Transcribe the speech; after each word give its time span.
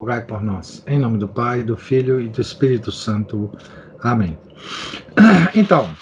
rogai 0.00 0.24
por 0.24 0.42
nós. 0.42 0.84
Em 0.86 0.96
nome 0.98 1.18
do 1.18 1.26
Pai, 1.26 1.64
do 1.64 1.76
Filho 1.76 2.20
e 2.20 2.28
do 2.28 2.40
Espírito 2.40 2.92
Santo. 2.92 3.50
Amém. 4.00 4.38
Então, 5.54 5.92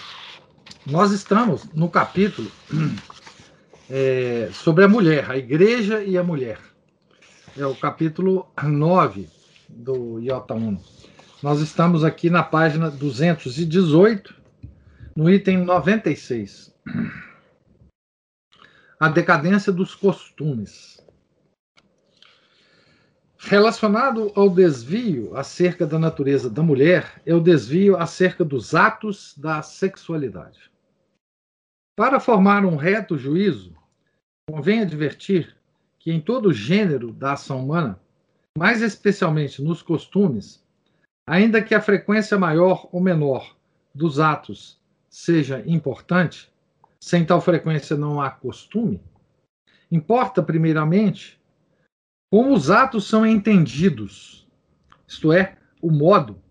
nós 0.87 1.13
estamos 1.13 1.65
no 1.73 1.89
capítulo 1.89 2.51
é, 3.89 4.51
sobre 4.53 4.85
a 4.85 4.89
mulher, 4.89 5.31
a 5.31 5.39
igreja 5.39 6.03
e 6.03 6.19
a 6.19 6.23
mulher. 6.23 6.59
É 7.57 7.65
o 7.65 7.75
capítulo 7.75 8.47
9 8.63 9.31
do 9.69 10.21
Iota 10.21 10.53
1. 10.53 10.79
Nós 11.43 11.61
estamos 11.61 12.05
aqui 12.05 12.29
na 12.29 12.43
página 12.43 12.91
218, 12.91 14.35
no 15.17 15.31
item 15.31 15.65
96. 15.65 16.75
A 18.99 19.11
decadência 19.11 19.71
dos 19.71 19.95
costumes. 19.95 20.97
Relacionado 23.39 24.33
ao 24.35 24.49
desvio 24.49 25.37
acerca 25.37 25.87
da 25.87 25.99
natureza 25.99 26.49
da 26.49 26.63
mulher, 26.63 27.21
é 27.25 27.35
o 27.35 27.41
desvio 27.41 27.97
acerca 27.97 28.45
dos 28.45 28.75
atos 28.75 29.35
da 29.37 29.61
sexualidade. 29.61 30.71
Para 31.97 32.19
formar 32.19 32.65
um 32.65 32.77
reto 32.77 33.17
juízo, 33.17 33.77
convém 34.49 34.81
advertir 34.81 35.55
que 35.99 36.11
em 36.11 36.21
todo 36.21 36.53
gênero 36.53 37.13
da 37.13 37.33
ação 37.33 37.63
humana, 37.63 38.01
mais 38.57 38.81
especialmente 38.81 39.63
nos 39.63 39.83
costumes, 39.83 40.65
ainda 41.27 41.63
que 41.63 41.75
a 41.75 41.81
frequência 41.81 42.39
maior 42.39 42.89
ou 42.91 43.01
menor 43.01 43.55
dos 43.95 44.19
atos 44.19 44.81
seja 45.11 45.63
importante, 45.67 46.51
sem 46.99 47.25
tal 47.25 47.41
frequência 47.41 47.97
não 47.97 48.21
há 48.21 48.31
costume, 48.31 49.01
importa 49.91 50.43
primeiramente 50.43 51.36
como 52.31 52.55
os 52.55 52.71
atos 52.71 53.09
são 53.09 53.27
entendidos, 53.27 54.47
isto 55.07 55.33
é, 55.33 55.57
o 55.81 55.91
modo 55.91 56.43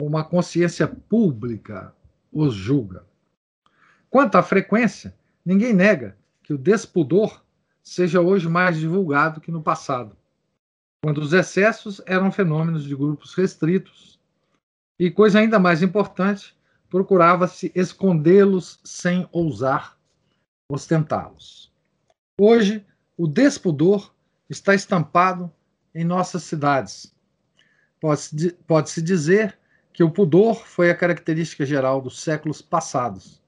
como 0.00 0.16
a 0.16 0.24
consciência 0.24 0.88
pública 0.88 1.94
os 2.32 2.54
julga. 2.54 3.04
Quanto 4.08 4.36
à 4.36 4.42
frequência, 4.42 5.14
ninguém 5.44 5.72
nega 5.72 6.16
que 6.42 6.52
o 6.52 6.58
despudor 6.58 7.42
seja 7.82 8.20
hoje 8.20 8.48
mais 8.48 8.78
divulgado 8.78 9.40
que 9.40 9.52
no 9.52 9.62
passado, 9.62 10.16
quando 11.02 11.18
os 11.18 11.32
excessos 11.32 12.00
eram 12.06 12.32
fenômenos 12.32 12.84
de 12.84 12.94
grupos 12.94 13.34
restritos 13.34 14.18
e, 14.98 15.10
coisa 15.10 15.38
ainda 15.38 15.58
mais 15.58 15.82
importante, 15.82 16.56
procurava-se 16.88 17.70
escondê-los 17.74 18.80
sem 18.84 19.28
ousar 19.32 19.96
ostentá-los. 20.70 21.72
Hoje, 22.38 22.84
o 23.16 23.26
despudor 23.26 24.12
está 24.50 24.74
estampado 24.74 25.50
em 25.94 26.04
nossas 26.04 26.42
cidades. 26.42 27.14
Pode-se 28.00 28.52
pode 28.66 29.00
dizer 29.00 29.56
que 29.92 30.02
o 30.02 30.10
pudor 30.10 30.66
foi 30.66 30.90
a 30.90 30.94
característica 30.94 31.64
geral 31.64 32.00
dos 32.00 32.20
séculos 32.20 32.60
passados, 32.60 33.40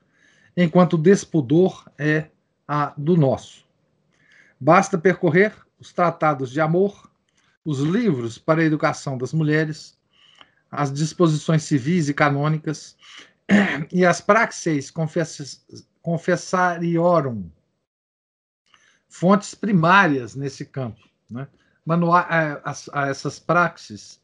enquanto 0.56 0.94
o 0.94 0.98
despudor 0.98 1.88
é 1.98 2.26
a 2.68 2.92
do 2.96 3.16
nosso. 3.16 3.66
Basta 4.60 4.96
percorrer 4.96 5.52
os 5.80 5.92
tratados 5.92 6.50
de 6.50 6.60
amor, 6.60 7.10
os 7.64 7.80
livros 7.80 8.38
para 8.38 8.60
a 8.60 8.64
educação 8.64 9.18
das 9.18 9.32
mulheres, 9.32 9.98
as 10.70 10.92
disposições 10.92 11.64
civis 11.64 12.08
e 12.08 12.14
canônicas 12.14 12.96
e 13.90 14.04
as 14.04 14.20
praxeis 14.20 14.90
confess 14.90 15.64
confessariorum 16.02 17.48
fontes 19.12 19.54
primárias 19.54 20.34
nesse 20.34 20.64
campo. 20.64 21.00
Né? 21.30 21.46
Manual, 21.84 22.20
é, 22.30 22.60
as, 22.64 22.88
essas 22.94 23.38
praxes 23.38 24.18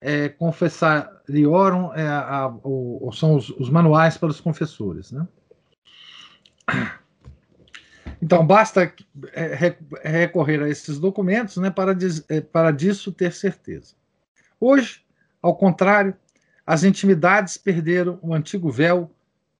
é, 0.00 0.28
confessariorum 0.28 1.94
é, 1.94 2.06
a, 2.06 2.52
o, 2.64 3.10
são 3.12 3.36
os, 3.36 3.48
os, 3.50 3.70
manuais 3.70 4.18
para 4.18 4.28
os 4.28 4.40
confessores. 4.40 5.12
Né? 5.12 5.26
Então, 8.20 8.44
basta 8.44 8.92
é, 9.32 9.78
recorrer 10.02 10.62
a 10.62 10.68
esses 10.68 10.98
documentos 10.98 11.56
né, 11.58 11.70
para, 11.70 11.94
diz, 11.94 12.24
é, 12.28 12.40
para 12.40 12.72
disso 12.72 13.12
ter 13.12 13.32
certeza. 13.32 13.94
Hoje, 14.58 15.04
ao 15.40 15.54
contrário, 15.54 16.14
as 16.66 16.82
intimidades 16.82 17.56
perderam 17.56 18.18
o 18.20 18.34
antigo 18.34 18.68
véu 18.68 19.10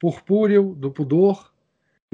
purpúreo 0.00 0.74
do 0.74 0.90
pudor 0.90 1.53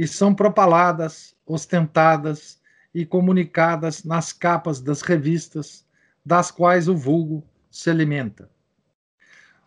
e 0.00 0.08
são 0.08 0.34
propaladas, 0.34 1.36
ostentadas 1.44 2.58
e 2.94 3.04
comunicadas 3.04 4.02
nas 4.02 4.32
capas 4.32 4.80
das 4.80 5.02
revistas, 5.02 5.86
das 6.24 6.50
quais 6.50 6.88
o 6.88 6.96
vulgo 6.96 7.46
se 7.70 7.90
alimenta. 7.90 8.48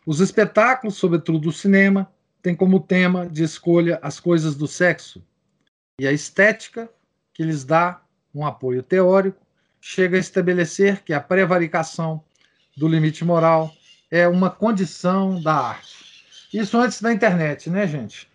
Os 0.08 0.20
espetáculos, 0.20 0.96
sobretudo 0.96 1.50
o 1.50 1.54
cinema, 1.54 2.12
têm 2.42 2.56
como 2.56 2.80
tema 2.80 3.28
de 3.30 3.44
escolha 3.44 4.00
as 4.02 4.20
coisas 4.20 4.56
do 4.56 4.68
sexo, 4.68 5.24
e 6.02 6.08
a 6.08 6.12
estética, 6.12 6.90
que 7.32 7.44
lhes 7.44 7.64
dá 7.64 8.02
um 8.34 8.44
apoio 8.44 8.82
teórico, 8.82 9.46
chega 9.80 10.18
a 10.18 10.20
estabelecer 10.20 11.04
que 11.04 11.14
a 11.14 11.22
prevaricação 11.22 12.24
do 12.76 12.88
limite 12.88 13.24
moral 13.24 13.72
é 14.10 14.28
uma 14.28 14.50
condição 14.50 15.40
da 15.40 15.54
arte. 15.54 16.26
Isso 16.52 16.76
antes 16.76 17.00
da 17.04 17.14
internet, 17.14 17.70
né, 17.70 17.86
gente? 17.86 18.28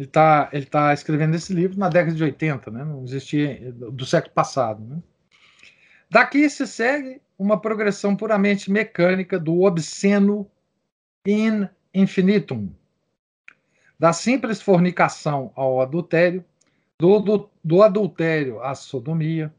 Ele 0.00 0.08
está 0.08 0.48
ele 0.50 0.64
tá 0.64 0.94
escrevendo 0.94 1.34
esse 1.34 1.52
livro 1.52 1.78
na 1.78 1.90
década 1.90 2.16
de 2.16 2.24
80, 2.24 2.70
né? 2.70 2.84
não 2.86 3.04
existia 3.04 3.70
do 3.70 4.06
século 4.06 4.32
passado. 4.32 4.82
Né? 4.82 4.98
Daqui 6.08 6.48
se 6.48 6.66
segue 6.66 7.20
uma 7.38 7.60
progressão 7.60 8.16
puramente 8.16 8.70
mecânica 8.70 9.38
do 9.38 9.60
obsceno 9.60 10.50
in 11.26 11.68
infinitum, 11.92 12.70
da 13.98 14.10
simples 14.14 14.62
fornicação 14.62 15.52
ao 15.54 15.82
adultério, 15.82 16.42
do, 16.98 17.18
do, 17.18 17.50
do 17.62 17.82
adultério 17.82 18.58
à 18.62 18.74
sodomia, 18.74 19.52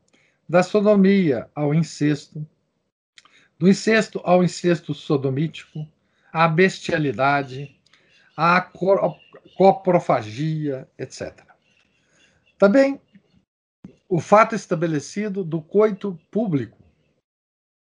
da 0.50 0.64
sodomia 0.64 1.48
ao 1.54 1.72
incesto, 1.72 2.44
do 3.60 3.70
incesto 3.70 4.20
ao 4.24 4.44
incesto 4.44 4.92
sodomítico, 4.92 5.88
à 6.34 6.48
bestialidade, 6.48 7.80
à 8.36 8.62
coprofagia, 9.58 10.88
etc. 10.98 11.44
Também 12.58 13.00
o 14.08 14.20
fato 14.20 14.56
estabelecido 14.56 15.44
do 15.44 15.62
coito 15.62 16.20
público, 16.30 16.78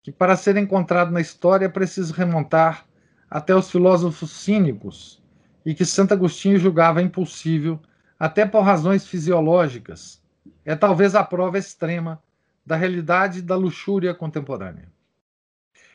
que 0.03 0.11
para 0.11 0.35
ser 0.35 0.57
encontrado 0.57 1.11
na 1.11 1.21
história 1.21 1.65
é 1.65 1.69
preciso 1.69 2.13
remontar 2.13 2.85
até 3.29 3.55
os 3.55 3.69
filósofos 3.71 4.31
cínicos 4.31 5.21
e 5.65 5.73
que 5.73 5.85
Santo 5.85 6.13
Agostinho 6.13 6.57
julgava 6.57 7.01
impossível 7.01 7.79
até 8.17 8.45
por 8.45 8.61
razões 8.61 9.07
fisiológicas, 9.07 10.21
é 10.65 10.75
talvez 10.75 11.15
a 11.15 11.23
prova 11.23 11.57
extrema 11.57 12.21
da 12.65 12.75
realidade 12.75 13.41
da 13.41 13.55
luxúria 13.55 14.13
contemporânea. 14.13 14.91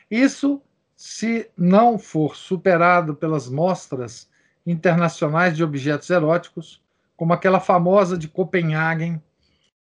Isso 0.09 0.61
se 0.95 1.51
não 1.57 1.99
for 1.99 2.35
superado 2.35 3.15
pelas 3.15 3.49
mostras 3.49 4.29
internacionais 4.65 5.55
de 5.55 5.63
objetos 5.63 6.09
eróticos, 6.09 6.81
como 7.15 7.33
aquela 7.33 7.59
famosa 7.59 8.17
de 8.17 8.27
Copenhagen, 8.27 9.21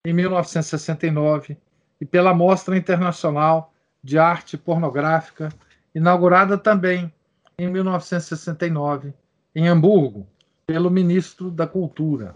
em 0.06 0.14
1969, 0.14 1.58
e 2.00 2.06
pela 2.06 2.34
Mostra 2.34 2.76
Internacional 2.76 3.74
de 4.04 4.18
Arte 4.18 4.58
Pornográfica, 4.58 5.50
inaugurada 5.94 6.58
também 6.58 7.14
em 7.58 7.68
1969, 7.68 9.14
em 9.56 9.68
Hamburgo, 9.68 10.28
pelo 10.66 10.90
ministro 10.90 11.52
da 11.52 11.68
Cultura. 11.68 12.36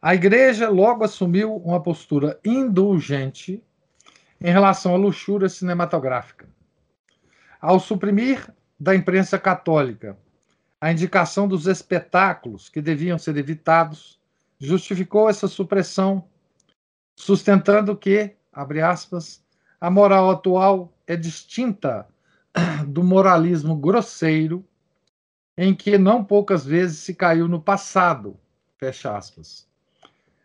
A 0.00 0.14
igreja 0.14 0.68
logo 0.68 1.04
assumiu 1.04 1.56
uma 1.56 1.82
postura 1.82 2.38
indulgente 2.44 3.62
em 4.40 4.50
relação 4.50 4.94
à 4.94 4.96
luxúria 4.96 5.48
cinematográfica. 5.48 6.46
Ao 7.60 7.78
suprimir 7.78 8.52
da 8.78 8.94
imprensa 8.94 9.38
católica 9.38 10.16
a 10.82 10.90
indicação 10.90 11.46
dos 11.46 11.68
espetáculos 11.68 12.68
que 12.68 12.82
deviam 12.82 13.16
ser 13.16 13.36
evitados, 13.36 14.18
justificou 14.58 15.30
essa 15.30 15.46
supressão, 15.46 16.24
sustentando 17.14 17.96
que, 17.96 18.34
abre 18.52 18.82
aspas, 18.82 19.44
a 19.80 19.88
moral 19.88 20.28
atual 20.28 20.92
é 21.06 21.14
distinta 21.14 22.04
do 22.88 23.04
moralismo 23.04 23.76
grosseiro 23.76 24.64
em 25.56 25.72
que 25.72 25.96
não 25.96 26.24
poucas 26.24 26.66
vezes 26.66 26.98
se 26.98 27.14
caiu 27.14 27.46
no 27.46 27.62
passado, 27.62 28.36
fecha 28.76 29.16
aspas. 29.16 29.68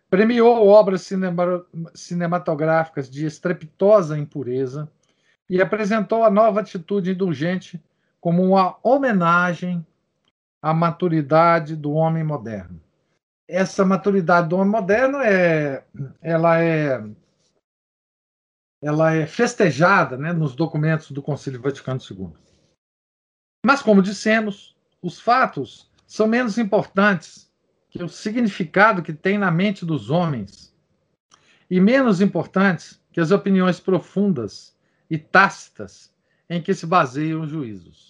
Premiou 0.07 0.68
obras 0.68 1.01
cinema, 1.01 1.66
cinematográficas 1.95 3.10
de 3.10 3.25
estrepitosa 3.25 4.16
impureza 4.16 4.88
e 5.50 5.60
apresentou 5.60 6.24
a 6.24 6.30
nova 6.30 6.60
atitude 6.60 7.10
indulgente 7.10 7.83
como 8.22 8.44
uma 8.44 8.78
homenagem 8.83 9.83
à 10.68 10.74
maturidade 10.74 11.78
do 11.78 11.94
homem 11.94 12.25
moderno. 12.25 12.81
Essa 13.48 13.86
maturidade 13.86 14.50
do 14.50 14.58
homem 14.58 14.69
moderno 14.69 15.19
é, 15.19 15.86
ela 16.22 16.62
é, 16.62 17.02
ela 18.81 19.14
é 19.14 19.25
festejada, 19.25 20.18
né, 20.18 20.34
nos 20.34 20.56
documentos 20.56 21.12
do 21.12 21.22
Concílio 21.22 21.62
Vaticano 21.62 22.02
II. 22.02 22.34
Mas 23.66 23.81
como 23.81 24.02
dissemos, 24.02 24.75
os 25.02 25.22
fatos 25.22 25.90
são 26.06 26.28
menos 26.28 26.58
importantes 26.58 27.50
que 27.90 28.04
o 28.04 28.10
significado 28.10 29.02
que 29.02 29.14
tem 29.14 29.38
na 29.38 29.50
mente 29.50 29.86
dos 29.86 30.10
homens 30.10 30.75
e 31.72 31.80
menos 31.80 32.19
importantes 32.19 33.02
que 33.14 33.22
as 33.22 33.31
opiniões 33.31 33.80
profundas 33.80 34.75
e 35.10 35.18
tácitas 35.18 36.14
em 36.50 36.62
que 36.62 36.74
se 36.74 36.86
baseiam 36.86 37.40
os 37.40 37.50
juízos. 37.50 38.06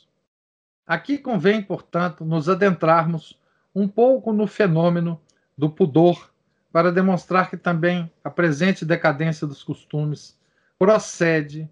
Aqui 0.87 1.17
convém, 1.17 1.61
portanto, 1.61 2.23
nos 2.23 2.47
adentrarmos 2.47 3.37
um 3.75 3.89
pouco 3.89 4.31
no 4.31 4.47
fenômeno 4.47 5.19
do 5.57 5.69
pudor 5.69 6.31
para 6.71 6.93
demonstrar 6.93 7.49
que 7.49 7.57
também 7.57 8.09
a 8.23 8.29
presente 8.29 8.85
decadência 8.85 9.45
dos 9.45 9.61
costumes 9.61 10.39
procede 10.79 11.69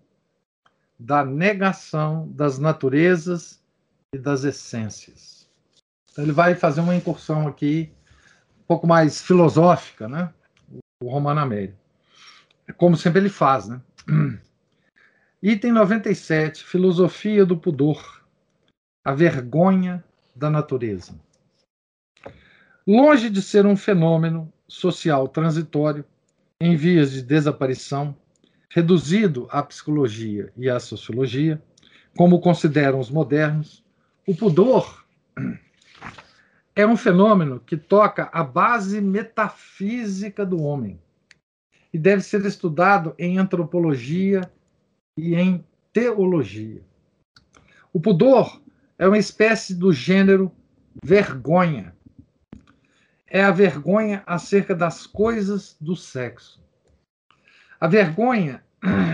da 1.00 1.24
negação 1.24 2.28
das 2.32 2.60
naturezas 2.60 3.62
e 4.14 4.18
das 4.18 4.44
essências. 4.44 5.48
Então, 6.12 6.24
ele 6.24 6.34
vai 6.34 6.56
fazer 6.56 6.82
uma 6.82 6.96
incursão 6.96 7.48
aqui 7.48 7.92
um 8.60 8.68
pouco 8.68 8.86
mais 8.86 9.22
filosófica, 9.22 10.10
né? 10.10 10.34
O 11.02 11.10
Romano 11.10 11.40
Amério. 11.40 11.76
Como 12.78 12.98
sempre 12.98 13.20
ele 13.20 13.30
faz, 13.30 13.68
né? 13.68 13.82
Item 15.42 15.72
97, 15.72 16.64
filosofia 16.64 17.46
do 17.46 17.58
pudor, 17.58 18.25
a 19.06 19.14
vergonha 19.14 20.04
da 20.36 20.50
natureza. 20.50 21.14
Longe 22.88 23.30
de 23.30 23.40
ser 23.40 23.64
um 23.68 23.78
fenômeno 23.78 24.52
social 24.68 25.28
transitório, 25.28 26.04
em 26.60 26.76
vias 26.76 27.12
de 27.12 27.22
desaparição, 27.22 28.16
reduzido 28.68 29.48
à 29.52 29.62
psicologia 29.62 30.52
e 30.58 30.68
à 30.68 30.80
sociologia, 30.80 31.62
como 32.18 32.42
consideram 32.42 33.00
os 33.00 33.12
modernos, 33.12 33.84
o 34.28 34.36
pudor 34.36 35.06
é 36.76 36.86
um 36.86 36.98
fenômeno 36.98 37.60
que 37.60 37.78
toca 37.78 38.30
a 38.34 38.44
base 38.44 39.00
metafísica 39.02 40.46
do 40.46 40.62
homem 40.62 41.00
e 41.94 42.00
deve 42.00 42.22
ser 42.22 42.44
estudado 42.46 43.14
em 43.20 43.38
antropologia 43.38 44.42
e 45.16 45.36
em 45.36 45.64
teologia. 45.94 46.82
O 47.94 48.02
pudor 48.02 48.62
é 48.98 49.08
uma 49.08 49.18
espécie 49.18 49.76
do 49.76 49.92
gênero 49.92 50.52
vergonha. 51.04 51.96
É 53.28 53.44
a 53.44 53.52
vergonha 53.52 54.24
acerca 54.26 54.74
das 54.74 55.06
coisas 55.06 55.76
do 55.80 55.96
sexo. 55.96 56.64
A 57.80 57.88
vergonha 57.88 58.64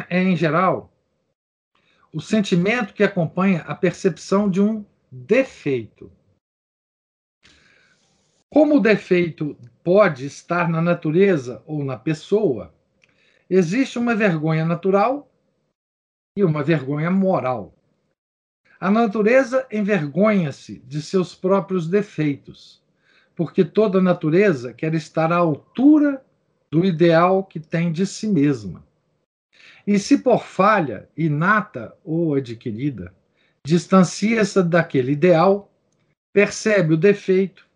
é, 0.09 0.21
em 0.21 0.35
geral, 0.35 0.93
o 2.13 2.21
sentimento 2.21 2.93
que 2.93 3.03
acompanha 3.03 3.61
a 3.61 3.73
percepção 3.73 4.49
de 4.49 4.61
um 4.61 4.85
defeito. 5.11 6.11
Como 8.49 8.75
o 8.75 8.81
defeito 8.81 9.57
pode 9.83 10.25
estar 10.25 10.69
na 10.69 10.81
natureza 10.81 11.63
ou 11.65 11.83
na 11.83 11.97
pessoa, 11.97 12.73
existe 13.49 13.97
uma 13.97 14.13
vergonha 14.13 14.65
natural 14.65 15.31
e 16.37 16.43
uma 16.43 16.61
vergonha 16.61 17.09
moral. 17.09 17.73
A 18.81 18.89
natureza 18.89 19.67
envergonha-se 19.71 20.79
de 20.87 21.03
seus 21.03 21.35
próprios 21.35 21.87
defeitos, 21.87 22.81
porque 23.35 23.63
toda 23.63 24.01
natureza 24.01 24.73
quer 24.73 24.95
estar 24.95 25.31
à 25.31 25.35
altura 25.35 26.25
do 26.71 26.83
ideal 26.83 27.43
que 27.43 27.59
tem 27.59 27.91
de 27.91 28.07
si 28.07 28.27
mesma. 28.27 28.83
E 29.85 29.99
se 29.99 30.17
por 30.17 30.43
falha 30.43 31.07
inata 31.15 31.95
ou 32.03 32.33
adquirida, 32.33 33.13
distancia-se 33.63 34.63
daquele 34.63 35.11
ideal, 35.11 35.71
percebe 36.33 36.95
o 36.95 36.97
defeito, 36.97 37.67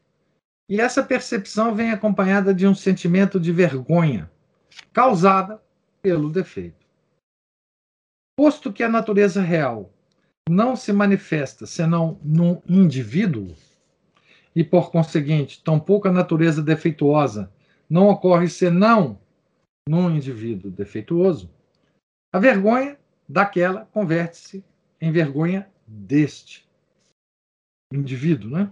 e 0.68 0.82
essa 0.82 1.04
percepção 1.04 1.76
vem 1.76 1.92
acompanhada 1.92 2.52
de 2.52 2.66
um 2.66 2.74
sentimento 2.74 3.40
de 3.40 3.52
vergonha, 3.52 4.32
causada 4.92 5.62
pelo 6.02 6.32
defeito. 6.32 6.84
Posto 8.36 8.74
que 8.74 8.82
a 8.82 8.90
natureza 8.90 9.40
real 9.40 9.92
não 10.48 10.76
se 10.76 10.94
manifesta 10.94 11.66
senão 11.66 12.20
num 12.24 12.62
indivíduo, 12.68 13.56
e 14.56 14.64
por 14.64 14.92
conseguinte, 14.92 15.62
tampouco 15.64 16.08
a 16.08 16.12
natureza 16.12 16.62
defeituosa 16.62 17.52
não 17.90 18.10
ocorre 18.10 18.48
senão 18.48 19.20
num 19.88 20.10
indivíduo 20.10 20.72
defeituoso, 20.72 21.50
a 22.34 22.40
vergonha 22.40 22.98
daquela 23.28 23.86
converte-se 23.86 24.64
em 25.00 25.12
vergonha 25.12 25.70
deste 25.86 26.68
indivíduo, 27.94 28.50
né? 28.50 28.72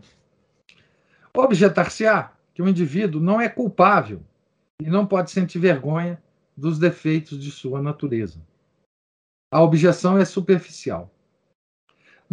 Objetar-se-á 1.35 2.33
que 2.53 2.61
o 2.61 2.67
indivíduo 2.67 3.21
não 3.21 3.39
é 3.41 3.49
culpável 3.49 4.21
e 4.81 4.89
não 4.89 5.05
pode 5.05 5.31
sentir 5.31 5.59
vergonha 5.59 6.21
dos 6.55 6.77
defeitos 6.79 7.41
de 7.41 7.51
sua 7.51 7.81
natureza. 7.81 8.39
A 9.51 9.61
objeção 9.61 10.17
é 10.17 10.25
superficial. 10.25 11.12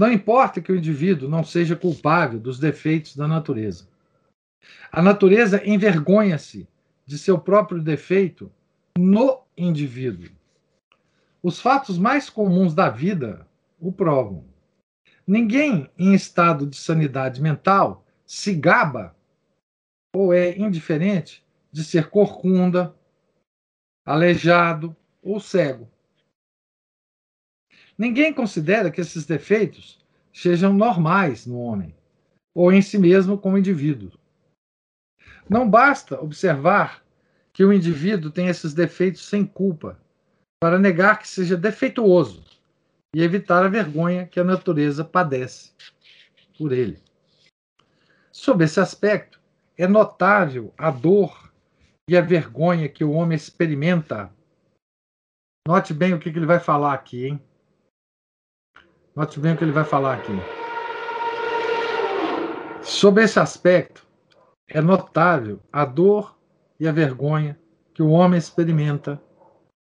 Não 0.01 0.11
importa 0.11 0.63
que 0.63 0.73
o 0.73 0.77
indivíduo 0.77 1.29
não 1.29 1.45
seja 1.45 1.77
culpável 1.77 2.41
dos 2.41 2.59
defeitos 2.59 3.15
da 3.15 3.29
natureza. 3.29 3.87
A 4.91 5.03
natureza 5.03 5.61
envergonha-se 5.69 6.67
de 7.05 7.19
seu 7.19 7.39
próprio 7.39 7.83
defeito 7.83 8.51
no 8.97 9.43
indivíduo. 9.55 10.31
Os 11.43 11.61
fatos 11.61 11.99
mais 11.99 12.31
comuns 12.31 12.73
da 12.73 12.89
vida 12.89 13.47
o 13.79 13.93
provam. 13.93 14.43
Ninguém 15.27 15.91
em 15.99 16.15
estado 16.15 16.67
de 16.67 16.79
sanidade 16.79 17.43
mental 17.43 18.03
se 18.25 18.55
gaba 18.55 19.15
ou 20.17 20.33
é 20.33 20.57
indiferente 20.57 21.45
de 21.71 21.85
ser 21.85 22.09
corcunda, 22.09 22.95
aleijado 24.07 24.97
ou 25.23 25.39
cego. 25.39 25.90
Ninguém 28.01 28.33
considera 28.33 28.91
que 28.91 28.99
esses 28.99 29.27
defeitos 29.27 29.99
sejam 30.33 30.73
normais 30.73 31.45
no 31.45 31.61
homem 31.61 31.95
ou 32.55 32.73
em 32.73 32.81
si 32.81 32.97
mesmo 32.97 33.37
como 33.37 33.59
indivíduo. 33.59 34.11
Não 35.47 35.69
basta 35.69 36.19
observar 36.19 37.05
que 37.53 37.63
o 37.63 37.71
indivíduo 37.71 38.31
tem 38.31 38.47
esses 38.47 38.73
defeitos 38.73 39.29
sem 39.29 39.45
culpa 39.45 40.01
para 40.59 40.79
negar 40.79 41.19
que 41.19 41.29
seja 41.29 41.59
defeituoso 41.59 42.43
e 43.15 43.23
evitar 43.23 43.63
a 43.63 43.69
vergonha 43.69 44.27
que 44.27 44.41
a 44.41 44.45
natureza 44.45 45.05
padece 45.05 45.73
por 46.57 46.73
ele. 46.73 47.03
Sob 48.33 48.65
esse 48.65 48.81
aspecto, 48.81 49.39
é 49.77 49.87
notável 49.87 50.73
a 50.79 50.91
dor 50.91 51.53
e 52.09 52.17
a 52.17 52.23
vergonha 52.23 52.89
que 52.89 53.05
o 53.05 53.13
homem 53.13 53.37
experimenta. 53.37 54.33
Note 55.69 55.93
bem 55.93 56.15
o 56.15 56.19
que, 56.19 56.31
ele 56.31 56.47
vai 56.47 56.61
falar 56.61 56.95
aqui, 56.95 57.27
hein? 57.27 57.50
Note 59.15 59.41
bem 59.41 59.55
o 59.55 59.57
que 59.57 59.65
ele 59.65 59.73
vai 59.73 59.85
falar 59.85 60.19
aqui. 60.19 60.33
Sob 62.83 63.23
esse 63.23 63.39
aspecto, 63.41 64.07
é 64.69 64.81
notável 64.81 65.61
a 65.73 65.85
dor 65.85 66.39
e 66.79 66.87
a 66.87 66.93
vergonha 66.93 67.59
que 67.93 68.03
o 68.03 68.11
homem 68.11 68.39
experimenta 68.39 69.21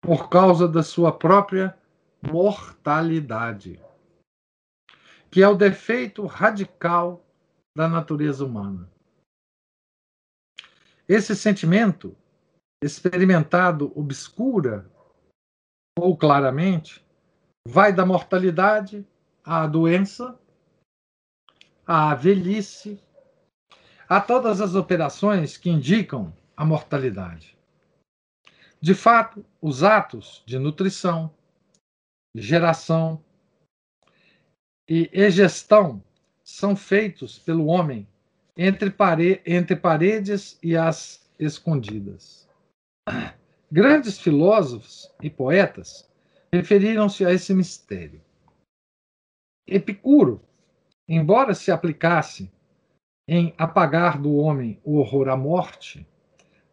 por 0.01 0.29
causa 0.29 0.67
da 0.67 0.83
sua 0.83 1.11
própria 1.11 1.77
mortalidade, 2.21 3.81
que 5.31 5.41
é 5.41 5.47
o 5.47 5.55
defeito 5.55 6.25
radical 6.25 7.25
da 7.75 7.87
natureza 7.87 8.45
humana. 8.45 8.89
Esse 11.07 11.35
sentimento, 11.35 12.15
experimentado 12.83 13.91
obscura 13.95 14.89
ou 15.97 16.17
claramente, 16.17 17.04
vai 17.67 17.91
da 17.91 18.05
mortalidade 18.05 19.05
à 19.43 19.65
doença, 19.65 20.39
à 21.85 22.13
velhice, 22.13 23.01
a 24.07 24.21
todas 24.21 24.61
as 24.61 24.75
operações 24.75 25.57
que 25.57 25.69
indicam 25.69 26.33
a 26.55 26.63
mortalidade. 26.63 27.57
De 28.79 28.93
fato, 28.93 29.43
os 29.59 29.83
atos 29.83 30.43
de 30.45 30.59
nutrição, 30.59 31.33
geração 32.35 33.23
e 34.87 35.09
egestão 35.11 36.03
são 36.43 36.75
feitos 36.75 37.39
pelo 37.39 37.65
homem 37.65 38.07
entre, 38.55 38.91
pare 38.91 39.41
entre 39.45 39.75
paredes 39.75 40.59
e 40.61 40.77
as 40.77 41.27
escondidas. 41.39 42.47
Grandes 43.71 44.19
filósofos 44.19 45.11
e 45.21 45.29
poetas 45.29 46.07
referiram-se 46.53 47.25
a 47.25 47.31
esse 47.31 47.53
mistério. 47.53 48.21
Epicuro, 49.67 50.41
embora 51.07 51.53
se 51.53 51.71
aplicasse 51.71 52.51
em 53.27 53.53
apagar 53.57 54.21
do 54.21 54.35
homem 54.35 54.79
o 54.83 54.97
horror 54.97 55.29
à 55.29 55.35
morte, 55.35 56.07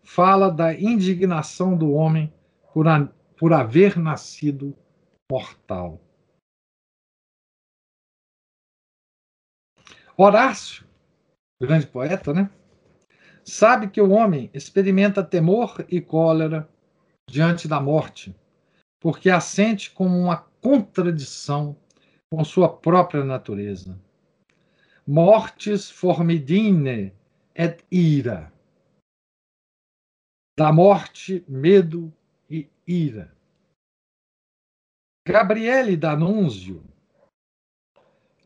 fala 0.02 0.50
da 0.50 0.74
indignação 0.74 1.76
do 1.76 1.92
homem 1.92 2.32
por, 2.72 2.86
a, 2.86 3.06
por 3.38 3.52
haver 3.52 3.98
nascido 3.98 4.76
mortal. 5.30 6.00
Horácio, 10.16 10.86
grande 11.60 11.86
poeta, 11.86 12.34
né? 12.34 12.50
Sabe 13.44 13.90
que 13.90 14.00
o 14.00 14.10
homem 14.10 14.50
experimenta 14.52 15.24
temor 15.24 15.84
e 15.88 16.00
cólera 16.00 16.68
diante 17.28 17.66
da 17.66 17.80
morte, 17.80 18.34
porque 19.02 19.28
a 19.28 19.40
sente 19.40 19.90
como 19.90 20.16
uma 20.16 20.36
contradição 20.60 21.76
com 22.30 22.44
sua 22.44 22.68
própria 22.68 23.24
natureza. 23.24 24.00
Mortis 25.04 25.90
formidine 25.90 27.12
et 27.52 27.84
ira. 27.90 28.52
Da 30.56 30.72
morte, 30.72 31.44
medo 31.48 32.12
e 32.48 32.70
ira. 32.86 33.36
Gabriele 35.26 35.96
D'Annunzio, 35.96 36.84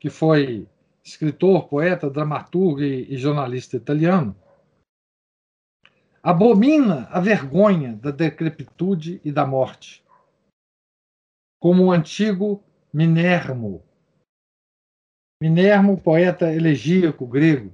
que 0.00 0.08
foi 0.08 0.66
escritor, 1.04 1.68
poeta, 1.68 2.08
dramaturgo 2.08 2.82
e, 2.82 3.12
e 3.12 3.18
jornalista 3.18 3.76
italiano, 3.76 4.34
abomina 6.22 7.06
a 7.10 7.20
vergonha 7.20 7.94
da 7.94 8.10
decrepitude 8.10 9.20
e 9.22 9.30
da 9.30 9.46
morte, 9.46 10.05
como 11.60 11.84
o 11.84 11.92
antigo 11.92 12.62
Minermo. 12.92 13.82
Minermo, 15.42 16.00
poeta 16.00 16.52
elegíaco 16.52 17.26
grego 17.26 17.72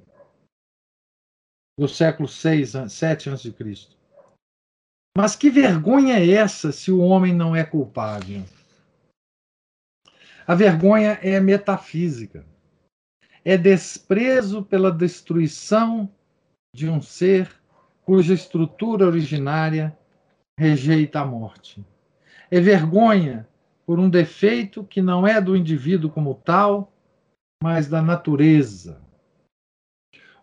do 1.78 1.88
século 1.88 2.28
VI, 2.28 2.88
7 2.88 3.30
a.C. 3.30 3.54
Mas 5.16 5.36
que 5.36 5.50
vergonha 5.50 6.18
é 6.18 6.30
essa 6.30 6.72
se 6.72 6.90
o 6.90 7.00
homem 7.00 7.34
não 7.34 7.54
é 7.54 7.64
culpável? 7.64 8.44
A 10.46 10.54
vergonha 10.54 11.18
é 11.22 11.38
metafísica 11.38 12.44
é 13.44 13.56
desprezo 13.56 14.62
pela 14.62 14.92
destruição 14.92 16.08
de 16.74 16.88
um 16.88 17.02
ser 17.02 17.52
cuja 18.04 18.34
estrutura 18.34 19.06
originária 19.06 19.96
rejeita 20.58 21.20
a 21.20 21.26
morte. 21.26 21.84
É 22.50 22.60
vergonha 22.60 23.48
por 23.92 24.00
um 24.00 24.08
defeito 24.08 24.82
que 24.84 25.02
não 25.02 25.26
é 25.26 25.38
do 25.38 25.54
indivíduo 25.54 26.10
como 26.10 26.34
tal, 26.34 26.90
mas 27.62 27.90
da 27.90 28.00
natureza. 28.00 28.98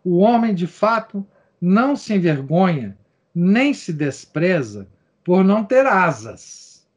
O 0.04 0.20
homem, 0.20 0.54
de 0.54 0.68
fato, 0.68 1.28
não 1.60 1.96
se 1.96 2.14
envergonha 2.14 2.96
nem 3.34 3.74
se 3.74 3.92
despreza 3.92 4.88
por 5.24 5.44
não 5.44 5.66
ter 5.66 5.88
asas. 5.88 6.88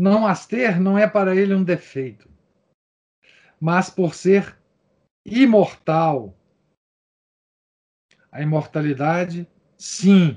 Não 0.00 0.26
as 0.26 0.48
ter 0.48 0.80
não 0.80 0.98
é 0.98 1.08
para 1.08 1.36
ele 1.36 1.54
um 1.54 1.62
defeito 1.62 2.28
mas 3.60 3.88
por 3.88 4.16
ser 4.16 4.58
imortal. 5.24 6.36
A 8.32 8.42
imortalidade, 8.42 9.48
sim, 9.78 10.36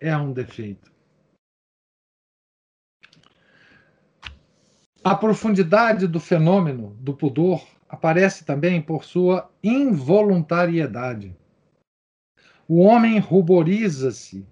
é 0.00 0.16
um 0.16 0.32
defeito. 0.32 0.89
A 5.02 5.14
profundidade 5.14 6.06
do 6.06 6.20
fenômeno 6.20 6.94
do 6.96 7.16
pudor 7.16 7.66
aparece 7.88 8.44
também 8.44 8.82
por 8.82 9.02
sua 9.02 9.50
involuntariedade. 9.62 11.34
O 12.68 12.80
homem 12.80 13.18
ruboriza-se 13.18 14.46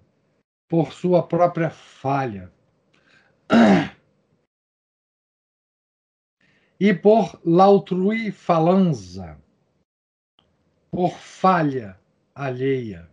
por 0.67 0.91
sua 0.91 1.21
própria 1.21 1.69
falha. 1.69 2.51
e 6.79 6.93
por 6.93 7.39
l'autrui 7.43 8.31
falanza, 8.31 9.37
por 10.89 11.11
falha 11.11 11.99
alheia. 12.33 13.11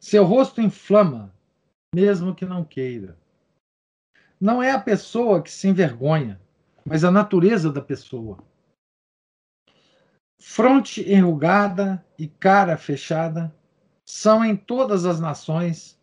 Seu 0.00 0.24
rosto 0.24 0.62
inflama, 0.62 1.34
mesmo 1.94 2.34
que 2.34 2.46
não 2.46 2.64
queira. 2.64 3.18
Não 4.40 4.62
é 4.62 4.70
a 4.70 4.80
pessoa 4.80 5.42
que 5.42 5.50
se 5.50 5.68
envergonha, 5.68 6.40
mas 6.84 7.04
a 7.04 7.10
natureza 7.10 7.72
da 7.72 7.82
pessoa. 7.82 8.38
Fronte 10.40 11.02
enrugada 11.10 12.04
e 12.16 12.28
cara 12.28 12.76
fechada 12.76 13.54
são 14.06 14.44
em 14.44 14.56
todas 14.56 15.04
as 15.04 15.18
nações 15.20 16.00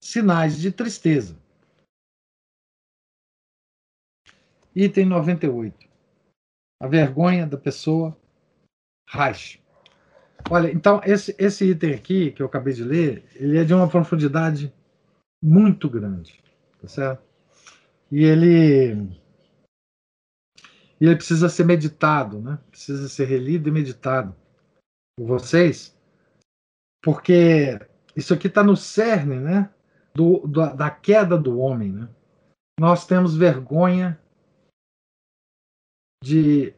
sinais 0.00 0.58
de 0.58 0.70
tristeza. 0.70 1.36
Item 4.74 5.06
98. 5.06 5.88
A 6.80 6.86
vergonha 6.86 7.46
da 7.46 7.56
pessoa 7.56 8.16
Reich. 9.08 9.60
Olha, 10.50 10.70
então, 10.70 11.00
esse, 11.04 11.34
esse 11.38 11.64
item 11.64 11.94
aqui, 11.94 12.30
que 12.30 12.42
eu 12.42 12.46
acabei 12.46 12.72
de 12.72 12.84
ler, 12.84 13.24
ele 13.34 13.58
é 13.58 13.64
de 13.64 13.74
uma 13.74 13.88
profundidade 13.88 14.72
muito 15.42 15.88
grande, 15.88 16.40
tá 16.80 16.86
certo? 16.86 17.27
E 18.10 18.24
ele, 18.24 19.20
ele 21.00 21.16
precisa 21.16 21.48
ser 21.48 21.64
meditado, 21.64 22.40
né? 22.40 22.58
Precisa 22.70 23.08
ser 23.08 23.26
relido 23.26 23.68
e 23.68 23.72
meditado 23.72 24.34
por 25.16 25.26
vocês, 25.26 25.96
porque 27.02 27.78
isso 28.16 28.32
aqui 28.32 28.46
está 28.46 28.62
no 28.64 28.76
cerne, 28.76 29.38
né? 29.38 29.72
Do, 30.14 30.46
do, 30.46 30.74
da 30.74 30.90
queda 30.90 31.36
do 31.36 31.58
homem, 31.58 31.92
né? 31.92 32.08
Nós 32.80 33.06
temos 33.06 33.36
vergonha 33.36 34.18
de, 36.22 36.74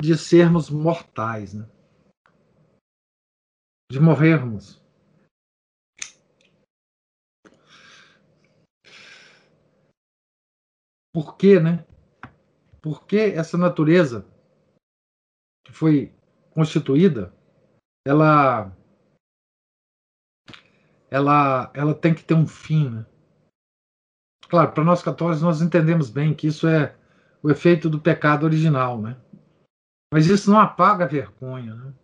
de 0.00 0.16
sermos 0.16 0.70
mortais, 0.70 1.54
né? 1.54 1.68
de 3.90 3.98
morrermos. 3.98 4.79
Por 11.12 11.36
quê, 11.36 11.58
né? 11.58 11.84
Por 12.80 13.06
que 13.06 13.18
essa 13.18 13.58
natureza 13.58 14.26
que 15.64 15.72
foi 15.72 16.14
constituída, 16.50 17.34
ela 18.06 18.74
ela 21.10 21.70
ela 21.74 21.94
tem 21.94 22.14
que 22.14 22.24
ter 22.24 22.34
um 22.34 22.46
fim, 22.46 22.88
né? 22.88 23.06
Claro, 24.48 24.72
para 24.72 24.84
nós 24.84 25.02
católicos 25.02 25.42
nós 25.42 25.60
entendemos 25.60 26.10
bem 26.10 26.34
que 26.34 26.46
isso 26.46 26.66
é 26.66 26.96
o 27.42 27.50
efeito 27.50 27.88
do 27.88 28.00
pecado 28.00 28.44
original, 28.44 29.00
né? 29.00 29.16
Mas 30.12 30.26
isso 30.26 30.50
não 30.50 30.58
apaga 30.58 31.04
a 31.04 31.08
vergonha, 31.08 31.74
né? 31.74 31.94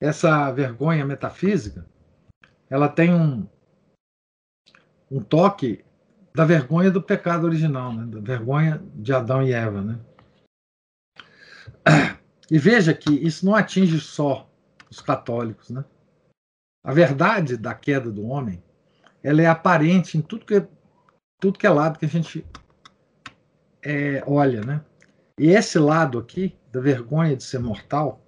Essa 0.00 0.52
vergonha 0.52 1.04
metafísica, 1.04 1.86
ela 2.68 2.88
tem 2.88 3.14
um, 3.14 3.48
um 5.10 5.20
toque 5.20 5.84
da 6.34 6.44
vergonha 6.44 6.90
do 6.90 7.02
pecado 7.02 7.44
original, 7.44 7.92
né? 7.92 8.04
da 8.06 8.20
vergonha 8.20 8.82
de 8.94 9.12
Adão 9.12 9.42
e 9.42 9.52
Eva. 9.52 9.82
Né? 9.82 9.98
E 12.48 12.60
veja 12.60 12.94
que 12.94 13.10
isso 13.10 13.44
não 13.44 13.56
atinge 13.56 13.98
só 13.98 14.48
os 14.88 15.00
católicos. 15.00 15.68
Né? 15.70 15.84
A 16.84 16.92
verdade 16.92 17.56
da 17.56 17.74
queda 17.74 18.08
do 18.08 18.24
homem 18.24 18.62
ela 19.20 19.42
é 19.42 19.46
aparente 19.46 20.16
em 20.16 20.20
tudo 20.20 20.46
que, 20.46 20.64
tudo 21.40 21.58
que 21.58 21.66
é 21.66 21.70
lado 21.70 21.98
que 21.98 22.04
a 22.04 22.08
gente 22.08 22.46
é, 23.82 24.22
olha, 24.24 24.60
né? 24.60 24.84
E 25.36 25.48
esse 25.48 25.80
lado 25.80 26.18
aqui, 26.18 26.56
da 26.70 26.80
vergonha 26.80 27.36
de 27.36 27.42
ser 27.42 27.58
mortal, 27.58 28.24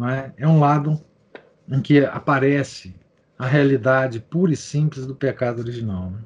é? 0.00 0.32
é 0.36 0.46
um 0.46 0.60
lado 0.60 1.02
em 1.66 1.80
que 1.80 2.04
aparece 2.04 2.94
a 3.38 3.46
realidade 3.46 4.20
pura 4.20 4.52
e 4.52 4.56
simples 4.56 5.06
do 5.06 5.14
pecado 5.14 5.60
original. 5.60 6.10
Né? 6.10 6.24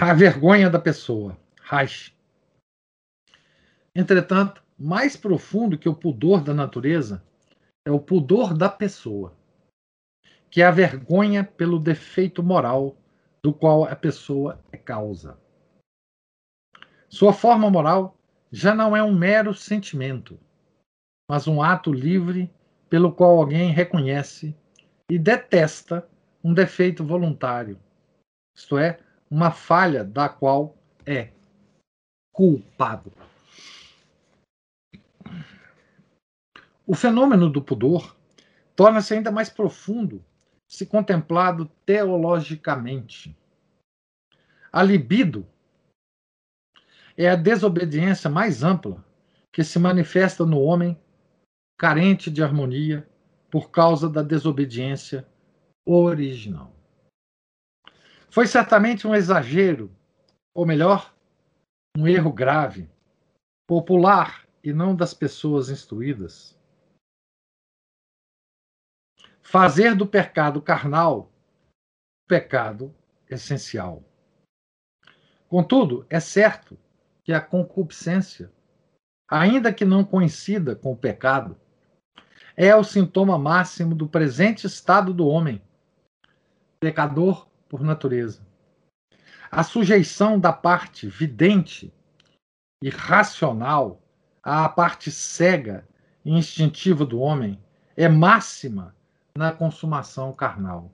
A 0.00 0.12
vergonha 0.14 0.70
da 0.70 0.78
pessoa, 0.78 1.38
Reich. 1.62 2.16
Entretanto, 3.94 4.62
mais 4.78 5.16
profundo 5.16 5.78
que 5.78 5.88
o 5.88 5.94
pudor 5.94 6.42
da 6.42 6.54
natureza 6.54 7.22
é 7.84 7.90
o 7.90 8.00
pudor 8.00 8.54
da 8.54 8.68
pessoa 8.68 9.36
que 10.52 10.60
é 10.60 10.66
a 10.66 10.70
vergonha 10.70 11.42
pelo 11.42 11.78
defeito 11.78 12.42
moral 12.42 12.94
do 13.42 13.54
qual 13.54 13.84
a 13.84 13.96
pessoa 13.96 14.62
é 14.70 14.76
causa. 14.76 15.38
Sua 17.08 17.32
forma 17.32 17.70
moral 17.70 18.18
já 18.50 18.74
não 18.74 18.94
é 18.94 19.02
um 19.02 19.14
mero 19.14 19.54
sentimento, 19.54 20.38
mas 21.26 21.48
um 21.48 21.62
ato 21.62 21.90
livre 21.90 22.52
pelo 22.90 23.10
qual 23.10 23.38
alguém 23.38 23.70
reconhece 23.70 24.54
e 25.12 25.18
detesta 25.18 26.08
um 26.42 26.54
defeito 26.54 27.04
voluntário, 27.04 27.78
isto 28.56 28.78
é, 28.78 28.98
uma 29.30 29.50
falha 29.50 30.02
da 30.02 30.26
qual 30.26 30.74
é 31.04 31.28
culpado. 32.32 33.12
O 36.86 36.94
fenômeno 36.94 37.50
do 37.50 37.60
pudor 37.60 38.16
torna-se 38.74 39.12
ainda 39.12 39.30
mais 39.30 39.50
profundo 39.50 40.24
se 40.66 40.86
contemplado 40.86 41.66
teologicamente. 41.84 43.36
A 44.72 44.82
libido 44.82 45.46
é 47.18 47.28
a 47.28 47.36
desobediência 47.36 48.30
mais 48.30 48.62
ampla 48.62 49.04
que 49.52 49.62
se 49.62 49.78
manifesta 49.78 50.46
no 50.46 50.58
homem 50.58 50.98
carente 51.76 52.30
de 52.30 52.42
harmonia 52.42 53.06
por 53.52 53.70
causa 53.70 54.08
da 54.08 54.22
desobediência 54.22 55.28
original. 55.84 56.74
Foi 58.30 58.46
certamente 58.46 59.06
um 59.06 59.14
exagero, 59.14 59.94
ou 60.54 60.64
melhor, 60.64 61.14
um 61.94 62.08
erro 62.08 62.32
grave, 62.32 62.88
popular 63.68 64.48
e 64.64 64.72
não 64.72 64.96
das 64.96 65.12
pessoas 65.12 65.68
instruídas. 65.68 66.58
Fazer 69.42 69.94
do 69.94 70.06
pecado 70.06 70.62
carnal 70.62 71.30
pecado 72.26 72.94
essencial. 73.28 74.02
Contudo, 75.46 76.06
é 76.08 76.18
certo 76.20 76.78
que 77.22 77.34
a 77.34 77.40
concupiscência, 77.42 78.50
ainda 79.28 79.74
que 79.74 79.84
não 79.84 80.02
coincida 80.02 80.74
com 80.74 80.92
o 80.92 80.96
pecado, 80.96 81.60
é 82.56 82.74
o 82.74 82.84
sintoma 82.84 83.38
máximo 83.38 83.94
do 83.94 84.06
presente 84.06 84.66
estado 84.66 85.12
do 85.12 85.26
homem, 85.26 85.60
pecador 86.80 87.46
por 87.68 87.82
natureza. 87.82 88.46
A 89.50 89.62
sujeição 89.62 90.38
da 90.38 90.52
parte 90.52 91.06
vidente 91.06 91.92
e 92.82 92.88
racional 92.88 94.02
à 94.42 94.68
parte 94.68 95.10
cega 95.10 95.86
e 96.24 96.32
instintiva 96.32 97.04
do 97.04 97.20
homem 97.20 97.58
é 97.96 98.08
máxima 98.08 98.94
na 99.36 99.52
consumação 99.52 100.32
carnal, 100.32 100.90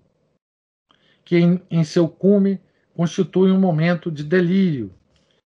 que 1.24 1.36
em, 1.36 1.62
em 1.70 1.84
seu 1.84 2.08
cume 2.08 2.60
constitui 2.94 3.50
um 3.50 3.60
momento 3.60 4.10
de 4.10 4.24
delírio 4.24 4.94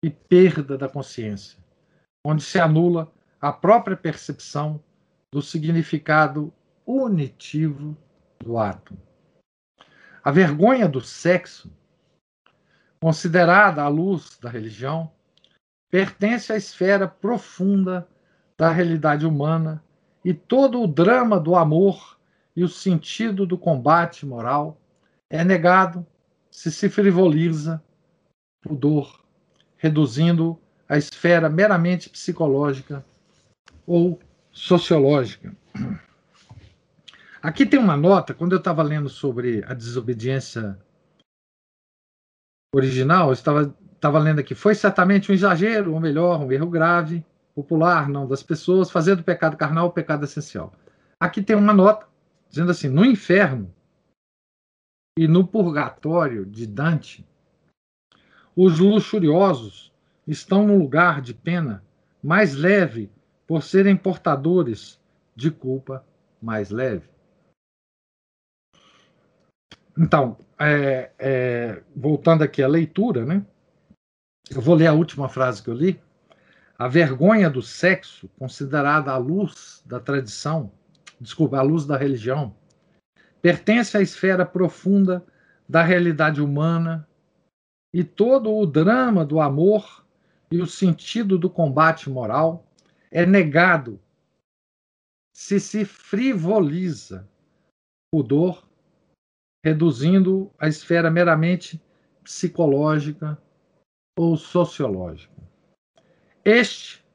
e 0.03 0.09
perda 0.09 0.77
da 0.77 0.87
consciência, 0.87 1.57
onde 2.25 2.43
se 2.43 2.59
anula 2.59 3.11
a 3.39 3.51
própria 3.51 3.95
percepção 3.95 4.83
do 5.31 5.41
significado 5.41 6.53
unitivo 6.85 7.97
do 8.39 8.57
ato. 8.57 8.97
A 10.23 10.31
vergonha 10.31 10.87
do 10.87 11.01
sexo, 11.01 11.71
considerada 12.99 13.83
à 13.83 13.87
luz 13.87 14.37
da 14.41 14.49
religião, 14.49 15.11
pertence 15.89 16.51
à 16.51 16.55
esfera 16.55 17.07
profunda 17.07 18.07
da 18.57 18.69
realidade 18.71 19.25
humana 19.25 19.83
e 20.23 20.33
todo 20.33 20.81
o 20.81 20.87
drama 20.87 21.39
do 21.39 21.55
amor 21.55 22.17
e 22.55 22.63
o 22.63 22.69
sentido 22.69 23.45
do 23.45 23.57
combate 23.57 24.25
moral 24.25 24.81
é 25.29 25.43
negado 25.43 26.05
se 26.49 26.71
se 26.71 26.89
frivoliza 26.89 27.83
pudor 28.61 29.23
reduzindo 29.77 30.59
a 30.89 30.97
esfera 30.97 31.49
meramente 31.49 32.09
psicológica 32.09 33.05
ou 33.85 34.19
sociológica. 34.57 35.55
Aqui 37.41 37.63
tem 37.63 37.79
uma 37.79 37.95
nota, 37.95 38.33
quando 38.33 38.53
eu 38.53 38.57
estava 38.57 38.81
lendo 38.81 39.07
sobre 39.07 39.63
a 39.65 39.73
desobediência 39.75 40.77
original, 42.73 43.27
eu 43.27 43.33
estava, 43.33 43.75
estava 43.93 44.17
lendo 44.17 44.39
aqui, 44.39 44.55
foi 44.55 44.73
certamente 44.73 45.31
um 45.31 45.35
exagero, 45.35 45.93
ou 45.93 45.99
melhor, 45.99 46.41
um 46.41 46.51
erro 46.51 46.69
grave, 46.69 47.23
popular, 47.53 48.09
não 48.09 48.27
das 48.27 48.41
pessoas, 48.41 48.89
fazer 48.89 49.15
do 49.15 49.23
pecado 49.23 49.55
carnal 49.55 49.87
o 49.87 49.93
pecado 49.93 50.25
essencial. 50.25 50.73
Aqui 51.19 51.43
tem 51.43 51.55
uma 51.55 51.73
nota 51.73 52.07
dizendo 52.49 52.71
assim: 52.71 52.89
no 52.89 53.05
inferno 53.05 53.71
e 55.17 55.27
no 55.27 55.47
purgatório 55.47 56.45
de 56.45 56.65
Dante, 56.65 57.23
os 58.55 58.79
luxuriosos 58.79 59.93
estão 60.27 60.65
no 60.65 60.77
lugar 60.77 61.21
de 61.21 61.33
pena 61.35 61.83
mais 62.23 62.55
leve 62.55 63.11
por 63.47 63.63
serem 63.63 63.95
portadores 63.95 64.99
de 65.35 65.49
culpa 65.49 66.05
mais 66.41 66.69
leve. 66.69 67.09
Então, 69.97 70.37
é, 70.59 71.11
é, 71.17 71.83
voltando 71.95 72.43
aqui 72.43 72.61
à 72.61 72.67
leitura, 72.67 73.25
né? 73.25 73.43
Eu 74.51 74.61
vou 74.61 74.75
ler 74.75 74.87
a 74.87 74.93
última 74.93 75.27
frase 75.27 75.63
que 75.63 75.69
eu 75.69 75.73
li. 75.73 75.99
A 76.77 76.87
vergonha 76.87 77.49
do 77.49 77.61
sexo, 77.61 78.29
considerada 78.37 79.11
à 79.11 79.17
luz 79.17 79.81
da 79.85 79.99
tradição, 79.99 80.71
desculpa, 81.19 81.57
à 81.57 81.61
luz 81.63 81.85
da 81.85 81.97
religião, 81.97 82.55
pertence 83.41 83.97
à 83.97 84.01
esfera 84.01 84.45
profunda 84.45 85.25
da 85.67 85.81
realidade 85.81 86.41
humana 86.41 87.07
e 87.93 88.03
todo 88.03 88.53
o 88.55 88.65
drama 88.65 89.25
do 89.25 89.39
amor 89.39 90.05
e 90.51 90.61
o 90.61 90.67
sentido 90.67 91.37
do 91.37 91.49
combate 91.49 92.09
moral 92.09 92.66
é 93.11 93.25
negado 93.25 93.99
se 95.33 95.59
se 95.59 95.85
frivoliza 95.85 97.29
pudor, 98.11 98.67
reduzindo 99.63 100.51
a 100.57 100.67
esfera 100.67 101.11
meramente 101.11 101.81
psicológica 102.23 103.37
ou 104.17 104.35
sociológica. 104.35 105.35
Este, 106.43 107.05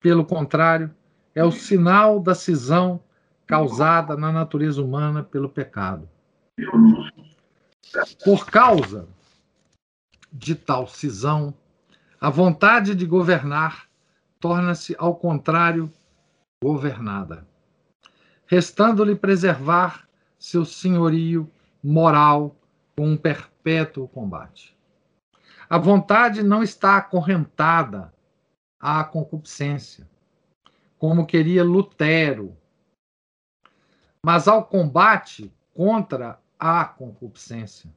pelo 0.00 0.26
contrário, 0.26 0.94
é 1.34 1.44
o 1.44 1.50
sinal 1.50 2.20
da 2.20 2.34
cisão 2.34 3.02
causada 3.46 4.16
na 4.16 4.30
natureza 4.30 4.82
humana 4.82 5.22
pelo 5.22 5.48
pecado. 5.48 6.08
Por 8.24 8.46
causa 8.46 9.08
de 10.32 10.54
tal 10.54 10.86
cisão, 10.86 11.54
a 12.20 12.30
vontade 12.30 12.94
de 12.94 13.06
governar 13.06 13.88
torna-se, 14.44 14.94
ao 14.98 15.16
contrário, 15.16 15.90
governada, 16.62 17.48
restando-lhe 18.46 19.16
preservar 19.16 20.06
seu 20.38 20.66
senhorio 20.66 21.50
moral 21.82 22.54
com 22.94 23.08
um 23.08 23.16
perpétuo 23.16 24.06
combate. 24.06 24.76
A 25.66 25.78
vontade 25.78 26.42
não 26.42 26.62
está 26.62 26.98
acorrentada 26.98 28.12
à 28.78 29.02
concupiscência, 29.02 30.06
como 30.98 31.24
queria 31.24 31.64
Lutero, 31.64 32.54
mas 34.22 34.46
ao 34.46 34.62
combate 34.62 35.50
contra 35.72 36.38
a 36.58 36.84
concupiscência. 36.84 37.90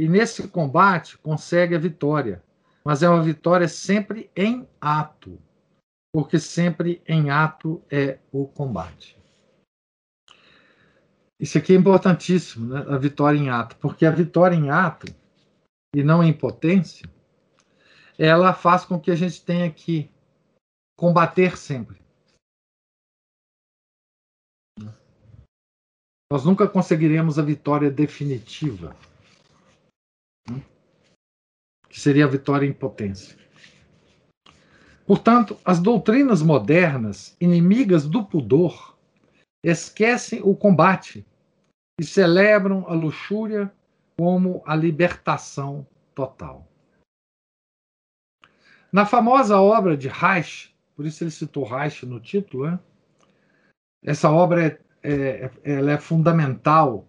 E 0.00 0.08
nesse 0.08 0.48
combate 0.48 1.18
consegue 1.18 1.74
a 1.74 1.78
vitória, 1.78 2.42
mas 2.82 3.02
é 3.02 3.10
uma 3.10 3.22
vitória 3.22 3.68
sempre 3.68 4.30
em 4.34 4.66
ato, 4.80 5.38
porque 6.16 6.38
sempre 6.38 7.02
em 7.06 7.28
ato 7.28 7.84
é 7.90 8.18
o 8.32 8.48
combate. 8.48 9.22
Isso 11.38 11.58
aqui 11.58 11.74
é 11.74 11.76
importantíssimo, 11.76 12.72
né? 12.72 12.86
a 12.88 12.96
vitória 12.96 13.36
em 13.36 13.50
ato, 13.50 13.76
porque 13.76 14.06
a 14.06 14.10
vitória 14.10 14.56
em 14.56 14.70
ato, 14.70 15.14
e 15.94 16.02
não 16.02 16.24
em 16.24 16.32
potência, 16.32 17.06
ela 18.18 18.54
faz 18.54 18.82
com 18.82 18.98
que 18.98 19.10
a 19.10 19.14
gente 19.14 19.44
tenha 19.44 19.70
que 19.70 20.10
combater 20.98 21.58
sempre. 21.58 22.00
Nós 26.32 26.46
nunca 26.46 26.66
conseguiremos 26.66 27.38
a 27.38 27.42
vitória 27.42 27.90
definitiva 27.90 28.96
que 31.90 32.00
seria 32.00 32.24
a 32.24 32.28
vitória 32.28 32.66
em 32.66 32.72
potência. 32.72 33.45
Portanto, 35.06 35.56
as 35.64 35.78
doutrinas 35.78 36.42
modernas, 36.42 37.36
inimigas 37.40 38.08
do 38.08 38.24
pudor, 38.24 38.96
esquecem 39.64 40.40
o 40.42 40.54
combate 40.54 41.24
e 42.00 42.04
celebram 42.04 42.84
a 42.88 42.92
luxúria 42.92 43.72
como 44.18 44.62
a 44.66 44.74
libertação 44.74 45.86
total. 46.14 46.66
Na 48.92 49.06
famosa 49.06 49.60
obra 49.60 49.96
de 49.96 50.08
Reich, 50.08 50.74
por 50.96 51.06
isso 51.06 51.22
ele 51.22 51.30
citou 51.30 51.64
Reich 51.64 52.04
no 52.04 52.18
título, 52.18 52.70
né? 52.70 52.80
essa 54.04 54.30
obra 54.30 54.66
é, 54.66 54.80
é, 55.02 55.50
ela 55.64 55.92
é 55.92 55.98
fundamental 55.98 57.06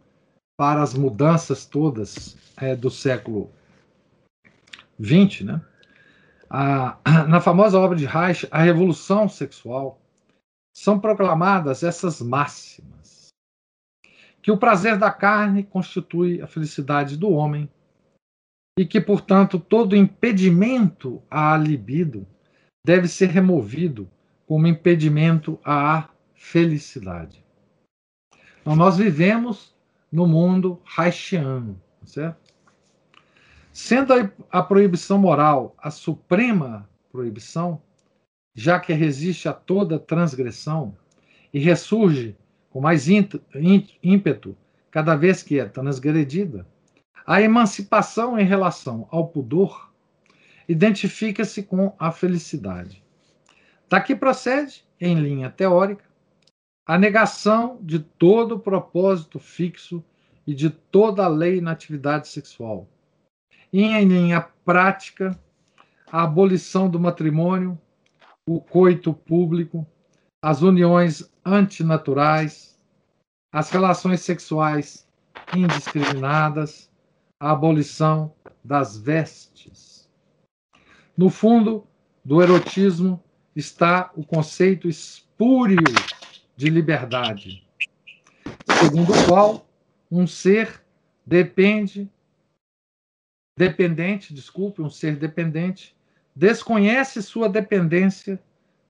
para 0.57 0.81
as 0.81 0.93
mudanças 0.93 1.65
todas 1.65 2.35
é, 2.57 2.75
do 2.75 2.89
século 2.89 3.51
XX, 4.99 5.41
né? 5.41 5.61
A, 6.49 6.97
na 7.27 7.39
famosa 7.41 7.79
obra 7.79 7.97
de 7.97 8.05
Reich, 8.05 8.47
A 8.51 8.61
Revolução 8.61 9.27
Sexual, 9.27 10.01
são 10.75 10.99
proclamadas 10.99 11.83
essas 11.83 12.21
máximas: 12.21 13.29
que 14.41 14.51
o 14.51 14.57
prazer 14.57 14.97
da 14.97 15.11
carne 15.11 15.63
constitui 15.63 16.41
a 16.41 16.47
felicidade 16.47 17.17
do 17.17 17.31
homem 17.31 17.69
e 18.77 18.85
que, 18.85 19.01
portanto, 19.01 19.59
todo 19.59 19.95
impedimento 19.95 21.21
à 21.29 21.57
libido 21.57 22.27
deve 22.85 23.07
ser 23.07 23.29
removido 23.29 24.07
como 24.45 24.67
impedimento 24.67 25.59
à 25.65 26.09
felicidade. 26.35 27.43
Então, 28.61 28.75
nós 28.75 28.97
vivemos 28.97 29.75
no 30.11 30.27
mundo 30.27 30.79
haitiano, 30.95 31.81
certo? 32.05 32.46
Sendo 33.79 34.11
a 34.51 34.63
proibição 34.63 35.19
moral 35.19 35.75
a 35.77 35.91
suprema 35.91 36.89
proibição, 37.11 37.79
já 38.55 38.79
que 38.79 38.91
resiste 38.91 39.47
a 39.47 39.53
toda 39.53 39.99
transgressão 39.99 40.97
e 41.53 41.59
ressurge 41.59 42.35
com 42.71 42.81
mais 42.81 43.07
ímpeto 43.07 44.57
cada 44.89 45.15
vez 45.15 45.43
que 45.43 45.59
é 45.59 45.65
transgredida, 45.65 46.67
a 47.23 47.39
emancipação 47.39 48.39
em 48.39 48.43
relação 48.43 49.07
ao 49.11 49.27
pudor 49.27 49.93
identifica-se 50.67 51.61
com 51.61 51.93
a 51.99 52.11
felicidade. 52.11 53.03
Daqui 53.87 54.15
procede, 54.15 54.83
em 54.99 55.13
linha 55.13 55.51
teórica, 55.51 56.03
a 56.83 56.97
negação 56.97 57.77
de 57.83 57.99
todo 57.99 58.57
propósito 58.57 59.37
fixo 59.37 60.03
e 60.47 60.55
de 60.55 60.71
toda 60.71 61.27
lei 61.27 61.61
na 61.61 61.73
atividade 61.73 62.27
sexual. 62.27 62.89
Em 63.71 64.05
linha 64.05 64.41
prática, 64.63 65.37
a 66.09 66.23
abolição 66.23 66.89
do 66.89 66.99
matrimônio, 66.99 67.77
o 68.47 68.61
coito 68.61 69.13
público, 69.13 69.85
as 70.41 70.61
uniões 70.61 71.29
antinaturais, 71.45 72.79
as 73.51 73.69
relações 73.69 74.21
sexuais 74.21 75.07
indiscriminadas, 75.55 76.89
a 77.39 77.51
abolição 77.51 78.33
das 78.63 78.97
vestes. 78.97 80.09
No 81.17 81.29
fundo 81.29 81.85
do 82.23 82.41
erotismo 82.41 83.21
está 83.55 84.11
o 84.15 84.23
conceito 84.23 84.87
espúrio 84.87 85.83
de 86.55 86.69
liberdade, 86.69 87.67
segundo 88.79 89.11
o 89.11 89.25
qual 89.27 89.67
um 90.09 90.25
ser 90.25 90.81
depende 91.25 92.09
dependente, 93.57 94.33
desculpe, 94.33 94.81
um 94.81 94.89
ser 94.89 95.15
dependente 95.15 95.97
desconhece 96.35 97.23
sua 97.23 97.49
dependência 97.49 98.39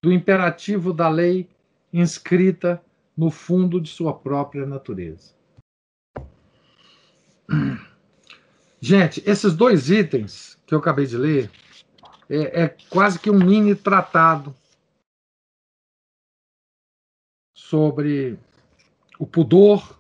do 0.02 0.12
imperativo 0.12 0.94
da 0.94 1.08
lei 1.08 1.50
inscrita 1.94 2.84
no 3.16 3.32
fundo 3.32 3.80
de 3.80 3.90
sua 3.90 4.14
própria 4.14 4.66
natureza. 4.66 5.34
Gente, 8.82 9.24
esses 9.26 9.56
dois 9.56 9.90
itens 9.90 10.60
que 10.68 10.76
eu 10.76 10.80
acabei 10.80 11.06
de 11.06 11.18
ler 11.18 11.50
é, 12.30 12.64
é 12.64 12.68
quase 12.90 13.18
que 13.18 13.32
um 13.32 13.40
mini 13.40 13.74
tratado 13.74 14.54
sobre 17.56 18.38
o 19.18 19.26
pudor 19.26 20.00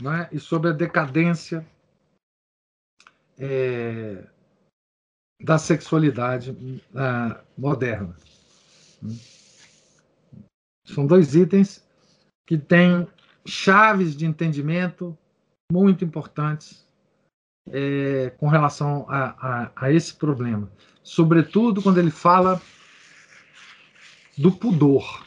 né, 0.00 0.28
e 0.30 0.38
sobre 0.38 0.68
a 0.70 0.74
decadência 0.74 1.66
é, 3.38 4.24
da 5.42 5.58
sexualidade 5.58 6.50
uh, 6.50 7.44
moderna. 7.56 8.16
São 10.86 11.06
dois 11.06 11.34
itens 11.34 11.84
que 12.46 12.58
têm 12.58 13.06
chaves 13.46 14.16
de 14.16 14.26
entendimento 14.26 15.16
muito 15.70 16.04
importantes 16.04 16.86
é, 17.70 18.30
com 18.30 18.48
relação 18.48 19.06
a, 19.08 19.64
a, 19.64 19.72
a 19.76 19.92
esse 19.92 20.14
problema. 20.14 20.70
Sobretudo 21.02 21.82
quando 21.82 21.98
ele 21.98 22.10
fala 22.10 22.60
do 24.36 24.52
pudor, 24.52 25.26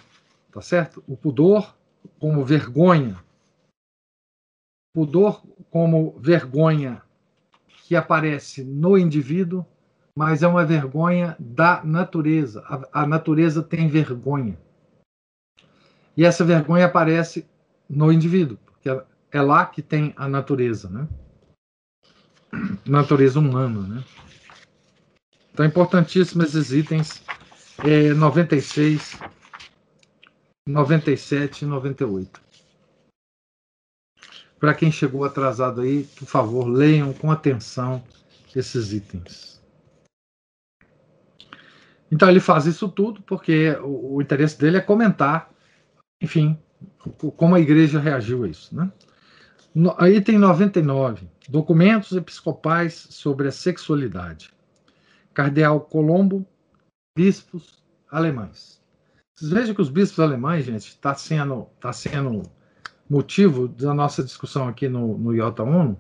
tá 0.51 0.61
certo? 0.61 1.03
O 1.07 1.15
pudor 1.15 1.75
como 2.19 2.43
vergonha. 2.43 3.23
Pudor 4.93 5.43
como 5.69 6.17
vergonha 6.19 7.01
que 7.88 7.95
aparece 7.95 8.65
no 8.65 8.97
indivíduo, 8.97 9.65
mas 10.13 10.43
é 10.43 10.47
uma 10.47 10.65
vergonha 10.65 11.38
da 11.39 11.82
natureza. 11.86 12.62
A, 12.67 13.04
a 13.04 13.08
natureza 13.08 13.63
tem 13.63 13.88
vergonha. 13.88 14.60
E 16.17 16.26
essa 16.26 16.43
vergonha 16.43 16.86
aparece 16.86 17.47
no 17.89 18.12
indivíduo, 18.12 18.58
porque 18.65 18.89
é 19.32 19.41
lá 19.41 19.65
que 19.65 19.82
tem 19.82 20.13
a 20.17 20.28
natureza, 20.28 20.89
né? 20.89 21.08
natureza 22.86 23.39
humana. 23.39 23.80
Né? 23.80 24.04
Então, 25.54 25.65
é 25.65 25.69
importantíssimo 25.69 26.43
esses 26.43 26.73
itens 26.73 27.23
é, 27.86 28.13
96, 28.13 29.17
97 30.67 31.62
e 31.62 31.65
98. 31.65 32.46
Para 34.59 34.73
quem 34.73 34.91
chegou 34.91 35.23
atrasado 35.23 35.81
aí, 35.81 36.03
por 36.17 36.27
favor, 36.27 36.65
leiam 36.67 37.13
com 37.13 37.31
atenção 37.31 38.03
esses 38.55 38.91
itens. 38.91 39.61
Então 42.11 42.29
ele 42.29 42.39
faz 42.39 42.65
isso 42.65 42.87
tudo 42.89 43.21
porque 43.21 43.71
o, 43.81 44.15
o 44.15 44.21
interesse 44.21 44.57
dele 44.57 44.77
é 44.77 44.81
comentar, 44.81 45.51
enfim, 46.21 46.57
como 47.35 47.55
a 47.55 47.59
igreja 47.59 47.99
reagiu 47.99 48.43
a 48.43 48.47
isso. 48.47 48.75
Né? 48.75 48.91
No, 49.75 49.95
item 50.07 50.39
99. 50.39 51.29
Documentos 51.49 52.11
episcopais 52.13 53.07
sobre 53.09 53.47
a 53.47 53.51
sexualidade. 53.51 54.51
Cardeal 55.33 55.81
Colombo, 55.81 56.45
bispos 57.15 57.83
alemães. 58.09 58.81
Vocês 59.35 59.51
vejam 59.51 59.75
que 59.75 59.81
os 59.81 59.89
bispos 59.89 60.19
alemães, 60.19 60.65
gente, 60.65 60.87
está 60.87 61.13
sendo, 61.13 61.67
tá 61.79 61.93
sendo 61.93 62.41
motivo 63.09 63.67
da 63.67 63.93
nossa 63.93 64.23
discussão 64.23 64.67
aqui 64.67 64.87
no, 64.87 65.17
no 65.17 65.33
IOTA 65.33 65.63
ONU 65.63 65.97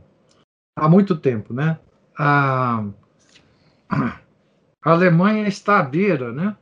há 0.75 0.87
muito 0.87 1.17
tempo, 1.17 1.53
né? 1.53 1.79
A, 2.17 2.85
a 3.89 4.91
Alemanha 4.91 5.47
está 5.47 5.79
à 5.79 5.83
beira, 5.83 6.31
né? 6.31 6.55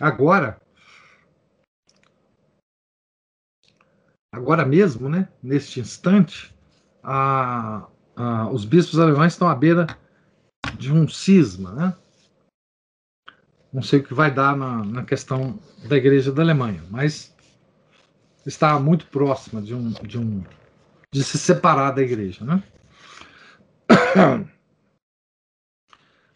Agora, 0.00 0.58
agora 4.32 4.64
mesmo, 4.64 5.10
né, 5.10 5.28
neste 5.42 5.78
instante, 5.78 6.56
a, 7.02 7.86
a, 8.16 8.50
os 8.50 8.64
bispos 8.64 8.98
alemães 8.98 9.34
estão 9.34 9.46
à 9.46 9.54
beira 9.54 9.86
de 10.78 10.90
um 10.90 11.06
cisma, 11.06 11.72
né? 11.72 11.96
Não 13.72 13.82
sei 13.82 14.00
o 14.00 14.02
que 14.02 14.14
vai 14.14 14.32
dar 14.32 14.56
na, 14.56 14.84
na 14.84 15.04
questão 15.04 15.58
da 15.88 15.96
Igreja 15.96 16.32
da 16.32 16.42
Alemanha, 16.42 16.82
mas 16.90 17.34
está 18.44 18.78
muito 18.78 19.06
próxima 19.06 19.62
de 19.62 19.74
um, 19.74 19.90
de 19.90 20.18
um 20.18 20.44
de 21.12 21.24
se 21.24 21.38
separar 21.38 21.92
da 21.92 22.02
Igreja, 22.02 22.44
né? 22.44 22.62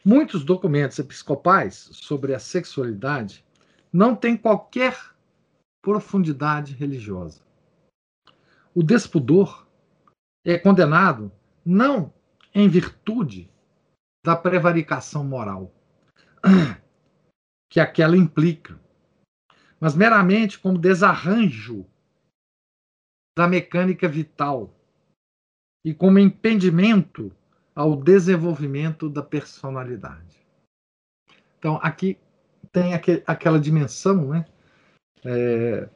Muitos 0.04 0.44
documentos 0.44 0.98
episcopais 0.98 1.88
sobre 1.92 2.34
a 2.34 2.38
sexualidade 2.38 3.44
não 3.92 4.14
têm 4.14 4.36
qualquer 4.36 4.96
profundidade 5.82 6.74
religiosa 6.74 7.44
o 8.74 8.82
despudor 8.82 9.66
é 10.44 10.58
condenado 10.58 11.30
não 11.64 12.12
em 12.52 12.68
virtude 12.68 13.50
da 14.24 14.34
prevaricação 14.34 15.22
moral 15.22 15.72
que 17.74 17.80
aquela 17.80 18.16
implica, 18.16 18.78
mas 19.80 19.96
meramente 19.96 20.60
como 20.60 20.78
desarranjo 20.78 21.84
da 23.36 23.48
mecânica 23.48 24.08
vital 24.08 24.72
e 25.84 25.92
como 25.92 26.20
impedimento 26.20 27.34
ao 27.74 27.96
desenvolvimento 27.96 29.10
da 29.10 29.24
personalidade. 29.24 30.46
Então, 31.58 31.80
aqui 31.82 32.16
tem 32.70 32.94
aquele, 32.94 33.24
aquela 33.26 33.58
dimensão 33.58 34.28
né, 34.28 34.46
é, 35.24 35.88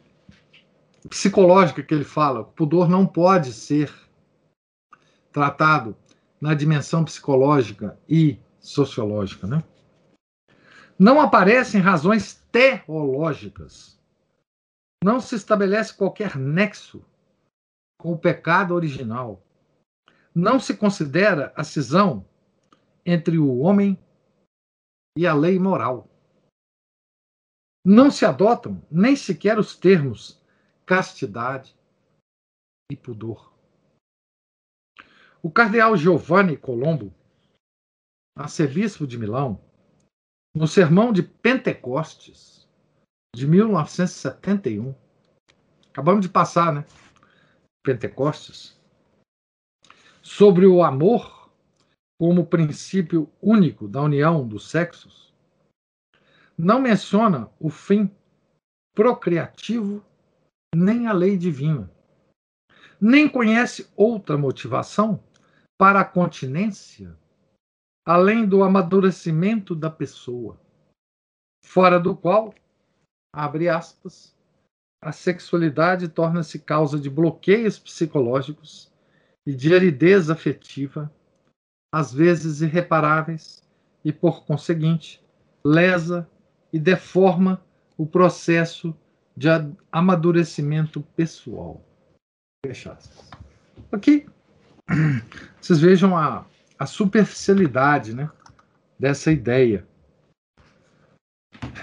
psicológica 1.09 1.81
que 1.81 1.95
ele 1.95 2.03
fala. 2.03 2.41
O 2.41 2.45
pudor 2.47 2.89
não 2.89 3.07
pode 3.07 3.53
ser 3.53 3.95
tratado 5.31 5.97
na 6.41 6.55
dimensão 6.55 7.05
psicológica 7.05 7.97
e 8.09 8.37
sociológica, 8.59 9.47
né? 9.47 9.63
Não 10.99 11.21
aparecem 11.21 11.81
razões 11.81 12.35
teológicas. 12.51 13.97
não 15.05 15.21
se 15.21 15.37
estabelece 15.37 15.97
qualquer 15.97 16.37
nexo 16.37 17.05
com 18.01 18.13
o 18.13 18.19
pecado 18.19 18.75
original. 18.75 19.41
Não 20.35 20.59
se 20.59 20.77
considera 20.77 21.53
a 21.57 21.63
cisão 21.63 22.29
entre 23.07 23.39
o 23.39 23.59
homem 23.59 23.97
e 25.17 25.25
a 25.25 25.33
lei 25.33 25.57
moral. 25.57 26.11
Não 27.85 28.11
se 28.11 28.25
adotam 28.25 28.85
nem 28.91 29.15
sequer 29.15 29.57
os 29.57 29.77
termos 29.77 30.45
castidade 30.85 31.77
e 32.91 32.97
pudor. 32.97 33.57
O 35.41 35.49
cardeal 35.49 35.97
Giovanni 35.97 36.57
Colombo, 36.57 37.15
arcebispo 38.37 39.07
de 39.07 39.17
Milão, 39.17 39.68
no 40.55 40.67
sermão 40.67 41.13
de 41.13 41.23
Pentecostes 41.23 42.67
de 43.35 43.47
1971, 43.47 44.95
acabamos 45.91 46.23
de 46.23 46.29
passar, 46.29 46.73
né? 46.73 46.85
Pentecostes, 47.85 48.79
sobre 50.23 50.67
o 50.67 50.83
amor 50.83 51.51
como 52.21 52.47
princípio 52.47 53.31
único 53.41 53.87
da 53.87 54.03
união 54.03 54.47
dos 54.47 54.69
sexos, 54.69 55.33
não 56.57 56.81
menciona 56.81 57.49
o 57.61 57.71
fim 57.71 58.11
procriativo 58.95 60.05
nem 60.75 61.07
a 61.07 61.13
lei 61.13 61.37
divina, 61.37 61.91
nem 63.01 63.29
conhece 63.29 63.89
outra 63.97 64.37
motivação 64.37 65.23
para 65.79 66.01
a 66.01 66.05
continência 66.05 67.17
além 68.09 68.47
do 68.47 68.65
amadurecimento 68.65 69.75
da 69.75 69.91
pessoa, 69.91 70.59
fora 71.63 72.01
do 72.01 72.17
qual, 72.17 72.55
abre 73.31 73.69
aspas, 73.69 74.35
a 75.05 75.13
sexualidade 75.13 76.09
torna-se 76.09 76.59
causa 76.59 76.99
de 76.99 77.11
bloqueios 77.11 77.79
psicológicos 77.79 78.91
e 79.47 79.55
de 79.55 79.75
aridez 79.75 80.31
afetiva, 80.31 81.13
às 81.95 82.11
vezes 82.11 82.63
irreparáveis, 82.63 83.63
e, 84.03 84.11
por 84.11 84.47
conseguinte, 84.47 85.23
lesa 85.63 86.27
e 86.73 86.79
deforma 86.79 87.63
o 87.99 88.07
processo 88.07 88.97
de 89.37 89.49
amadurecimento 89.93 91.03
pessoal. 91.15 91.85
Fecha 92.65 92.99
Aqui, 93.93 94.27
vocês 95.61 95.79
vejam 95.79 96.17
a, 96.17 96.47
a 96.79 96.87
superficialidade 96.87 98.15
né, 98.15 98.31
dessa 98.99 99.33
ideia. 99.33 99.87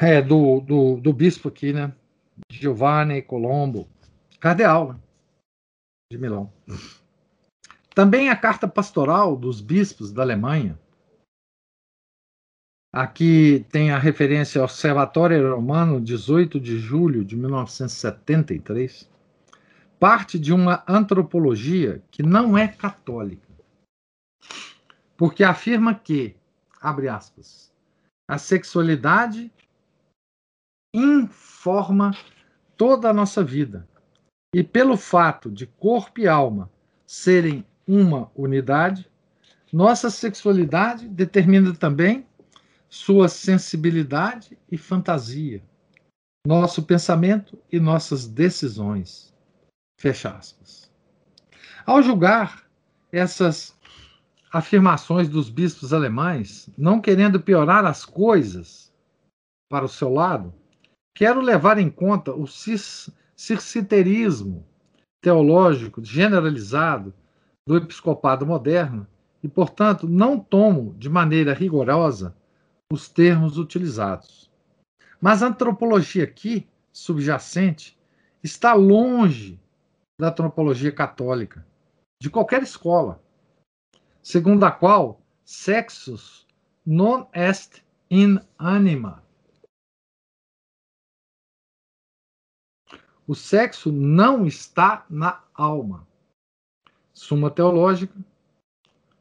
É, 0.01 0.21
do, 0.21 0.61
do, 0.61 0.97
do 0.97 1.13
bispo 1.13 1.49
aqui, 1.49 1.73
né? 1.73 1.93
Giovanni 2.49 3.21
Colombo, 3.21 3.87
cardeal 4.39 4.93
né, 4.93 4.99
de 6.11 6.17
Milão. 6.17 6.51
Também 7.93 8.29
a 8.29 8.35
carta 8.35 8.67
pastoral 8.67 9.35
dos 9.35 9.61
bispos 9.61 10.11
da 10.11 10.21
Alemanha. 10.21 10.77
Aqui 12.93 13.65
tem 13.69 13.91
a 13.91 13.97
referência 13.97 14.59
ao 14.59 14.65
Observatório 14.65 15.53
Romano, 15.53 15.99
18 15.99 16.59
de 16.59 16.77
julho 16.77 17.25
de 17.25 17.35
1973. 17.35 19.09
Parte 19.99 20.39
de 20.39 20.53
uma 20.53 20.83
antropologia 20.87 22.01
que 22.09 22.23
não 22.23 22.57
é 22.57 22.67
católica. 22.67 23.45
Porque 25.17 25.43
afirma 25.43 25.95
que, 25.95 26.35
abre 26.81 27.07
aspas, 27.07 27.73
a 28.27 28.37
sexualidade 28.37 29.51
informa 30.93 32.11
toda 32.77 33.09
a 33.09 33.13
nossa 33.13 33.43
vida. 33.43 33.87
E 34.53 34.63
pelo 34.63 34.97
fato 34.97 35.51
de 35.51 35.67
corpo 35.67 36.19
e 36.21 36.27
alma 36.27 36.71
serem 37.05 37.65
uma 37.87 38.31
unidade, 38.35 39.09
nossa 39.71 40.09
sexualidade 40.09 41.07
determina 41.07 41.75
também 41.75 42.25
sua 42.89 43.27
sensibilidade 43.27 44.57
e 44.71 44.77
fantasia, 44.77 45.61
nosso 46.47 46.83
pensamento 46.83 47.59
e 47.71 47.79
nossas 47.79 48.25
decisões. 48.25 49.33
Fecha 49.99 50.31
aspas. 50.31 50.89
Ao 51.85 52.01
julgar 52.01 52.63
essas 53.11 53.74
afirmações 54.55 55.27
dos 55.27 55.49
bispos 55.49 55.91
alemães, 55.91 56.69
não 56.77 57.01
querendo 57.01 57.41
piorar 57.41 57.83
as 57.83 58.05
coisas 58.05 58.89
para 59.69 59.83
o 59.83 59.89
seu 59.89 60.07
lado, 60.07 60.53
quero 61.13 61.41
levar 61.41 61.77
em 61.77 61.89
conta 61.89 62.31
o 62.31 62.47
circiterismo 63.35 64.65
teológico 65.21 66.01
generalizado 66.01 67.13
do 67.67 67.75
episcopado 67.75 68.45
moderno 68.45 69.05
e, 69.43 69.49
portanto, 69.49 70.07
não 70.07 70.39
tomo 70.39 70.95
de 70.97 71.09
maneira 71.09 71.53
rigorosa 71.53 72.33
os 72.89 73.09
termos 73.09 73.57
utilizados. 73.57 74.49
Mas 75.19 75.43
a 75.43 75.47
antropologia 75.47 76.23
aqui, 76.23 76.65
subjacente, 76.93 77.99
está 78.41 78.73
longe 78.73 79.59
da 80.17 80.29
antropologia 80.29 80.93
católica, 80.93 81.67
de 82.23 82.29
qualquer 82.29 82.63
escola, 82.63 83.21
segundo 84.25 84.65
a 84.65 84.71
qual 84.71 85.21
sexus 85.43 86.47
non 86.83 87.29
est 87.31 87.85
in 88.09 88.39
anima. 88.57 89.23
O 93.27 93.35
sexo 93.35 93.91
não 93.91 94.47
está 94.47 95.05
na 95.11 95.43
alma. 95.53 96.07
Suma 97.13 97.51
Teológica, 97.51 98.15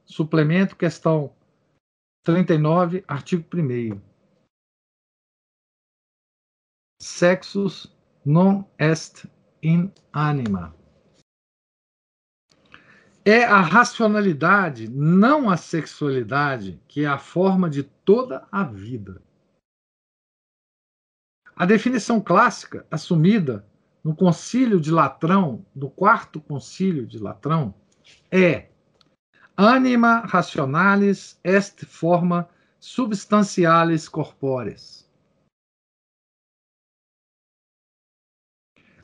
suplemento, 0.06 0.74
questão 0.74 1.36
39, 2.24 3.04
artigo 3.06 3.44
1. 3.54 4.00
Sexus 6.98 7.94
non 8.24 8.64
est 8.78 9.26
in 9.62 9.92
anima. 10.14 10.74
É 13.26 13.42
a 13.42 13.60
racionalidade, 13.62 14.86
não 14.86 15.48
a 15.48 15.56
sexualidade, 15.56 16.78
que 16.86 17.04
é 17.04 17.06
a 17.06 17.16
forma 17.16 17.70
de 17.70 17.82
toda 17.82 18.46
a 18.52 18.62
vida. 18.62 19.22
A 21.56 21.64
definição 21.64 22.20
clássica, 22.20 22.86
assumida 22.90 23.66
no 24.02 24.14
Concílio 24.14 24.78
de 24.78 24.90
Latrão, 24.90 25.64
do 25.74 25.88
quarto 25.88 26.38
Concílio 26.38 27.06
de 27.06 27.18
Latrão, 27.18 27.74
é 28.30 28.68
anima 29.56 30.26
rationalis 30.26 31.40
est 31.42 31.86
forma 31.86 32.46
substancialis 32.78 34.06
corpóreas. 34.06 35.08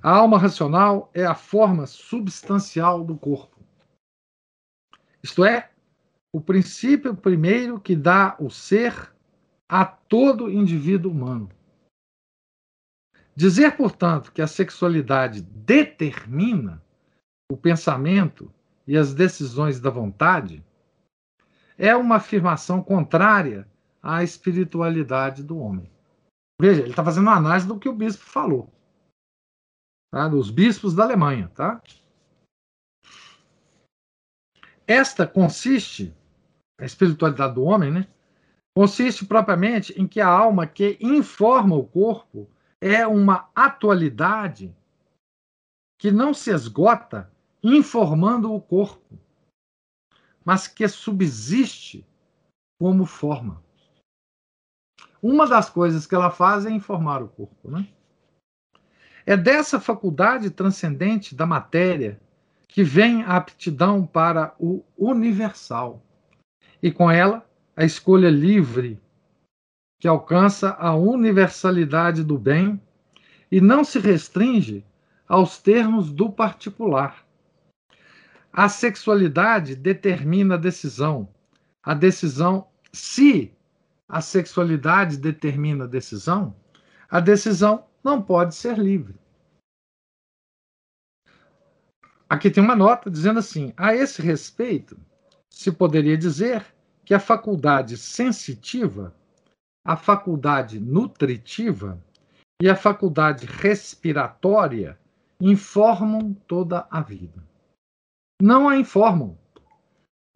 A 0.03 0.11
alma 0.11 0.39
racional 0.39 1.11
é 1.15 1.25
a 1.25 1.35
forma 1.35 1.87
substancial 1.87 3.03
do 3.03 3.17
corpo. 3.17 3.60
Isto 5.23 5.45
é, 5.45 5.71
o 6.33 6.41
princípio 6.41 7.15
primeiro 7.15 7.81
que 7.81 7.95
dá 7.97 8.37
o 8.39 8.51
ser 8.51 9.13
a 9.69 9.85
todo 9.85 10.51
indivíduo 10.51 11.13
humano. 11.13 11.51
Dizer, 13.35 13.77
portanto, 13.77 14.33
que 14.33 14.43
a 14.43 14.47
sexualidade 14.47 15.43
determina 15.43 16.83
o 17.51 17.57
pensamento 17.57 18.53
e 18.87 18.97
as 18.97 19.15
decisões 19.15 19.81
da 19.81 19.91
vontade 19.91 20.65
é 21.79 21.97
uma 21.97 22.17
afirmação 22.17 22.83
contrária 22.83 23.67
à 24.03 24.23
espiritualidade 24.23 25.43
do 25.43 25.59
homem. 25.59 25.91
Veja, 26.61 26.83
ele 26.83 26.91
está 26.91 27.05
fazendo 27.05 27.23
uma 27.23 27.37
análise 27.37 27.67
do 27.67 27.79
que 27.79 27.89
o 27.89 27.95
bispo 27.95 28.25
falou. 28.25 28.71
Tá? 30.13 30.29
Dos 30.29 30.51
bispos 30.51 30.95
da 30.95 31.05
Alemanha. 31.05 31.49
Tá? 31.55 31.83
Esta 34.91 35.25
consiste, 35.25 36.13
a 36.77 36.85
espiritualidade 36.85 37.55
do 37.55 37.63
homem, 37.63 37.93
né? 37.93 38.09
consiste 38.75 39.25
propriamente 39.25 39.93
em 39.97 40.05
que 40.05 40.21
a 40.21 40.27
alma 40.27 40.67
que 40.67 40.99
informa 41.01 41.77
o 41.77 41.87
corpo 41.87 42.51
é 42.81 43.07
uma 43.07 43.49
atualidade 43.55 44.75
que 45.97 46.11
não 46.11 46.35
se 46.35 46.51
esgota 46.51 47.31
informando 47.63 48.53
o 48.53 48.61
corpo, 48.61 49.17
mas 50.45 50.67
que 50.67 50.89
subsiste 50.89 52.05
como 52.77 53.07
forma. 53.07 53.63
Uma 55.23 55.47
das 55.47 55.71
coisas 55.71 56.05
que 56.05 56.17
ela 56.17 56.33
faz 56.33 56.67
é 56.67 56.71
informar 56.71 57.23
o 57.23 57.29
corpo. 57.29 57.71
Né? 57.71 57.87
É 59.25 59.37
dessa 59.37 59.79
faculdade 59.79 60.51
transcendente 60.51 61.33
da 61.33 61.47
matéria 61.47 62.21
que 62.73 62.85
vem 62.85 63.23
a 63.25 63.37
aptidão 63.37 64.07
para 64.07 64.55
o 64.59 64.85
universal, 64.97 66.03
e 66.81 66.91
com 66.91 67.11
ela 67.11 67.45
a 67.77 67.85
escolha 67.85 68.31
livre, 68.31 69.01
que 69.99 70.07
alcança 70.07 70.71
a 70.79 70.95
universalidade 70.95 72.23
do 72.23 72.39
bem 72.39 72.81
e 73.51 73.61
não 73.61 73.83
se 73.83 73.99
restringe 73.99 74.85
aos 75.29 75.59
termos 75.59 76.13
do 76.13 76.31
particular. 76.31 77.27
A 78.53 78.69
sexualidade 78.69 79.75
determina 79.75 80.55
a 80.55 80.59
decisão. 80.59 81.29
A 81.83 81.93
decisão, 81.93 82.69
se 82.93 83.53
a 84.09 84.21
sexualidade 84.21 85.17
determina 85.17 85.85
a 85.85 85.89
decisão, 85.89 86.55
a 87.11 87.21
decisão 87.21 87.85
não 88.03 88.23
pode 88.23 88.55
ser 88.55 88.79
livre. 88.79 89.15
Aqui 92.31 92.49
tem 92.49 92.63
uma 92.63 92.77
nota 92.77 93.11
dizendo 93.11 93.41
assim: 93.41 93.73
a 93.77 93.93
esse 93.93 94.23
respeito, 94.23 94.97
se 95.51 95.73
poderia 95.73 96.17
dizer 96.17 96.65
que 97.05 97.13
a 97.13 97.19
faculdade 97.19 97.97
sensitiva, 97.97 99.13
a 99.85 99.97
faculdade 99.97 100.79
nutritiva 100.79 102.01
e 102.63 102.71
a 102.71 102.77
faculdade 102.77 103.47
respiratória 103.47 104.97
informam 105.41 106.33
toda 106.47 106.87
a 106.89 107.01
vida. 107.01 107.43
Não 108.41 108.69
a 108.69 108.77
informam, 108.77 109.37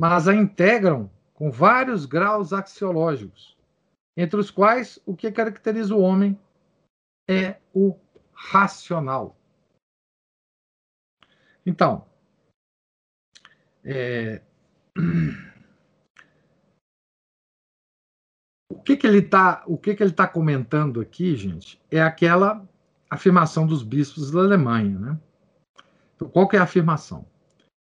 mas 0.01 0.27
a 0.27 0.35
integram 0.35 1.09
com 1.33 1.49
vários 1.49 2.07
graus 2.07 2.53
axiológicos, 2.53 3.57
entre 4.17 4.41
os 4.41 4.51
quais 4.51 4.99
o 5.07 5.15
que 5.15 5.31
caracteriza 5.31 5.95
o 5.95 6.01
homem 6.01 6.37
é 7.29 7.57
o 7.73 7.97
racional. 8.33 9.37
Então, 11.67 12.07
é... 13.85 14.43
o 18.71 18.81
que, 18.83 18.97
que 18.97 19.07
ele 19.07 19.19
está 19.19 19.63
o 19.67 19.77
que, 19.79 19.95
que 19.95 20.03
ele 20.03 20.13
tá 20.13 20.27
comentando 20.27 21.01
aqui, 21.01 21.37
gente, 21.37 21.81
é 21.91 22.03
aquela 22.03 22.67
afirmação 23.11 23.67
dos 23.67 23.83
bispos 23.83 24.31
da 24.31 24.41
Alemanha, 24.41 24.99
né? 24.99 25.21
Então, 26.17 26.29
qual 26.29 26.49
que 26.49 26.57
é 26.57 26.59
a 26.59 26.65
afirmação? 26.65 27.27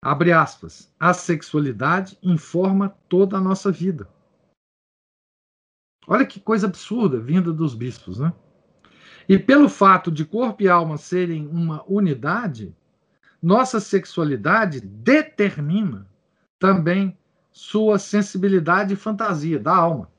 Abre 0.01 0.32
aspas. 0.32 0.93
A 0.99 1.13
sexualidade 1.13 2.17
informa 2.21 2.89
toda 3.10 3.38
a 3.38 3.41
nossa 3.41 3.71
vida. 3.71 4.08
Olha 6.08 6.25
que 6.25 6.39
coisa 6.39 6.67
absurda 6.67 7.19
vinda 7.19 7.51
dos 7.51 7.73
bispos, 7.73 8.19
né? 8.19 8.32
E 9.28 9.39
pelo 9.39 9.67
fato 9.67 10.12
de 10.12 10.23
corpo 10.23 10.62
e 10.62 10.69
alma 10.69 10.97
serem 10.97 11.47
uma 11.47 11.84
unidade, 11.91 12.75
nossa 13.46 13.80
sexualidade 13.80 14.82
determina 14.82 16.10
também 16.58 17.16
sua 17.52 18.00
sensibilidade 18.00 18.96
e 18.96 18.98
fantasia 18.98 19.60
da 19.60 19.76
alma, 19.76 20.12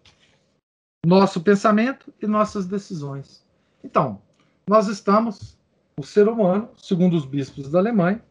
nosso 1.05 1.43
pensamento 1.43 2.15
e 2.23 2.27
nossas 2.29 2.67
decisões. 2.67 3.45
Então, 3.83 4.23
nós 4.69 4.87
estamos, 4.87 5.59
o 5.99 6.05
ser 6.05 6.29
humano, 6.29 6.73
segundo 6.77 7.17
os 7.17 7.27
bispos 7.27 7.69
da 7.69 7.81
Alemanha, 7.81 8.25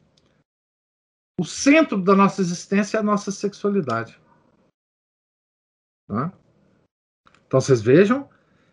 o 1.37 1.43
centro 1.43 2.01
da 2.01 2.15
nossa 2.15 2.39
existência 2.39 2.95
é 2.95 3.01
a 3.01 3.03
nossa 3.03 3.33
sexualidade. 3.33 4.17
Tá? 6.07 6.31
Então 7.45 7.59
vocês 7.59 7.81
vejam 7.81 8.29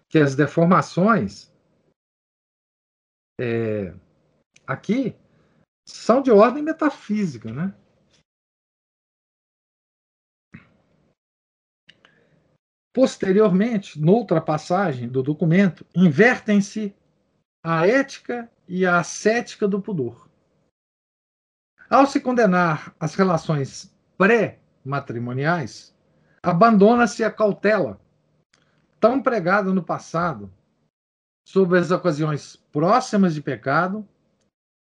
que 0.09 0.21
as 0.21 0.37
deformações 0.37 1.53
é, 3.41 3.93
aqui 4.65 5.21
são 5.87 6.23
de 6.23 6.31
ordem 6.31 6.63
metafísica, 6.63 7.53
né? 7.53 7.75
Posteriormente, 12.95 13.99
noutra 13.99 14.41
passagem 14.41 15.09
do 15.09 15.23
documento, 15.23 15.87
invertem-se 15.95 16.95
a 17.65 17.87
ética 17.87 18.51
e 18.69 18.85
a 18.85 18.99
ascética 18.99 19.67
do 19.67 19.81
pudor. 19.81 20.29
Ao 21.89 22.07
se 22.07 22.21
condenar 22.21 22.95
as 23.01 23.15
relações 23.15 23.95
pré-matrimoniais, 24.19 25.95
abandona-se 26.43 27.25
a 27.25 27.31
cautela, 27.31 28.01
tão 29.01 29.23
pregada 29.23 29.73
no 29.73 29.83
passado, 29.83 30.53
sobre 31.47 31.79
as 31.79 31.91
ocasiões 31.91 32.57
próximas 32.57 33.35
de 33.35 33.41
pecado 33.41 34.07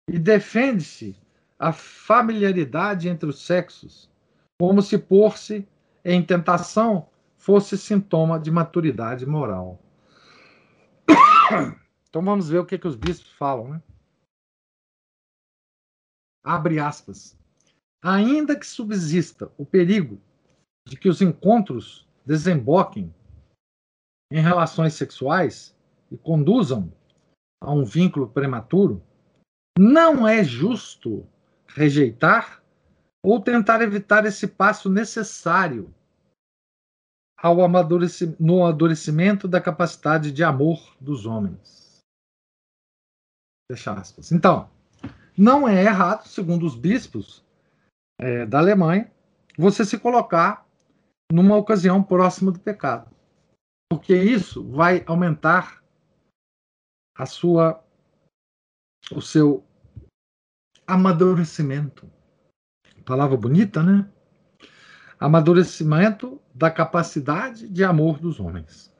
e 0.08 0.18
defende-se 0.18 1.16
a 1.58 1.72
familiaridade 1.72 3.08
entre 3.08 3.28
os 3.28 3.44
sexos, 3.44 4.10
como 4.58 4.82
se 4.82 4.98
pôr-se 4.98 5.66
em 6.04 6.24
tentação 6.24 7.08
fosse 7.36 7.76
sintoma 7.76 8.38
de 8.38 8.50
maturidade 8.50 9.26
moral. 9.26 9.80
Então 12.08 12.24
vamos 12.24 12.48
ver 12.48 12.60
o 12.60 12.64
que, 12.64 12.78
que 12.78 12.86
os 12.86 12.94
bispos 12.94 13.32
falam. 13.32 13.70
Né? 13.70 13.82
Abre 16.44 16.78
aspas. 16.78 17.36
Ainda 18.00 18.56
que 18.56 18.64
subsista 18.64 19.50
o 19.58 19.66
perigo 19.66 20.20
de 20.86 20.96
que 20.96 21.08
os 21.08 21.20
encontros 21.20 22.08
desemboquem 22.24 23.12
em 24.30 24.40
relações 24.40 24.94
sexuais, 24.94 25.74
e 26.10 26.16
conduzam 26.16 26.92
a 27.60 27.72
um 27.72 27.84
vínculo 27.84 28.28
prematuro, 28.28 29.02
não 29.78 30.26
é 30.26 30.44
justo 30.44 31.26
rejeitar 31.66 32.62
ou 33.22 33.40
tentar 33.40 33.82
evitar 33.82 34.24
esse 34.26 34.46
passo 34.46 34.88
necessário 34.88 35.92
ao 37.36 37.56
no 38.38 38.64
amadurecimento 38.64 39.46
da 39.48 39.60
capacidade 39.60 40.32
de 40.32 40.44
amor 40.44 40.96
dos 41.00 41.26
homens. 41.26 41.98
Fecha 43.70 43.92
aspas. 43.92 44.30
Então, 44.30 44.70
não 45.36 45.68
é 45.68 45.84
errado, 45.84 46.26
segundo 46.26 46.64
os 46.64 46.76
bispos 46.76 47.44
é, 48.18 48.46
da 48.46 48.58
Alemanha, 48.58 49.12
você 49.58 49.84
se 49.84 49.98
colocar 49.98 50.66
numa 51.30 51.56
ocasião 51.56 52.02
próxima 52.02 52.52
do 52.52 52.60
pecado. 52.60 53.10
Porque 53.90 54.14
isso 54.16 54.66
vai 54.70 55.02
aumentar 55.06 55.82
a 57.16 57.26
sua 57.26 57.83
o 59.12 59.20
seu 59.20 59.64
amadurecimento. 60.86 62.10
Palavra 63.04 63.36
bonita, 63.36 63.82
né? 63.82 64.10
Amadurecimento 65.18 66.40
da 66.54 66.70
capacidade 66.70 67.68
de 67.68 67.84
amor 67.84 68.18
dos 68.18 68.40
homens. 68.40 68.94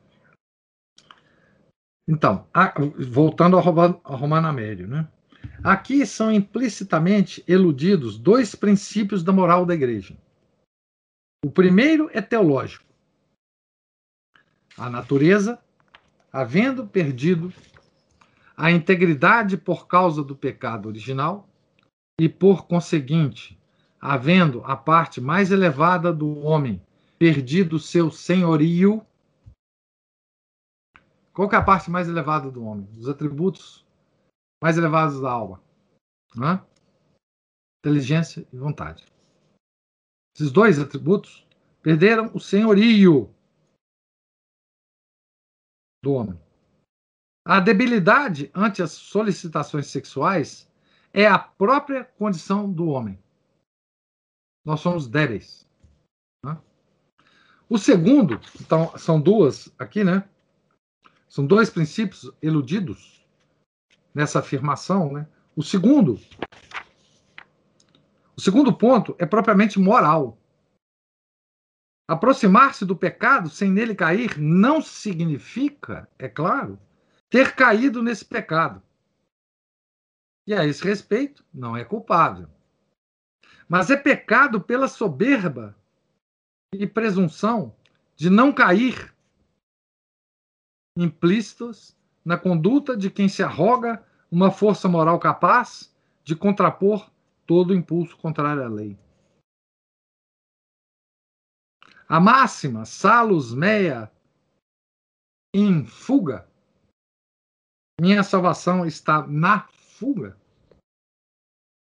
Então, 2.07 2.47
a, 2.53 2.73
voltando 3.09 3.57
ao, 3.57 3.63
Romano 3.63 4.47
Amério, 4.47 4.87
né? 4.87 5.07
Aqui 5.63 6.05
são 6.05 6.31
implicitamente 6.31 7.43
eludidos 7.47 8.17
dois 8.17 8.53
princípios 8.53 9.23
da 9.23 9.31
moral 9.31 9.65
da 9.65 9.73
igreja. 9.73 10.15
O 11.43 11.49
primeiro 11.49 12.09
é 12.13 12.21
teológico. 12.21 12.85
A 14.77 14.89
natureza, 14.89 15.59
havendo 16.31 16.85
perdido 16.85 17.51
a 18.55 18.71
integridade 18.71 19.57
por 19.57 19.87
causa 19.87 20.23
do 20.23 20.35
pecado 20.35 20.87
original 20.87 21.47
e, 22.19 22.29
por 22.29 22.67
conseguinte, 22.67 23.59
havendo 23.99 24.63
a 24.63 24.75
parte 24.75 25.19
mais 25.19 25.51
elevada 25.51 26.13
do 26.13 26.39
homem 26.39 26.81
perdido 27.17 27.79
seu 27.79 28.11
senhorio. 28.11 29.05
Qual 31.33 31.51
é 31.51 31.55
a 31.55 31.63
parte 31.63 31.91
mais 31.91 32.07
elevada 32.07 32.49
do 32.49 32.63
homem? 32.63 32.87
Os 32.97 33.09
atributos 33.09 33.85
mais 34.61 34.77
elevados 34.77 35.19
da 35.19 35.29
alma. 35.29 35.61
Né? 36.35 36.63
Inteligência 37.79 38.47
e 38.51 38.57
vontade. 38.57 39.05
Esses 40.33 40.51
dois 40.51 40.79
atributos 40.79 41.45
perderam 41.81 42.31
o 42.33 42.39
senhorio 42.39 43.33
do 46.03 46.13
homem. 46.13 46.44
A 47.47 47.59
debilidade 47.59 48.49
ante 48.55 48.81
as 48.81 48.91
solicitações 48.91 49.85
sexuais 49.85 50.67
é 51.13 51.27
a 51.27 51.37
própria 51.37 52.03
condição 52.03 52.71
do 52.71 52.87
homem. 52.87 53.19
Nós 54.65 54.79
somos 54.79 55.07
débeis. 55.07 55.69
Né? 56.43 56.59
O 57.69 57.77
segundo, 57.77 58.41
então, 58.59 58.97
são 58.97 59.21
duas 59.21 59.71
aqui, 59.77 60.03
né? 60.03 60.27
São 61.29 61.45
dois 61.45 61.69
princípios 61.69 62.31
eludidos 62.41 63.23
nessa 64.11 64.39
afirmação, 64.39 65.13
né? 65.13 65.27
O 65.55 65.61
segundo, 65.61 66.19
o 68.35 68.41
segundo 68.41 68.75
ponto 68.75 69.15
é 69.19 69.25
propriamente 69.25 69.79
moral. 69.79 70.35
Aproximar-se 72.07 72.85
do 72.85 72.95
pecado 72.95 73.49
sem 73.49 73.69
nele 73.69 73.93
cair 73.93 74.39
não 74.39 74.81
significa, 74.81 76.09
é 76.17 76.27
claro, 76.27 76.79
ter 77.35 77.53
caído 77.53 78.01
nesse 78.01 78.23
pecado. 78.23 78.81
E 80.47 80.53
a 80.53 80.65
esse 80.65 80.81
respeito, 80.81 81.43
não 81.53 81.75
é 81.75 81.83
culpável. 81.83 82.47
Mas 83.67 83.91
é 83.91 83.97
pecado 83.97 84.61
pela 84.61 84.87
soberba 84.87 85.75
e 86.73 86.87
presunção 86.87 87.75
de 88.15 88.29
não 88.29 88.53
cair 88.53 89.13
implícitos 90.97 91.93
na 92.23 92.37
conduta 92.37 92.95
de 92.95 93.11
quem 93.11 93.27
se 93.27 93.43
arroga 93.43 94.01
uma 94.31 94.49
força 94.49 94.87
moral 94.87 95.19
capaz 95.19 95.93
de 96.23 96.37
contrapor 96.37 97.11
todo 97.45 97.75
impulso 97.75 98.15
contrário 98.15 98.63
à 98.63 98.69
lei. 98.69 98.97
A 102.07 102.17
máxima 102.17 102.85
salus 102.85 103.53
mea 103.53 104.09
em 105.53 105.85
fuga. 105.85 106.54
Minha 107.99 108.23
salvação 108.23 108.85
está 108.85 109.25
na 109.25 109.67
fuga. 109.69 110.37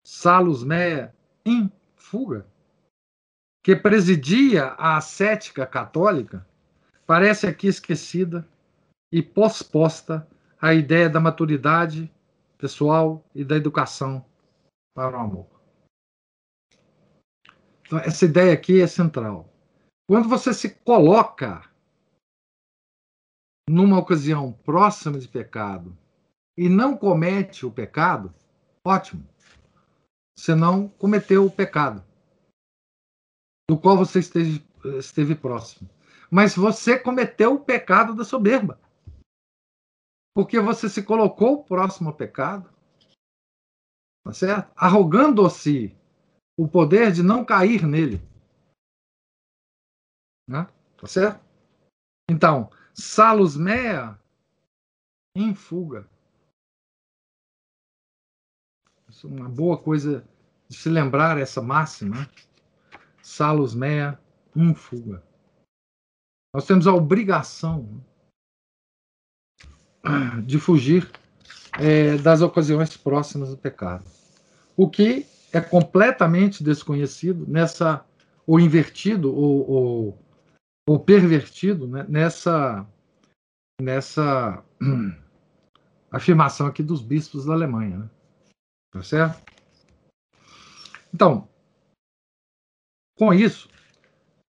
Salus 0.06 0.62
mea 0.62 1.14
em 1.44 1.72
fuga. 1.96 2.46
Que 3.64 3.74
presidia 3.74 4.66
a 4.78 4.96
ascética 4.96 5.66
católica, 5.66 6.46
parece 7.06 7.46
aqui 7.46 7.68
esquecida 7.68 8.46
e 9.10 9.22
posposta 9.22 10.28
a 10.60 10.74
ideia 10.74 11.08
da 11.08 11.20
maturidade 11.20 12.12
pessoal 12.58 13.24
e 13.34 13.44
da 13.44 13.56
educação 13.56 14.24
para 14.94 15.16
o 15.16 15.20
amor. 15.20 15.46
Então, 17.86 17.98
essa 18.00 18.24
ideia 18.24 18.52
aqui 18.52 18.80
é 18.80 18.86
central. 18.86 19.48
Quando 20.08 20.28
você 20.28 20.52
se 20.52 20.74
coloca 20.76 21.70
numa 23.68 23.98
ocasião 23.98 24.52
próxima 24.52 25.18
de 25.18 25.28
pecado 25.28 25.96
e 26.56 26.68
não 26.68 26.96
comete 26.96 27.64
o 27.64 27.72
pecado, 27.72 28.34
ótimo. 28.84 29.26
Você 30.36 30.54
não 30.54 30.88
cometeu 30.88 31.46
o 31.46 31.50
pecado 31.50 32.04
do 33.68 33.78
qual 33.78 33.96
você 33.96 34.18
esteve, 34.18 34.64
esteve 34.98 35.34
próximo. 35.34 35.88
Mas 36.30 36.54
você 36.54 36.98
cometeu 36.98 37.54
o 37.54 37.64
pecado 37.64 38.14
da 38.14 38.24
soberba. 38.24 38.80
Porque 40.34 40.58
você 40.58 40.88
se 40.88 41.02
colocou 41.02 41.62
próximo 41.62 42.08
ao 42.08 42.16
pecado, 42.16 42.72
tá 44.24 44.32
certo? 44.32 44.72
Arrogando-se 44.74 45.94
o 46.58 46.66
poder 46.66 47.12
de 47.12 47.22
não 47.22 47.44
cair 47.44 47.86
nele. 47.86 48.18
Né? 50.48 50.66
Tá 50.96 51.06
certo? 51.06 51.44
Então, 52.30 52.70
salus 52.94 53.56
mea 53.56 54.18
em 55.36 55.54
fuga. 55.54 56.08
Uma 59.24 59.48
boa 59.48 59.76
coisa 59.76 60.24
de 60.68 60.76
se 60.76 60.88
lembrar 60.88 61.38
essa 61.38 61.60
máxima. 61.60 62.16
Né? 62.16 62.28
Salus 63.22 63.74
mea 63.74 64.18
em 64.54 64.74
fuga. 64.74 65.22
Nós 66.54 66.66
temos 66.66 66.86
a 66.86 66.92
obrigação 66.92 68.02
de 70.44 70.58
fugir 70.58 71.10
é, 71.78 72.16
das 72.18 72.42
ocasiões 72.42 72.96
próximas 72.96 73.50
do 73.50 73.56
pecado. 73.56 74.04
O 74.76 74.88
que 74.88 75.26
é 75.52 75.60
completamente 75.60 76.64
desconhecido 76.64 77.46
nessa, 77.46 78.04
ou 78.46 78.58
invertido, 78.58 79.34
ou, 79.34 79.70
ou, 79.70 80.18
ou 80.88 80.98
pervertido 80.98 81.86
né, 81.86 82.04
nessa, 82.08 82.86
nessa 83.80 84.62
afirmação 86.10 86.66
aqui 86.66 86.82
dos 86.82 87.00
bispos 87.00 87.46
da 87.46 87.52
Alemanha. 87.52 87.98
Né? 87.98 88.10
Tá 88.92 89.02
certo? 89.02 89.42
Então, 91.14 91.48
com 93.18 93.32
isso, 93.32 93.68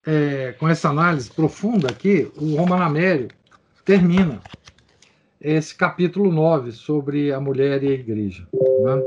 é, 0.06 0.52
com 0.52 0.68
essa 0.68 0.90
análise 0.90 1.30
profunda 1.30 1.90
aqui, 1.90 2.30
o 2.36 2.54
Romano 2.54 2.82
Amério 2.82 3.28
termina 3.84 4.42
esse 5.40 5.74
capítulo 5.74 6.30
9 6.30 6.72
sobre 6.72 7.32
a 7.32 7.40
mulher 7.40 7.82
e 7.82 7.88
a 7.88 7.92
igreja. 7.92 8.46
Né? 8.52 9.02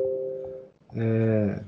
É... 0.96 1.64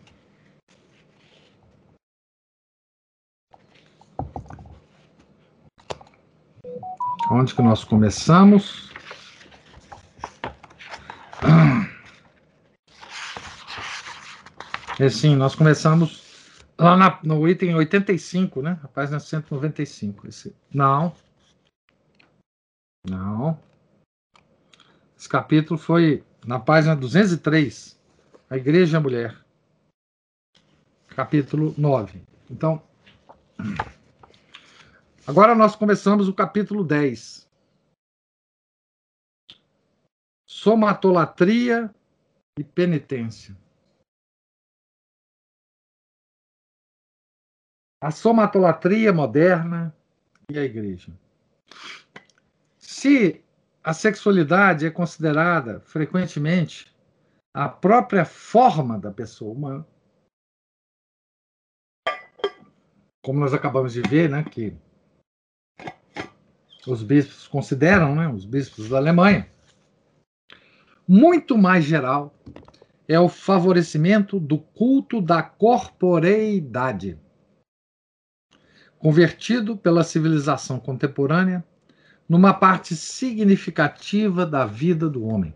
Onde 7.29 7.55
que 7.55 7.61
nós 7.61 7.83
começamos? 7.83 8.90
É 15.01 15.09
sim, 15.09 15.35
nós 15.35 15.55
começamos 15.55 16.21
lá 16.77 16.95
na, 16.95 17.19
no 17.23 17.49
item 17.49 17.73
85, 17.73 18.61
né? 18.61 18.79
A 18.83 18.87
página 18.87 19.19
195. 19.19 20.27
Esse, 20.27 20.55
não. 20.71 21.11
Não. 23.09 23.59
Esse 25.17 25.27
capítulo 25.27 25.79
foi 25.79 26.23
na 26.45 26.59
página 26.59 26.95
203, 26.95 27.99
a 28.47 28.57
Igreja 28.57 28.95
e 28.95 28.99
a 28.99 29.01
Mulher. 29.01 29.43
Capítulo 31.07 31.73
9. 31.75 32.21
Então, 32.51 32.79
agora 35.25 35.55
nós 35.55 35.75
começamos 35.75 36.27
o 36.27 36.33
capítulo 36.35 36.83
10. 36.83 37.49
Somatolatria 40.47 41.91
e 42.55 42.63
penitência. 42.63 43.57
A 48.01 48.09
somatolatria 48.09 49.13
moderna 49.13 49.95
e 50.49 50.57
a 50.57 50.63
igreja. 50.63 51.13
Se 52.79 53.43
a 53.83 53.93
sexualidade 53.93 54.85
é 54.85 54.91
considerada 54.91 55.79
frequentemente 55.81 56.91
a 57.53 57.67
própria 57.67 58.23
forma 58.25 58.97
da 58.97 59.11
pessoa 59.11 59.53
humana. 59.53 59.87
Como 63.23 63.39
nós 63.39 63.53
acabamos 63.53 63.93
de 63.93 64.01
ver, 64.01 64.29
né, 64.29 64.43
que 64.43 64.75
os 66.87 67.03
bispos 67.03 67.47
consideram, 67.47 68.15
né, 68.15 68.27
os 68.27 68.45
bispos 68.45 68.89
da 68.89 68.97
Alemanha, 68.97 69.49
muito 71.07 71.57
mais 71.57 71.83
geral 71.83 72.33
é 73.07 73.19
o 73.19 73.27
favorecimento 73.27 74.39
do 74.39 74.57
culto 74.57 75.21
da 75.21 75.43
corporeidade, 75.43 77.19
convertido 79.01 79.75
pela 79.75 80.03
civilização 80.03 80.79
contemporânea 80.79 81.65
numa 82.29 82.53
parte 82.53 82.95
significativa 82.95 84.45
da 84.45 84.63
vida 84.63 85.09
do 85.09 85.25
homem. 85.25 85.53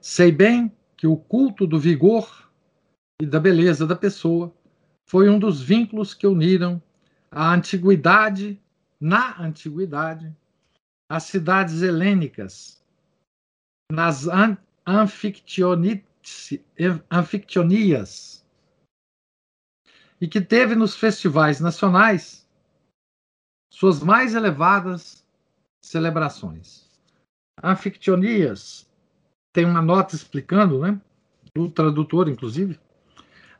Sei 0.00 0.30
bem 0.30 0.72
que 0.96 1.08
o 1.08 1.16
culto 1.16 1.66
do 1.66 1.78
vigor 1.78 2.48
e 3.20 3.26
da 3.26 3.40
beleza 3.40 3.84
da 3.84 3.96
pessoa 3.96 4.54
foi 5.06 5.28
um 5.28 5.40
dos 5.40 5.60
vínculos 5.60 6.14
que 6.14 6.26
uniram 6.26 6.80
a 7.30 7.52
antiguidade, 7.52 8.62
na 9.00 9.42
antiguidade, 9.42 10.34
as 11.10 11.24
cidades 11.24 11.82
helênicas, 11.82 12.80
nas 13.90 14.28
an 14.28 14.56
anfictionias, 17.10 18.37
e 20.20 20.26
que 20.26 20.40
teve 20.40 20.74
nos 20.74 20.96
festivais 20.96 21.60
nacionais 21.60 22.46
suas 23.70 24.00
mais 24.02 24.34
elevadas 24.34 25.24
celebrações. 25.80 26.88
Anfictionias 27.62 28.88
tem 29.52 29.64
uma 29.64 29.82
nota 29.82 30.14
explicando, 30.14 30.80
né, 30.80 31.00
do 31.54 31.68
tradutor, 31.70 32.28
inclusive. 32.28 32.78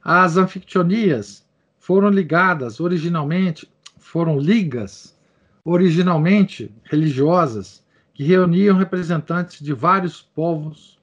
As 0.02 0.36
anfictionias 0.36 1.46
foram 1.78 2.08
ligadas 2.08 2.80
originalmente, 2.80 3.70
foram 3.98 4.38
ligas 4.38 5.18
originalmente 5.64 6.74
religiosas 6.84 7.84
que 8.14 8.24
reuniam 8.24 8.76
representantes 8.76 9.60
de 9.60 9.72
vários 9.72 10.22
povos 10.22 10.98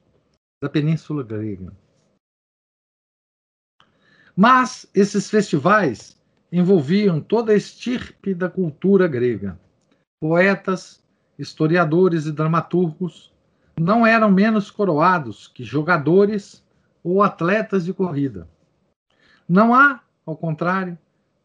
da 0.62 0.68
Península 0.68 1.22
Grega. 1.22 1.72
Mas 4.36 4.86
esses 4.94 5.30
festivais 5.30 6.20
envolviam 6.52 7.20
toda 7.20 7.52
a 7.52 7.56
estirpe 7.56 8.34
da 8.34 8.50
cultura 8.50 9.08
grega. 9.08 9.58
Poetas, 10.20 11.02
historiadores 11.38 12.26
e 12.26 12.32
dramaturgos 12.32 13.32
não 13.78 14.06
eram 14.06 14.30
menos 14.30 14.70
coroados 14.70 15.48
que 15.48 15.64
jogadores 15.64 16.64
ou 17.02 17.22
atletas 17.22 17.84
de 17.84 17.94
corrida. 17.94 18.48
Não 19.48 19.74
há, 19.74 20.02
ao 20.24 20.36
contrário, 20.36 20.98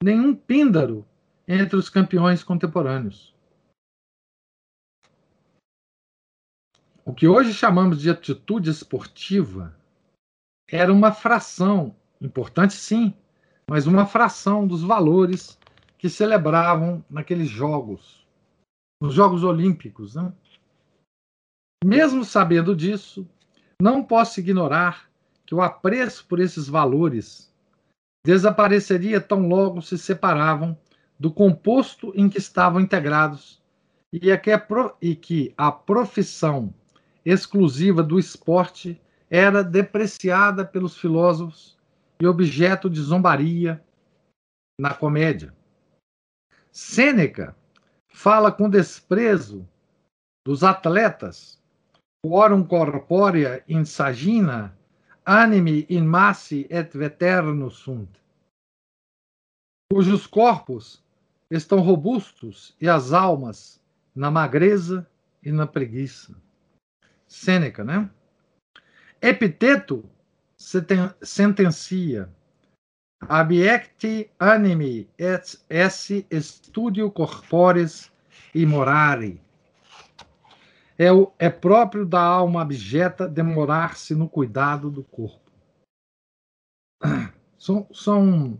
nenhum 0.03 0.35
píndaro 0.35 1.05
entre 1.47 1.75
os 1.75 1.89
campeões 1.89 2.43
contemporâneos. 2.43 3.33
O 7.05 7.13
que 7.13 7.27
hoje 7.27 7.53
chamamos 7.53 8.01
de 8.01 8.09
atitude 8.09 8.69
esportiva 8.69 9.75
era 10.69 10.91
uma 10.93 11.11
fração, 11.11 11.95
importante 12.21 12.73
sim, 12.73 13.13
mas 13.69 13.87
uma 13.87 14.05
fração 14.05 14.67
dos 14.67 14.83
valores 14.83 15.57
que 15.97 16.09
celebravam 16.09 17.03
naqueles 17.09 17.49
jogos, 17.49 18.25
nos 19.01 19.13
Jogos 19.13 19.43
Olímpicos. 19.43 20.15
Né? 20.15 20.31
Mesmo 21.83 22.23
sabendo 22.23 22.75
disso, 22.75 23.27
não 23.81 24.03
posso 24.03 24.39
ignorar 24.39 25.09
que 25.45 25.55
o 25.55 25.61
apreço 25.61 26.25
por 26.27 26.39
esses 26.39 26.67
valores 26.67 27.51
desapareceria 28.25 29.19
tão 29.19 29.47
logo 29.47 29.81
se 29.81 29.97
separavam 29.97 30.77
do 31.19 31.31
composto 31.31 32.13
em 32.15 32.29
que 32.29 32.37
estavam 32.37 32.79
integrados 32.79 33.61
e, 34.13 34.29
é 34.29 34.37
que, 34.37 34.51
a, 34.51 34.67
que 35.21 35.53
a 35.57 35.71
profissão 35.71 36.73
exclusiva 37.25 38.03
do 38.03 38.19
esporte 38.19 38.99
era 39.29 39.63
depreciada 39.63 40.65
pelos 40.65 40.97
filósofos 40.97 41.77
e 42.21 42.27
objeto 42.27 42.89
de 42.89 43.01
zombaria 43.01 43.83
na 44.79 44.93
comédia. 44.93 45.55
Sêneca 46.71 47.55
fala 48.07 48.51
com 48.51 48.69
desprezo 48.69 49.67
dos 50.45 50.63
atletas 50.63 51.61
quorum 52.23 52.63
corporea 52.63 53.63
in 53.67 53.83
sagina, 53.83 54.77
animi 55.25 55.87
in 55.89 56.05
massi 56.05 56.67
et 56.69 56.95
veternus 56.95 57.77
sunt, 57.77 58.09
cujos 59.91 60.27
corpos 60.27 61.03
estão 61.49 61.79
robustos 61.79 62.75
e 62.79 62.87
as 62.87 63.11
almas 63.11 63.81
na 64.15 64.29
magreza 64.29 65.09
e 65.43 65.51
na 65.51 65.65
preguiça. 65.65 66.35
Sêneca, 67.27 67.83
né? 67.83 68.09
Epiteto 69.21 70.07
sentencia 71.21 72.29
abiecti 73.27 74.29
animi 74.39 75.09
et 75.17 75.59
esse 75.69 76.25
studio 76.41 77.11
corporis 77.11 78.11
immorari 78.53 79.41
é, 81.01 81.11
o, 81.11 81.33
é 81.39 81.49
próprio 81.49 82.05
da 82.05 82.21
alma 82.21 82.61
abjeta 82.61 83.27
demorar-se 83.27 84.13
no 84.13 84.29
cuidado 84.29 84.91
do 84.91 85.03
corpo. 85.03 85.51
São, 87.57 87.87
são, 87.93 88.59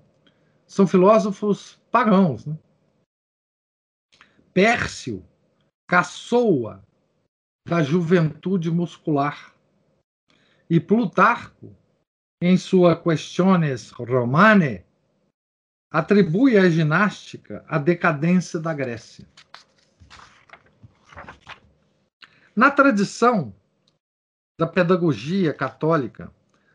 são 0.67 0.85
filósofos 0.85 1.81
pagãos. 1.89 2.45
Né? 2.45 2.55
Pércio 4.53 5.25
caçoa 5.87 6.83
da 7.67 7.81
juventude 7.81 8.69
muscular. 8.69 9.55
E 10.69 10.79
Plutarco, 10.79 11.75
em 12.41 12.57
sua 12.57 12.95
Questiones 12.95 13.91
Romane, 13.91 14.83
atribui 15.91 16.57
à 16.57 16.67
ginástica 16.67 17.63
a 17.67 17.77
decadência 17.77 18.59
da 18.59 18.73
Grécia. 18.73 19.27
Na 22.55 22.71
tradição 22.71 23.53
da 24.59 24.65
pedagogia 24.65 25.53
católica, 25.53 26.31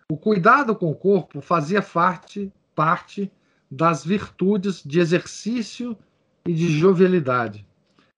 o 0.08 0.16
cuidado 0.16 0.74
com 0.76 0.88
o 0.88 0.94
corpo 0.94 1.40
fazia 1.40 1.82
parte, 1.82 2.52
parte 2.74 3.30
das 3.68 4.04
virtudes 4.04 4.84
de 4.84 5.00
exercício 5.00 5.98
e 6.46 6.54
de 6.54 6.68
jovialidade, 6.68 7.66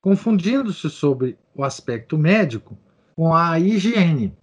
confundindo-se 0.02 0.90
sobre 0.90 1.38
o 1.54 1.64
aspecto 1.64 2.18
médico 2.18 2.76
com 3.16 3.34
a 3.34 3.58
higiene. 3.58 4.36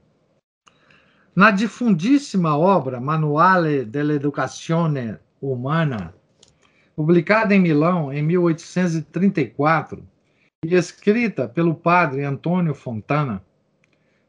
Na 1.36 1.52
difundíssima 1.52 2.58
obra 2.58 3.02
Manuale 3.02 3.84
dell'Educazione 3.84 5.18
Umana, 5.42 6.16
publicada 6.96 7.54
em 7.54 7.60
Milão 7.60 8.14
em 8.14 8.24
1834, 8.24 10.02
e 10.64 10.74
escrita 10.74 11.46
pelo 11.46 11.76
padre 11.76 12.24
Antônio 12.24 12.74
Fontana, 12.74 13.44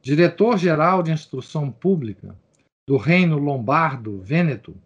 diretor-geral 0.02 1.00
de 1.00 1.12
instrução 1.12 1.70
pública 1.70 2.36
do 2.88 2.96
Reino 2.96 3.38
Lombardo 3.38 4.20
Vêneto. 4.20 4.76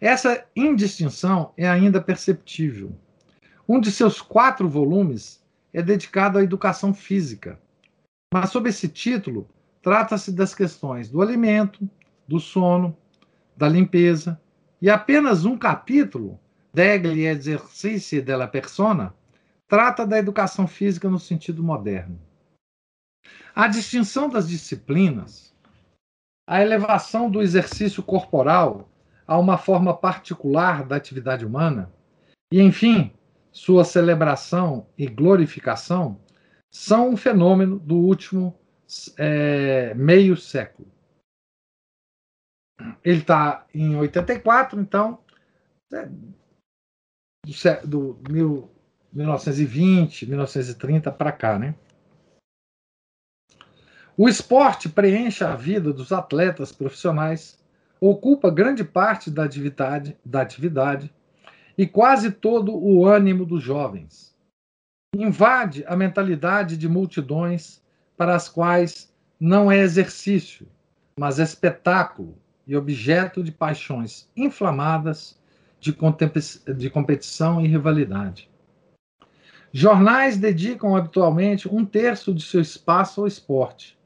Essa 0.00 0.44
indistinção 0.56 1.52
é 1.56 1.68
ainda 1.68 2.00
perceptível. 2.00 2.90
Um 3.68 3.78
de 3.78 3.92
seus 3.92 4.20
quatro 4.20 4.68
volumes 4.68 5.40
é 5.72 5.80
dedicado 5.80 6.36
à 6.36 6.42
educação 6.42 6.92
física, 6.92 7.60
mas 8.34 8.50
sob 8.50 8.68
esse 8.68 8.88
título 8.88 9.48
trata-se 9.82 10.32
das 10.32 10.54
questões 10.54 11.08
do 11.08 11.22
alimento, 11.22 11.88
do 12.26 12.38
sono, 12.38 12.96
da 13.56 13.68
limpeza, 13.68 14.40
e 14.80 14.88
apenas 14.88 15.44
um 15.44 15.56
capítulo, 15.56 16.38
Degli 16.72 17.26
esercizi 17.26 18.22
della 18.22 18.46
persona, 18.46 19.12
trata 19.66 20.06
da 20.06 20.16
educação 20.16 20.68
física 20.68 21.10
no 21.10 21.18
sentido 21.18 21.64
moderno. 21.64 22.16
A 23.52 23.66
distinção 23.66 24.28
das 24.28 24.48
disciplinas, 24.48 25.52
a 26.48 26.62
elevação 26.62 27.28
do 27.28 27.42
exercício 27.42 28.04
corporal 28.04 28.88
a 29.26 29.36
uma 29.36 29.58
forma 29.58 29.92
particular 29.96 30.84
da 30.84 30.94
atividade 30.94 31.44
humana, 31.44 31.92
e, 32.52 32.60
enfim, 32.60 33.12
sua 33.50 33.84
celebração 33.84 34.86
e 34.96 35.06
glorificação, 35.06 36.20
são 36.70 37.10
um 37.10 37.16
fenômeno 37.16 37.80
do 37.80 37.96
último 37.96 38.56
é, 39.16 39.94
meio 39.94 40.36
século. 40.36 40.90
Ele 43.04 43.20
está 43.20 43.66
em 43.74 43.96
84, 43.96 44.80
então, 44.80 45.22
é, 45.92 46.08
do, 47.84 48.14
do 48.14 48.32
mil, 48.32 48.70
1920, 49.12 50.26
1930 50.26 51.12
para 51.12 51.32
cá, 51.32 51.58
né? 51.58 51.74
O 54.16 54.28
esporte 54.28 54.88
preenche 54.88 55.42
a 55.44 55.56
vida 55.56 55.92
dos 55.92 56.12
atletas 56.12 56.72
profissionais, 56.72 57.58
ocupa 58.00 58.50
grande 58.50 58.84
parte 58.84 59.30
da 59.30 59.44
atividade, 59.44 60.16
da 60.24 60.42
atividade 60.42 61.12
e 61.76 61.86
quase 61.86 62.30
todo 62.30 62.74
o 62.74 63.06
ânimo 63.06 63.46
dos 63.46 63.62
jovens. 63.62 64.34
Invade 65.14 65.84
a 65.86 65.96
mentalidade 65.96 66.76
de 66.76 66.88
multidões 66.88 67.79
para 68.20 68.36
as 68.36 68.50
quais 68.50 69.10
não 69.40 69.72
é 69.72 69.78
exercício, 69.78 70.68
mas 71.18 71.38
espetáculo 71.38 72.36
e 72.66 72.76
objeto 72.76 73.42
de 73.42 73.50
paixões 73.50 74.30
inflamadas 74.36 75.40
de, 75.80 75.96
de 76.76 76.90
competição 76.90 77.64
e 77.64 77.66
rivalidade. 77.66 78.50
Jornais 79.72 80.36
dedicam 80.36 80.94
habitualmente 80.94 81.66
um 81.66 81.82
terço 81.82 82.34
de 82.34 82.42
seu 82.42 82.60
espaço 82.60 83.22
ao 83.22 83.26
esporte. 83.26 83.98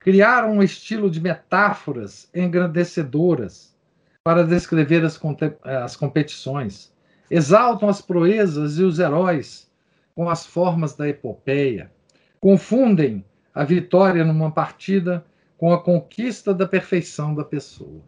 Criaram 0.00 0.54
um 0.54 0.62
estilo 0.62 1.08
de 1.08 1.20
metáforas 1.20 2.28
engrandecedoras 2.34 3.78
para 4.24 4.42
descrever 4.42 5.04
as, 5.04 5.20
as 5.62 5.94
competições. 5.94 6.92
Exaltam 7.30 7.88
as 7.88 8.02
proezas 8.02 8.76
e 8.76 8.82
os 8.82 8.98
heróis 8.98 9.70
com 10.16 10.28
as 10.28 10.44
formas 10.44 10.96
da 10.96 11.08
epopeia. 11.08 11.96
Confundem 12.40 13.24
a 13.52 13.64
vitória 13.64 14.24
numa 14.24 14.52
partida 14.52 15.26
com 15.56 15.72
a 15.72 15.82
conquista 15.82 16.54
da 16.54 16.66
perfeição 16.66 17.34
da 17.34 17.44
pessoa. 17.44 18.04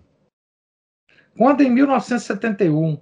Quando, 1.37 1.62
em 1.62 1.70
1971, 1.70 3.01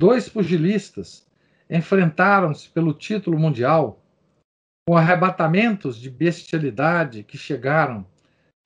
dois 0.00 0.28
pugilistas 0.28 1.26
enfrentaram-se 1.68 2.68
pelo 2.70 2.94
título 2.94 3.38
mundial 3.38 4.02
com 4.86 4.96
arrebatamentos 4.96 5.96
de 5.96 6.10
bestialidade 6.10 7.22
que 7.22 7.38
chegaram 7.38 8.06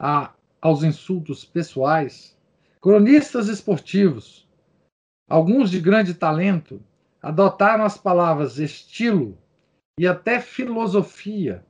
a, 0.01 0.33
aos 0.61 0.83
insultos 0.83 1.45
pessoais. 1.45 2.37
Cronistas 2.81 3.49
esportivos, 3.49 4.49
alguns 5.29 5.71
de 5.71 5.81
grande 5.81 6.15
talento, 6.15 6.83
adotaram 7.21 7.85
as 7.85 7.99
palavras 7.99 8.59
estilo 8.59 9.37
e 9.99 10.07
até 10.07 10.41
filosofia 10.41 11.65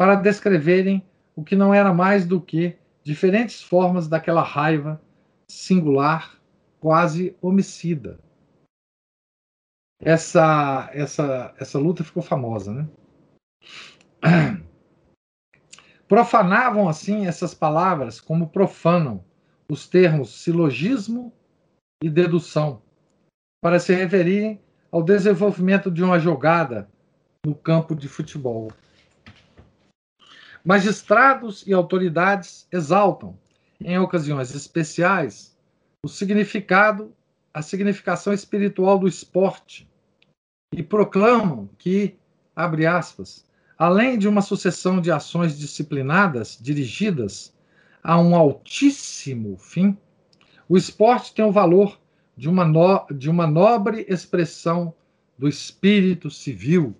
para 0.00 0.14
descreverem 0.14 1.06
o 1.36 1.44
que 1.44 1.54
não 1.54 1.74
era 1.74 1.92
mais 1.92 2.24
do 2.24 2.40
que 2.40 2.74
diferentes 3.04 3.62
formas 3.62 4.08
daquela 4.08 4.42
raiva 4.42 4.98
singular, 5.46 6.40
quase 6.80 7.36
homicida 7.42 8.18
essa, 10.00 10.88
essa, 10.94 11.54
essa 11.58 11.78
luta 11.78 12.02
ficou 12.02 12.22
famosa, 12.22 12.72
né? 12.72 12.88
Profanavam 16.08 16.88
assim 16.88 17.26
essas 17.26 17.52
palavras 17.52 18.22
como 18.22 18.48
profanam 18.48 19.22
os 19.70 19.86
termos 19.86 20.42
silogismo 20.42 21.30
e 22.02 22.08
dedução, 22.08 22.80
para 23.62 23.78
se 23.78 23.94
referirem 23.94 24.62
ao 24.90 25.02
desenvolvimento 25.02 25.90
de 25.90 26.02
uma 26.02 26.18
jogada 26.18 26.88
no 27.44 27.54
campo 27.54 27.94
de 27.94 28.08
futebol. 28.08 28.72
Magistrados 30.64 31.66
e 31.66 31.72
autoridades 31.72 32.66
exaltam, 32.70 33.38
em 33.80 33.98
ocasiões 33.98 34.54
especiais, 34.54 35.56
o 36.04 36.08
significado, 36.08 37.14
a 37.52 37.62
significação 37.62 38.32
espiritual 38.32 38.98
do 38.98 39.08
esporte 39.08 39.88
e 40.72 40.82
proclamam 40.82 41.68
que, 41.78 42.14
abre 42.54 42.86
aspas, 42.86 43.44
além 43.78 44.18
de 44.18 44.28
uma 44.28 44.42
sucessão 44.42 45.00
de 45.00 45.10
ações 45.10 45.58
disciplinadas 45.58 46.58
dirigidas 46.60 47.54
a 48.02 48.18
um 48.20 48.36
altíssimo 48.36 49.56
fim, 49.56 49.96
o 50.68 50.76
esporte 50.76 51.34
tem 51.34 51.44
o 51.44 51.52
valor 51.52 51.98
de 52.36 52.48
uma, 52.48 52.64
no, 52.64 53.06
de 53.10 53.28
uma 53.28 53.46
nobre 53.46 54.04
expressão 54.08 54.94
do 55.38 55.48
espírito 55.48 56.30
civil 56.30 56.94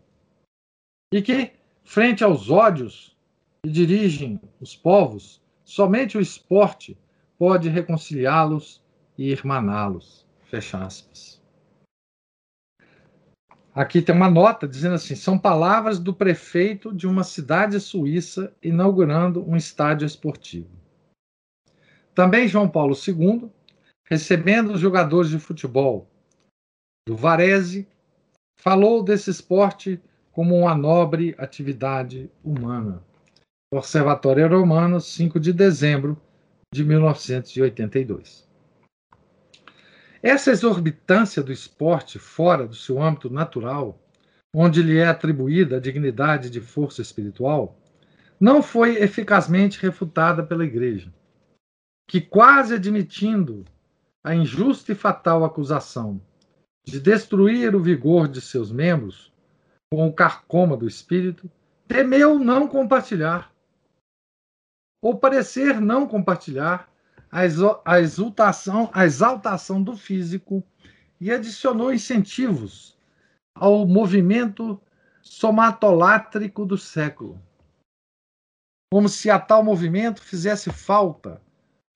e 1.13 1.21
que, 1.21 1.53
frente 1.85 2.25
aos 2.25 2.51
ódios 2.51 3.17
que 3.63 3.71
dirigem 3.71 4.41
os 4.61 4.75
povos, 4.75 5.43
somente 5.65 6.17
o 6.17 6.21
esporte 6.21 6.97
pode 7.39 7.69
reconciliá-los 7.69 8.83
e 9.17 9.31
irmaná-los. 9.31 10.27
Fecha 10.45 10.83
aspas. 10.83 11.41
Aqui 13.73 14.03
tem 14.03 14.15
uma 14.15 14.31
nota 14.31 14.67
dizendo 14.67 14.97
assim: 14.97 15.15
são 15.15 15.39
palavras 15.39 15.99
do 15.99 16.13
prefeito 16.13 16.93
de 16.93 17.07
uma 17.07 17.23
cidade 17.23 17.79
suíça 17.79 18.55
inaugurando 18.63 19.49
um 19.49 19.57
estádio 19.57 20.07
esportivo. 20.07 20.69
Também 22.15 22.49
João 22.49 22.69
Paulo 22.69 22.95
II, 22.95 23.51
recebendo 24.05 24.73
os 24.73 24.81
jogadores 24.81 25.31
de 25.31 25.39
futebol 25.39 26.11
do 27.07 27.17
Varese, 27.17 27.89
falou 28.57 29.03
desse 29.03 29.31
esporte 29.31 30.03
como 30.33 30.57
uma 30.57 30.75
nobre 30.75 31.35
atividade 31.39 32.31
humana. 32.43 33.03
Observatório 33.73 34.49
Romano, 34.49 35.01
5 35.01 35.39
de 35.39 35.53
dezembro 35.53 36.21
de 36.75 36.85
1982. 36.85 38.49
Essa 40.21 40.51
exorbitância 40.51 41.41
do 41.41 41.53
esporte 41.53 42.19
fora 42.19 42.67
do 42.67 42.75
seu 42.75 43.01
âmbito 43.01 43.31
natural, 43.31 43.97
onde 44.53 44.83
lhe 44.83 44.99
é 44.99 45.07
atribuída 45.07 45.77
a 45.77 45.81
dignidade 45.81 46.51
de 46.51 46.61
força 46.61 47.01
espiritual, 47.01 47.79
não 48.41 48.61
foi 48.61 48.97
eficazmente 48.97 49.81
refutada 49.81 50.43
pela 50.43 50.65
Igreja, 50.65 51.15
que, 52.09 52.21
quase 52.21 52.75
admitindo 52.75 53.65
a 54.25 54.35
injusta 54.35 54.91
e 54.91 54.97
fatal 54.97 55.45
acusação 55.45 56.21
de 56.85 56.99
destruir 56.99 57.77
o 57.77 57.81
vigor 57.81 58.27
de 58.27 58.41
seus 58.41 58.73
membros 58.73 59.33
com 59.93 60.09
o 60.09 60.13
carcoma 60.13 60.77
do 60.77 60.89
espírito, 60.89 61.49
temeu 61.87 62.37
não 62.37 62.67
compartilhar, 62.67 63.50
ou 65.03 65.19
parecer 65.19 65.81
não 65.81 66.07
compartilhar 66.07 66.91
a 67.31 68.01
exaltação, 68.01 68.91
a 68.93 69.05
exaltação 69.05 69.83
do 69.83 69.97
físico 69.97 70.65
e 71.21 71.31
adicionou 71.31 71.93
incentivos 71.93 72.99
ao 73.55 73.87
movimento 73.87 74.81
somatolátrico 75.23 76.67
do 76.67 76.77
século. 76.77 77.41
Como 78.93 79.09
se 79.09 79.31
a 79.31 79.39
tal 79.39 79.63
movimento 79.63 80.23
fizesse 80.23 80.71
falta 80.71 81.41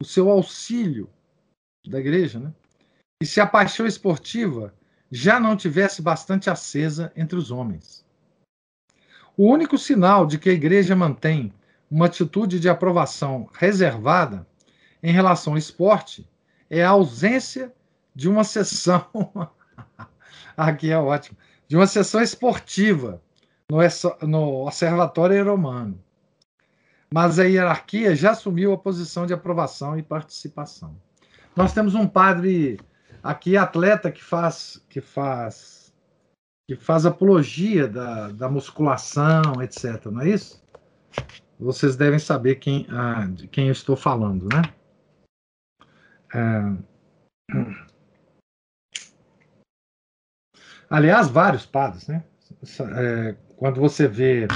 o 0.01 0.05
seu 0.05 0.31
auxílio 0.31 1.11
da 1.87 1.99
igreja, 1.99 2.39
né? 2.39 2.55
e 3.21 3.27
se 3.27 3.41
a 3.41 3.47
paixão 3.47 3.87
esportiva 3.87 4.75
já 5.11 5.41
não 5.41 5.57
tivesse 5.57 6.03
bastante 6.03 6.51
acesa 6.51 7.13
entre 7.17 7.37
os 7.37 7.51
homens. 7.51 8.05
O 9.37 9.51
único 9.51 9.77
sinal 9.77 10.27
de 10.27 10.39
que 10.39 10.49
a 10.49 10.53
igreja 10.53 10.95
mantém 10.95 11.53
uma 11.95 12.07
atitude 12.07 12.59
de 12.59 12.69
aprovação 12.69 13.49
reservada 13.53 14.45
em 15.01 15.13
relação 15.13 15.53
ao 15.53 15.59
esporte 15.59 16.29
é 16.69 16.85
a 16.85 16.91
ausência 16.91 17.73
de 18.13 18.29
uma 18.29 18.43
sessão. 18.43 19.07
aqui 20.57 20.91
é 20.91 20.99
ótimo. 20.99 21.39
De 21.69 21.77
uma 21.77 21.87
sessão 21.87 22.21
esportiva 22.21 23.23
no, 24.27 24.67
Observatório 24.67 25.49
Romano. 25.49 26.03
Mas 27.13 27.39
a 27.39 27.45
hierarquia 27.45 28.17
já 28.17 28.33
assumiu 28.33 28.73
a 28.73 28.79
posição 28.79 29.25
de 29.25 29.33
aprovação 29.33 29.97
e 29.97 30.03
participação. 30.03 30.97
Nós 31.55 31.73
temos 31.73 31.95
um 31.95 32.09
padre 32.09 32.81
aqui, 33.23 33.57
atleta, 33.57 34.11
que 34.11 34.23
faz, 34.23 34.85
que 34.89 35.01
faz, 35.01 35.95
que 36.67 36.75
faz 36.75 37.07
apologia 37.07 37.87
da, 37.87 38.33
da 38.33 38.49
musculação, 38.49 39.63
etc. 39.63 40.07
Não 40.07 40.23
é 40.23 40.31
isso? 40.31 40.61
Vocês 41.59 41.97
devem 41.97 42.19
saber 42.19 42.57
quem, 42.57 42.87
ah, 42.91 43.27
de 43.27 43.47
quem 43.47 43.67
eu 43.67 43.73
estou 43.73 43.97
falando, 43.97 44.49
né? 44.49 44.63
É... 46.35 46.95
Aliás, 50.91 51.29
vários 51.29 51.65
padres, 51.65 52.07
né? 52.09 52.25
É, 52.97 53.33
quando 53.57 53.81
você 53.81 54.07
vê 54.09 54.47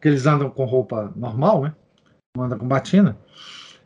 que 0.00 0.08
eles 0.08 0.26
andam 0.26 0.50
com 0.50 0.64
roupa 0.64 1.12
normal, 1.16 1.62
né? 1.62 1.76
Andam 2.38 2.58
com 2.58 2.68
batina, 2.68 3.18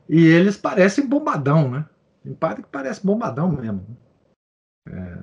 e 0.08 0.24
eles 0.26 0.56
parecem 0.56 1.06
bombadão, 1.06 1.70
né? 1.70 1.88
Tem 2.22 2.34
padre 2.34 2.62
que 2.62 2.68
parece 2.70 3.04
bombadão 3.04 3.52
mesmo. 3.52 3.96
É... 4.88 5.22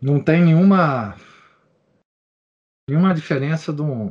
Não 0.00 0.22
tem 0.22 0.44
nenhuma 0.44 1.16
nenhuma 2.88 3.14
diferença 3.14 3.72
de 3.72 3.82
um 3.82 4.10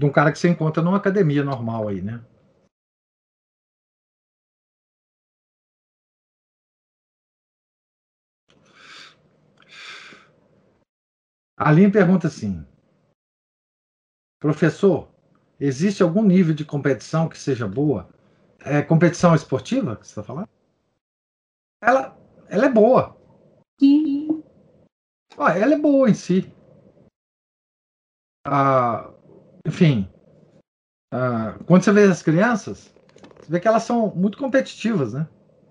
de 0.00 0.06
um 0.06 0.10
cara 0.10 0.32
que 0.32 0.38
você 0.38 0.48
encontra 0.48 0.82
numa 0.82 0.96
academia 0.96 1.44
normal 1.44 1.88
aí, 1.88 2.00
né? 2.00 2.24
Aline 11.56 11.92
pergunta 11.92 12.26
assim: 12.26 12.66
Professor, 14.40 15.12
existe 15.60 16.02
algum 16.02 16.22
nível 16.22 16.54
de 16.54 16.64
competição 16.64 17.28
que 17.28 17.38
seja 17.38 17.68
boa? 17.68 18.08
É 18.60 18.82
competição 18.82 19.34
esportiva 19.34 19.96
que 19.96 20.06
você 20.06 20.12
está 20.12 20.22
falando? 20.22 20.48
Ela, 21.82 22.18
ela 22.48 22.64
é 22.66 22.68
boa. 22.70 23.19
Ah, 25.38 25.56
ela 25.56 25.74
é 25.74 25.78
boa 25.78 26.08
em 26.08 26.14
si. 26.14 26.52
Ah, 28.46 29.12
enfim, 29.66 30.10
uh, 31.14 31.62
quando 31.64 31.82
você 31.82 31.92
vê 31.92 32.04
as 32.04 32.22
crianças, 32.22 32.94
você 33.38 33.50
vê 33.50 33.60
que 33.60 33.68
elas 33.68 33.82
são 33.82 34.14
muito 34.14 34.38
competitivas, 34.38 35.12
né? 35.12 35.28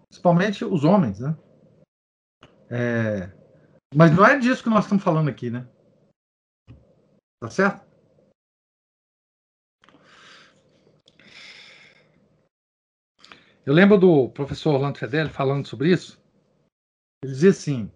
Principalmente 0.08 0.64
os 0.64 0.84
homens, 0.84 1.20
né? 1.20 1.38
É, 2.70 3.32
mas 3.96 4.16
não 4.16 4.26
é 4.26 4.38
disso 4.38 4.64
que 4.64 4.70
nós 4.70 4.86
estamos 4.86 5.04
falando 5.04 5.30
aqui, 5.30 5.50
né? 5.50 5.68
Tá 7.42 7.50
certo? 7.50 7.88
Eu 13.66 13.74
lembro 13.74 13.98
do 13.98 14.30
professor 14.30 14.74
Orlando 14.74 14.98
Fedeli 14.98 15.30
falando 15.30 15.68
sobre 15.68 15.92
isso. 15.92 16.22
Ele 17.24 17.34
dizia 17.34 17.50
assim: 17.52 17.92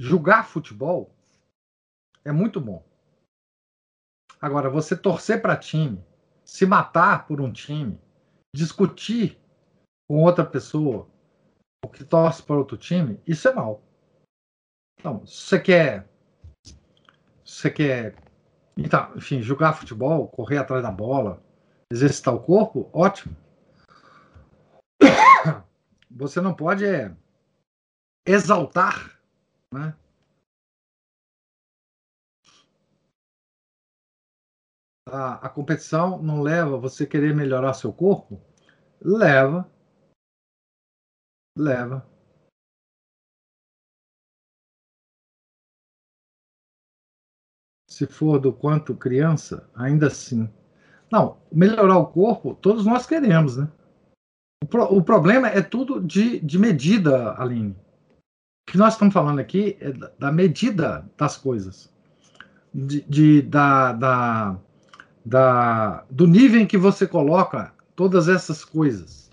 julgar 0.00 0.46
futebol 0.46 1.14
é 2.24 2.32
muito 2.32 2.60
bom. 2.60 2.84
Agora, 4.40 4.68
você 4.68 4.96
torcer 4.96 5.40
para 5.40 5.56
time, 5.56 6.04
se 6.44 6.66
matar 6.66 7.26
por 7.26 7.40
um 7.40 7.52
time, 7.52 7.98
discutir 8.54 9.40
com 10.08 10.22
outra 10.22 10.44
pessoa 10.44 11.08
o 11.84 11.88
que 11.88 12.04
torce 12.04 12.42
para 12.42 12.56
outro 12.56 12.76
time, 12.76 13.20
isso 13.26 13.48
é 13.48 13.54
mal. 13.54 13.82
Então, 14.98 15.24
se 15.26 15.34
você 15.34 15.60
quer. 15.60 16.08
Você 17.44 17.70
quer. 17.70 18.16
Então, 18.76 19.14
enfim, 19.16 19.42
jogar 19.42 19.74
futebol, 19.74 20.28
correr 20.28 20.58
atrás 20.58 20.82
da 20.82 20.90
bola, 20.90 21.42
exercitar 21.92 22.34
o 22.34 22.42
corpo, 22.42 22.88
ótimo. 22.92 23.36
Você 26.10 26.40
não 26.40 26.54
pode 26.54 26.84
é, 26.84 27.14
exaltar 28.26 29.13
né, 29.74 29.94
a, 35.14 35.46
a 35.46 35.48
competição 35.48 36.20
não 36.22 36.42
leva 36.42 36.78
você 36.78 37.06
querer 37.06 37.34
melhorar 37.34 37.74
seu 37.74 37.92
corpo? 37.92 38.40
Leva. 39.00 39.70
Leva. 41.56 42.04
Se 47.88 48.06
for 48.06 48.40
do 48.40 48.52
quanto 48.52 48.96
criança, 48.96 49.70
ainda 49.74 50.08
assim. 50.08 50.50
Não, 51.12 51.38
melhorar 51.52 51.98
o 51.98 52.06
corpo, 52.08 52.54
todos 52.56 52.84
nós 52.84 53.06
queremos, 53.06 53.56
né? 53.56 53.70
O, 54.64 54.66
pro, 54.66 54.84
o 54.84 55.04
problema 55.04 55.46
é 55.46 55.62
tudo 55.62 56.00
de, 56.00 56.40
de 56.40 56.58
medida, 56.58 57.40
Aline. 57.40 57.76
O 58.66 58.72
que 58.72 58.78
nós 58.78 58.94
estamos 58.94 59.12
falando 59.12 59.38
aqui 59.38 59.76
é 59.80 59.92
da, 59.92 60.12
da 60.18 60.32
medida 60.32 61.08
das 61.16 61.36
coisas. 61.36 61.92
De, 62.72 63.02
de 63.02 63.42
da, 63.42 63.92
da, 63.92 64.58
da, 65.24 66.04
do 66.10 66.26
nível 66.26 66.60
em 66.60 66.66
que 66.66 66.78
você 66.78 67.06
coloca 67.06 67.72
todas 67.94 68.28
essas 68.28 68.64
coisas. 68.64 69.30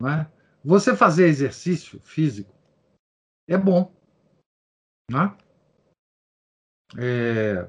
Não 0.00 0.08
é? 0.08 0.30
Você 0.64 0.94
fazer 0.94 1.26
exercício 1.26 2.00
físico 2.00 2.54
é 3.48 3.56
bom. 3.56 3.92
Né? 5.10 5.36
É... 6.96 7.68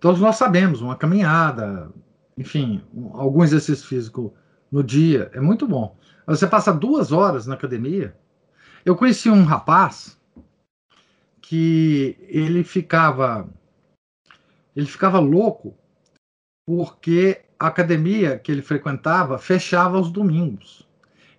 Todos 0.00 0.20
nós 0.20 0.36
sabemos, 0.36 0.80
uma 0.80 0.96
caminhada, 0.96 1.92
enfim, 2.36 2.84
algum 3.14 3.42
exercício 3.42 3.86
físico 3.86 4.34
no 4.70 4.82
dia 4.84 5.30
é 5.32 5.40
muito 5.40 5.66
bom. 5.66 5.96
Você 6.26 6.46
passa 6.46 6.72
duas 6.72 7.10
horas 7.10 7.46
na 7.46 7.54
academia. 7.54 8.16
Eu 8.88 8.96
conheci 8.96 9.28
um 9.28 9.44
rapaz 9.44 10.18
que 11.42 12.16
ele 12.22 12.64
ficava 12.64 13.46
ele 14.74 14.86
ficava 14.86 15.18
louco 15.18 15.76
porque 16.66 17.44
a 17.58 17.66
academia 17.66 18.38
que 18.38 18.50
ele 18.50 18.62
frequentava 18.62 19.38
fechava 19.38 19.98
aos 19.98 20.10
domingos. 20.10 20.88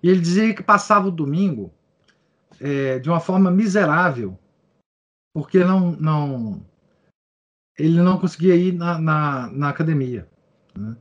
E 0.03 0.09
ele 0.09 0.21
dizia 0.21 0.53
que 0.53 0.61
passava 0.61 1.07
o 1.07 1.11
domingo 1.11 1.73
é, 2.59 2.99
de 2.99 3.09
uma 3.09 3.19
forma 3.19 3.49
miserável, 3.49 4.37
porque 5.33 5.63
não, 5.63 5.93
não 5.93 6.63
ele 7.79 7.99
não 7.99 8.19
conseguia 8.19 8.55
ir 8.55 8.73
na, 8.73 8.99
na, 8.99 9.47
na 9.47 9.69
academia. 9.69 10.29
Né? 10.77 10.95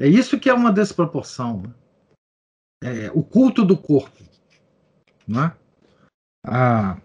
É 0.00 0.08
isso 0.08 0.40
que 0.40 0.50
é 0.50 0.52
uma 0.52 0.72
desproporção. 0.72 1.62
Né? 1.62 1.74
É, 2.82 3.10
o 3.14 3.22
culto 3.22 3.64
do 3.64 3.78
corpo. 3.78 4.24
Né? 5.28 5.56
Ah, 6.44 7.00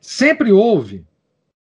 sempre 0.00 0.50
houve, 0.50 1.06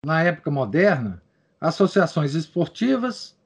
na 0.04 0.22
época 0.22 0.50
moderna, 0.50 1.22
associações 1.60 2.34
esportivas 2.34 3.36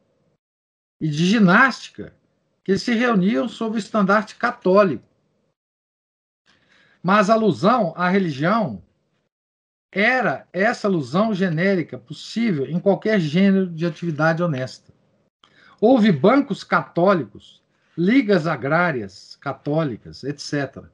e 1.00 1.08
de 1.08 1.26
ginástica 1.26 2.14
que 2.62 2.76
se 2.76 2.92
reuniam 2.92 3.48
sob 3.48 3.76
o 3.76 3.78
estandarte 3.78 4.36
católico. 4.36 5.08
Mas 7.02 7.30
a 7.30 7.34
alusão 7.34 7.94
à 7.96 8.10
religião 8.10 8.82
era 9.90 10.46
essa 10.52 10.86
alusão 10.86 11.32
genérica 11.32 11.98
possível 11.98 12.66
em 12.66 12.78
qualquer 12.78 13.18
gênero 13.18 13.70
de 13.70 13.86
atividade 13.86 14.42
honesta. 14.42 14.92
Houve 15.80 16.12
bancos 16.12 16.62
católicos, 16.62 17.62
ligas 17.98 18.46
agrárias 18.46 19.34
católicas, 19.40 20.22
etc. 20.22 20.84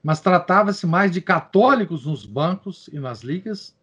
Mas 0.00 0.20
tratava-se 0.20 0.86
mais 0.86 1.10
de 1.10 1.20
católicos 1.20 2.06
nos 2.06 2.24
bancos 2.24 2.88
e 2.92 3.00
nas 3.00 3.22
ligas 3.22 3.76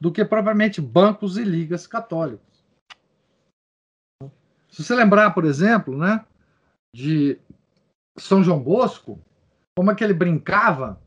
do 0.00 0.10
que 0.10 0.24
propriamente 0.24 0.80
bancos 0.80 1.36
e 1.36 1.44
ligas 1.44 1.86
católicos. 1.86 2.64
Se 4.68 4.82
você 4.82 4.92
lembrar, 4.92 5.30
por 5.30 5.44
exemplo, 5.44 5.96
né, 5.96 6.24
de 6.92 7.38
São 8.18 8.42
João 8.42 8.60
Bosco, 8.60 9.20
como 9.76 9.92
é 9.92 9.94
que 9.94 10.02
ele 10.02 10.14
brincava 10.14 11.00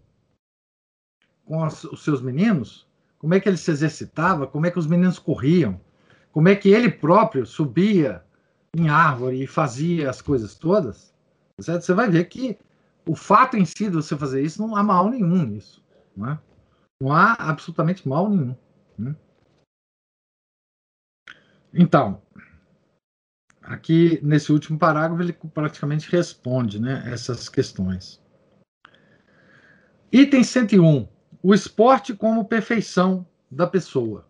com 1.43 1.65
os 1.65 2.01
seus 2.01 2.21
meninos, 2.21 2.87
como 3.19 3.33
é 3.33 3.41
que 3.41 3.49
ele 3.49 3.57
se 3.57 3.71
exercitava, 3.71 4.47
como 4.47 4.65
é 4.65 4.71
que 4.71 4.79
os 4.79 4.87
meninos 4.87 5.19
corriam, 5.19 5.81
como 6.31 6.47
é 6.47 6.55
que 6.55 6.69
ele 6.69 6.89
próprio 6.89 7.45
subia 7.45 8.23
em 8.77 8.89
árvore 8.89 9.43
e 9.43 9.47
fazia 9.47 10.09
as 10.09 10.21
coisas 10.21 10.55
todas, 10.55 11.13
certo? 11.59 11.81
você 11.81 11.93
vai 11.93 12.09
ver 12.09 12.25
que 12.25 12.57
o 13.07 13.15
fato 13.15 13.57
em 13.57 13.65
si 13.65 13.85
de 13.85 13.91
você 13.91 14.15
fazer 14.15 14.43
isso 14.43 14.61
não 14.61 14.75
há 14.75 14.83
mal 14.83 15.09
nenhum 15.09 15.43
nisso. 15.45 15.83
Não, 16.15 16.31
é? 16.31 16.39
não 17.01 17.11
há 17.11 17.33
absolutamente 17.33 18.07
mal 18.07 18.29
nenhum. 18.29 18.55
Né? 18.97 19.15
Então, 21.73 22.21
aqui 23.61 24.19
nesse 24.23 24.51
último 24.51 24.77
parágrafo 24.77 25.21
ele 25.21 25.33
praticamente 25.33 26.09
responde 26.11 26.79
né, 26.79 27.03
essas 27.11 27.49
questões. 27.49 28.21
Item 30.11 30.43
101 30.43 31.07
o 31.41 31.53
esporte 31.53 32.13
como 32.13 32.45
perfeição 32.45 33.25
da 33.49 33.65
pessoa. 33.65 34.27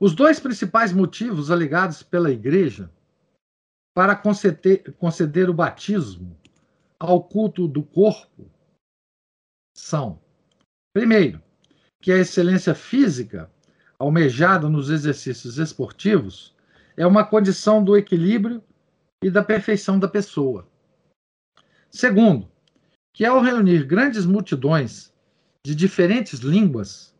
Os 0.00 0.14
dois 0.14 0.38
principais 0.38 0.92
motivos 0.92 1.50
alegados 1.50 2.02
pela 2.02 2.30
Igreja 2.30 2.90
para 3.94 4.14
conceder, 4.14 4.94
conceder 4.94 5.50
o 5.50 5.54
batismo 5.54 6.38
ao 7.00 7.22
culto 7.22 7.66
do 7.66 7.82
corpo 7.82 8.48
são: 9.76 10.20
primeiro, 10.92 11.42
que 12.00 12.12
a 12.12 12.18
excelência 12.18 12.74
física 12.74 13.50
almejada 13.98 14.68
nos 14.68 14.88
exercícios 14.88 15.58
esportivos 15.58 16.54
é 16.96 17.04
uma 17.04 17.24
condição 17.24 17.82
do 17.82 17.96
equilíbrio 17.96 18.62
e 19.22 19.28
da 19.28 19.42
perfeição 19.42 19.98
da 19.98 20.06
pessoa. 20.06 20.68
Segundo, 21.90 22.48
que 23.12 23.24
ao 23.24 23.40
reunir 23.40 23.84
grandes 23.84 24.24
multidões 24.24 25.12
de 25.66 25.74
diferentes 25.74 26.38
línguas, 26.38 27.12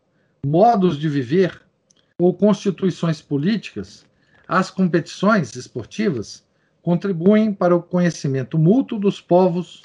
modos 0.45 0.97
de 0.97 1.09
viver 1.09 1.61
ou 2.19 2.33
constituições 2.33 3.21
políticas, 3.21 4.05
as 4.47 4.69
competições 4.69 5.55
esportivas 5.55 6.45
contribuem 6.81 7.53
para 7.53 7.75
o 7.75 7.81
conhecimento 7.81 8.57
mútuo 8.57 8.99
dos 8.99 9.21
povos 9.21 9.83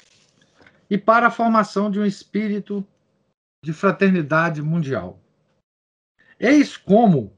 e 0.89 0.97
para 0.97 1.27
a 1.27 1.31
formação 1.31 1.89
de 1.89 1.99
um 1.99 2.05
espírito 2.05 2.85
de 3.63 3.73
fraternidade 3.73 4.61
mundial. 4.61 5.19
Eis 6.39 6.75
como 6.75 7.33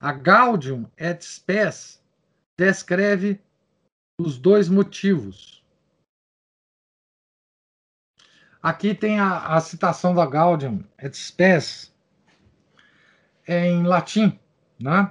a 0.00 0.12
Gaudium 0.12 0.86
et 0.96 1.24
Spes 1.24 2.02
descreve 2.56 3.40
os 4.20 4.38
dois 4.38 4.68
motivos 4.68 5.58
Aqui 8.62 8.92
tem 8.94 9.20
a, 9.20 9.56
a 9.56 9.60
citação 9.60 10.14
da 10.14 10.26
Gaudium 10.26 10.84
et 10.98 11.16
Spes 11.16 11.94
em 13.48 13.82
latim, 13.82 14.38
né? 14.78 15.10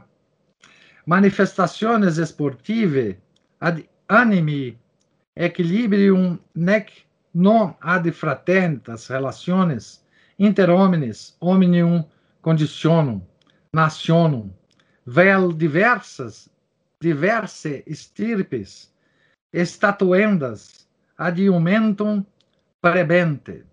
Manifestaciones 1.05 2.17
sportive 2.17 3.17
ad 3.59 3.83
animi 4.07 4.77
equilibrium 5.35 6.39
nec 6.55 7.05
non 7.33 7.75
ad 7.81 8.11
fraternitas 8.11 9.07
relationes 9.07 10.03
inter 10.37 10.69
homines 10.69 11.35
omnium 11.39 12.05
conditionum 12.41 13.21
nationum 13.73 14.53
vel 15.05 15.51
diversas 15.53 16.49
diverse 16.99 17.83
stirpes 17.87 18.93
estatuendas 19.53 20.87
adiumentum 21.17 22.25
prebente. 22.81 23.65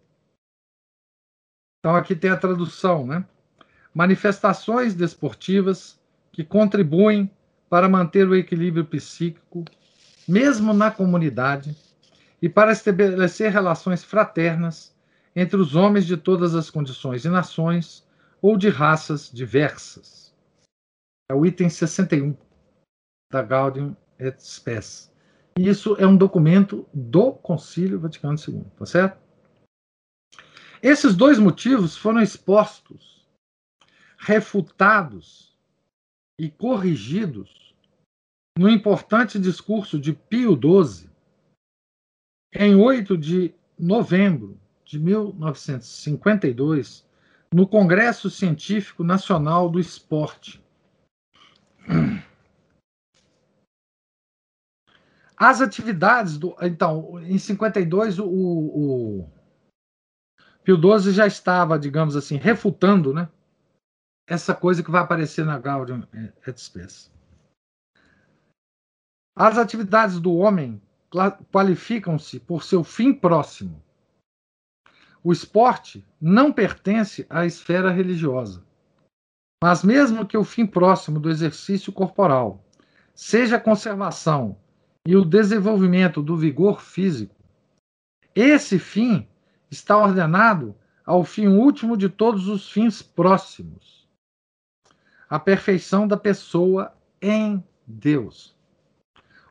Então 1.79 1.97
aqui 1.97 2.15
tem 2.15 2.31
a 2.31 2.37
tradução, 2.37 3.07
né? 3.07 3.27
Manifestações 3.95 4.95
desportivas 4.95 6.01
que 6.32 6.42
contribuem 6.42 7.30
para 7.70 7.88
manter 7.88 8.28
o 8.28 8.34
equilíbrio 8.34 8.84
psíquico, 8.84 9.64
mesmo 10.26 10.74
na 10.74 10.90
comunidade, 10.90 11.76
e 12.42 12.49
para 12.49 12.72
estabelecer 12.72 13.51
relações 13.51 14.03
fraternas 14.03 14.95
entre 15.34 15.57
os 15.57 15.74
homens 15.74 16.07
de 16.07 16.16
todas 16.16 16.55
as 16.55 16.68
condições 16.68 17.24
e 17.24 17.28
nações 17.28 18.07
ou 18.42 18.57
de 18.57 18.68
raças 18.68 19.30
diversas. 19.32 20.34
É 21.30 21.34
o 21.34 21.47
item 21.47 21.70
61 21.70 22.36
da 23.32 23.42
Gaudium 23.42 23.97
et 24.18 24.38
Spes. 24.38 25.11
Isso 25.57 25.97
é 25.99 26.07
um 26.07 26.16
documento 26.16 26.86
do 26.92 27.32
Concílio 27.32 27.99
Vaticano 27.99 28.36
II, 28.36 28.64
tá 28.76 28.84
certo? 28.84 29.18
Esses 30.82 31.14
dois 31.14 31.38
motivos 31.38 31.97
foram 31.97 32.20
expostos, 32.20 33.14
refutados 34.25 35.57
e 36.41 36.51
corrigidos 36.51 37.77
no 38.59 38.68
importante 38.70 39.39
discurso 39.39 40.01
de 40.01 40.14
Pio 40.14 40.59
XII, 40.59 41.11
em 42.55 42.75
8 42.75 43.18
de 43.18 43.55
novembro 43.79 44.59
de 44.85 44.99
1952, 44.99 47.07
no 47.53 47.68
Congresso 47.68 48.31
Científico 48.31 49.05
Nacional 49.05 49.68
do 49.68 49.79
Esporte. 49.79 50.64
As 55.37 55.61
atividades 55.61 56.39
do. 56.39 56.57
Então, 56.62 57.20
em 57.20 57.37
52, 57.37 58.20
o, 58.20 58.27
o 58.27 59.29
Pio 60.62 60.77
XII 60.77 61.12
já 61.12 61.27
estava, 61.27 61.79
digamos 61.79 62.16
assim, 62.16 62.37
refutando 62.37 63.12
né, 63.12 63.29
essa 64.27 64.55
coisa 64.55 64.83
que 64.83 64.91
vai 64.91 65.03
aparecer 65.03 65.45
na 65.45 65.59
Gaudium 65.59 66.03
et 66.47 66.59
Spes. 66.61 67.12
As 69.37 69.59
atividades 69.59 70.18
do 70.20 70.35
homem 70.35 70.81
qualificam-se 71.53 72.41
por 72.41 72.62
seu 72.62 72.83
fim 72.83 73.12
próximo. 73.12 73.83
O 75.22 75.33
esporte 75.33 76.07
não 76.20 76.53
pertence 76.53 77.27
à 77.29 77.45
esfera 77.45 77.91
religiosa. 77.91 78.64
Mas 79.62 79.83
mesmo 79.83 80.27
que 80.27 80.37
o 80.37 80.45
fim 80.45 80.66
próximo 80.66 81.18
do 81.18 81.31
exercício 81.31 81.93
corporal 81.93 82.64
seja 83.14 83.57
a 83.57 83.61
conservação 83.61 84.59
e 85.07 85.16
o 85.16 85.25
desenvolvimento 85.25 86.22
do 86.22 86.37
vigor 86.37 86.81
físico. 86.81 87.35
Esse 88.35 88.79
fim 88.79 89.27
está 89.70 89.97
ordenado 89.97 90.75
ao 91.05 91.25
fim 91.25 91.47
último 91.47 91.97
de 91.97 92.09
todos 92.09 92.49
os 92.49 92.70
fins 92.70 93.03
próximos 93.03 94.03
a 95.29 95.39
perfeição 95.39 96.07
da 96.07 96.16
pessoa 96.16 96.95
em 97.20 97.62
Deus. 97.87 98.57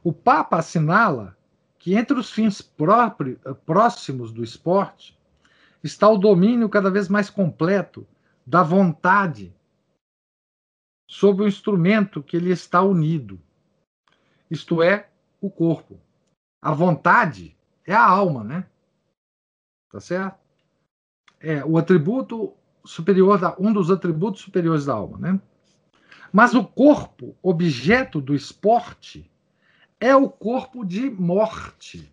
O 0.03 0.11
Papa 0.11 0.57
assinala 0.57 1.37
que 1.77 1.95
entre 1.95 2.17
os 2.17 2.31
fins 2.31 2.61
próprios, 2.61 3.37
próximos 3.65 4.31
do 4.31 4.43
esporte 4.43 5.19
está 5.83 6.07
o 6.07 6.17
domínio 6.17 6.69
cada 6.69 6.89
vez 6.89 7.09
mais 7.09 7.29
completo 7.29 8.07
da 8.45 8.63
vontade 8.63 9.53
sobre 11.07 11.43
o 11.43 11.47
instrumento 11.47 12.23
que 12.23 12.39
lhe 12.39 12.51
está 12.51 12.81
unido, 12.81 13.39
isto 14.49 14.81
é, 14.81 15.09
o 15.41 15.49
corpo. 15.49 15.99
A 16.61 16.73
vontade 16.73 17.57
é 17.85 17.93
a 17.93 18.05
alma, 18.05 18.43
né? 18.43 18.65
Tá 19.91 19.99
certo? 19.99 20.39
É 21.39 21.63
o 21.65 21.77
atributo 21.77 22.53
superior 22.85 23.39
da 23.39 23.55
um 23.59 23.73
dos 23.73 23.91
atributos 23.91 24.41
superiores 24.41 24.85
da 24.85 24.93
alma, 24.93 25.17
né? 25.17 25.41
Mas 26.35 26.55
o 26.55 26.63
corpo, 26.63 27.35
objeto 27.43 28.19
do 28.19 28.33
esporte, 28.33 29.29
é 29.99 30.15
o 30.15 30.27
corpo 30.27 30.83
de 30.83 31.07
morte, 31.07 32.09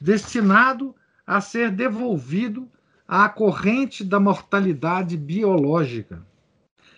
destinado 0.00 0.92
a 1.24 1.40
ser 1.40 1.70
devolvido 1.70 2.68
à 3.06 3.28
corrente 3.28 4.02
da 4.02 4.18
mortalidade 4.18 5.16
biológica. 5.16 6.20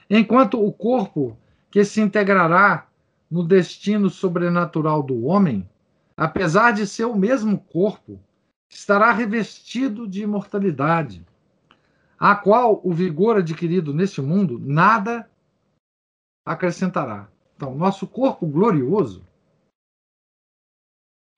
Enquanto 0.08 0.64
o 0.64 0.72
corpo 0.72 1.36
que 1.70 1.84
se 1.84 2.00
integrará 2.00 2.86
no 3.30 3.44
destino 3.44 4.08
sobrenatural 4.08 5.02
do 5.02 5.26
homem, 5.26 5.68
apesar 6.16 6.72
de 6.72 6.86
ser 6.86 7.04
o 7.04 7.14
mesmo 7.14 7.58
corpo, 7.58 8.18
estará 8.66 9.12
revestido 9.12 10.08
de 10.08 10.22
imortalidade, 10.22 11.22
a 12.18 12.34
qual 12.34 12.80
o 12.82 12.94
vigor 12.94 13.36
adquirido 13.36 13.92
neste 13.92 14.22
mundo 14.22 14.58
nada 14.58 15.28
acrescentará. 16.48 17.30
Então, 17.54 17.74
nosso 17.74 18.06
corpo 18.06 18.46
glorioso, 18.46 19.26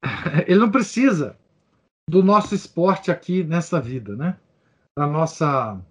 ele 0.46 0.60
não 0.60 0.70
precisa 0.70 1.38
do 2.08 2.22
nosso 2.22 2.54
esporte 2.54 3.10
aqui 3.10 3.42
nessa 3.42 3.80
vida, 3.80 4.16
né? 4.16 4.38
Da 4.96 5.06
nossa 5.06 5.84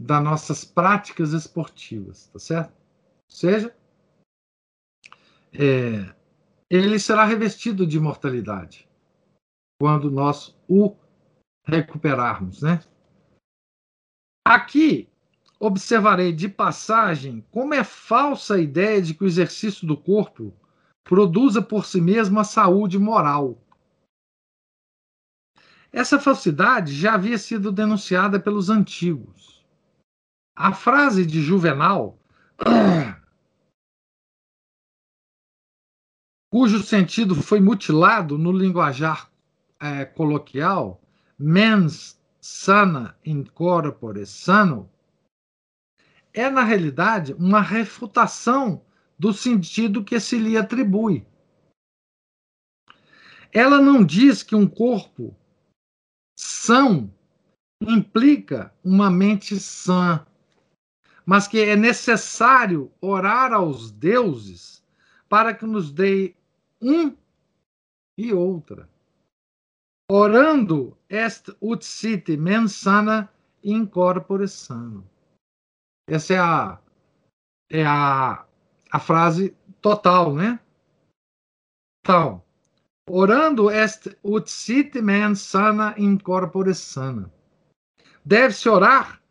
das 0.00 0.22
nossas 0.22 0.64
práticas 0.64 1.32
esportivas, 1.32 2.28
tá 2.28 2.38
certo? 2.38 2.70
Ou 2.70 3.30
seja, 3.30 3.76
é, 5.52 6.14
ele 6.70 7.00
será 7.00 7.24
revestido 7.24 7.84
de 7.84 7.96
imortalidade 7.96 8.88
quando 9.80 10.08
nós 10.08 10.56
o 10.68 10.94
recuperarmos, 11.64 12.62
né? 12.62 12.80
Aqui 14.46 15.10
observarei 15.58 16.32
de 16.32 16.48
passagem 16.48 17.44
como 17.50 17.74
é 17.74 17.82
falsa 17.82 18.54
a 18.54 18.60
ideia 18.60 19.02
de 19.02 19.14
que 19.14 19.24
o 19.24 19.26
exercício 19.26 19.86
do 19.86 19.96
corpo 19.96 20.54
produza 21.04 21.60
por 21.60 21.84
si 21.84 22.00
mesmo 22.00 22.38
a 22.38 22.44
saúde 22.44 22.98
moral. 22.98 23.58
Essa 25.90 26.20
falsidade 26.20 26.92
já 26.94 27.14
havia 27.14 27.38
sido 27.38 27.72
denunciada 27.72 28.38
pelos 28.38 28.68
antigos. 28.68 29.66
A 30.54 30.72
frase 30.72 31.24
de 31.24 31.40
Juvenal 31.40 32.18
cujo 36.50 36.82
sentido 36.82 37.34
foi 37.34 37.60
mutilado 37.60 38.36
no 38.36 38.52
linguajar 38.52 39.30
é, 39.80 40.04
coloquial, 40.04 41.00
mens 41.38 42.20
sana 42.40 43.16
in 43.24 43.44
corpore 43.44 44.26
sano, 44.26 44.90
é, 46.38 46.48
na 46.48 46.62
realidade, 46.62 47.32
uma 47.34 47.60
refutação 47.60 48.84
do 49.18 49.32
sentido 49.32 50.04
que 50.04 50.20
se 50.20 50.38
lhe 50.38 50.56
atribui. 50.56 51.26
Ela 53.52 53.80
não 53.80 54.04
diz 54.04 54.44
que 54.44 54.54
um 54.54 54.68
corpo 54.68 55.34
são 56.38 57.12
implica 57.82 58.72
uma 58.84 59.10
mente 59.10 59.58
sã, 59.58 60.24
mas 61.26 61.48
que 61.48 61.58
é 61.58 61.74
necessário 61.74 62.92
orar 63.00 63.52
aos 63.52 63.90
deuses 63.90 64.84
para 65.28 65.52
que 65.52 65.66
nos 65.66 65.90
dê 65.90 66.36
um 66.80 67.16
e 68.16 68.32
outra. 68.32 68.88
Orando 70.08 70.96
est 71.10 71.50
ut 71.60 71.84
sit 71.84 72.28
mens 72.36 72.74
sana 72.74 73.28
in 73.64 73.84
corpore 73.84 74.46
sano. 74.46 75.04
Essa 76.08 76.32
é 76.32 76.38
a, 76.38 76.78
é 77.70 77.84
a, 77.84 78.46
a 78.90 78.98
frase 78.98 79.54
total, 79.82 80.34
né? 80.34 80.58
Então, 82.00 82.42
orando 83.06 83.70
est 83.70 84.16
ut 84.24 84.50
sit 84.50 84.94
mens 85.02 85.40
sana 85.40 85.94
in 85.98 86.16
corpore 86.18 86.74
sana. 86.74 87.30
Deve-se 88.24 88.70
orar 88.70 89.22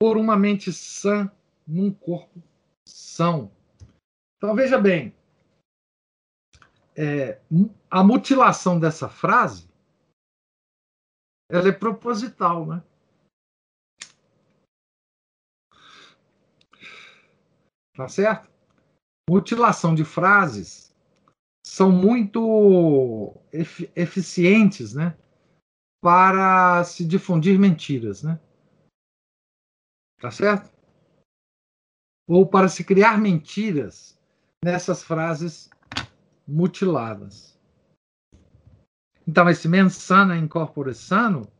por 0.00 0.16
uma 0.16 0.38
mente 0.38 0.72
sã 0.72 1.30
num 1.66 1.92
corpo 1.92 2.42
são. 2.88 3.52
Então, 4.38 4.54
veja 4.54 4.78
bem, 4.78 5.14
é, 6.96 7.38
a 7.90 8.02
mutilação 8.02 8.80
dessa 8.80 9.06
frase 9.06 9.68
ela 11.50 11.68
é 11.68 11.72
proposital, 11.72 12.64
né? 12.64 12.82
Tá 17.96 18.08
certo? 18.08 18.50
Mutilação 19.28 19.94
de 19.94 20.04
frases 20.04 20.94
são 21.64 21.90
muito 21.90 23.34
efic 23.50 23.90
eficientes, 23.96 24.92
né? 24.94 25.16
Para 26.02 26.84
se 26.84 27.04
difundir 27.04 27.58
mentiras, 27.58 28.22
né? 28.22 28.38
Tá 30.20 30.30
certo? 30.30 30.70
Ou 32.28 32.46
para 32.46 32.68
se 32.68 32.84
criar 32.84 33.18
mentiras 33.18 34.18
nessas 34.62 35.02
frases 35.02 35.70
mutiladas. 36.46 37.58
Então, 39.26 39.48
esse 39.48 39.68
mensana 39.68 40.36
incorpore 40.36 40.94
sano, 40.94 41.50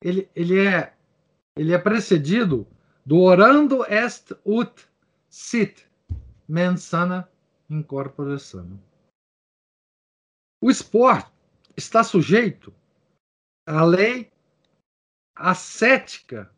ele, 0.00 0.30
ele, 0.36 0.60
é, 0.60 0.94
ele 1.56 1.72
é 1.72 1.78
precedido 1.78 2.66
do 3.04 3.18
orando 3.18 3.84
est 3.86 4.32
ut 4.44 4.91
sit, 5.32 5.88
mensana 6.46 7.26
incorpore 7.70 8.38
sano. 8.38 8.78
O 10.60 10.70
esporte 10.70 11.32
está 11.74 12.04
sujeito 12.04 12.72
à 13.66 13.82
lei 13.82 14.30
ascética 15.34 16.54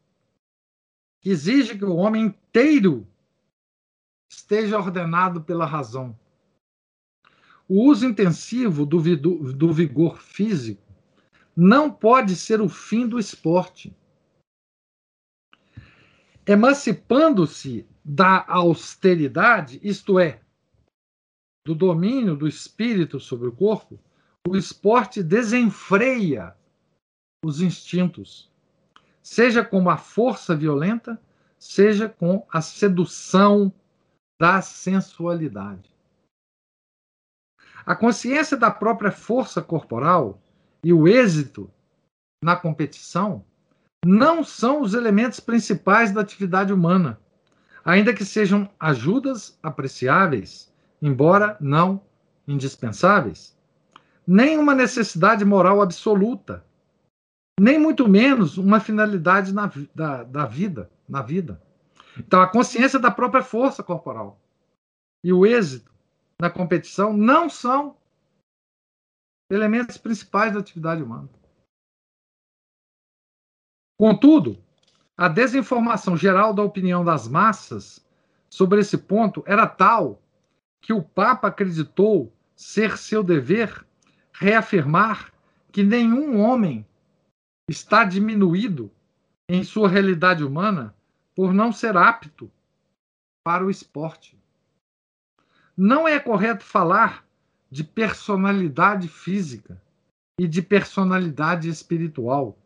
que 1.21 1.31
exige 1.31 1.79
que 1.79 1.85
o 1.85 1.95
homem 1.95 2.25
inteiro 2.25 3.07
esteja 4.29 4.77
ordenado 4.77 5.41
pela 5.45 5.65
razão. 5.65 6.19
O 7.69 7.85
uso 7.85 8.05
intensivo 8.05 8.85
do, 8.85 8.99
do 9.53 9.73
vigor 9.73 10.19
físico 10.19 10.83
não 11.57 11.91
pode 11.91 12.35
ser 12.35 12.61
o 12.61 12.69
fim 12.69 13.07
do 13.07 13.21
esporte. 13.21 13.97
Emancipando-se 16.45 17.89
da 18.05 18.45
austeridade, 18.47 19.81
isto 19.83 20.19
é, 20.19 20.41
do 21.67 21.75
domínio 21.75 22.37
do 22.37 22.47
espírito 22.47 23.19
sobre 23.19 23.49
o 23.49 23.53
corpo, 23.53 23.99
o 24.47 24.57
esporte 24.57 25.23
desenfreia 25.23 26.55
os 27.43 27.61
instintos, 27.63 28.51
seja 29.23 29.65
com 29.65 29.89
a 29.89 29.97
força 29.97 30.55
violenta, 30.55 31.21
seja 31.59 32.09
com 32.09 32.47
a 32.51 32.61
sedução 32.61 33.73
da 34.39 34.61
sensualidade. 34.61 35.91
A 37.87 37.95
consciência 37.95 38.57
da 38.57 38.71
própria 38.71 39.11
força 39.11 39.63
corporal 39.63 40.41
e 40.83 40.93
o 40.93 41.09
êxito 41.09 41.71
na 42.43 42.57
competição 42.57 43.45
não 44.05 44.45
são 44.45 44.83
os 44.83 44.93
elementos 44.93 45.41
principais 45.41 46.13
da 46.13 46.21
atividade 46.21 46.73
humana, 46.73 47.19
ainda 47.85 48.15
que 48.15 48.25
sejam 48.25 48.71
ajudas 48.81 49.59
apreciáveis, 49.63 50.73
embora 51.03 51.57
não 51.61 52.01
indispensáveis, 52.49 53.57
nem 54.27 54.57
uma 54.59 54.75
necessidade 54.75 55.45
moral 55.45 55.83
absoluta, 55.83 56.65
nem 57.61 57.79
muito 57.79 58.09
menos 58.09 58.57
uma 58.57 58.81
finalidade 58.81 59.53
na, 59.53 59.71
da, 59.95 60.25
da 60.25 60.47
vida, 60.47 60.91
na 61.09 61.21
vida. 61.21 61.63
Então, 62.19 62.41
a 62.41 62.51
consciência 62.51 62.99
da 62.99 63.11
própria 63.11 63.43
força 63.43 63.83
corporal 63.83 64.41
e 65.23 65.33
o 65.33 65.45
êxito 65.45 65.93
na 66.41 66.51
competição 66.51 67.13
não 67.13 67.49
são 67.49 67.97
elementos 69.51 69.97
principais 69.99 70.53
da 70.53 70.61
atividade 70.61 71.03
humana. 71.03 71.29
Contudo, 73.99 74.64
a 75.17 75.29
desinformação 75.29 76.17
geral 76.17 76.53
da 76.53 76.63
opinião 76.63 77.05
das 77.05 77.29
massas 77.29 78.05
sobre 78.51 78.81
esse 78.81 78.99
ponto 78.99 79.43
era 79.47 79.67
tal 79.67 80.21
que 80.81 80.93
o 80.93 81.03
Papa 81.03 81.49
acreditou 81.49 82.33
ser 82.57 82.99
seu 82.99 83.23
dever 83.23 83.85
reafirmar 84.33 85.33
que 85.73 85.83
nenhum 85.83 86.41
homem 86.41 86.87
está 87.69 88.05
diminuído 88.05 88.91
em 89.49 89.63
sua 89.63 89.89
realidade 89.89 90.45
humana 90.45 90.95
por 91.35 91.53
não 91.53 91.73
ser 91.73 91.97
apto 91.97 92.51
para 93.45 93.65
o 93.65 93.71
esporte. 93.71 94.39
Não 95.77 96.07
é 96.07 96.19
correto 96.21 96.65
falar 96.65 97.27
de 97.71 97.83
personalidade 97.83 99.09
física 99.09 99.81
e 100.39 100.47
de 100.47 100.63
personalidade 100.63 101.69
espiritual, 101.69 102.57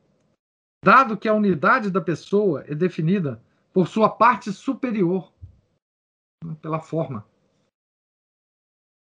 dado 0.84 1.16
que 1.16 1.28
a 1.28 1.34
unidade 1.34 1.90
da 1.90 2.00
pessoa 2.00 2.64
é 2.66 2.74
definida 2.74 3.42
por 3.72 3.88
sua 3.88 4.08
parte 4.08 4.52
superior, 4.52 5.32
pela 6.62 6.80
forma. 6.80 7.26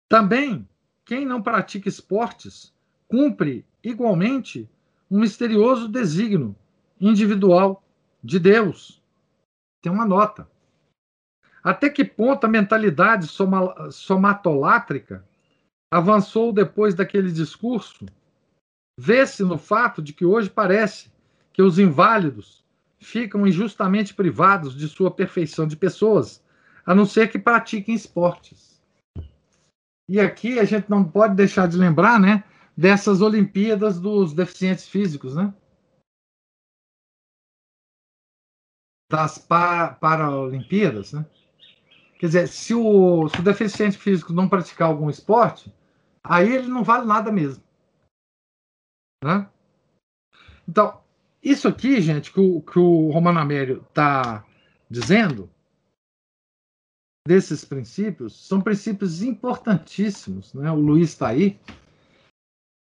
Também, 0.08 0.68
quem 1.04 1.24
não 1.24 1.42
pratica 1.42 1.88
esportes 1.88 2.74
cumpre 3.08 3.66
igualmente 3.82 4.68
um 5.10 5.20
misterioso 5.20 5.88
desígnio 5.88 6.56
individual 7.00 7.82
de 8.22 8.38
Deus. 8.38 9.02
Tem 9.82 9.90
uma 9.90 10.04
nota. 10.04 10.48
Até 11.62 11.90
que 11.90 12.04
ponto 12.04 12.44
a 12.44 12.48
mentalidade 12.48 13.26
somatolátrica 13.92 15.26
avançou 15.92 16.52
depois 16.52 16.94
daquele 16.94 17.30
discurso? 17.30 18.06
Vê-se 18.98 19.42
no 19.42 19.58
fato 19.58 20.02
de 20.02 20.12
que 20.12 20.24
hoje 20.24 20.48
parece 20.48 21.10
que 21.52 21.62
os 21.62 21.78
inválidos 21.78 22.64
ficam 22.98 23.46
injustamente 23.46 24.14
privados 24.14 24.74
de 24.76 24.88
sua 24.88 25.10
perfeição 25.10 25.66
de 25.66 25.76
pessoas, 25.76 26.42
a 26.84 26.94
não 26.94 27.06
ser 27.06 27.30
que 27.30 27.38
pratiquem 27.38 27.94
esportes. 27.94 28.80
E 30.08 30.20
aqui 30.20 30.58
a 30.58 30.64
gente 30.64 30.90
não 30.90 31.04
pode 31.04 31.34
deixar 31.34 31.68
de 31.68 31.76
lembrar, 31.76 32.18
né, 32.18 32.44
dessas 32.76 33.20
Olimpíadas 33.20 34.00
dos 34.00 34.32
deficientes 34.32 34.88
físicos, 34.88 35.34
né? 35.34 35.54
Das 39.10 39.38
pa 39.38 39.94
Paralimpíadas, 39.94 41.12
né? 41.12 41.26
Quer 42.18 42.26
dizer, 42.26 42.48
se 42.48 42.74
o, 42.74 43.28
se 43.28 43.40
o 43.40 43.42
deficiente 43.42 43.96
físico 43.96 44.32
não 44.32 44.48
praticar 44.48 44.88
algum 44.88 45.08
esporte, 45.08 45.74
aí 46.22 46.54
ele 46.54 46.68
não 46.68 46.84
vale 46.84 47.06
nada 47.06 47.32
mesmo. 47.32 47.64
Né? 49.24 49.48
Então, 50.68 51.02
isso 51.42 51.68
aqui, 51.68 52.00
gente, 52.00 52.32
que 52.32 52.40
o, 52.40 52.60
que 52.60 52.78
o 52.78 53.10
Romano 53.10 53.38
Amério 53.38 53.84
está 53.88 54.44
dizendo, 54.88 55.50
desses 57.26 57.64
princípios, 57.64 58.46
são 58.46 58.60
princípios 58.60 59.22
importantíssimos. 59.22 60.52
Né? 60.54 60.70
O 60.70 60.76
Luiz 60.76 61.10
está 61.10 61.28
aí, 61.28 61.58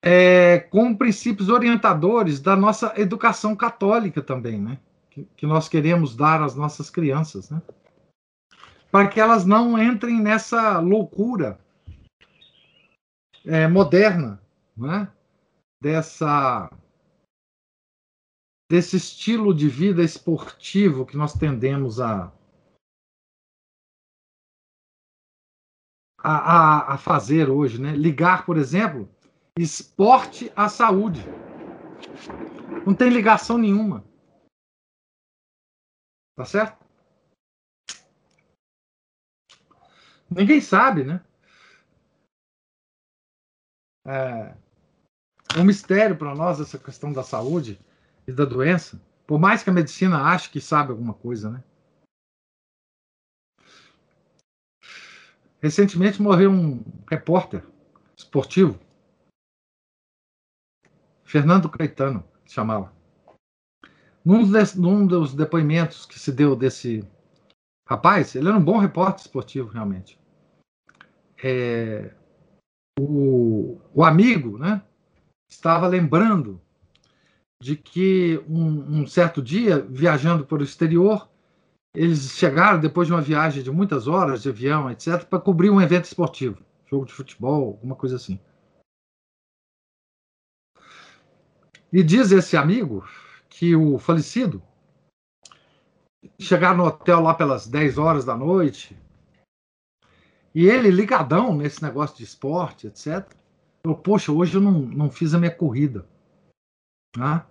é, 0.04 0.60
com 0.60 0.96
princípios 0.96 1.50
orientadores 1.50 2.40
da 2.40 2.56
nossa 2.56 2.94
educação 2.98 3.56
católica 3.56 4.22
também, 4.22 4.60
né? 4.60 4.80
que, 5.10 5.24
que 5.38 5.46
nós 5.46 5.70
queremos 5.70 6.16
dar 6.16 6.42
às 6.42 6.56
nossas 6.56 6.90
crianças. 6.90 7.50
Né? 7.50 7.62
para 8.94 9.08
que 9.08 9.20
elas 9.20 9.44
não 9.44 9.82
entrem 9.82 10.22
nessa 10.22 10.78
loucura 10.78 11.60
é, 13.44 13.68
moderna, 13.68 14.40
né? 14.78 15.08
dessa 15.82 16.72
desse 18.74 18.98
estilo 18.98 19.54
de 19.54 19.70
vida 19.70 20.02
esportivo 20.02 21.06
que 21.06 21.16
nós 21.16 21.34
tendemos 21.34 22.00
a 22.00 22.34
a, 26.18 26.94
a, 26.94 26.98
fazer 26.98 27.52
hoje, 27.52 27.80
né? 27.80 27.92
Ligar, 27.92 28.48
por 28.48 28.58
exemplo, 28.58 29.08
esporte 29.60 30.52
à 30.56 30.68
saúde. 30.70 31.20
Não 32.84 32.96
tem 32.96 33.12
ligação 33.12 33.60
nenhuma. 33.60 34.04
Tá 36.36 36.46
certo? 36.46 36.84
Ninguém 40.32 40.60
sabe, 40.60 41.04
né? 41.04 41.24
É 44.04 45.60
um 45.60 45.64
mistério 45.64 46.18
para 46.18 46.34
nós 46.34 46.60
essa 46.60 46.80
questão 46.80 47.14
da 47.14 47.22
saúde 47.22 47.80
e 48.28 48.32
da 48.32 48.46
doença, 48.46 49.02
por 49.26 49.40
mais 49.40 49.64
que 49.64 49.70
a 49.70 49.74
medicina 49.74 50.24
ache 50.24 50.50
que 50.50 50.62
sabe 50.62 50.92
alguma 50.92 51.14
coisa, 51.14 51.50
né? 51.50 51.64
Recentemente 55.62 56.22
morreu 56.22 56.52
um 56.52 56.84
repórter 57.10 57.66
esportivo, 58.16 58.80
Fernando 61.24 61.70
Caetano, 61.70 62.24
chamava. 62.46 62.94
Num, 64.24 64.44
num 64.76 65.08
dos 65.08 65.34
depoimentos 65.34 66.06
que 66.06 66.20
se 66.20 66.32
deu 66.32 66.56
desse 66.56 67.08
rapaz, 67.88 68.36
ele 68.36 68.48
era 68.48 68.58
um 68.58 68.64
bom 68.64 68.78
repórter 68.78 69.22
esportivo, 69.22 69.70
realmente 69.70 70.22
é, 71.44 72.14
o, 72.98 73.82
o, 73.94 74.04
amigo 74.04 74.58
né, 74.58 74.82
estava 75.50 75.88
lembrando 75.88 76.62
de 77.64 77.78
que 77.78 78.44
um, 78.46 79.00
um 79.00 79.08
certo 79.08 79.42
dia, 79.42 79.80
viajando 79.80 80.46
para 80.46 80.60
o 80.60 80.64
exterior, 80.64 81.30
eles 81.96 82.32
chegaram 82.32 82.78
depois 82.78 83.08
de 83.08 83.14
uma 83.14 83.22
viagem 83.22 83.64
de 83.64 83.72
muitas 83.72 84.06
horas 84.06 84.42
de 84.42 84.50
avião, 84.50 84.92
etc., 84.92 85.24
para 85.24 85.40
cobrir 85.40 85.70
um 85.70 85.80
evento 85.80 86.04
esportivo, 86.04 86.62
jogo 86.86 87.06
de 87.06 87.14
futebol, 87.14 87.68
alguma 87.68 87.96
coisa 87.96 88.18
assim. 88.18 88.38
E 91.92 92.04
diz 92.04 92.34
esse 92.34 92.58
amigo 92.58 93.08
que 93.48 93.74
o 93.76 93.98
falecido 93.98 94.62
chegaram 96.38 96.80
no 96.80 96.86
hotel 96.86 97.22
lá 97.22 97.34
pelas 97.34 97.66
10 97.66 97.98
horas 97.98 98.26
da 98.26 98.36
noite, 98.36 98.98
e 100.54 100.68
ele, 100.68 100.92
ligadão 100.92 101.56
nesse 101.56 101.82
negócio 101.82 102.18
de 102.18 102.24
esporte, 102.26 102.88
etc. 102.88 103.26
Falou, 103.86 103.98
poxa, 103.98 104.34
hoje 104.34 104.56
eu 104.56 104.62
não, 104.62 104.74
não 104.74 105.10
fiz 105.10 105.34
a 105.34 105.40
minha 105.40 105.56
corrida. 105.56 106.06
Né? 107.16 107.46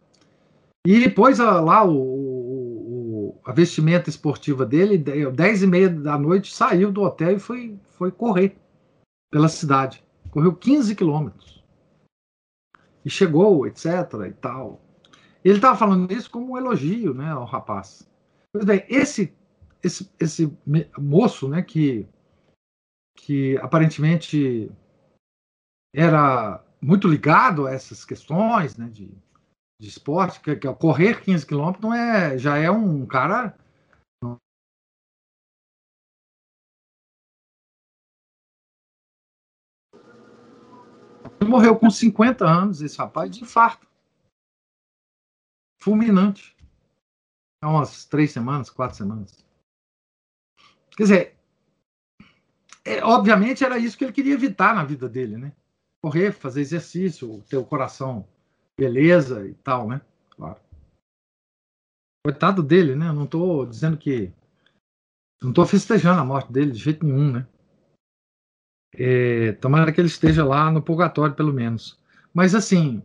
E 0.86 0.98
depois 1.00 1.38
lá 1.38 1.84
o, 1.84 1.96
o, 1.96 3.40
a 3.44 3.52
vestimenta 3.52 4.10
esportiva 4.10 4.66
dele, 4.66 4.98
10 4.98 5.62
e 5.62 5.66
meia 5.66 5.88
da 5.88 6.18
noite, 6.18 6.52
saiu 6.52 6.90
do 6.90 7.02
hotel 7.02 7.36
e 7.36 7.40
foi, 7.40 7.78
foi 7.84 8.10
correr 8.10 8.56
pela 9.30 9.48
cidade. 9.48 10.04
Correu 10.30 10.54
15 10.54 10.94
quilômetros. 10.96 11.62
E 13.04 13.10
chegou, 13.10 13.66
etc. 13.66 13.86
e 14.28 14.32
tal. 14.32 14.80
Ele 15.44 15.56
estava 15.56 15.76
falando 15.76 16.12
isso 16.12 16.30
como 16.30 16.52
um 16.52 16.58
elogio 16.58 17.14
né, 17.14 17.30
ao 17.30 17.44
rapaz. 17.44 18.08
Pois 18.52 18.64
bem, 18.64 18.84
esse, 18.88 19.34
esse, 19.82 20.10
esse 20.18 20.56
moço 20.98 21.48
né, 21.48 21.62
que 21.62 22.06
que 23.14 23.56
aparentemente 23.58 24.70
era 25.94 26.64
muito 26.80 27.06
ligado 27.06 27.66
a 27.66 27.72
essas 27.72 28.04
questões 28.04 28.76
né, 28.76 28.88
de, 28.88 29.14
de 29.82 29.88
esporte, 29.88 30.40
que, 30.40 30.54
que 30.54 30.72
correr 30.76 31.20
15 31.24 31.44
quilômetros 31.44 31.82
não 31.82 31.92
é, 31.92 32.38
já 32.38 32.56
é 32.56 32.70
um 32.70 33.04
cara. 33.04 33.58
Morreu 41.44 41.76
com 41.76 41.90
50 41.90 42.46
anos 42.46 42.80
esse 42.80 42.96
rapaz 42.96 43.28
de 43.28 43.42
infarto. 43.42 43.84
Fulminante. 45.82 46.56
Há 47.60 47.68
umas 47.68 48.04
três 48.04 48.30
semanas, 48.30 48.70
quatro 48.70 48.96
semanas. 48.96 49.44
Quer 50.96 51.02
dizer, 51.02 51.38
é, 52.84 53.02
obviamente 53.02 53.64
era 53.64 53.78
isso 53.78 53.98
que 53.98 54.04
ele 54.04 54.12
queria 54.12 54.34
evitar 54.34 54.76
na 54.76 54.84
vida 54.84 55.08
dele, 55.08 55.36
né? 55.36 55.52
Correr, 56.00 56.30
fazer 56.30 56.60
exercício, 56.60 57.42
ter 57.48 57.56
o 57.56 57.66
coração 57.66 58.28
beleza 58.82 59.46
e 59.46 59.54
tal, 59.54 59.88
né? 59.88 60.00
Claro. 60.30 60.60
Coitado 62.26 62.62
dele, 62.62 62.96
né? 62.96 63.12
não 63.12 63.24
estou 63.24 63.64
dizendo 63.64 63.96
que. 63.96 64.32
Não 65.40 65.50
estou 65.50 65.66
festejando 65.66 66.20
a 66.20 66.24
morte 66.24 66.52
dele 66.52 66.72
de 66.72 66.78
jeito 66.78 67.04
nenhum, 67.04 67.32
né? 67.32 67.46
É, 68.94 69.52
tomara 69.52 69.92
que 69.92 70.00
ele 70.00 70.08
esteja 70.08 70.44
lá 70.44 70.70
no 70.70 70.82
purgatório, 70.82 71.34
pelo 71.34 71.52
menos. 71.52 71.98
Mas, 72.32 72.54
assim, 72.54 73.02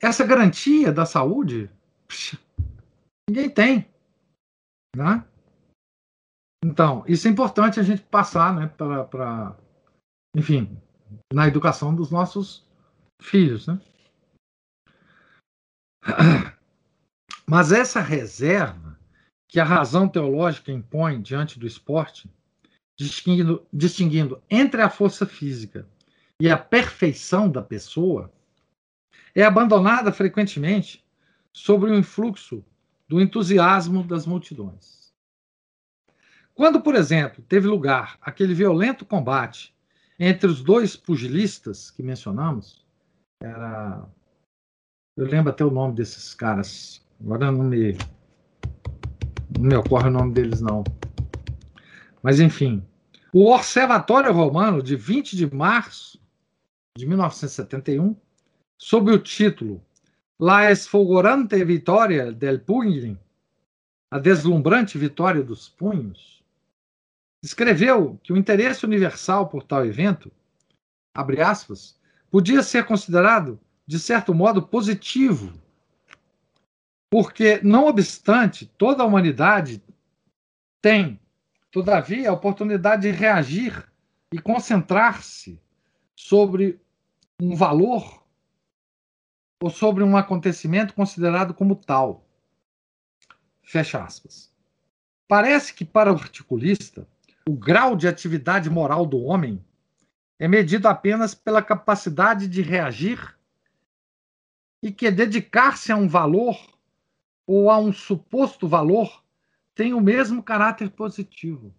essa 0.00 0.24
garantia 0.24 0.92
da 0.92 1.06
saúde, 1.06 1.70
ninguém 3.28 3.50
tem. 3.50 3.88
Né? 4.96 5.24
Então, 6.64 7.04
isso 7.08 7.26
é 7.26 7.30
importante 7.30 7.80
a 7.80 7.82
gente 7.82 8.02
passar, 8.02 8.54
né, 8.54 8.66
para, 8.68 9.56
enfim, 10.34 10.80
na 11.32 11.48
educação 11.48 11.94
dos 11.94 12.10
nossos 12.10 12.64
filhos, 13.20 13.66
né? 13.66 13.80
Mas 17.46 17.72
essa 17.72 18.00
reserva 18.00 18.98
que 19.48 19.60
a 19.60 19.64
razão 19.64 20.08
teológica 20.08 20.72
impõe 20.72 21.20
diante 21.22 21.58
do 21.58 21.66
esporte, 21.66 22.28
distinguindo, 22.96 23.66
distinguindo 23.72 24.42
entre 24.50 24.82
a 24.82 24.90
força 24.90 25.24
física 25.24 25.86
e 26.40 26.50
a 26.50 26.58
perfeição 26.58 27.48
da 27.50 27.62
pessoa, 27.62 28.32
é 29.34 29.42
abandonada 29.42 30.12
frequentemente 30.12 31.04
sobre 31.52 31.90
o 31.90 31.94
influxo 31.94 32.64
do 33.08 33.20
entusiasmo 33.20 34.02
das 34.02 34.26
multidões. 34.26 35.12
Quando, 36.54 36.80
por 36.80 36.94
exemplo, 36.94 37.44
teve 37.46 37.66
lugar 37.66 38.18
aquele 38.20 38.54
violento 38.54 39.04
combate 39.04 39.74
entre 40.18 40.48
os 40.48 40.62
dois 40.62 40.96
pugilistas 40.96 41.90
que 41.90 42.02
mencionamos, 42.02 42.84
era. 43.40 44.08
Eu 45.16 45.26
lembro 45.26 45.50
até 45.50 45.64
o 45.64 45.70
nome 45.70 45.94
desses 45.94 46.34
caras, 46.34 47.02
agora 47.18 47.50
não 47.50 47.64
me, 47.64 47.96
não 49.58 49.62
me 49.62 49.74
ocorre 49.74 50.08
o 50.08 50.10
nome 50.10 50.34
deles, 50.34 50.60
não. 50.60 50.84
Mas, 52.22 52.38
enfim, 52.38 52.86
o 53.32 53.50
Observatório 53.50 54.30
Romano, 54.30 54.82
de 54.82 54.94
20 54.94 55.34
de 55.34 55.54
março 55.54 56.20
de 56.98 57.06
1971, 57.06 58.14
sob 58.76 59.10
o 59.10 59.18
título 59.18 59.82
La 60.38 60.70
esfolgorante 60.70 61.64
vitória 61.64 62.30
del 62.30 62.60
Pugni, 62.60 63.18
a 64.10 64.18
deslumbrante 64.18 64.98
vitória 64.98 65.42
dos 65.42 65.66
punhos, 65.66 66.44
escreveu 67.42 68.20
que 68.22 68.34
o 68.34 68.36
interesse 68.36 68.84
universal 68.84 69.48
por 69.48 69.62
tal 69.62 69.86
evento, 69.86 70.30
abre 71.14 71.40
aspas, 71.40 71.98
podia 72.30 72.62
ser 72.62 72.84
considerado, 72.84 73.58
de 73.86 74.00
certo 74.00 74.34
modo, 74.34 74.66
positivo, 74.66 75.52
porque, 77.08 77.60
não 77.62 77.86
obstante, 77.86 78.66
toda 78.66 79.02
a 79.02 79.06
humanidade 79.06 79.82
tem, 80.82 81.20
todavia, 81.70 82.28
a 82.28 82.32
oportunidade 82.32 83.02
de 83.02 83.10
reagir 83.10 83.86
e 84.32 84.40
concentrar-se 84.40 85.60
sobre 86.16 86.80
um 87.40 87.54
valor 87.54 88.24
ou 89.62 89.70
sobre 89.70 90.02
um 90.02 90.16
acontecimento 90.16 90.94
considerado 90.94 91.54
como 91.54 91.76
tal. 91.76 92.26
Fecha 93.62 94.02
aspas. 94.02 94.52
Parece 95.28 95.74
que, 95.74 95.84
para 95.84 96.12
o 96.12 96.16
articulista, 96.16 97.06
o 97.48 97.52
grau 97.52 97.96
de 97.96 98.08
atividade 98.08 98.68
moral 98.68 99.06
do 99.06 99.22
homem 99.22 99.64
é 100.38 100.48
medido 100.48 100.88
apenas 100.88 101.34
pela 101.34 101.62
capacidade 101.62 102.48
de 102.48 102.62
reagir 102.62 103.35
e 104.82 104.92
que 104.92 105.10
dedicar-se 105.10 105.90
a 105.90 105.96
um 105.96 106.08
valor 106.08 106.56
ou 107.46 107.70
a 107.70 107.78
um 107.78 107.92
suposto 107.92 108.68
valor 108.68 109.24
tem 109.74 109.94
o 109.94 110.00
mesmo 110.00 110.42
caráter 110.42 110.90
positivo. 110.90 111.74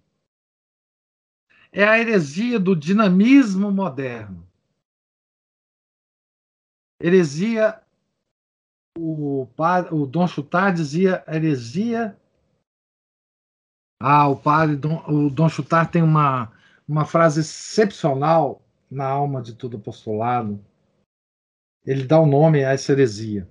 É 1.71 1.83
a 1.83 1.99
heresia 1.99 2.59
do 2.59 2.75
dinamismo 2.75 3.71
moderno 3.71 4.47
heresia, 6.99 7.81
o, 8.97 9.47
o 9.91 10.05
Dom 10.05 10.27
Chutar 10.27 10.73
dizia 10.73 11.23
heresia. 11.27 12.17
Ah, 13.99 14.27
o 14.27 14.35
padre 14.35 14.75
Dom, 14.75 15.03
o 15.07 15.29
Dom 15.29 15.49
Chutar 15.49 15.89
tem 15.89 16.01
uma, 16.03 16.51
uma 16.87 17.05
frase 17.05 17.41
excepcional 17.41 18.61
na 18.89 19.05
alma 19.05 19.41
de 19.41 19.53
todo 19.53 19.77
apostolado. 19.77 20.63
Ele 21.87 22.03
dá 22.03 22.19
o 22.19 22.25
nome 22.25 22.65
a 22.65 22.73
essa 22.73 22.91
heresia, 22.91 23.47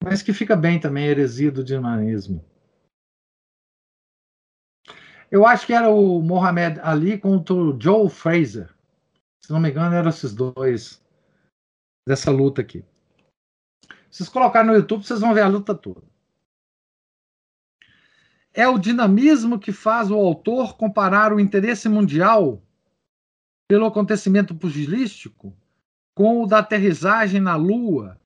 mas 0.00 0.22
que 0.22 0.32
fica 0.32 0.54
bem 0.54 0.78
também, 0.78 1.08
heresia 1.08 1.50
do 1.50 1.64
dinamismo. 1.64 2.44
Eu 5.28 5.44
acho 5.44 5.66
que 5.66 5.72
era 5.72 5.90
o 5.90 6.22
Mohamed 6.22 6.78
Ali 6.78 7.18
contra 7.18 7.52
o 7.52 7.78
Joe 7.80 8.08
Fraser. 8.08 8.72
Se 9.42 9.50
não 9.50 9.58
me 9.58 9.70
engano, 9.70 9.96
eram 9.96 10.08
esses 10.08 10.32
dois 10.32 11.04
dessa 12.06 12.30
luta 12.30 12.60
aqui. 12.60 12.84
Se 14.08 14.18
vocês 14.18 14.28
colocarem 14.28 14.70
no 14.70 14.76
YouTube, 14.76 15.04
vocês 15.04 15.18
vão 15.18 15.34
ver 15.34 15.40
a 15.40 15.48
luta 15.48 15.74
toda. 15.74 16.06
É 18.52 18.68
o 18.68 18.78
dinamismo 18.78 19.58
que 19.58 19.72
faz 19.72 20.12
o 20.12 20.14
autor 20.14 20.76
comparar 20.76 21.32
o 21.32 21.40
interesse 21.40 21.88
mundial 21.88 22.62
pelo 23.68 23.86
acontecimento 23.86 24.54
pugilístico 24.54 25.52
com 26.14 26.42
o 26.42 26.46
da 26.46 26.58
aterrissagem 26.58 27.40
na 27.40 27.56
Lua 27.56 28.18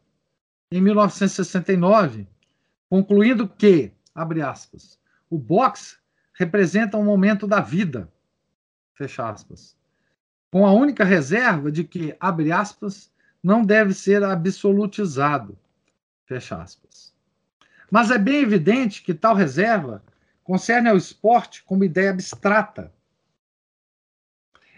em 0.71 0.81
1969, 0.81 2.29
concluindo 2.89 3.49
que, 3.49 3.93
abre 4.15 4.43
aspas, 4.43 4.99
o 5.31 5.39
boxe 5.39 5.97
representa 6.35 6.99
um 6.99 7.05
momento 7.05 7.47
da 7.47 7.61
vida, 7.61 8.13
fecha 8.95 9.29
aspas, 9.29 9.77
com 10.51 10.67
a 10.67 10.73
única 10.73 11.05
reserva 11.05 11.73
de 11.73 11.85
que, 11.85 12.15
abre 12.21 12.53
aspas, 12.53 13.11
não 13.43 13.65
deve 13.65 13.95
ser 13.95 14.23
absolutizado. 14.23 15.59
Fecha 16.27 16.61
aspas. 16.61 17.15
Mas 17.91 18.11
é 18.11 18.19
bem 18.19 18.43
evidente 18.43 19.03
que 19.03 19.15
tal 19.15 19.35
reserva 19.35 20.03
concerne 20.45 20.89
ao 20.89 20.97
esporte 20.97 21.63
como 21.65 21.85
ideia 21.85 22.11
abstrata 22.11 22.93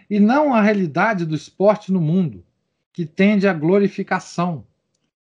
e 0.09 0.19
não 0.19 0.53
a 0.53 0.61
realidade 0.61 1.25
do 1.25 1.35
esporte 1.35 1.91
no 1.91 2.01
mundo, 2.01 2.45
que 2.93 3.05
tende 3.05 3.47
à 3.47 3.53
glorificação, 3.53 4.65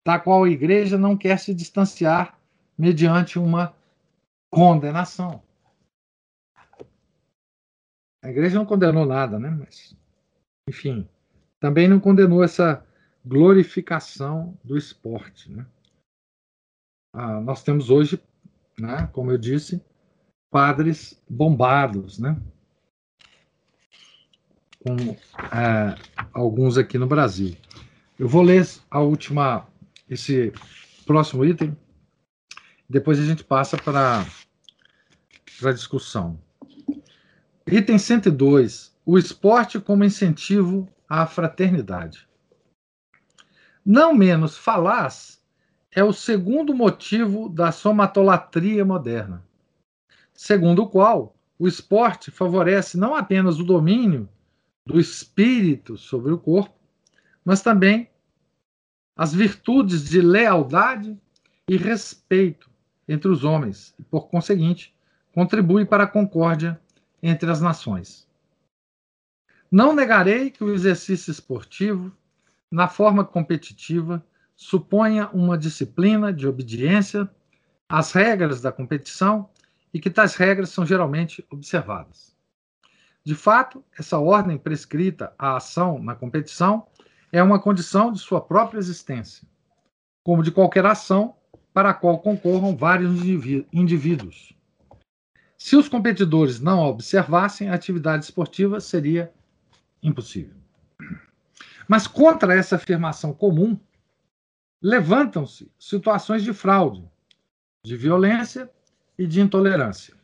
da 0.04 0.18
qual 0.18 0.44
a 0.44 0.48
igreja 0.48 0.96
não 0.96 1.16
quer 1.16 1.38
se 1.38 1.54
distanciar 1.54 2.38
mediante 2.78 3.38
uma 3.38 3.74
condenação. 4.50 5.42
A 8.22 8.30
igreja 8.30 8.58
não 8.58 8.66
condenou 8.66 9.06
nada, 9.06 9.38
né? 9.38 9.50
Mas, 9.50 9.96
enfim, 10.68 11.08
também 11.60 11.88
não 11.88 12.00
condenou 12.00 12.42
essa 12.42 12.84
glorificação 13.24 14.56
do 14.62 14.76
esporte. 14.76 15.50
Né? 15.50 15.66
Ah, 17.12 17.40
nós 17.40 17.62
temos 17.62 17.90
hoje, 17.90 18.22
né, 18.78 19.08
como 19.12 19.30
eu 19.30 19.38
disse, 19.38 19.82
padres 20.50 21.20
bombados, 21.28 22.18
né? 22.18 22.40
Com 24.86 25.16
é, 25.52 25.96
alguns 26.32 26.78
aqui 26.78 26.96
no 26.96 27.08
Brasil. 27.08 27.56
Eu 28.16 28.28
vou 28.28 28.42
ler 28.42 28.64
a 28.88 29.00
última, 29.00 29.66
esse 30.08 30.52
próximo 31.04 31.44
item, 31.44 31.76
depois 32.88 33.18
a 33.18 33.24
gente 33.24 33.42
passa 33.42 33.76
para 33.76 34.24
a 35.64 35.72
discussão. 35.72 36.38
Item 37.66 37.98
102. 37.98 38.94
O 39.04 39.18
esporte 39.18 39.80
como 39.80 40.04
incentivo 40.04 40.88
à 41.08 41.26
fraternidade. 41.26 42.26
Não 43.84 44.14
menos 44.14 44.56
falaz 44.56 45.40
é 45.92 46.02
o 46.02 46.12
segundo 46.12 46.74
motivo 46.74 47.48
da 47.48 47.72
somatolatria 47.72 48.84
moderna, 48.84 49.44
segundo 50.34 50.82
o 50.82 50.88
qual 50.88 51.34
o 51.58 51.66
esporte 51.66 52.30
favorece 52.30 52.98
não 52.98 53.14
apenas 53.14 53.58
o 53.58 53.64
domínio 53.64 54.28
do 54.86 55.00
espírito 55.00 55.98
sobre 55.98 56.32
o 56.32 56.38
corpo, 56.38 56.74
mas 57.44 57.60
também 57.60 58.08
as 59.16 59.34
virtudes 59.34 60.08
de 60.08 60.20
lealdade 60.20 61.18
e 61.68 61.76
respeito 61.76 62.70
entre 63.08 63.28
os 63.28 63.44
homens, 63.44 63.94
e, 63.98 64.02
por 64.02 64.28
conseguinte, 64.28 64.94
contribui 65.32 65.84
para 65.84 66.04
a 66.04 66.08
concórdia 66.08 66.80
entre 67.22 67.50
as 67.50 67.60
nações. 67.60 68.26
Não 69.70 69.94
negarei 69.94 70.50
que 70.50 70.62
o 70.62 70.72
exercício 70.72 71.30
esportivo 71.30 72.12
na 72.70 72.88
forma 72.88 73.24
competitiva, 73.24 74.22
suponha 74.54 75.28
uma 75.32 75.56
disciplina 75.56 76.30
de 76.30 76.46
obediência 76.46 77.26
às 77.88 78.12
regras 78.12 78.60
da 78.60 78.70
competição 78.70 79.48
e 79.94 80.00
que 80.00 80.10
tais 80.10 80.34
regras 80.34 80.68
são 80.68 80.84
geralmente 80.84 81.42
observadas. 81.50 82.35
De 83.26 83.34
fato, 83.34 83.84
essa 83.98 84.20
ordem 84.20 84.56
prescrita 84.56 85.34
à 85.36 85.56
ação 85.56 85.98
na 85.98 86.14
competição 86.14 86.86
é 87.32 87.42
uma 87.42 87.58
condição 87.58 88.12
de 88.12 88.20
sua 88.20 88.40
própria 88.40 88.78
existência, 88.78 89.44
como 90.22 90.44
de 90.44 90.52
qualquer 90.52 90.86
ação 90.86 91.34
para 91.74 91.90
a 91.90 91.94
qual 91.94 92.20
concorram 92.20 92.76
vários 92.76 93.20
indivíduos. 93.72 94.54
Se 95.58 95.74
os 95.74 95.88
competidores 95.88 96.60
não 96.60 96.84
a 96.84 96.86
observassem, 96.86 97.68
a 97.68 97.74
atividade 97.74 98.24
esportiva 98.24 98.78
seria 98.78 99.32
impossível. 100.00 100.54
Mas 101.88 102.06
contra 102.06 102.54
essa 102.54 102.76
afirmação 102.76 103.32
comum, 103.32 103.76
levantam-se 104.80 105.68
situações 105.80 106.44
de 106.44 106.52
fraude, 106.52 107.04
de 107.84 107.96
violência 107.96 108.70
e 109.18 109.26
de 109.26 109.40
intolerância. 109.40 110.14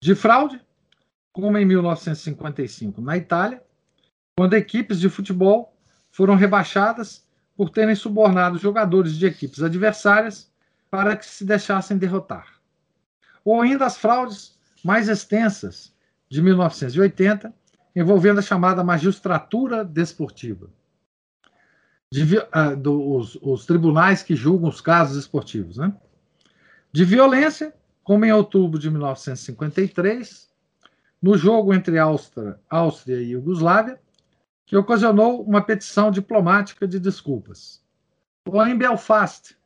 De 0.00 0.14
fraude, 0.14 0.64
como 1.40 1.56
em 1.56 1.64
1955 1.64 3.00
na 3.00 3.16
Itália, 3.16 3.62
quando 4.36 4.54
equipes 4.54 4.98
de 4.98 5.08
futebol 5.08 5.72
foram 6.10 6.34
rebaixadas 6.34 7.24
por 7.56 7.70
terem 7.70 7.94
subornado 7.94 8.58
jogadores 8.58 9.16
de 9.16 9.24
equipes 9.24 9.62
adversárias 9.62 10.50
para 10.90 11.16
que 11.16 11.24
se 11.24 11.44
deixassem 11.44 11.96
derrotar. 11.96 12.60
Ou 13.44 13.60
ainda 13.62 13.86
as 13.86 13.96
fraudes 13.96 14.58
mais 14.84 15.08
extensas 15.08 15.94
de 16.28 16.42
1980, 16.42 17.54
envolvendo 17.94 18.40
a 18.40 18.42
chamada 18.42 18.82
magistratura 18.82 19.84
desportiva, 19.84 20.68
de, 22.10 22.36
uh, 22.36 22.76
do, 22.76 23.14
os, 23.14 23.38
os, 23.40 23.64
tribunais 23.64 24.24
que 24.24 24.34
julgam 24.34 24.68
os 24.68 24.80
casos 24.80 25.16
esportivos. 25.16 25.76
Né? 25.76 25.94
De 26.90 27.04
violência, 27.04 27.72
como 28.02 28.24
em 28.24 28.32
outubro 28.32 28.76
de 28.76 28.90
1953, 28.90 30.47
no 31.20 31.36
jogo 31.36 31.74
entre 31.74 31.98
Áustria, 31.98 32.58
Áustria 32.68 33.20
e 33.20 33.30
Iugoslávia, 33.30 34.00
que 34.64 34.76
ocasionou 34.76 35.42
uma 35.42 35.62
petição 35.62 36.10
diplomática 36.10 36.86
de 36.86 36.98
desculpas. 36.98 37.82
Ou 38.46 38.66
em 38.66 38.76
Belfast, 38.76 39.56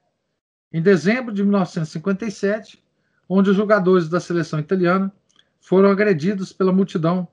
em 0.73 0.81
dezembro 0.81 1.35
de 1.35 1.43
1957, 1.43 2.83
onde 3.29 3.51
os 3.51 3.57
jogadores 3.57 4.09
da 4.09 4.21
seleção 4.21 4.59
italiana 4.59 5.13
foram 5.61 5.91
agredidos 5.91 6.53
pela 6.53 6.73
multidão 6.73 7.29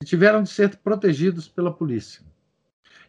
e 0.00 0.04
tiveram 0.04 0.42
de 0.42 0.50
ser 0.50 0.76
protegidos 0.76 1.48
pela 1.48 1.72
polícia. 1.72 2.22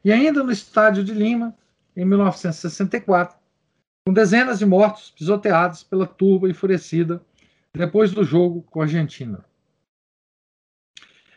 E 0.03 0.11
ainda 0.11 0.43
no 0.43 0.51
estádio 0.51 1.03
de 1.03 1.13
Lima, 1.13 1.55
em 1.95 2.05
1964, 2.05 3.37
com 4.05 4.13
dezenas 4.13 4.59
de 4.59 4.65
mortos 4.65 5.11
pisoteados 5.11 5.83
pela 5.83 6.05
turba 6.05 6.49
enfurecida 6.49 7.21
depois 7.73 8.11
do 8.11 8.23
jogo 8.23 8.61
com 8.69 8.81
a 8.81 8.83
Argentina. 8.83 9.43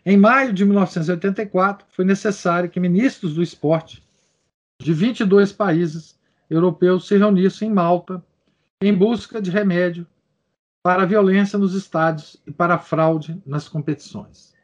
Em 0.09 0.17
maio 0.17 0.55
de 0.55 0.65
1984, 0.65 1.87
foi 1.91 2.03
necessário 2.03 2.71
que 2.71 2.81
ministros 2.81 3.35
do 3.35 3.43
esporte 3.43 4.03
de 4.81 4.95
22 4.95 5.53
países 5.53 6.19
europeus 6.49 7.07
se 7.07 7.19
reunissem 7.19 7.69
em 7.69 7.75
Malta 7.75 8.25
em 8.81 8.95
busca 8.95 9.39
de 9.39 9.51
remédio 9.51 10.07
para 10.83 11.03
a 11.03 11.05
violência 11.05 11.59
nos 11.59 11.75
estádios 11.75 12.41
e 12.47 12.51
para 12.51 12.77
a 12.77 12.79
fraude 12.79 13.39
nas 13.45 13.69
competições. 13.69 14.55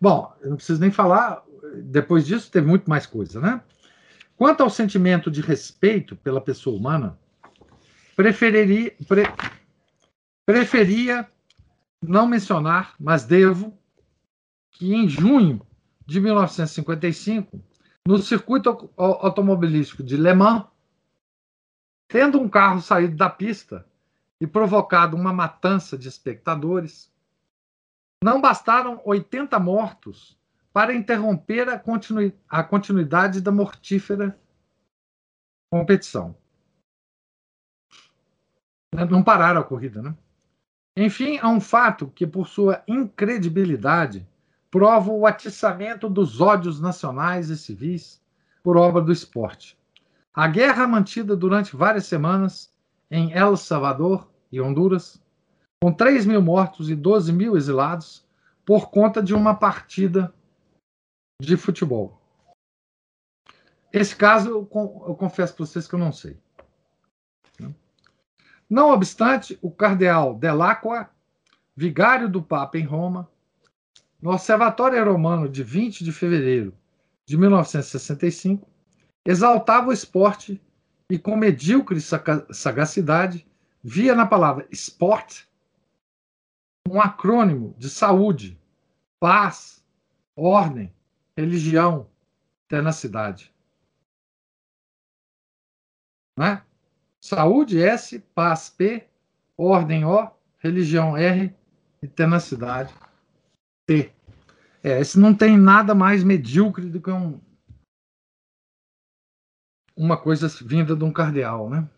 Bom, 0.00 0.34
eu 0.40 0.48
não 0.48 0.56
preciso 0.56 0.80
nem 0.80 0.90
falar, 0.90 1.44
depois 1.84 2.24
disso 2.24 2.50
teve 2.50 2.66
muito 2.66 2.88
mais 2.88 3.04
coisa, 3.04 3.38
né? 3.38 3.60
Quanto 4.34 4.62
ao 4.62 4.70
sentimento 4.70 5.30
de 5.30 5.42
respeito 5.42 6.16
pela 6.16 6.40
pessoa 6.40 6.74
humana, 6.74 7.18
preferiria, 8.16 8.94
pre, 9.06 9.24
preferia 10.46 11.28
não 12.02 12.26
mencionar, 12.26 12.94
mas 12.98 13.24
devo, 13.24 13.78
que 14.72 14.92
em 14.92 15.08
junho 15.08 15.64
de 16.04 16.20
1955, 16.20 17.62
no 18.06 18.18
circuito 18.18 18.90
automobilístico 18.96 20.02
de 20.02 20.16
Le 20.16 20.34
Mans, 20.34 20.64
tendo 22.08 22.40
um 22.40 22.48
carro 22.48 22.80
saído 22.80 23.16
da 23.16 23.30
pista 23.30 23.86
e 24.40 24.46
provocado 24.46 25.16
uma 25.16 25.32
matança 25.32 25.96
de 25.96 26.08
espectadores, 26.08 27.12
não 28.22 28.40
bastaram 28.40 29.00
80 29.04 29.58
mortos 29.58 30.38
para 30.72 30.94
interromper 30.94 31.68
a, 31.68 31.82
a 32.48 32.64
continuidade 32.64 33.40
da 33.40 33.52
mortífera 33.52 34.38
competição. 35.70 36.36
Não 39.10 39.22
pararam 39.22 39.60
a 39.60 39.64
corrida, 39.64 40.02
né? 40.02 40.16
Enfim, 40.96 41.38
há 41.38 41.48
um 41.48 41.60
fato 41.60 42.08
que, 42.08 42.26
por 42.26 42.46
sua 42.46 42.82
incredibilidade, 42.86 44.28
prova 44.72 45.12
o 45.12 45.26
atiçamento 45.26 46.08
dos 46.08 46.40
ódios 46.40 46.80
nacionais 46.80 47.50
e 47.50 47.58
civis 47.58 48.22
por 48.62 48.78
obra 48.78 49.02
do 49.02 49.12
esporte. 49.12 49.78
A 50.32 50.48
guerra 50.48 50.88
mantida 50.88 51.36
durante 51.36 51.76
várias 51.76 52.06
semanas 52.06 52.72
em 53.10 53.34
El 53.34 53.54
Salvador 53.54 54.32
e 54.50 54.62
Honduras, 54.62 55.22
com 55.82 55.92
3 55.92 56.24
mil 56.24 56.40
mortos 56.40 56.88
e 56.88 56.96
12 56.96 57.34
mil 57.34 57.54
exilados, 57.54 58.26
por 58.64 58.90
conta 58.90 59.22
de 59.22 59.34
uma 59.34 59.54
partida 59.54 60.32
de 61.38 61.54
futebol. 61.58 62.18
Esse 63.92 64.16
caso 64.16 64.48
eu, 64.48 64.68
eu 65.06 65.14
confesso 65.14 65.54
para 65.54 65.66
vocês 65.66 65.86
que 65.86 65.94
eu 65.94 65.98
não 65.98 66.12
sei. 66.12 66.40
Não 68.70 68.88
obstante, 68.88 69.58
o 69.60 69.70
cardeal 69.70 70.34
Delacqua, 70.34 71.10
vigário 71.76 72.26
do 72.26 72.42
Papa 72.42 72.78
em 72.78 72.84
Roma, 72.84 73.28
no 74.22 74.30
Observatório 74.30 75.04
Romano 75.04 75.48
de 75.48 75.64
20 75.64 76.04
de 76.04 76.12
fevereiro 76.12 76.72
de 77.26 77.36
1965, 77.36 78.70
exaltava 79.26 79.88
o 79.88 79.92
esporte 79.92 80.62
e, 81.10 81.18
com 81.18 81.36
medíocre 81.36 82.00
sagacidade, 82.00 83.44
via 83.82 84.14
na 84.14 84.24
palavra 84.24 84.66
esporte 84.70 85.50
um 86.88 87.00
acrônimo 87.00 87.74
de 87.76 87.90
saúde, 87.90 88.58
paz, 89.18 89.84
ordem, 90.36 90.94
religião, 91.36 92.08
tenacidade. 92.68 93.52
Né? 96.38 96.62
Saúde 97.20 97.82
S, 97.82 98.20
paz 98.34 98.70
P, 98.70 99.08
ordem 99.56 100.04
O, 100.04 100.30
religião 100.58 101.16
R 101.16 101.54
e 102.00 102.06
tenacidade 102.06 102.94
T. 103.86 104.12
É, 104.82 105.00
esse 105.00 105.18
não 105.18 105.34
tem 105.34 105.56
nada 105.56 105.94
mais 105.94 106.24
medíocre 106.24 106.86
do 106.86 107.00
que 107.00 107.10
um, 107.10 107.40
uma 109.96 110.16
coisa 110.16 110.48
vinda 110.48 110.96
de 110.96 111.04
um 111.04 111.12
cardeal, 111.12 111.70
né? 111.70 111.88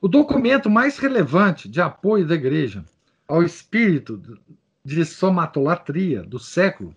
O 0.00 0.08
documento 0.08 0.68
mais 0.68 0.98
relevante 0.98 1.68
de 1.68 1.80
apoio 1.80 2.26
da 2.26 2.34
Igreja 2.34 2.84
ao 3.26 3.42
espírito 3.42 4.38
de 4.84 5.04
somatolatria 5.04 6.22
do 6.22 6.38
século 6.38 6.94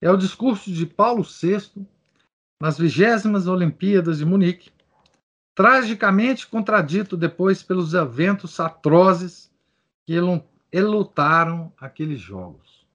é 0.00 0.10
o 0.10 0.16
discurso 0.16 0.72
de 0.72 0.86
Paulo 0.86 1.22
VI 1.22 1.86
nas 2.62 2.78
vigésimas 2.78 3.46
Olimpíadas 3.46 4.18
de 4.18 4.24
Munique, 4.24 4.70
tragicamente 5.54 6.46
contradito 6.46 7.16
depois 7.16 7.62
pelos 7.62 7.92
eventos 7.92 8.58
atrozes 8.60 9.50
que 10.06 10.14
elutaram 10.72 11.72
aqueles 11.78 12.20
jogos. 12.20 12.86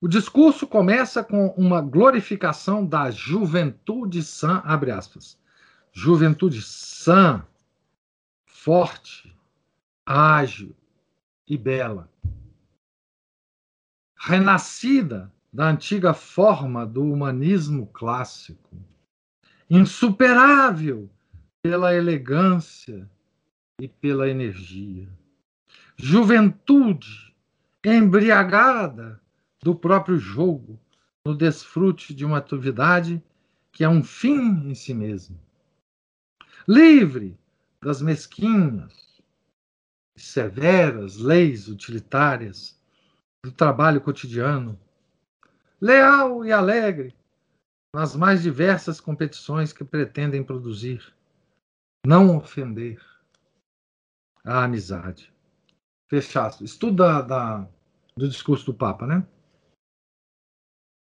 O 0.00 0.08
discurso 0.08 0.66
começa 0.66 1.22
com 1.22 1.48
uma 1.48 1.82
glorificação 1.82 2.86
da 2.86 3.10
juventude 3.10 4.22
sã, 4.22 4.62
abre 4.64 4.90
aspas, 4.90 5.38
juventude 5.92 6.62
sã, 6.62 7.44
forte, 8.46 9.36
ágil 10.06 10.74
e 11.46 11.58
bela. 11.58 12.10
Renascida 14.16 15.30
da 15.52 15.68
antiga 15.68 16.14
forma 16.14 16.86
do 16.86 17.02
humanismo 17.02 17.86
clássico, 17.88 18.76
insuperável 19.68 21.10
pela 21.62 21.94
elegância 21.94 23.10
e 23.80 23.88
pela 23.88 24.28
energia. 24.28 25.08
Juventude 25.96 27.34
embriagada 27.84 29.20
do 29.62 29.74
próprio 29.74 30.18
jogo, 30.18 30.78
no 31.24 31.34
desfrute 31.34 32.14
de 32.14 32.24
uma 32.24 32.38
atividade 32.38 33.22
que 33.72 33.84
é 33.84 33.88
um 33.88 34.02
fim 34.02 34.70
em 34.70 34.74
si 34.74 34.92
mesmo. 34.92 35.38
Livre 36.68 37.38
das 37.82 38.02
mesquinhas 38.02 38.92
e 40.16 40.20
severas 40.20 41.16
leis 41.16 41.68
utilitárias 41.68 42.78
do 43.44 43.50
trabalho 43.50 44.00
cotidiano, 44.00 44.78
leal 45.80 46.44
e 46.44 46.52
alegre 46.52 47.14
nas 47.94 48.14
mais 48.14 48.42
diversas 48.42 49.00
competições 49.00 49.72
que 49.72 49.84
pretendem 49.84 50.44
produzir, 50.44 51.02
não 52.06 52.36
ofender 52.36 53.00
a 54.44 54.64
amizade. 54.64 55.32
Fechado. 56.08 56.64
Estudo 56.64 56.96
da, 56.96 57.22
da, 57.22 57.68
do 58.16 58.28
discurso 58.28 58.66
do 58.66 58.74
Papa, 58.74 59.06
né? 59.06 59.26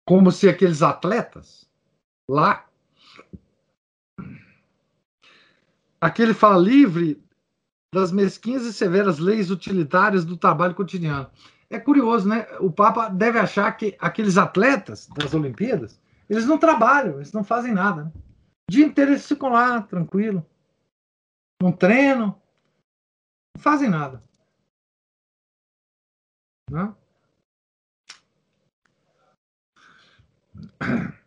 Como 0.05 0.31
se 0.31 0.49
aqueles 0.49 0.81
atletas 0.81 1.69
lá 2.29 2.67
Aqui 6.03 6.21
ele 6.21 6.33
fala 6.33 6.61
livre 6.61 7.23
das 7.95 8.11
mesquinhas 8.11 8.65
e 8.65 8.73
severas 8.73 9.19
leis 9.19 9.49
utilitárias 9.49 10.25
do 10.25 10.35
trabalho 10.35 10.75
cotidiano. 10.75 11.29
É 11.69 11.79
curioso, 11.79 12.27
né? 12.27 12.45
O 12.59 12.69
Papa 12.69 13.07
deve 13.07 13.39
achar 13.39 13.71
que 13.71 13.95
aqueles 13.97 14.37
atletas 14.37 15.07
das 15.15 15.33
Olimpíadas, 15.33 15.97
eles 16.29 16.45
não 16.45 16.57
trabalham, 16.57 17.15
eles 17.15 17.31
não 17.31 17.41
fazem 17.41 17.73
nada. 17.73 18.03
Né? 18.03 18.11
O 18.69 18.71
dia 18.73 18.85
inteiro 18.85 19.17
ficam 19.17 19.47
lá, 19.47 19.81
tranquilo. 19.81 20.45
Não 21.61 21.71
treinam, 21.71 22.35
não 23.55 23.61
fazem 23.61 23.89
nada. 23.89 24.23
Né? 26.69 26.93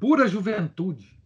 Pura 0.00 0.26
juventude. 0.26 1.20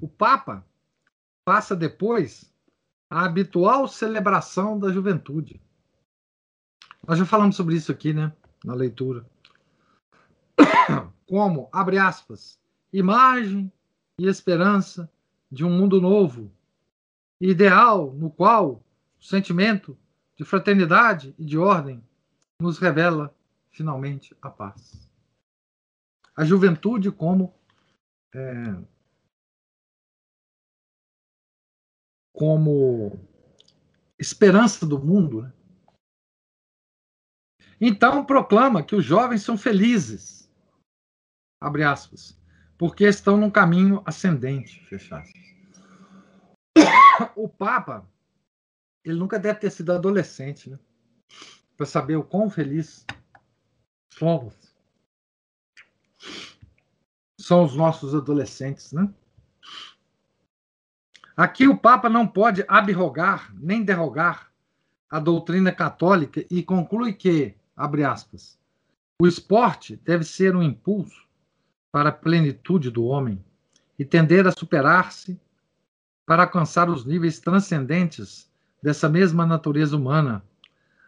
O 0.00 0.08
Papa 0.08 0.66
passa 1.44 1.76
depois 1.76 2.52
a 3.08 3.24
habitual 3.24 3.86
celebração 3.86 4.78
da 4.78 4.90
juventude. 4.90 5.60
Nós 7.06 7.18
já 7.18 7.26
falamos 7.26 7.56
sobre 7.56 7.76
isso 7.76 7.92
aqui, 7.92 8.12
né? 8.12 8.34
Na 8.64 8.74
leitura. 8.74 9.24
Como, 11.26 11.68
abre 11.72 11.98
aspas, 11.98 12.60
imagem 12.92 13.72
e 14.18 14.26
esperança 14.26 15.10
de 15.50 15.64
um 15.64 15.70
mundo 15.70 16.00
novo, 16.00 16.52
ideal 17.40 18.12
no 18.12 18.30
qual 18.30 18.82
o 19.18 19.24
sentimento 19.24 19.98
de 20.36 20.44
fraternidade 20.44 21.34
e 21.38 21.44
de 21.44 21.58
ordem 21.58 22.02
nos 22.60 22.78
revela 22.78 23.34
finalmente 23.70 24.36
a 24.40 24.50
paz. 24.50 25.10
A 26.36 26.44
juventude 26.44 27.10
como 27.10 27.54
é, 28.34 28.74
como 32.32 33.18
esperança 34.18 34.86
do 34.86 34.98
mundo. 34.98 35.42
Né? 35.42 35.52
Então 37.80 38.24
proclama 38.24 38.82
que 38.82 38.94
os 38.94 39.04
jovens 39.04 39.42
são 39.42 39.58
felizes, 39.58 40.50
abre 41.60 41.84
aspas, 41.84 42.38
porque 42.82 43.04
estão 43.04 43.36
num 43.36 43.48
caminho 43.48 44.02
ascendente, 44.04 44.84
fecha 44.86 45.18
aspas. 45.18 45.40
O 47.36 47.48
Papa, 47.48 48.10
ele 49.04 49.16
nunca 49.16 49.38
deve 49.38 49.60
ter 49.60 49.70
sido 49.70 49.92
adolescente, 49.92 50.68
né? 50.68 50.76
Para 51.76 51.86
saber 51.86 52.16
o 52.16 52.24
quão 52.24 52.50
feliz 52.50 53.06
somos. 54.12 54.74
São 57.38 57.62
os 57.62 57.76
nossos 57.76 58.16
adolescentes, 58.16 58.90
né? 58.90 59.08
Aqui 61.36 61.68
o 61.68 61.78
Papa 61.78 62.08
não 62.08 62.26
pode 62.26 62.64
abrogar 62.66 63.54
nem 63.54 63.84
derrogar 63.84 64.52
a 65.08 65.20
doutrina 65.20 65.70
católica 65.70 66.44
e 66.50 66.64
conclui 66.64 67.12
que, 67.12 67.54
abre 67.76 68.02
aspas, 68.02 68.58
o 69.20 69.28
esporte 69.28 69.94
deve 69.98 70.24
ser 70.24 70.56
um 70.56 70.62
impulso 70.64 71.30
para 71.92 72.08
a 72.08 72.12
plenitude 72.12 72.90
do 72.90 73.04
homem 73.04 73.44
e 73.98 74.04
tender 74.04 74.46
a 74.46 74.50
superar-se 74.50 75.38
para 76.26 76.44
alcançar 76.44 76.88
os 76.88 77.04
níveis 77.04 77.38
transcendentes 77.38 78.50
dessa 78.82 79.08
mesma 79.08 79.44
natureza 79.44 79.96
humana, 79.96 80.42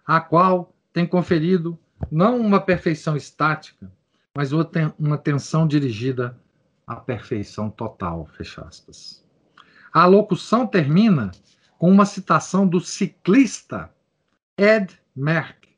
a 0.05 0.21
qual 0.21 0.73
tem 0.93 1.07
conferido 1.07 1.79
não 2.11 2.39
uma 2.39 2.61
perfeição 2.61 3.17
estática, 3.17 3.91
mas 4.37 4.51
uma 4.53 5.17
tensão 5.17 5.67
dirigida 5.67 6.39
à 6.87 6.97
perfeição 6.97 7.71
total, 7.71 8.27
fecha 8.27 8.63
aspas. 8.63 9.25
A 9.93 10.05
locução 10.07 10.67
termina 10.67 11.31
com 11.79 11.91
uma 11.91 12.05
citação 12.05 12.67
do 12.67 12.81
ciclista 12.81 13.93
Ed 14.59 15.01
Merck. 15.17 15.69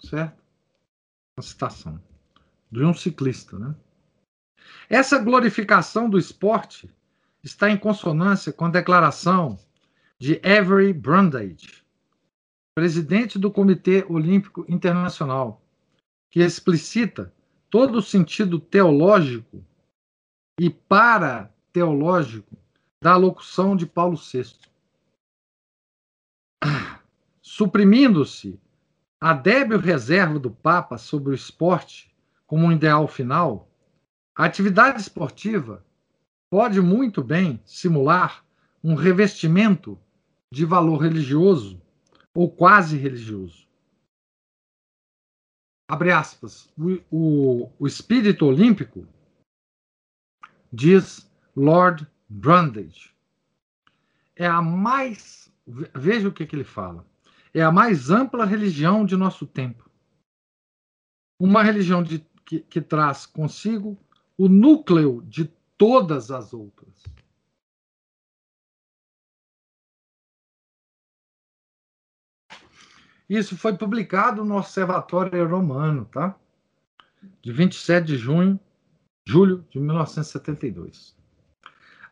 Certo? 0.00 0.39
Uma 1.40 1.42
citação 1.42 1.98
de 2.70 2.84
um 2.84 2.92
ciclista, 2.92 3.58
né? 3.58 3.74
Essa 4.90 5.18
glorificação 5.18 6.10
do 6.10 6.18
esporte 6.18 6.90
está 7.42 7.70
em 7.70 7.78
consonância 7.78 8.52
com 8.52 8.66
a 8.66 8.70
declaração 8.70 9.58
de 10.18 10.38
Avery 10.44 10.92
Brundage, 10.92 11.82
presidente 12.74 13.38
do 13.38 13.50
Comitê 13.50 14.04
Olímpico 14.06 14.66
Internacional, 14.68 15.62
que 16.30 16.40
explicita 16.40 17.32
todo 17.70 17.96
o 17.96 18.02
sentido 18.02 18.60
teológico 18.60 19.64
e 20.60 20.68
para 20.68 21.50
teológico 21.72 22.54
da 23.02 23.16
locução 23.16 23.74
de 23.74 23.86
Paulo 23.86 24.18
VI. 24.18 24.58
Suprimindo-se 27.40 28.60
a 29.20 29.34
débil 29.34 29.78
reserva 29.78 30.38
do 30.38 30.50
Papa 30.50 30.96
sobre 30.96 31.32
o 31.32 31.34
esporte 31.34 32.14
como 32.46 32.66
um 32.66 32.72
ideal 32.72 33.06
final, 33.06 33.68
a 34.34 34.46
atividade 34.46 35.00
esportiva 35.00 35.84
pode 36.50 36.80
muito 36.80 37.22
bem 37.22 37.60
simular 37.64 38.44
um 38.82 38.94
revestimento 38.94 39.98
de 40.50 40.64
valor 40.64 41.02
religioso 41.02 41.80
ou 42.34 42.50
quase 42.50 42.96
religioso. 42.96 43.68
Abre 45.88 46.12
aspas. 46.12 46.72
O, 46.78 47.00
o, 47.10 47.72
o 47.78 47.86
espírito 47.86 48.46
olímpico 48.46 49.06
diz 50.72 51.30
Lord 51.54 52.06
Brundage. 52.28 53.14
É 54.34 54.46
a 54.46 54.62
mais. 54.62 55.52
Veja 55.66 56.28
o 56.28 56.32
que, 56.32 56.46
que 56.46 56.56
ele 56.56 56.64
fala. 56.64 57.04
É 57.52 57.62
a 57.62 57.72
mais 57.72 58.10
ampla 58.10 58.44
religião 58.44 59.04
de 59.04 59.16
nosso 59.16 59.46
tempo. 59.46 59.90
Uma 61.38 61.62
religião 61.62 62.02
de, 62.02 62.20
que, 62.44 62.60
que 62.60 62.80
traz 62.80 63.26
consigo 63.26 63.98
o 64.36 64.48
núcleo 64.48 65.22
de 65.22 65.46
todas 65.76 66.30
as 66.30 66.52
outras. 66.52 67.02
Isso 73.28 73.56
foi 73.56 73.76
publicado 73.76 74.44
no 74.44 74.56
Observatório 74.56 75.48
Romano, 75.48 76.04
tá? 76.06 76.36
De 77.40 77.52
27 77.52 78.06
de 78.06 78.16
junho 78.16 78.58
julho 79.30 79.64
de 79.70 79.78
1972. 79.78 81.16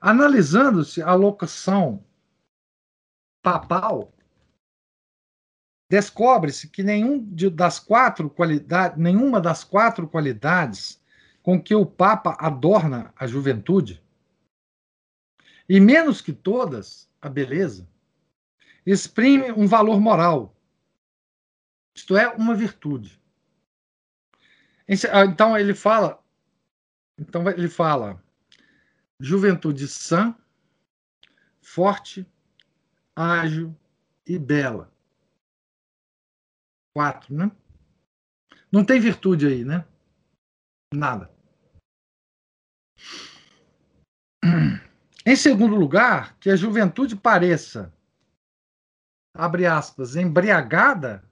Analisando-se 0.01 1.03
a 1.03 1.15
locação 1.15 2.05
papal, 3.43 4.13
descobre-se 5.91 6.69
que 6.69 6.83
nenhum 6.83 7.27
das 7.51 7.79
quatro 7.79 8.29
qualidades, 8.29 8.99
nenhuma 8.99 9.41
das 9.41 9.65
quatro 9.65 10.07
qualidades 10.09 11.01
com 11.43 11.61
que 11.61 11.75
o 11.75 11.87
Papa 11.87 12.37
adorna 12.39 13.13
a 13.17 13.27
juventude, 13.27 14.03
e 15.69 15.81
menos 15.81 16.21
que 16.21 16.33
todas, 16.33 17.09
a 17.21 17.29
beleza, 17.29 17.89
exprime 18.85 19.53
um 19.53 19.67
valor 19.67 20.01
moral, 20.01 20.55
isto 21.95 22.17
é, 22.17 22.29
uma 22.29 22.55
virtude. 22.55 23.21
Então 24.87 25.59
ele 25.59 25.75
fala 25.75 26.23
então 27.19 27.49
ele 27.51 27.69
fala: 27.69 28.23
juventude 29.19 29.89
sã, 29.89 30.35
forte, 31.61 32.25
ágil 33.17 33.77
e 34.25 34.39
bela. 34.39 34.93
Quatro, 36.99 37.33
né? 37.33 37.49
Não 38.73 38.85
tem 38.85 38.99
virtude 38.99 39.47
aí, 39.47 39.65
né? 39.65 39.87
Nada. 40.93 41.31
Em 45.25 45.37
segundo 45.37 45.77
lugar, 45.77 46.37
que 46.41 46.51
a 46.51 46.57
juventude 46.57 47.15
pareça, 47.15 47.95
abre 49.33 49.65
aspas, 49.65 50.17
embriagada 50.17 51.23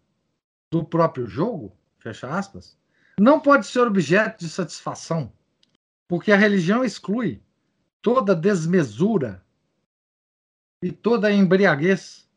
do 0.73 0.85
próprio 0.85 1.27
jogo, 1.27 1.77
fecha 1.99 2.29
aspas, 2.29 2.79
não 3.19 3.41
pode 3.41 3.67
ser 3.67 3.81
objeto 3.81 4.39
de 4.39 4.49
satisfação 4.49 5.33
porque 6.09 6.31
a 6.31 6.37
religião 6.37 6.85
exclui 6.85 7.43
toda 8.01 8.37
desmesura 8.37 9.45
e 10.81 10.93
toda 10.93 11.33
embriaguez, 11.33 12.31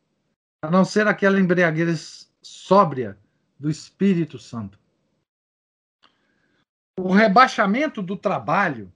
a 0.64 0.72
não 0.72 0.84
ser 0.84 1.06
aquela 1.06 1.40
embriaguez 1.40 2.19
sóbria 2.42 3.18
do 3.60 3.70
Espírito 3.70 4.40
Santo. 4.40 4.80
O 6.98 7.12
rebaixamento 7.12 8.02
do 8.02 8.18
trabalho, 8.18 8.92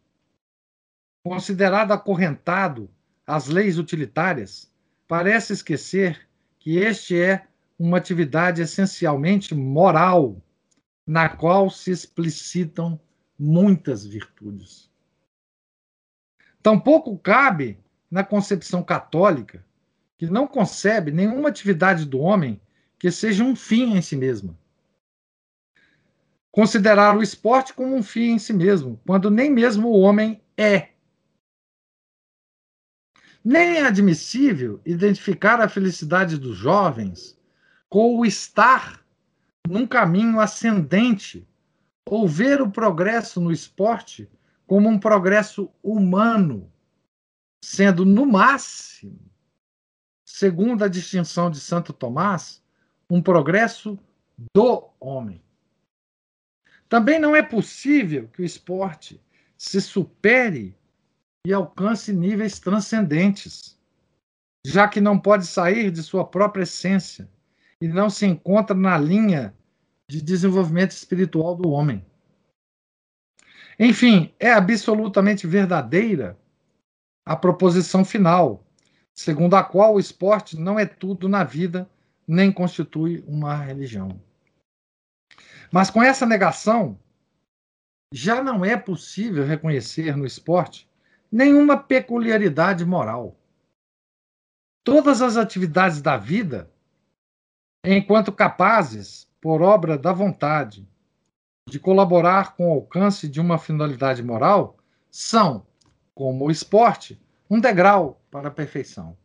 considerado 1.23 1.91
acorrentado 1.91 2.89
às 3.25 3.47
leis 3.47 3.77
utilitárias, 3.77 4.71
parece 5.07 5.53
esquecer 5.53 6.27
que 6.59 6.77
este 6.77 7.19
é 7.19 7.47
uma 7.77 7.97
atividade 7.97 8.61
essencialmente 8.61 9.53
moral, 9.55 10.41
na 11.05 11.27
qual 11.29 11.69
se 11.69 11.91
explicitam 11.91 12.99
muitas 13.37 14.05
virtudes. 14.05 14.89
Tampouco 16.61 17.17
cabe 17.17 17.77
na 18.09 18.23
concepção 18.23 18.83
católica, 18.83 19.65
que 20.17 20.27
não 20.27 20.47
concebe 20.47 21.11
nenhuma 21.11 21.49
atividade 21.49 22.05
do 22.05 22.19
homem 22.19 22.61
que 23.03 23.11
seja 23.11 23.43
um 23.43 23.53
fim 23.53 23.97
em 23.97 24.01
si 24.01 24.15
mesma. 24.15 24.57
Considerar 26.49 27.17
o 27.17 27.21
esporte 27.21 27.73
como 27.73 27.93
um 27.93 28.01
fim 28.01 28.31
em 28.31 28.39
si 28.39 28.53
mesmo, 28.53 28.97
quando 29.05 29.29
nem 29.29 29.51
mesmo 29.51 29.89
o 29.89 29.99
homem 29.99 30.41
é 30.55 30.93
Nem 33.43 33.75
é 33.75 33.85
admissível 33.85 34.79
identificar 34.85 35.59
a 35.59 35.67
felicidade 35.67 36.37
dos 36.37 36.55
jovens 36.55 37.37
com 37.89 38.17
o 38.17 38.25
estar 38.25 39.05
num 39.67 39.85
caminho 39.85 40.39
ascendente 40.39 41.45
ou 42.05 42.25
ver 42.25 42.61
o 42.61 42.71
progresso 42.71 43.41
no 43.41 43.51
esporte 43.51 44.31
como 44.65 44.87
um 44.87 44.97
progresso 44.97 45.69
humano, 45.83 46.71
sendo 47.61 48.05
no 48.05 48.25
máximo, 48.25 49.19
segundo 50.25 50.85
a 50.85 50.87
distinção 50.87 51.51
de 51.51 51.59
Santo 51.59 51.91
Tomás, 51.91 52.62
um 53.13 53.21
progresso 53.21 53.99
do 54.55 54.89
homem. 54.99 55.39
Também 56.89 57.19
não 57.19 57.35
é 57.35 57.43
possível 57.43 58.27
que 58.29 58.41
o 58.41 58.45
esporte 58.45 59.21
se 59.55 59.79
supere 59.79 60.75
e 61.45 61.53
alcance 61.53 62.11
níveis 62.11 62.57
transcendentes, 62.57 63.77
já 64.65 64.87
que 64.87 64.99
não 64.99 65.19
pode 65.19 65.45
sair 65.45 65.91
de 65.91 66.01
sua 66.01 66.25
própria 66.25 66.63
essência 66.63 67.29
e 67.79 67.87
não 67.87 68.09
se 68.09 68.25
encontra 68.25 68.75
na 68.75 68.97
linha 68.97 69.55
de 70.09 70.19
desenvolvimento 70.19 70.91
espiritual 70.91 71.55
do 71.55 71.69
homem. 71.69 72.03
Enfim, 73.77 74.33
é 74.39 74.51
absolutamente 74.51 75.45
verdadeira 75.45 76.35
a 77.27 77.35
proposição 77.35 78.03
final, 78.03 78.65
segundo 79.13 79.55
a 79.55 79.63
qual 79.63 79.93
o 79.93 79.99
esporte 79.99 80.57
não 80.57 80.79
é 80.79 80.85
tudo 80.87 81.29
na 81.29 81.43
vida, 81.43 81.87
nem 82.27 82.51
constitui 82.51 83.23
uma 83.27 83.55
religião. 83.55 84.21
Mas 85.71 85.89
com 85.89 86.01
essa 86.01 86.25
negação, 86.25 86.99
já 88.13 88.43
não 88.43 88.63
é 88.63 88.77
possível 88.77 89.45
reconhecer 89.45 90.15
no 90.15 90.25
esporte 90.25 90.87
nenhuma 91.31 91.75
peculiaridade 91.75 92.85
moral. 92.85 93.35
Todas 94.83 95.21
as 95.21 95.35
atividades 95.35 96.01
da 96.01 96.15
vida, 96.15 96.71
enquanto 97.83 98.31
capazes, 98.31 99.27
por 99.41 99.61
obra 99.61 99.97
da 99.97 100.13
vontade, 100.13 100.87
de 101.67 101.79
colaborar 101.79 102.55
com 102.55 102.69
o 102.69 102.73
alcance 102.73 103.27
de 103.27 103.41
uma 103.41 103.57
finalidade 103.57 104.21
moral, 104.21 104.77
são, 105.09 105.65
como 106.13 106.45
o 106.45 106.51
esporte, 106.51 107.19
um 107.49 107.59
degrau 107.59 108.21
para 108.29 108.49
a 108.49 108.51
perfeição. 108.51 109.17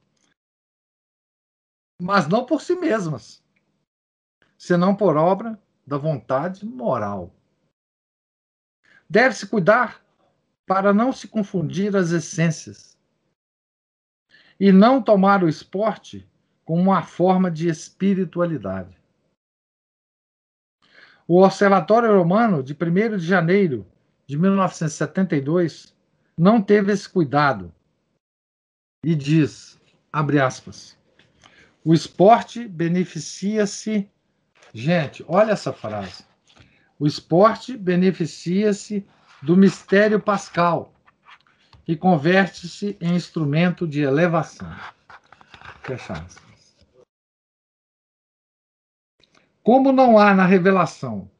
Mas 2.01 2.29
não 2.29 2.47
por 2.47 2.61
si 2.61 2.77
mesmas, 2.77 3.43
senão 4.57 4.95
por 4.95 5.16
obra 5.16 5.61
da 5.87 5.97
vontade 5.97 6.65
moral. 6.65 7.35
Deve-se 9.09 9.49
cuidar 9.49 10.05
para 10.66 10.93
não 10.93 11.12
se 11.12 11.27
confundir 11.27 11.97
as 11.97 12.11
essências 12.12 12.99
e 14.61 14.70
não 14.70 15.03
tomar 15.03 15.43
o 15.43 15.49
esporte 15.49 16.29
como 16.65 16.83
uma 16.83 17.03
forma 17.03 17.51
de 17.51 17.69
espiritualidade. 17.69 18.99
O 21.27 21.43
Observatório 21.43 22.16
Romano, 22.16 22.62
de 22.62 22.75
1 22.75 23.16
de 23.16 23.27
janeiro 23.27 23.87
de 24.27 24.37
1972, 24.37 25.97
não 26.37 26.62
teve 26.62 26.93
esse 26.93 27.09
cuidado 27.09 27.73
e 29.03 29.15
diz, 29.15 29.81
abre 30.12 30.41
aspas, 30.41 30.98
o 31.89 31.94
esporte 31.94 32.69
beneficia-se. 32.69 34.06
Gente, 34.74 35.24
olha 35.27 35.52
essa 35.52 35.73
frase. 35.73 36.23
O 36.98 37.06
esporte 37.06 37.78
beneficia-se 37.78 39.06
do 39.40 39.56
mistério 39.56 40.20
pascal 40.20 40.93
e 41.86 41.97
converte-se 41.97 42.94
em 43.01 43.15
instrumento 43.15 43.89
de 43.89 44.02
elevação. 44.02 44.70
Fecha 45.81 46.12
aspas. 46.12 46.77
Como 49.62 49.90
não 49.90 50.19
há 50.19 50.35
na 50.35 50.44
revelação 50.44 51.31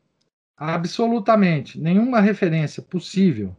absolutamente 0.57 1.79
nenhuma 1.79 2.23
referência 2.23 2.83
possível 2.83 3.55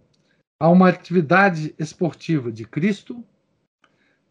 a 0.59 0.67
uma 0.67 0.89
atividade 0.89 1.75
esportiva 1.77 2.51
de 2.51 2.65
Cristo, 2.65 3.23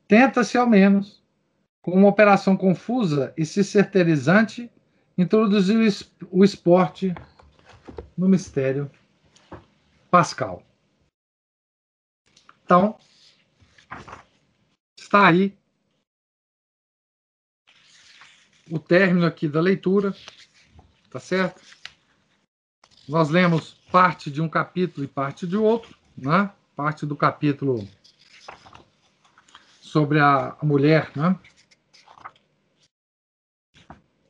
tenta-se 0.09 0.59
ao 0.59 0.66
menos, 0.66 1.22
com 1.90 1.98
uma 1.98 2.09
operação 2.09 2.56
confusa 2.56 3.32
e 3.36 3.44
cicerterizante, 3.44 4.70
introduzir 5.16 5.77
o 6.31 6.44
esporte 6.44 7.15
no 8.16 8.28
mistério 8.28 8.90
Pascal. 10.10 10.62
Então, 12.65 12.98
está 14.98 15.27
aí 15.27 15.56
o 18.70 18.78
término 18.78 19.27
aqui 19.27 19.48
da 19.48 19.60
leitura, 19.60 20.15
tá 21.10 21.19
certo? 21.19 21.62
Nós 23.09 23.31
lemos 23.31 23.73
parte 23.90 24.31
de 24.31 24.43
um 24.43 24.48
capítulo 24.48 25.05
e 25.05 25.09
parte 25.09 25.47
de 25.47 25.56
outro, 25.56 25.97
né? 26.16 26.52
Parte 26.77 27.06
do 27.06 27.16
capítulo 27.16 27.89
sobre 29.81 30.20
a, 30.20 30.56
mulher, 30.62 31.10
né? 31.16 31.39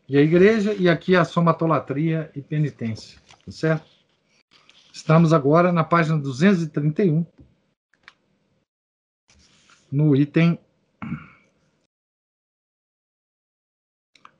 E 0.08 0.16
a 0.16 0.22
igreja, 0.22 0.72
e 0.72 0.88
aqui 0.88 1.14
a 1.14 1.22
somatolatria 1.22 2.32
e 2.34 2.40
penitência, 2.40 3.20
tá 3.44 3.52
certo? 3.52 3.86
Estamos 4.90 5.34
agora 5.34 5.70
na 5.70 5.84
página 5.84 6.16
231, 6.16 7.26
no 9.92 10.16
item 10.16 10.58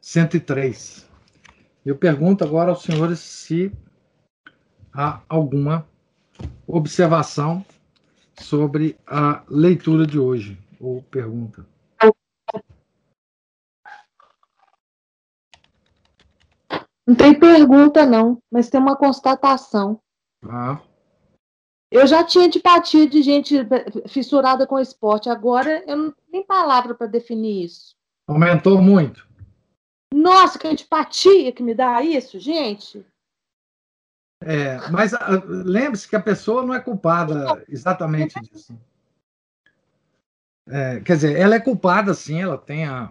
103. 0.00 1.06
Eu 1.84 1.98
pergunto 1.98 2.44
agora 2.44 2.70
aos 2.70 2.82
senhores 2.82 3.18
se 3.18 3.70
há 4.90 5.20
alguma 5.28 5.86
observação 6.66 7.62
sobre 8.40 8.96
a 9.06 9.44
leitura 9.46 10.06
de 10.06 10.18
hoje, 10.18 10.58
ou 10.80 11.02
pergunta. 11.02 11.66
Não 17.08 17.14
tem 17.14 17.32
pergunta, 17.32 18.04
não, 18.04 18.38
mas 18.52 18.68
tem 18.68 18.78
uma 18.78 18.94
constatação. 18.94 19.98
Ah. 20.46 20.78
Eu 21.90 22.06
já 22.06 22.22
tinha 22.22 22.44
antipatia 22.44 23.08
de 23.08 23.22
gente 23.22 23.56
fissurada 24.06 24.66
com 24.66 24.78
esporte, 24.78 25.30
agora 25.30 25.82
eu 25.86 25.96
não 25.96 26.14
tenho 26.30 26.44
palavra 26.44 26.94
para 26.94 27.06
definir 27.06 27.64
isso. 27.64 27.96
Aumentou 28.26 28.82
muito. 28.82 29.26
Nossa, 30.12 30.58
que 30.58 30.68
antipatia 30.68 31.50
que 31.50 31.62
me 31.62 31.74
dá 31.74 32.02
isso, 32.02 32.38
gente. 32.38 33.02
É, 34.42 34.76
mas 34.90 35.14
uh, 35.14 35.46
lembre-se 35.46 36.06
que 36.06 36.14
a 36.14 36.20
pessoa 36.20 36.62
não 36.62 36.74
é 36.74 36.80
culpada 36.80 37.64
exatamente 37.70 38.38
disso. 38.38 38.78
É, 40.66 41.00
quer 41.00 41.14
dizer, 41.14 41.38
ela 41.38 41.54
é 41.54 41.60
culpada, 41.60 42.12
sim, 42.12 42.42
ela 42.42 42.58
tem 42.58 42.84
a. 42.84 43.10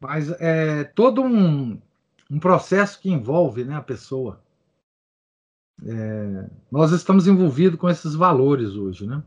Mas 0.00 0.32
é 0.40 0.82
todo 0.82 1.22
um, 1.22 1.80
um 2.30 2.38
processo 2.38 3.00
que 3.00 3.10
envolve 3.10 3.64
né, 3.64 3.74
a 3.74 3.82
pessoa. 3.82 4.40
É, 5.82 6.50
nós 6.70 6.92
estamos 6.92 7.26
envolvidos 7.26 7.80
com 7.80 7.88
esses 7.88 8.14
valores 8.14 8.74
hoje, 8.74 9.06
né? 9.06 9.22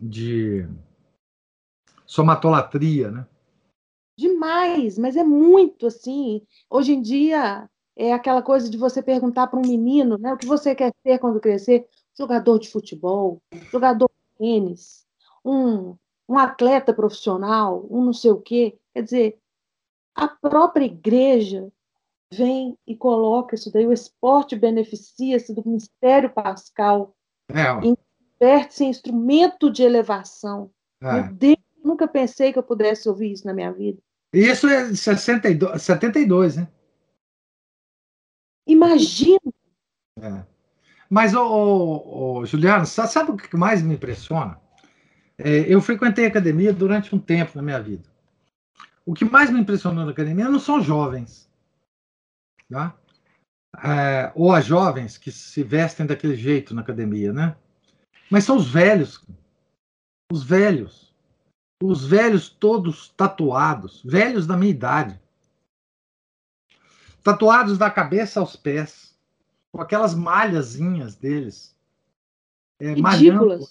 De 0.00 0.66
somatolatria, 2.06 3.10
né? 3.10 3.26
Demais, 4.16 4.98
mas 4.98 5.16
é 5.16 5.22
muito 5.22 5.86
assim. 5.86 6.42
Hoje 6.70 6.92
em 6.92 7.02
dia 7.02 7.68
é 7.94 8.12
aquela 8.12 8.42
coisa 8.42 8.70
de 8.70 8.78
você 8.78 9.02
perguntar 9.02 9.48
para 9.48 9.58
um 9.58 9.62
menino, 9.62 10.16
né, 10.16 10.32
o 10.32 10.36
que 10.36 10.46
você 10.46 10.74
quer 10.74 10.94
ser 11.02 11.18
quando 11.18 11.40
crescer? 11.40 11.88
Jogador 12.16 12.58
de 12.58 12.70
futebol, 12.70 13.42
jogador 13.70 14.08
de 14.08 14.38
tênis, 14.38 15.06
um, 15.44 15.96
um 16.28 16.38
atleta 16.38 16.94
profissional, 16.94 17.86
um 17.90 18.04
não 18.04 18.12
sei 18.12 18.30
o 18.30 18.40
quê. 18.40 18.78
Quer 18.94 19.02
dizer, 19.02 19.38
a 20.18 20.26
própria 20.26 20.84
igreja 20.84 21.68
vem 22.32 22.76
e 22.84 22.96
coloca 22.96 23.54
isso 23.54 23.72
daí, 23.72 23.86
o 23.86 23.92
esporte 23.92 24.56
beneficia-se 24.56 25.54
do 25.54 25.62
mistério 25.64 26.28
pascal, 26.30 27.14
é. 27.48 27.64
converte-se 27.80 28.84
em 28.84 28.90
instrumento 28.90 29.70
de 29.70 29.84
elevação. 29.84 30.70
É. 31.00 31.12
Meu 31.12 31.32
Deus, 31.32 31.56
nunca 31.84 32.08
pensei 32.08 32.52
que 32.52 32.58
eu 32.58 32.64
pudesse 32.64 33.08
ouvir 33.08 33.32
isso 33.32 33.46
na 33.46 33.54
minha 33.54 33.72
vida. 33.72 33.98
Isso 34.32 34.66
é 34.66 34.92
62, 34.92 35.80
72, 35.80 36.56
né? 36.56 36.68
Imagina! 38.66 39.40
É. 40.20 40.44
Mas, 41.08 41.32
ô, 41.32 41.42
ô, 41.46 42.38
ô, 42.40 42.44
Juliano, 42.44 42.84
sabe 42.84 43.30
o 43.30 43.36
que 43.36 43.56
mais 43.56 43.80
me 43.82 43.94
impressiona? 43.94 44.60
É, 45.38 45.72
eu 45.72 45.80
frequentei 45.80 46.26
academia 46.26 46.72
durante 46.72 47.14
um 47.14 47.18
tempo 47.18 47.52
na 47.54 47.62
minha 47.62 47.80
vida. 47.80 48.17
O 49.08 49.14
que 49.14 49.24
mais 49.24 49.50
me 49.50 49.60
impressionou 49.60 50.04
na 50.04 50.10
academia 50.10 50.50
não 50.50 50.60
são 50.60 50.82
jovens 50.82 51.48
tá? 52.70 52.96
É, 53.82 54.32
ou 54.34 54.52
as 54.52 54.64
jovens 54.64 55.18
que 55.18 55.30
se 55.30 55.62
vestem 55.62 56.06
daquele 56.06 56.36
jeito 56.36 56.74
na 56.74 56.82
academia, 56.82 57.32
né? 57.32 57.56
Mas 58.30 58.44
são 58.44 58.56
os 58.56 58.70
velhos. 58.70 59.24
os 60.30 60.42
velhos. 60.42 61.08
Os 61.82 62.04
velhos 62.04 62.48
todos 62.48 63.08
tatuados, 63.10 64.02
velhos 64.04 64.46
da 64.46 64.56
minha 64.56 64.70
idade. 64.70 65.20
Tatuados 67.22 67.78
da 67.78 67.90
cabeça 67.90 68.40
aos 68.40 68.56
pés, 68.56 69.16
com 69.72 69.80
aquelas 69.80 70.14
malhazinhas 70.14 71.14
deles. 71.14 71.76
É, 72.80 72.94
Ridículas. 72.94 73.02
Malhando. 73.02 73.68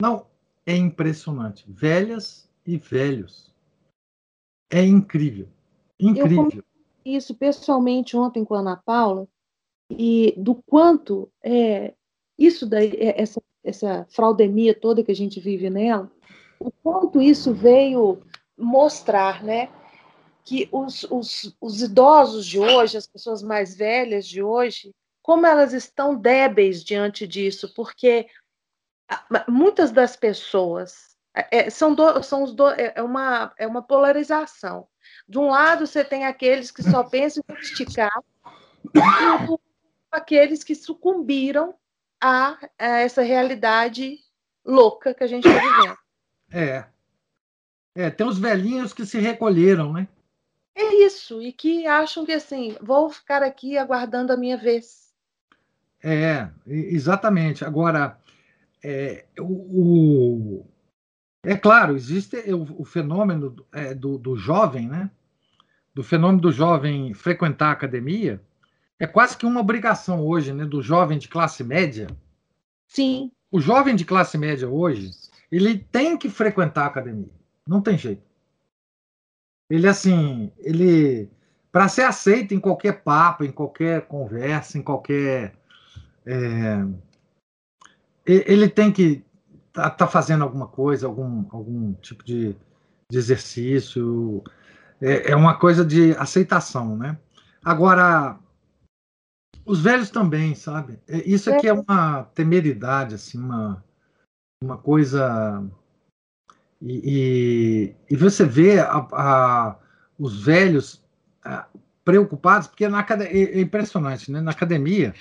Não, 0.00 0.26
é 0.64 0.74
impressionante. 0.74 1.70
Velhas 1.70 2.48
e 2.66 2.78
velhos. 2.78 3.53
É 4.74 4.82
incrível. 4.82 5.48
Incrível. 6.00 6.64
isso 7.04 7.32
pessoalmente 7.34 8.16
ontem 8.16 8.44
com 8.44 8.54
a 8.54 8.58
Ana 8.58 8.76
Paula 8.76 9.28
e 9.88 10.34
do 10.36 10.56
quanto 10.66 11.30
é, 11.44 11.94
isso 12.36 12.66
daí, 12.66 12.90
é, 12.96 13.22
essa, 13.22 13.40
essa 13.62 14.04
fraudemia 14.10 14.74
toda 14.74 15.04
que 15.04 15.12
a 15.12 15.14
gente 15.14 15.38
vive 15.38 15.70
nela, 15.70 16.10
o 16.58 16.72
quanto 16.82 17.22
isso 17.22 17.54
veio 17.54 18.20
mostrar, 18.58 19.44
né? 19.44 19.70
Que 20.44 20.68
os, 20.72 21.04
os, 21.04 21.56
os 21.60 21.80
idosos 21.80 22.44
de 22.44 22.58
hoje, 22.58 22.96
as 22.96 23.06
pessoas 23.06 23.42
mais 23.42 23.76
velhas 23.76 24.26
de 24.26 24.42
hoje, 24.42 24.92
como 25.22 25.46
elas 25.46 25.72
estão 25.72 26.16
débeis 26.16 26.82
diante 26.82 27.28
disso, 27.28 27.72
porque 27.76 28.26
muitas 29.48 29.92
das 29.92 30.16
pessoas 30.16 31.13
é, 31.34 31.68
são, 31.70 31.94
do, 31.94 32.22
são 32.22 32.44
os 32.44 32.54
do, 32.54 32.68
é, 32.68 32.92
é 32.96 33.02
uma, 33.02 33.52
é 33.58 33.66
uma 33.66 33.82
polarização. 33.82 34.86
De 35.28 35.38
um 35.38 35.48
lado, 35.48 35.86
você 35.86 36.04
tem 36.04 36.24
aqueles 36.24 36.70
que 36.70 36.82
só 36.82 37.02
pensam 37.02 37.42
em 37.48 37.54
esticar, 37.54 38.22
e 38.94 39.00
aqueles 40.10 40.62
que 40.62 40.74
sucumbiram 40.74 41.74
a, 42.20 42.56
a 42.78 42.86
essa 43.00 43.22
realidade 43.22 44.18
louca 44.64 45.12
que 45.12 45.24
a 45.24 45.26
gente 45.26 45.48
está 45.48 45.60
vivendo. 45.60 45.98
É. 46.52 46.84
É, 47.96 48.10
tem 48.10 48.26
os 48.26 48.38
velhinhos 48.38 48.92
que 48.92 49.04
se 49.04 49.18
recolheram, 49.18 49.92
né? 49.92 50.08
É 50.74 50.94
isso, 51.04 51.40
e 51.40 51.52
que 51.52 51.86
acham 51.86 52.24
que 52.24 52.32
assim, 52.32 52.76
vou 52.80 53.08
ficar 53.08 53.42
aqui 53.42 53.78
aguardando 53.78 54.32
a 54.32 54.36
minha 54.36 54.56
vez. 54.56 55.12
É, 56.02 56.48
exatamente. 56.66 57.64
Agora, 57.64 58.18
é, 58.82 59.24
o, 59.38 59.44
o, 59.44 60.66
é 61.44 61.56
claro, 61.56 61.94
existe 61.94 62.36
o, 62.52 62.82
o 62.82 62.84
fenômeno 62.84 63.54
é, 63.72 63.94
do, 63.94 64.18
do 64.18 64.36
jovem, 64.36 64.88
né? 64.88 65.10
Do 65.94 66.02
fenômeno 66.02 66.40
do 66.40 66.50
jovem 66.50 67.14
frequentar 67.14 67.68
a 67.68 67.72
academia, 67.72 68.42
é 68.98 69.06
quase 69.06 69.36
que 69.36 69.46
uma 69.46 69.60
obrigação 69.60 70.24
hoje, 70.26 70.52
né? 70.52 70.64
Do 70.64 70.82
jovem 70.82 71.18
de 71.18 71.28
classe 71.28 71.62
média. 71.62 72.06
Sim. 72.88 73.30
O 73.50 73.60
jovem 73.60 73.94
de 73.94 74.04
classe 74.04 74.38
média 74.38 74.68
hoje, 74.68 75.10
ele 75.50 75.78
tem 75.78 76.16
que 76.16 76.28
frequentar 76.28 76.84
a 76.84 76.86
academia. 76.86 77.30
Não 77.66 77.80
tem 77.80 77.96
jeito. 77.96 78.22
Ele, 79.68 79.86
assim, 79.86 80.50
ele. 80.58 81.28
Para 81.70 81.88
ser 81.88 82.02
aceito 82.02 82.54
em 82.54 82.60
qualquer 82.60 83.02
papo, 83.02 83.44
em 83.44 83.50
qualquer 83.50 84.06
conversa, 84.06 84.78
em 84.78 84.82
qualquer. 84.82 85.54
É, 86.24 86.84
ele 88.26 88.68
tem 88.68 88.92
que 88.92 89.24
estar 89.74 89.90
tá, 89.90 90.06
fazendo 90.06 90.44
alguma 90.44 90.68
coisa, 90.68 91.06
algum, 91.06 91.44
algum 91.50 91.92
tipo 91.94 92.24
de, 92.24 92.54
de 93.10 93.18
exercício. 93.18 94.42
É, 95.00 95.32
é 95.32 95.36
uma 95.36 95.58
coisa 95.58 95.84
de 95.84 96.12
aceitação, 96.12 96.96
né? 96.96 97.18
Agora, 97.64 98.38
os 99.66 99.80
velhos 99.80 100.10
também, 100.10 100.54
sabe? 100.54 101.00
É, 101.08 101.28
isso 101.28 101.50
aqui 101.50 101.66
é 101.66 101.72
uma 101.72 102.24
temeridade, 102.34 103.16
assim, 103.16 103.38
uma, 103.38 103.82
uma 104.62 104.78
coisa. 104.78 105.64
E, 106.80 107.00
e, 108.10 108.14
e 108.14 108.16
você 108.16 108.44
vê 108.44 108.78
a, 108.78 108.96
a, 109.12 109.76
os 110.18 110.44
velhos 110.44 111.02
preocupados, 112.04 112.68
porque 112.68 112.86
na, 112.88 113.00
é, 113.00 113.58
é 113.58 113.60
impressionante, 113.60 114.30
né? 114.30 114.40
Na 114.40 114.52
academia 114.52 115.14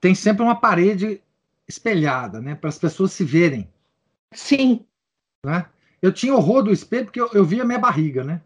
tem 0.00 0.14
sempre 0.14 0.42
uma 0.42 0.56
parede 0.58 1.22
espelhada, 1.70 2.40
né? 2.40 2.54
Para 2.54 2.68
as 2.68 2.78
pessoas 2.78 3.12
se 3.12 3.24
verem. 3.24 3.68
Sim. 4.32 4.84
Né? 5.44 5.66
Eu 6.02 6.12
tinha 6.12 6.34
horror 6.34 6.62
do 6.62 6.72
espelho 6.72 7.06
porque 7.06 7.20
eu, 7.20 7.30
eu 7.32 7.44
via 7.44 7.64
minha 7.64 7.78
barriga, 7.78 8.22
né? 8.22 8.42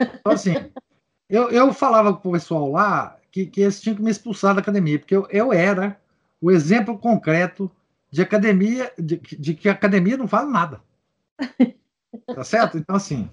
Então, 0.00 0.32
assim, 0.32 0.54
eu, 1.28 1.50
eu 1.50 1.72
falava 1.72 2.12
pro 2.12 2.32
pessoal 2.32 2.70
lá 2.70 3.16
que, 3.30 3.46
que 3.46 3.60
eles 3.62 3.80
tinham 3.80 3.96
que 3.96 4.02
me 4.02 4.10
expulsar 4.10 4.54
da 4.54 4.60
academia, 4.60 4.98
porque 4.98 5.14
eu, 5.14 5.26
eu 5.30 5.52
era 5.52 5.98
o 6.40 6.50
exemplo 6.50 6.98
concreto 6.98 7.70
de 8.10 8.22
academia, 8.22 8.92
de, 8.98 9.16
de 9.16 9.54
que 9.54 9.68
a 9.68 9.72
academia 9.72 10.16
não 10.16 10.28
fala 10.28 10.50
nada. 10.50 10.80
Tá 12.34 12.42
certo? 12.42 12.78
Então, 12.78 12.96
assim, 12.96 13.28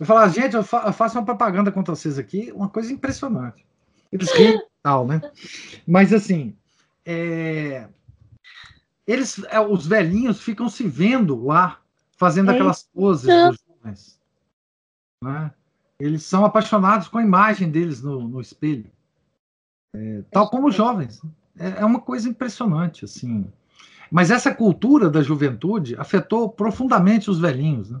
eu 0.00 0.04
falava, 0.04 0.28
gente, 0.32 0.54
eu, 0.54 0.64
fa 0.64 0.82
eu, 0.86 0.92
faço 0.92 1.16
uma 1.16 1.24
propaganda 1.24 1.70
contra 1.70 1.94
vocês 1.94 2.18
aqui, 2.18 2.52
uma 2.52 2.68
coisa 2.68 2.92
impressionante. 2.92 3.64
Eles 4.10 4.30
riem 4.32 4.60
tal, 4.82 5.06
né? 5.06 5.20
Mas, 5.86 6.12
assim, 6.12 6.56
é... 7.04 7.86
eles, 9.06 9.42
é, 9.44 9.60
os 9.60 9.86
velhinhos 9.86 10.40
ficam 10.40 10.68
se 10.68 10.86
vendo 10.86 11.44
lá, 11.44 11.80
fazendo 12.16 12.50
é 12.50 12.54
aquelas 12.54 12.82
poses 12.82 13.26
dos 13.26 13.58
jovens. 13.68 14.20
Né? 15.22 15.52
Eles 15.98 16.24
são 16.24 16.44
apaixonados 16.44 17.08
com 17.08 17.18
a 17.18 17.22
imagem 17.22 17.70
deles 17.70 18.02
no, 18.02 18.26
no 18.26 18.40
espelho. 18.40 18.90
É, 19.94 20.22
tal 20.30 20.50
como 20.50 20.68
os 20.68 20.74
jovens. 20.74 21.22
É, 21.58 21.80
é 21.80 21.84
uma 21.84 22.00
coisa 22.00 22.28
impressionante, 22.28 23.04
assim. 23.04 23.50
Mas 24.10 24.30
essa 24.30 24.54
cultura 24.54 25.08
da 25.08 25.22
juventude 25.22 25.96
afetou 25.96 26.48
profundamente 26.48 27.30
os 27.30 27.38
velhinhos, 27.38 27.90
né? 27.90 28.00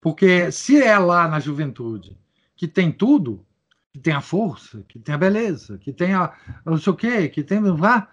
Porque 0.00 0.50
se 0.52 0.80
é 0.80 0.96
lá 0.98 1.26
na 1.26 1.40
juventude 1.40 2.16
que 2.56 2.68
tem 2.68 2.90
tudo, 2.92 3.44
que 3.92 4.00
tem 4.00 4.12
a 4.12 4.20
força, 4.20 4.84
que 4.88 4.98
tem 4.98 5.14
a 5.14 5.18
beleza, 5.18 5.76
que 5.78 5.92
tem 5.92 6.14
a 6.14 6.32
não 6.64 6.78
sei 6.78 6.92
o 6.92 6.96
quê, 6.96 7.28
que 7.28 7.42
tem. 7.42 7.58
Ah, 7.84 8.08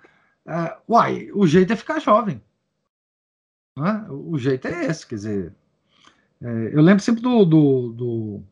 uh, 0.48 0.82
uai, 0.88 1.30
o 1.34 1.46
jeito 1.46 1.74
é 1.74 1.76
ficar 1.76 2.00
jovem. 2.00 2.42
Né? 3.78 4.06
O 4.10 4.38
jeito 4.38 4.68
é 4.68 4.86
esse, 4.86 5.06
quer 5.06 5.16
dizer. 5.16 5.56
É, 6.42 6.48
eu 6.74 6.82
lembro 6.82 7.04
sempre 7.04 7.22
do, 7.22 7.46
do, 7.46 7.94
do. 7.94 8.44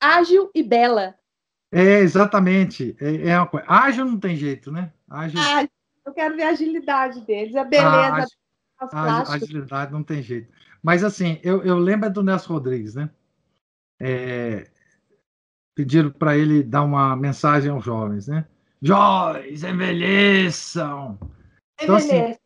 Ágil 0.00 0.50
e 0.54 0.62
bela. 0.62 1.14
É, 1.70 1.98
exatamente. 1.98 2.96
É, 3.00 3.28
é 3.28 3.38
uma 3.38 3.46
coisa. 3.46 3.66
Ágil 3.68 4.04
não 4.04 4.18
tem 4.18 4.36
jeito, 4.36 4.72
né? 4.72 4.92
Ágil. 5.08 5.38
Ah, 5.40 5.68
eu 6.04 6.12
quero 6.12 6.36
ver 6.36 6.44
a 6.44 6.50
agilidade 6.50 7.20
deles, 7.20 7.54
a 7.54 7.64
beleza. 7.64 8.26
Ah, 8.92 9.20
a 9.20 9.34
agilidade 9.34 9.92
não 9.92 10.02
tem 10.02 10.22
jeito. 10.22 10.52
Mas 10.82 11.04
assim, 11.04 11.38
eu, 11.42 11.62
eu 11.62 11.78
lembro 11.78 12.10
do 12.10 12.22
Nelson 12.22 12.54
Rodrigues, 12.54 12.94
né? 12.94 13.10
É, 14.00 14.70
pediram 15.74 16.10
para 16.10 16.36
ele 16.36 16.62
dar 16.62 16.82
uma 16.82 17.14
mensagem 17.14 17.70
aos 17.70 17.84
jovens, 17.84 18.26
né? 18.26 18.46
Jovens, 18.82 19.62
envelheçam! 19.62 21.18
Então, 21.80 21.96
assim, 21.96 22.36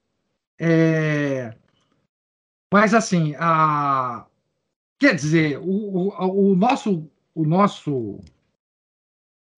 é... 0.59 1.55
Mas 2.73 2.95
assim, 2.95 3.35
a... 3.39 4.27
quer 4.99 5.15
dizer, 5.15 5.59
o, 5.59 6.09
o, 6.09 6.51
o 6.53 6.57
nosso, 6.57 7.09
o 7.35 7.45
nosso 7.45 8.21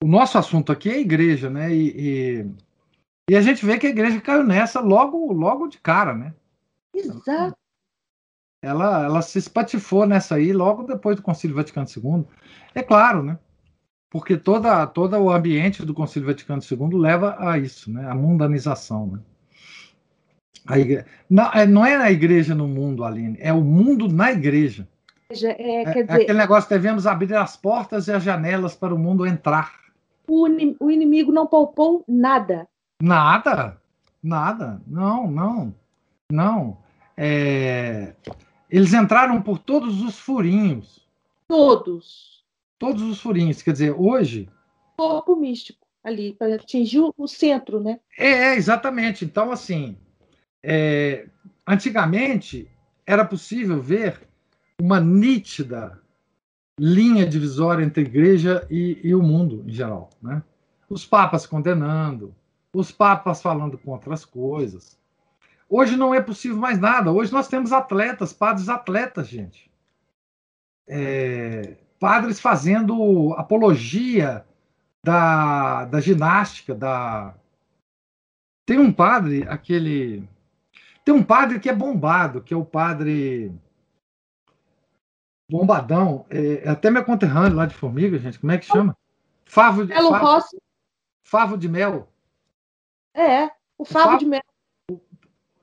o 0.03 0.07
nosso 0.07 0.37
assunto 0.37 0.71
aqui 0.71 0.91
é 0.91 0.95
a 0.95 1.01
igreja, 1.01 1.49
né? 1.49 1.75
E, 1.75 1.89
e, 1.97 2.47
e, 3.31 3.37
a 3.37 3.41
gente 3.41 3.65
vê 3.65 3.79
que 3.79 3.87
a 3.87 3.91
igreja 3.91 4.21
caiu 4.21 4.45
nessa 4.45 4.81
logo, 4.81 5.33
logo 5.33 5.69
de 5.69 5.79
cara, 5.79 6.15
né? 6.15 6.35
Exato. 6.95 7.57
Ela, 8.63 9.05
ela 9.05 9.23
se 9.23 9.39
espatifou 9.39 10.07
nessa 10.07 10.35
aí 10.35 10.53
logo 10.53 10.83
depois 10.83 11.17
do 11.17 11.23
Concílio 11.23 11.57
Vaticano 11.57 11.87
II. 11.89 12.27
É 12.75 12.83
claro, 12.83 13.23
né? 13.23 13.39
Porque 14.11 14.37
toda, 14.37 14.87
todo 14.87 15.17
o 15.17 15.31
ambiente 15.31 15.85
do 15.85 15.95
Concílio 15.95 16.29
Vaticano 16.29 16.63
II 16.63 16.99
leva 16.99 17.37
a 17.39 17.59
isso, 17.59 17.91
né? 17.93 18.09
A 18.09 18.15
mundanização, 18.15 19.07
né? 19.07 19.19
A 20.67 20.79
igreja, 20.79 21.07
não, 21.31 21.53
é, 21.53 21.67
não 21.67 21.87
é 21.87 21.97
a 21.97 22.11
igreja 22.11 22.55
no 22.55 22.67
mundo, 22.67 23.05
Aline, 23.05 23.37
é 23.41 23.53
o 23.53 23.61
mundo 23.61 24.09
na 24.09 24.33
igreja. 24.33 24.89
É, 25.31 25.35
é, 25.35 25.83
é, 25.83 26.03
dizer... 26.03 26.11
aquele 26.11 26.39
negócio, 26.39 26.69
devemos 26.69 27.07
abrir 27.07 27.35
as 27.35 27.57
portas 27.57 28.09
e 28.09 28.13
as 28.13 28.23
janelas 28.23 28.75
para 28.75 28.95
o 28.95 28.99
mundo 28.99 29.27
entrar 29.27 29.87
o 30.29 30.91
inimigo 30.91 31.33
não 31.33 31.47
poupou 31.47 32.05
nada. 32.07 32.67
Nada, 33.01 33.81
nada, 34.23 34.81
não, 34.87 35.31
não, 35.31 35.75
não. 36.31 36.79
É... 37.17 38.15
Eles 38.69 38.93
entraram 38.93 39.41
por 39.41 39.59
todos 39.59 40.03
os 40.03 40.19
furinhos. 40.19 41.07
Todos. 41.47 42.36
Todos 42.79 43.03
os 43.03 43.21
furinhos. 43.21 43.63
Quer 43.63 43.73
dizer, 43.73 43.95
hoje. 43.97 44.49
Corpo 44.97 45.37
místico 45.37 45.87
ali, 46.03 46.35
para 46.35 46.55
atingir 46.55 47.01
o 47.17 47.27
centro, 47.27 47.81
né? 47.81 47.99
É, 48.17 48.29
é 48.29 48.55
exatamente. 48.55 49.25
Então, 49.25 49.51
assim, 49.51 49.97
é... 50.63 51.29
antigamente 51.67 52.71
era 53.05 53.25
possível 53.25 53.81
ver 53.81 54.21
uma 54.81 55.01
nítida 55.01 56.01
linha 56.79 57.27
divisória 57.27 57.85
entre 57.85 58.05
a 58.05 58.07
igreja 58.07 58.67
e, 58.71 59.01
e 59.03 59.15
o 59.15 59.23
mundo 59.23 59.65
em 59.67 59.73
geral. 59.73 60.11
Né? 60.23 60.43
Os 60.89 61.07
papas 61.07 61.47
condenando, 61.47 62.35
os 62.73 62.93
papas 62.93 63.41
falando 63.41 63.79
contra 63.79 64.13
as 64.15 64.25
coisas. 64.25 64.99
Hoje 65.69 65.97
não 65.97 66.15
é 66.15 66.21
possível 66.21 66.59
mais 66.59 66.79
nada. 66.79 67.11
Hoje 67.11 67.33
nós 67.33 67.49
temos 67.49 67.73
atletas, 67.73 68.33
padres 68.33 68.69
atletas, 68.69 69.29
gente. 69.29 69.71
É, 70.87 71.77
padres 71.99 72.41
fazendo 72.41 73.33
apologia 73.35 74.47
da, 75.05 75.85
da 75.87 76.01
ginástica, 76.01 76.75
da. 76.75 77.35
Tem 78.67 78.79
um 78.79 78.93
padre, 78.93 79.47
aquele. 79.49 80.29
Tem 81.05 81.15
um 81.15 81.23
padre 81.23 81.61
que 81.61 81.69
é 81.69 81.75
bombado, 81.75 82.43
que 82.43 82.53
é 82.53 82.57
o 82.57 82.65
padre. 82.65 83.53
Bombadão, 85.51 86.27
é, 86.29 86.65
é 86.65 86.69
até 86.69 86.91
meu 86.91 87.05
conterrâneo 87.05 87.57
lá 87.57 87.67
de 87.67 87.75
Formiga, 87.75 88.19
gente. 88.19 88.39
Como 88.41 88.51
é 88.51 88.59
que 88.59 88.67
chama? 88.67 88.97
Favo 89.45 89.87
de, 89.87 89.95
Melo 89.95 90.11
Favo, 90.11 90.25
Rossi. 90.25 90.57
Favo 91.25 91.57
de 91.57 91.69
Mel. 91.69 92.09
É, 93.15 93.45
o 93.79 93.85
Favo 93.85 94.07
Favo- 94.07 94.19
de 94.19 94.27
Mel. 94.27 94.43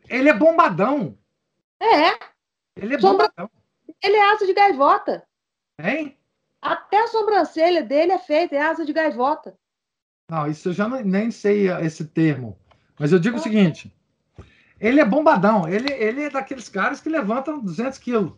Ele 0.07 0.30
é 0.30 0.34
bombadão. 0.34 1.18
É, 1.81 2.18
Ele 2.77 2.95
é 2.95 2.99
Sombra- 2.99 3.27
bombadão. 3.27 3.51
ele 4.01 4.15
é 4.15 4.31
asa 4.31 4.45
de 4.45 4.53
gaivota. 4.53 5.27
Hein? 5.77 6.18
Até 6.64 7.03
a 7.03 7.07
sobrancelha 7.07 7.84
dele 7.84 8.14
é 8.14 8.18
feita, 8.18 8.56
é 8.56 8.61
asa 8.61 8.85
de 8.85 8.94
gaivota. 8.94 9.53
Não, 10.31 10.48
isso 10.48 10.69
eu 10.69 10.73
já 10.73 10.88
não- 10.88 11.02
nem 11.02 11.30
sei 11.30 11.68
esse 11.81 12.06
termo. 12.06 12.57
Mas 12.98 13.11
eu 13.11 13.19
digo 13.19 13.38
o 13.38 13.41
seguinte: 13.41 13.94
ele 14.80 15.02
é 15.02 15.06
bombadão. 15.06 15.68
Ele, 15.68 15.91
ele 15.91 16.23
é 16.23 16.30
daqueles 16.30 16.69
caras 16.69 17.02
que 17.02 17.10
levantam 17.10 17.60
200 17.60 17.99
quilos. 17.99 18.34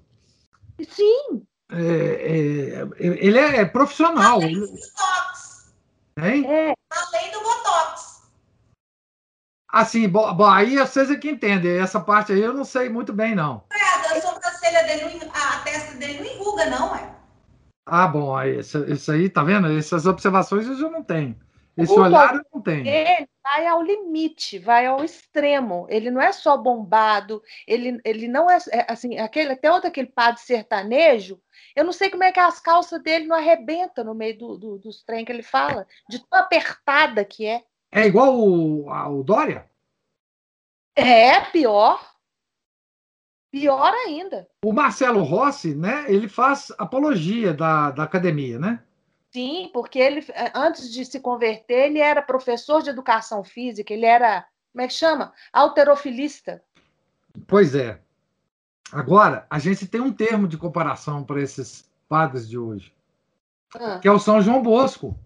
Sim, 0.89 1.45
É, 1.71 1.77
é, 1.77 2.87
ele 2.99 3.39
é 3.39 3.65
profissional. 3.65 4.35
Além 4.41 4.59
do 4.59 4.67
Botox. 4.67 5.73
hein? 6.19 6.45
é. 6.47 6.73
Além 6.91 7.31
do 7.31 7.39
Botox. 7.41 8.23
Assim, 9.71 10.07
bo, 10.07 10.33
bo, 10.33 10.45
aí 10.45 10.77
vocês 10.77 11.09
é 11.11 11.15
que 11.15 11.29
entendem. 11.29 11.77
Essa 11.79 11.99
parte 11.99 12.31
aí 12.33 12.41
eu 12.41 12.53
não 12.53 12.63
sei 12.65 12.87
muito 12.89 13.11
bem, 13.13 13.35
não. 13.35 13.63
A 13.71 14.21
sobrancelha 14.21 14.83
dele, 14.83 15.19
a 15.33 15.59
testa 15.59 15.95
dele 15.97 16.19
não 16.19 16.25
enruga, 16.25 16.65
não, 16.69 16.95
é? 16.95 17.14
Ah, 17.85 18.07
bom, 18.07 18.35
aí, 18.35 18.59
isso, 18.59 19.11
aí, 19.11 19.29
tá 19.29 19.43
vendo? 19.43 19.67
Essas 19.67 20.05
observações 20.05 20.65
eu 20.67 20.75
já 20.75 20.89
não 20.89 21.03
tenho. 21.03 21.35
Esse 21.77 21.91
O 21.93 22.01
olhar 22.01 22.35
eu 22.35 22.45
não 22.53 22.61
tenho. 22.61 22.87
Ele 22.87 23.27
vai 23.43 23.67
ao 23.67 23.81
limite, 23.83 24.57
vai 24.57 24.85
ao 24.87 25.03
extremo. 25.03 25.85
Ele 25.89 26.09
não 26.09 26.21
é 26.21 26.31
só 26.31 26.57
bombado, 26.57 27.43
ele, 27.67 27.99
ele 28.03 28.27
não 28.27 28.49
é, 28.49 28.57
é, 28.71 28.91
assim, 28.91 29.17
aquele, 29.19 29.51
até 29.53 29.71
outro 29.71 29.89
aquele 29.89 30.07
padre 30.07 30.41
sertanejo, 30.41 31.39
eu 31.75 31.83
não 31.83 31.91
sei 31.91 32.09
como 32.09 32.23
é 32.23 32.31
que 32.31 32.39
as 32.39 32.59
calças 32.59 33.01
dele 33.03 33.27
não 33.27 33.35
arrebentam 33.35 34.03
no 34.03 34.15
meio 34.15 34.37
do, 34.37 34.57
do- 34.57 34.77
dos 34.79 35.03
trem 35.03 35.25
que 35.25 35.31
ele 35.31 35.43
fala, 35.43 35.85
de 36.09 36.19
tão 36.27 36.39
apertada 36.39 37.23
que 37.25 37.45
é. 37.45 37.63
É 37.91 38.07
igual 38.07 38.35
o, 38.35 38.89
ao 38.89 39.23
Dória? 39.23 39.69
É 40.95 41.39
pior. 41.51 42.14
Pior 43.55 43.93
ainda. 44.05 44.45
O 44.65 44.73
Marcelo 44.73 45.23
Rossi, 45.23 45.73
né? 45.73 46.11
Ele 46.11 46.27
faz 46.27 46.73
apologia 46.77 47.53
da, 47.53 47.89
da 47.89 48.03
academia, 48.03 48.59
né? 48.59 48.83
Sim, 49.31 49.69
porque 49.73 49.97
ele, 49.97 50.25
eh, 50.27 50.51
antes 50.53 50.91
de 50.91 51.05
se 51.05 51.21
converter, 51.21 51.85
ele 51.85 51.99
era 51.99 52.21
professor 52.21 52.81
de 52.83 52.89
educação 52.89 53.45
física, 53.45 53.93
ele 53.93 54.05
era, 54.05 54.45
como 54.73 54.81
é 54.81 54.87
que 54.87 54.93
chama? 54.93 55.31
Alterofilista. 55.53 56.61
Pois 57.47 57.73
é. 57.73 58.01
Agora, 58.91 59.47
a 59.49 59.57
gente 59.57 59.87
tem 59.87 60.01
um 60.01 60.11
termo 60.11 60.49
de 60.49 60.57
comparação 60.57 61.23
para 61.23 61.41
esses 61.41 61.89
padres 62.09 62.49
de 62.49 62.57
hoje, 62.57 62.93
Ah, 63.73 63.99
que 63.99 64.07
é 64.09 64.11
o 64.11 64.19
São 64.19 64.41
João 64.41 64.61
Bosco. 64.61 65.17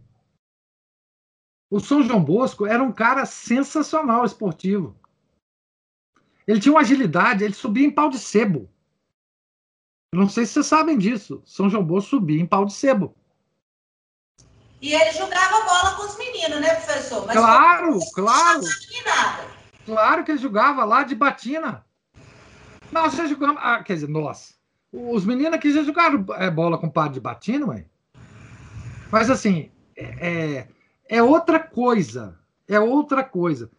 O 1.68 1.80
São 1.80 2.04
João 2.04 2.24
Bosco 2.24 2.68
era 2.68 2.84
um 2.84 2.92
cara 2.92 3.26
sensacional 3.26 4.24
esportivo. 4.24 4.99
Ele 6.50 6.60
tinha 6.60 6.74
uma 6.74 6.82
agilidade, 6.82 7.44
ele 7.44 7.54
subia 7.54 7.86
em 7.86 7.92
pau 7.92 8.10
de 8.10 8.18
sebo. 8.18 8.68
Não 10.12 10.28
sei 10.28 10.48
se 10.48 10.54
vocês 10.54 10.66
sabem 10.66 10.98
disso. 10.98 11.44
São 11.46 11.70
João 11.70 11.86
Bosco 11.86 12.10
subia 12.10 12.42
em 12.42 12.46
pau 12.48 12.66
de 12.66 12.74
sebo. 12.74 13.16
E 14.82 14.92
ele 14.92 15.12
jogava 15.12 15.64
bola 15.64 15.96
com 15.96 16.08
os 16.08 16.18
meninos, 16.18 16.60
né, 16.60 16.74
professor? 16.74 17.28
Mas 17.28 17.38
Claro, 17.38 18.00
claro. 18.16 18.62
Claro 19.86 20.24
que 20.24 20.32
ele 20.32 20.40
jogava 20.40 20.84
lá 20.86 21.04
de 21.04 21.14
batina. 21.14 21.86
Nós 22.92 23.14
já 23.14 23.28
jogamos. 23.28 23.62
Ah, 23.64 23.84
quer 23.84 23.94
dizer, 23.94 24.10
nós. 24.10 24.58
Os 24.92 25.24
meninos 25.26 25.54
aqui 25.54 25.72
já 25.72 25.84
jogaram 25.84 26.26
é, 26.34 26.50
bola 26.50 26.80
com 26.80 26.90
padre 26.90 27.14
de 27.14 27.20
batina, 27.20 27.68
ué. 27.68 27.86
Mas 29.12 29.30
assim, 29.30 29.70
é, 29.96 30.28
é- 30.28 30.68
é 31.18 31.22
outra 31.22 31.60
coisa. 31.60 32.40
É 32.68 32.80
outra 32.80 33.24
coisa. 33.24 33.70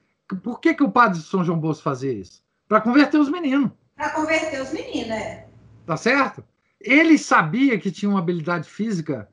Por 0.44 0.60
que, 0.60 0.72
que 0.72 0.84
o 0.84 0.92
padre 0.92 1.18
de 1.18 1.24
São 1.24 1.42
João 1.42 1.58
Bosco 1.58 1.82
fazia 1.82 2.12
isso? 2.12 2.48
Para 2.70 2.80
converter 2.80 3.18
os 3.18 3.28
meninos, 3.28 3.72
Pra 3.96 4.10
converter 4.10 4.62
os 4.62 4.72
meninos, 4.72 5.08
né? 5.08 5.44
tá 5.84 5.96
certo? 5.96 6.44
Ele 6.80 7.18
sabia 7.18 7.76
que 7.80 7.90
tinha 7.90 8.08
uma 8.08 8.20
habilidade 8.20 8.70
física 8.70 9.28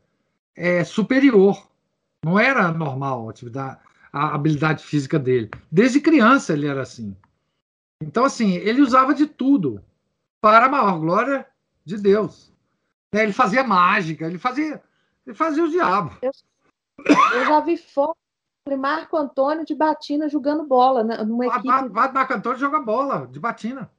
é, 0.55 0.83
superior. 0.83 1.69
Não 2.25 2.39
era 2.39 2.71
normal 2.71 3.27
a, 3.27 3.29
atividade, 3.29 3.79
a 4.11 4.33
habilidade 4.33 4.83
física 4.83 5.19
dele. 5.19 5.51
Desde 5.71 6.01
criança 6.01 6.53
ele 6.53 6.65
era 6.65 6.81
assim. 6.81 7.15
Então, 8.01 8.25
assim, 8.25 8.55
ele 8.55 8.81
usava 8.81 9.13
de 9.13 9.27
tudo 9.27 9.83
para 10.41 10.65
a 10.65 10.69
maior 10.69 10.99
glória 10.99 11.45
de 11.85 11.95
Deus. 11.95 12.51
Né, 13.13 13.21
Ele 13.21 13.33
fazia 13.33 13.63
mágica, 13.63 14.25
ele 14.25 14.39
fazia, 14.39 14.81
ele 15.27 15.35
fazia 15.35 15.63
o 15.63 15.69
diabo. 15.69 16.17
eu 16.23 17.45
já 17.45 17.59
vi 17.59 17.77
foto 17.77 18.17
Marco 18.75 19.15
Antônio 19.17 19.65
de 19.65 19.73
Batina 19.75 20.27
jogando 20.27 20.65
bola 20.65 21.03
né, 21.03 21.23
numa 21.23 21.45
Vai, 21.45 21.59
equipe 21.59 21.89
vai 21.89 22.27
cantora 22.27 22.57
e 22.57 22.59
joga 22.59 22.79
bola 22.79 23.27
de 23.27 23.39
batina. 23.39 23.89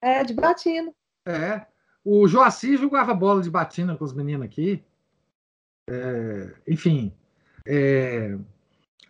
é, 0.00 0.22
de 0.24 0.34
Batina. 0.34 0.92
É. 1.26 1.66
O 2.04 2.26
Joaci 2.26 2.76
jogava 2.76 3.14
bola 3.14 3.42
de 3.42 3.50
batina 3.50 3.96
com 3.96 4.04
os 4.04 4.12
meninos 4.12 4.44
aqui. 4.44 4.82
É, 5.88 6.54
enfim. 6.68 7.12
é, 7.66 8.36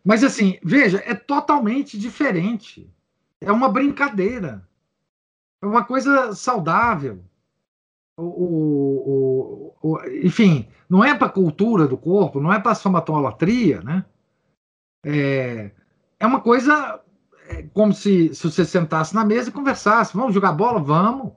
mas 0.04 0.24
assim, 0.24 0.58
veja, 0.62 1.02
é 1.04 1.14
totalmente 1.14 1.98
diferente. 1.98 2.90
É 3.40 3.52
uma 3.52 3.68
brincadeira. 3.68 4.66
É 5.62 5.66
uma 5.66 5.84
coisa 5.84 6.34
saudável. 6.34 7.22
O, 8.16 8.22
o- 8.24 9.74
o- 9.82 9.92
o- 9.92 10.04
enfim, 10.24 10.68
não 10.88 11.04
é 11.04 11.14
para 11.14 11.26
a 11.28 11.30
cultura 11.32 11.86
do 11.86 11.96
corpo, 11.96 12.40
não 12.40 12.52
é 12.52 12.58
para 12.58 12.72
a 12.72 12.74
somatolatria, 12.74 13.80
né? 13.82 14.04
É, 15.04 15.70
é 16.18 16.26
uma 16.26 16.40
coisa 16.40 17.00
é, 17.48 17.62
como 17.74 17.92
se, 17.92 18.34
se 18.34 18.42
você 18.50 18.64
sentasse 18.64 19.14
na 19.14 19.24
mesa 19.24 19.48
e 19.48 19.52
conversasse. 19.52 20.16
Vamos 20.16 20.34
jogar 20.34 20.52
bola? 20.52 20.80
Vamos. 20.80 21.32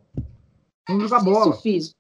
Vamos 0.87 1.03
jogar 1.09 1.23
bola. 1.23 1.55
Físico. 1.55 1.97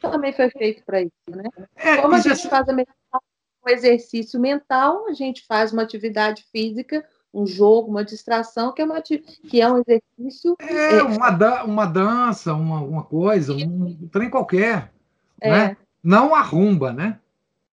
Também 0.00 0.32
foi 0.32 0.50
feito 0.50 0.82
para 0.84 1.02
isso, 1.02 1.12
né? 1.28 1.44
É, 1.76 1.96
Como 1.98 2.14
a 2.14 2.18
é- 2.18 2.22
gente 2.22 2.48
faz 2.48 2.68
a 2.68 2.72
meditação, 2.72 3.20
um 3.64 3.70
exercício 3.70 4.40
mental, 4.40 5.06
a 5.08 5.12
gente 5.12 5.44
faz 5.46 5.72
uma 5.72 5.82
atividade 5.82 6.44
física, 6.50 7.04
um 7.32 7.46
jogo, 7.46 7.88
uma 7.90 8.04
distração, 8.04 8.72
que 8.72 8.82
é, 8.82 8.84
uma, 8.84 9.00
que 9.00 9.60
é 9.60 9.70
um 9.72 9.78
exercício. 9.78 10.56
É 10.58 11.02
uma, 11.02 11.30
dan- 11.30 11.64
uma 11.64 11.86
dança, 11.86 12.52
uma, 12.52 12.80
uma 12.80 13.02
coisa, 13.04 13.54
um 13.54 14.08
trem 14.10 14.28
qualquer. 14.28 14.92
É, 15.40 15.50
Né? 15.50 15.76
Não 16.02 16.34
a 16.34 16.42
rumba, 16.42 16.92
né? 16.92 17.20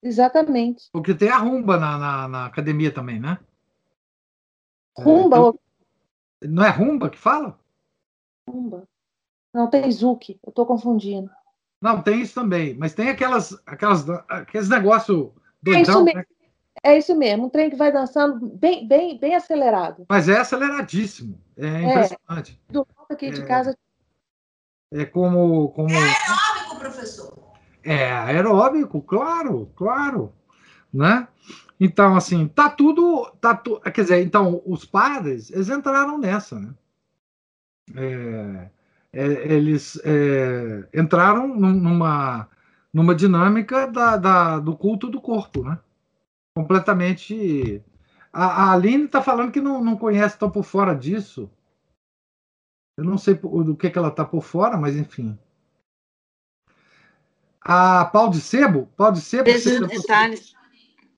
Exatamente. 0.04 0.90
Porque 0.92 1.14
tem 1.14 1.30
a 1.30 1.38
rumba 1.38 1.78
na, 1.78 1.96
na, 1.96 2.28
na 2.28 2.46
academia 2.46 2.92
também, 2.92 3.18
né? 3.18 3.38
Rumba, 4.96 5.40
ou 5.40 5.60
Não 6.42 6.62
é 6.62 6.68
rumba 6.68 7.08
que 7.08 7.18
fala? 7.18 7.58
rumba. 8.46 8.86
Não, 9.52 9.68
tem 9.70 9.90
Zuki, 9.90 10.38
eu 10.44 10.50
estou 10.50 10.66
confundindo. 10.66 11.30
Não, 11.80 12.02
tem 12.02 12.20
isso 12.20 12.34
também. 12.34 12.76
Mas 12.76 12.92
tem 12.92 13.08
aquelas, 13.08 13.58
aquelas, 13.64 14.08
aqueles 14.28 14.68
negócios 14.68 15.30
É 15.66 15.80
isso 15.80 15.92
doidão, 15.94 16.04
mesmo. 16.04 16.18
né? 16.20 16.26
É 16.82 16.98
isso 16.98 17.14
mesmo, 17.16 17.46
um 17.46 17.48
trem 17.48 17.70
que 17.70 17.76
vai 17.76 17.90
dançando 17.90 18.46
bem, 18.46 18.86
bem, 18.86 19.18
bem 19.18 19.34
acelerado. 19.34 20.04
Mas 20.08 20.28
é 20.28 20.38
aceleradíssimo. 20.38 21.40
É 21.56 21.82
impressionante. 21.82 22.60
Do 22.68 22.80
lado 22.80 23.06
aqui 23.10 23.30
de 23.30 23.40
É. 23.40 23.46
casa, 23.46 23.78
É 24.92 25.04
como, 25.06 25.70
como 25.70 25.88
Aeróbico, 25.88 26.78
professor. 26.78 27.43
É 27.84 28.10
aeróbico, 28.12 29.00
claro, 29.02 29.70
claro, 29.76 30.32
né? 30.92 31.28
Então, 31.80 32.16
assim, 32.16 32.48
tá 32.48 32.70
tudo, 32.70 33.30
tá 33.40 33.54
tu, 33.56 33.80
quer 33.80 34.02
dizer, 34.02 34.22
então 34.24 34.62
os 34.66 34.84
padres, 34.86 35.50
eles 35.50 35.68
entraram 35.70 36.18
nessa, 36.18 36.58
né? 36.60 36.74
É, 37.94 38.70
é, 39.12 39.52
eles 39.54 40.00
é, 40.04 40.88
entraram 40.94 41.46
num- 41.48 41.72
numa, 41.74 42.48
numa 42.92 43.14
dinâmica 43.14 43.86
da, 43.86 44.16
da- 44.16 44.58
do 44.58 44.76
culto 44.76 45.08
do 45.10 45.20
corpo, 45.20 45.62
né? 45.64 45.78
Completamente. 46.56 47.82
A, 48.32 48.64
a 48.70 48.72
Aline 48.74 49.04
está 49.06 49.22
falando 49.22 49.52
que 49.52 49.60
não, 49.60 49.82
não 49.84 49.96
conhece, 49.96 50.38
tão 50.38 50.50
por 50.50 50.64
fora 50.64 50.94
disso. 50.94 51.50
Eu 52.96 53.04
não 53.04 53.16
sei 53.16 53.34
do 53.34 53.76
que, 53.76 53.88
que 53.88 53.96
ela 53.98 54.08
está 54.08 54.24
por 54.24 54.42
fora, 54.42 54.76
mas 54.76 54.96
enfim. 54.96 55.38
A 57.64 58.04
pau 58.04 58.28
de 58.28 58.40
sebo? 58.40 58.88
Pau 58.96 59.10
de 59.10 59.20
sebo? 59.20 59.48
Esses 59.48 59.78
você- 59.78 59.98
detalhes. 59.98 60.54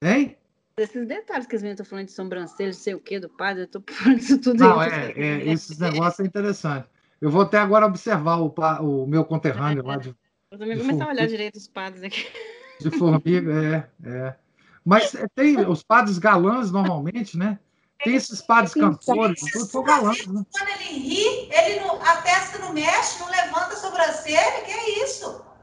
Hein? 0.00 0.36
Esses 0.78 1.06
detalhes 1.06 1.46
que 1.46 1.56
as 1.56 1.62
meninas 1.62 1.80
estão 1.80 1.90
falando 1.90 2.06
de 2.06 2.12
sobrancelha, 2.12 2.72
sei 2.72 2.94
o 2.94 3.00
quê, 3.00 3.18
do 3.18 3.28
padre, 3.28 3.62
eu 3.62 3.64
estou 3.64 3.82
falando 3.90 4.18
isso 4.18 4.38
tudo 4.38 4.62
Não, 4.62 4.82
é, 4.82 5.10
é, 5.12 5.48
esses 5.48 5.78
negócios 5.78 6.20
é 6.20 6.24
interessante. 6.24 6.86
Eu 7.20 7.30
vou 7.30 7.42
até 7.42 7.58
agora 7.58 7.86
observar 7.86 8.36
o, 8.36 8.54
o 8.80 9.06
meu 9.06 9.24
conterrâneo 9.24 9.84
lá 9.84 9.96
de. 9.96 10.14
Eu 10.48 10.58
também 10.58 10.76
vou 10.76 10.86
começar 10.86 11.06
a 11.06 11.12
olhar 11.12 11.26
direito 11.26 11.56
os 11.56 11.66
padres 11.66 12.04
aqui. 12.04 12.24
De 12.80 12.90
formiga, 12.90 13.90
é, 14.04 14.08
é. 14.08 14.34
Mas 14.84 15.14
é, 15.14 15.26
tem 15.34 15.58
os 15.66 15.82
padres 15.82 16.18
galãs, 16.18 16.70
normalmente, 16.70 17.36
né? 17.36 17.58
Tem 18.04 18.14
esses 18.14 18.42
padres 18.42 18.74
cantores, 18.74 19.40
tudo 19.40 19.64
são 19.64 19.82
galãs, 19.82 20.26
né? 20.26 20.44
Quando 20.52 20.68
ele 20.68 20.98
ri, 20.98 21.48
ele 21.50 21.80
não, 21.80 22.00
a 22.00 22.16
testa 22.18 22.58
não 22.58 22.72
mexe, 22.72 23.18
não 23.18 23.30
levanta 23.30 23.72
a 23.72 23.76
sobrancelha, 23.76 24.62
que 24.64 24.70
é 24.70 24.85
isso? 24.85 24.85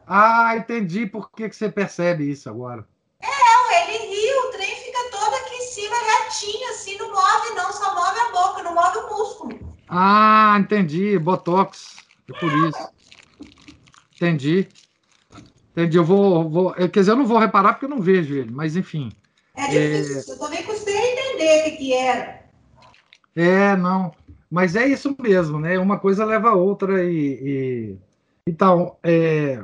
Ah, 0.08 0.56
entendi 0.58 1.06
por 1.06 1.32
que, 1.32 1.50
que 1.50 1.56
você 1.56 1.70
percebe 1.70 2.30
isso 2.30 2.50
agora. 2.50 2.86
É, 3.22 3.96
ele 3.96 4.06
ri, 4.06 4.34
o 4.34 4.52
trem 4.52 4.76
fica 4.76 5.00
todo 5.12 5.34
aqui 5.34 5.56
em 5.56 5.62
cima, 5.62 5.96
retinho, 5.96 6.70
assim, 6.70 6.98
não 6.98 7.10
move 7.10 7.56
não, 7.56 7.72
só 7.72 7.96
move 7.96 8.20
a 8.20 8.32
boca, 8.32 8.64
não 8.64 8.76
move 8.76 8.98
o 8.98 9.10
músculo. 9.10 9.78
Ah, 9.88 10.58
entendi, 10.60 11.18
botox, 11.18 11.98
é 12.30 12.40
por 12.40 12.52
isso. 12.68 12.90
Entendi. 14.16 14.68
Entendi, 15.72 15.98
eu 15.98 16.04
vou, 16.04 16.50
vou, 16.50 16.74
quer 16.74 16.90
dizer, 16.90 17.12
eu 17.12 17.16
não 17.16 17.26
vou 17.26 17.40
reparar 17.40 17.74
porque 17.74 17.86
eu 17.86 17.90
não 17.90 18.02
vejo 18.02 18.36
ele, 18.36 18.52
mas 18.52 18.76
enfim. 18.76 19.12
É 19.56 19.68
difícil, 19.68 20.34
é... 20.34 20.36
eu 20.36 20.40
também 20.40 20.64
custei 20.64 20.96
entender 20.96 21.74
o 21.74 21.78
que 21.78 21.94
era. 21.94 22.44
É, 23.36 23.76
não, 23.76 24.14
mas 24.52 24.76
é 24.76 24.88
isso 24.88 25.16
mesmo, 25.20 25.60
né? 25.60 25.80
Uma 25.80 25.98
coisa 25.98 26.26
leva 26.26 26.50
a 26.50 26.56
outra 26.56 27.04
e... 27.04 27.18
e... 27.42 27.98
Então, 28.46 28.98
é, 29.02 29.64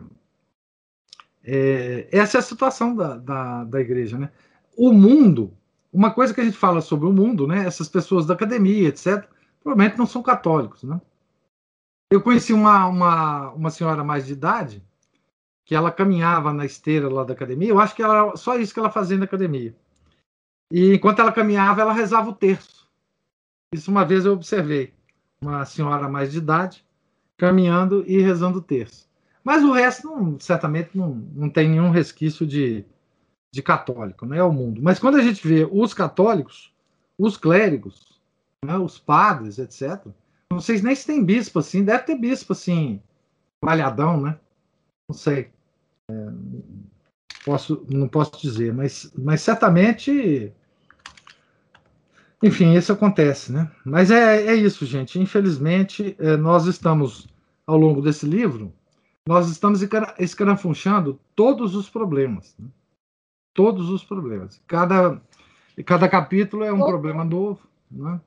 é, 1.52 2.08
essa 2.12 2.38
é 2.38 2.40
a 2.40 2.44
situação 2.44 2.96
da, 2.96 3.18
da, 3.18 3.64
da, 3.64 3.82
igreja, 3.82 4.18
né? 4.18 4.32
O 4.78 4.94
mundo, 4.94 5.52
uma 5.92 6.12
coisa 6.12 6.34
que 6.34 6.42
a 6.42 6.44
gente 6.44 6.58
fala 6.58 6.80
sobre 6.80 7.08
o 7.08 7.12
mundo, 7.12 7.48
né? 7.48 7.66
Essas 7.66 7.90
pessoas 7.90 8.26
da 8.28 8.36
academia, 8.36 8.88
etc., 8.88 9.28
provavelmente 9.64 9.98
não 9.98 10.06
são 10.06 10.22
católicos, 10.22 10.84
né? 10.84 11.02
Eu 12.12 12.22
conheci 12.22 12.54
uma, 12.54 12.86
uma, 12.86 13.50
uma 13.52 13.70
senhora 13.72 14.04
mais 14.04 14.28
de 14.28 14.34
idade 14.34 14.84
que 15.66 15.76
ela 15.76 15.92
caminhava 15.92 16.54
na 16.54 16.66
esteira 16.66 17.10
lá 17.10 17.24
da 17.24 17.34
academia. 17.34 17.70
Eu 17.70 17.80
acho 17.80 17.96
que 17.96 18.04
era 18.04 18.36
só 18.36 18.58
isso 18.58 18.74
que 18.74 18.80
ela 18.80 18.92
fazia 18.92 19.18
na 19.18 19.26
academia. 19.26 19.76
E 20.72 20.94
enquanto 20.94 21.20
ela 21.20 21.32
caminhava, 21.32 21.82
ela 21.82 21.94
rezava 21.94 22.30
o 22.30 22.36
terço. 22.36 22.88
Isso 23.74 23.90
uma 23.90 24.06
vez 24.06 24.26
eu 24.26 24.34
observei 24.34 24.94
uma 25.42 25.66
senhora 25.66 26.08
mais 26.08 26.32
de 26.32 26.38
idade 26.38 26.86
caminhando 27.38 28.04
e 28.08 28.22
rezando 28.22 28.60
o 28.60 28.62
terço. 28.62 29.09
Mas 29.44 29.64
o 29.64 29.72
resto, 29.72 30.08
não, 30.08 30.40
certamente, 30.40 30.98
não, 30.98 31.10
não 31.34 31.50
tem 31.50 31.70
nenhum 31.70 31.90
resquício 31.90 32.46
de, 32.46 32.86
de 33.52 33.62
católico, 33.62 34.26
né? 34.26 34.38
É 34.38 34.44
o 34.44 34.52
mundo. 34.52 34.82
Mas 34.82 35.00
quando 35.00 35.16
a 35.16 35.22
gente 35.22 35.46
vê 35.48 35.68
os 35.70 35.94
católicos, 35.94 36.74
os 37.18 37.38
clérigos, 37.38 38.20
né, 38.64 38.78
os 38.78 39.00
padres, 39.00 39.58
etc., 39.58 40.06
não 40.52 40.60
sei 40.60 40.82
nem 40.82 40.96
se 40.96 41.06
tem 41.06 41.24
bispo 41.24 41.60
assim, 41.60 41.84
deve 41.84 42.04
ter 42.04 42.16
bispo 42.16 42.54
assim, 42.54 43.02
malhadão, 43.64 44.20
né? 44.20 44.38
Não 45.08 45.16
sei. 45.16 45.50
É, 46.10 46.14
posso, 47.46 47.86
não 47.90 48.08
posso 48.08 48.42
dizer, 48.42 48.74
mas, 48.74 49.12
mas 49.18 49.42
certamente. 49.42 50.52
Enfim, 52.42 52.74
isso 52.74 52.94
acontece, 52.94 53.52
né? 53.52 53.70
Mas 53.84 54.10
é, 54.12 54.48
é 54.48 54.56
isso, 54.56 54.86
gente. 54.86 55.20
Infelizmente, 55.20 56.16
é, 56.18 56.38
nós 56.38 56.66
estamos, 56.66 57.28
ao 57.68 57.78
longo 57.78 58.02
desse 58.02 58.26
livro, 58.26 58.74
nós 59.30 59.48
estamos 59.48 59.82
escarafunchando 60.18 61.20
todos 61.36 61.76
os 61.76 61.88
problemas. 61.88 62.56
Né? 62.58 62.68
Todos 63.54 63.88
os 63.92 64.04
problemas. 64.04 64.60
Cada, 64.66 65.22
cada 65.86 66.10
capítulo 66.10 66.64
é 66.64 66.74
um 66.74 66.80
problema 66.80 67.24
novo. 67.24 67.60
Né? 67.92 68.20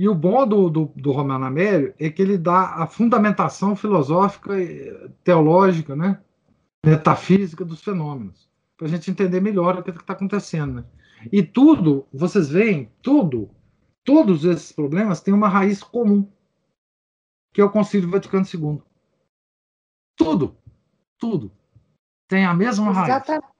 E 0.00 0.08
o 0.08 0.16
bom 0.16 0.44
do, 0.48 0.68
do, 0.68 0.92
do 0.96 1.12
Romano 1.12 1.44
Amério 1.44 1.94
é 1.96 2.10
que 2.10 2.20
ele 2.20 2.36
dá 2.36 2.74
a 2.74 2.88
fundamentação 2.88 3.76
filosófica, 3.76 4.52
teológica, 5.22 5.94
né? 5.94 6.20
metafísica 6.84 7.64
dos 7.64 7.80
fenômenos, 7.84 8.50
para 8.76 8.88
a 8.88 8.90
gente 8.90 9.12
entender 9.12 9.40
melhor 9.40 9.78
o 9.78 9.82
que 9.84 9.90
está 9.90 10.12
acontecendo. 10.12 10.74
Né? 10.74 10.84
E 11.30 11.40
tudo, 11.44 12.04
vocês 12.12 12.48
veem, 12.48 12.90
tudo, 13.00 13.48
todos 14.02 14.44
esses 14.44 14.72
problemas 14.72 15.20
têm 15.20 15.32
uma 15.32 15.48
raiz 15.48 15.84
comum, 15.84 16.28
que 17.54 17.60
é 17.60 17.64
o 17.64 17.70
Concílio 17.70 18.10
Vaticano 18.10 18.44
II. 18.44 18.82
Tudo, 20.16 20.56
tudo. 21.18 21.52
Tem 22.26 22.44
a 22.44 22.54
mesma 22.54 22.92
raiz. 22.92 23.08
Exatamente. 23.08 23.56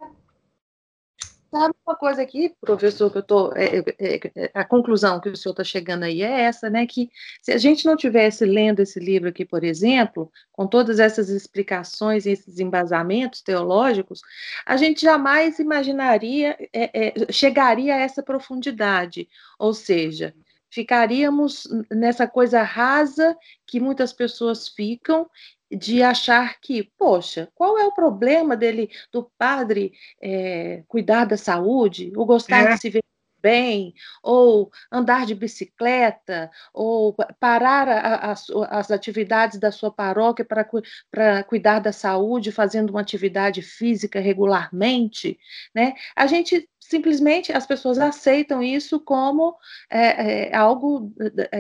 Sabe 1.49 1.75
uma 1.87 1.97
coisa 1.97 2.21
aqui, 2.23 2.55
professor, 2.61 3.11
que 3.11 3.19
eu 3.19 3.23
tô. 3.23 3.53
É, 3.55 3.79
é, 3.99 4.21
é, 4.35 4.51
a 4.53 4.65
conclusão 4.65 5.21
que 5.21 5.29
o 5.29 5.37
senhor 5.37 5.53
está 5.53 5.63
chegando 5.65 6.03
aí 6.03 6.21
é 6.21 6.43
essa, 6.43 6.69
né? 6.69 6.87
Que 6.87 7.09
se 7.41 7.53
a 7.53 7.57
gente 7.57 7.87
não 7.87 7.97
tivesse 7.97 8.45
lendo 8.45 8.81
esse 8.81 8.99
livro 8.99 9.29
aqui, 9.29 9.45
por 9.45 9.63
exemplo, 9.63 10.31
com 10.53 10.67
todas 10.67 10.99
essas 10.99 11.29
explicações 11.29 12.27
e 12.27 12.31
esses 12.31 12.59
embasamentos 12.59 13.43
teológicos, 13.43 14.21
a 14.67 14.77
gente 14.77 15.01
jamais 15.01 15.59
imaginaria, 15.59 16.57
é, 16.73 17.09
é, 17.09 17.33
chegaria 17.33 17.95
a 17.95 17.99
essa 17.99 18.23
profundidade. 18.23 19.29
Ou 19.59 19.73
seja, 19.73 20.35
ficaríamos 20.69 21.67
nessa 21.91 22.27
coisa 22.27 22.63
rasa 22.63 23.37
que 23.67 23.81
muitas 23.81 24.13
pessoas 24.13 24.69
ficam 24.69 25.27
de 25.71 26.03
achar 26.03 26.61
que, 26.61 26.91
poxa, 26.99 27.49
qual 27.55 27.79
é 27.79 27.85
o 27.85 27.93
problema 27.95 28.57
dele, 28.57 28.91
do 29.13 29.31
padre, 29.37 29.93
é, 30.21 30.83
cuidar 30.89 31.25
da 31.25 31.37
saúde, 31.37 32.13
ou 32.17 32.25
gostar 32.25 32.71
é. 32.71 32.75
de 32.75 32.81
se 32.81 32.91
ver 32.91 33.03
bem, 33.47 33.95
ou 34.25 34.73
andar 34.91 35.25
de 35.25 35.33
bicicleta, 35.35 36.51
ou 36.75 37.15
parar 37.39 37.89
a, 37.89 38.33
a, 38.33 38.35
as 38.79 38.91
atividades 38.91 39.61
da 39.61 39.71
sua 39.71 39.91
paróquia 39.91 40.45
para, 40.45 40.69
para 41.13 41.45
cuidar 41.45 41.79
da 41.79 41.93
saúde, 41.93 42.51
fazendo 42.51 42.91
uma 42.91 43.01
atividade 43.01 43.63
física 43.63 44.19
regularmente, 44.19 45.39
né? 45.73 45.95
A 46.17 46.27
gente 46.27 46.69
simplesmente 46.81 47.53
as 47.53 47.67
pessoas 47.67 47.99
aceitam 47.99 48.63
isso 48.63 48.99
como 48.99 49.57
é, 49.91 50.55
algo 50.57 51.13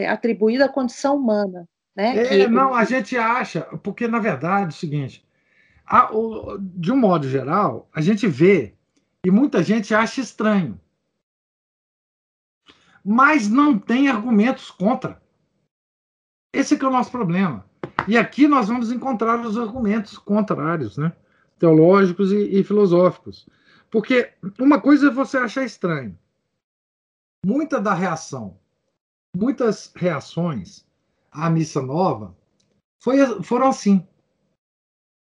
atribuído 0.08 0.64
à 0.64 0.68
condição 0.68 1.16
humana. 1.16 1.68
Né? 1.96 2.18
É, 2.18 2.44
que... 2.44 2.48
Não, 2.48 2.74
a 2.74 2.84
gente 2.84 3.16
acha, 3.16 3.62
porque 3.82 4.06
na 4.06 4.18
verdade 4.18 4.66
é 4.66 4.68
o 4.68 4.72
seguinte: 4.72 5.26
a, 5.86 6.14
o, 6.14 6.58
de 6.58 6.92
um 6.92 6.96
modo 6.96 7.28
geral, 7.28 7.88
a 7.92 8.02
gente 8.02 8.28
vê 8.28 8.74
e 9.24 9.30
muita 9.30 9.62
gente 9.62 9.94
acha 9.94 10.20
estranho, 10.20 10.78
mas 13.02 13.48
não 13.48 13.78
tem 13.78 14.08
argumentos 14.08 14.70
contra. 14.70 15.20
Esse 16.52 16.74
é, 16.74 16.78
é 16.82 16.86
o 16.86 16.90
nosso 16.90 17.10
problema. 17.10 17.64
E 18.06 18.16
aqui 18.16 18.46
nós 18.46 18.68
vamos 18.68 18.92
encontrar 18.92 19.40
os 19.40 19.58
argumentos 19.58 20.18
contrários, 20.18 20.96
né? 20.98 21.12
teológicos 21.58 22.30
e, 22.30 22.60
e 22.60 22.62
filosóficos. 22.62 23.48
Porque 23.90 24.32
uma 24.58 24.80
coisa 24.80 25.08
é 25.08 25.10
você 25.10 25.38
achar 25.38 25.64
estranho. 25.64 26.16
Muita 27.44 27.80
da 27.80 27.94
reação, 27.94 28.58
muitas 29.34 29.92
reações 29.94 30.85
a 31.36 31.50
missa 31.50 31.82
nova 31.82 32.34
foi, 32.98 33.42
foram 33.42 33.68
assim. 33.68 34.06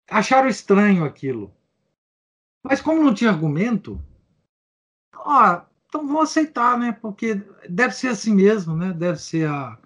Acharam 0.09 0.47
estranho 0.47 1.03
aquilo. 1.03 1.53
Mas 2.63 2.81
como 2.81 3.03
não 3.03 3.13
tinha 3.13 3.29
argumento, 3.29 4.01
ó, 5.15 5.61
então 5.87 6.07
vão 6.07 6.21
aceitar, 6.21 6.77
né? 6.77 6.91
Porque 6.93 7.35
deve 7.69 7.93
ser 7.93 8.07
assim 8.09 8.33
mesmo, 8.33 8.75
né? 8.75 8.93
Deve 8.93 9.19
ser 9.19 9.47
a, 9.47 9.77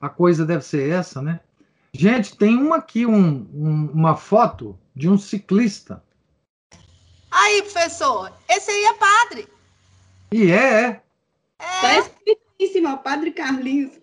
a 0.00 0.08
coisa 0.08 0.46
deve 0.46 0.64
ser 0.64 0.88
essa, 0.90 1.20
né? 1.20 1.40
Gente, 1.92 2.36
tem 2.36 2.56
uma 2.56 2.76
aqui, 2.76 3.04
um, 3.04 3.46
um, 3.52 3.90
uma 3.92 4.16
foto 4.16 4.78
de 4.94 5.08
um 5.08 5.18
ciclista. 5.18 6.02
Aí, 7.30 7.62
professor, 7.62 8.32
esse 8.48 8.70
aí 8.70 8.84
é 8.84 8.94
padre. 8.94 9.48
E 10.32 10.50
é, 10.50 10.56
é. 10.56 11.02
é. 11.58 11.80
Tá 11.80 11.98
escrito 11.98 12.42
em 12.58 12.72
cima, 12.72 12.96
Padre 12.96 13.32
Carlinhos. 13.32 14.01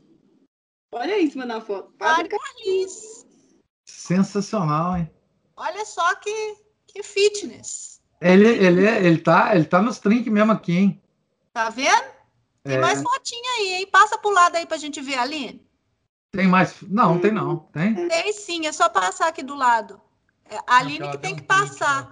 Olha 0.91 1.15
aí 1.15 1.25
em 1.25 1.29
cima 1.29 1.45
da 1.45 1.61
foto. 1.61 1.91
Padre 1.97 2.29
Carlinhos. 2.29 3.25
Sensacional, 3.85 4.97
hein? 4.97 5.11
Olha 5.55 5.85
só 5.85 6.15
que, 6.15 6.57
que 6.87 7.03
fitness. 7.03 8.01
Ele, 8.21 8.47
ele, 8.47 8.85
ele, 8.85 9.17
tá, 9.17 9.55
ele 9.55 9.65
tá 9.65 9.81
nos 9.81 9.99
trinques 9.99 10.31
mesmo 10.31 10.51
aqui, 10.51 10.75
hein? 10.75 11.03
Tá 11.53 11.69
vendo? 11.69 12.19
Tem 12.63 12.77
é. 12.77 12.81
mais 12.81 13.01
fotinha 13.01 13.51
aí, 13.57 13.73
hein? 13.75 13.87
Passa 13.91 14.17
pro 14.17 14.31
lado 14.31 14.55
aí 14.55 14.65
pra 14.65 14.77
gente 14.77 14.99
ver, 15.01 15.17
Aline. 15.17 15.65
Tem 16.31 16.47
mais? 16.47 16.81
Não, 16.81 17.19
tem 17.19 17.31
não. 17.31 17.57
Tem? 17.57 18.07
Tem 18.07 18.33
sim, 18.33 18.67
é 18.67 18.71
só 18.71 18.89
passar 18.89 19.27
aqui 19.27 19.41
do 19.41 19.55
lado. 19.55 19.99
É 20.45 20.57
a 20.67 20.77
Aline 20.77 21.09
que 21.11 21.17
tem 21.19 21.35
que 21.35 21.43
passar. 21.43 22.11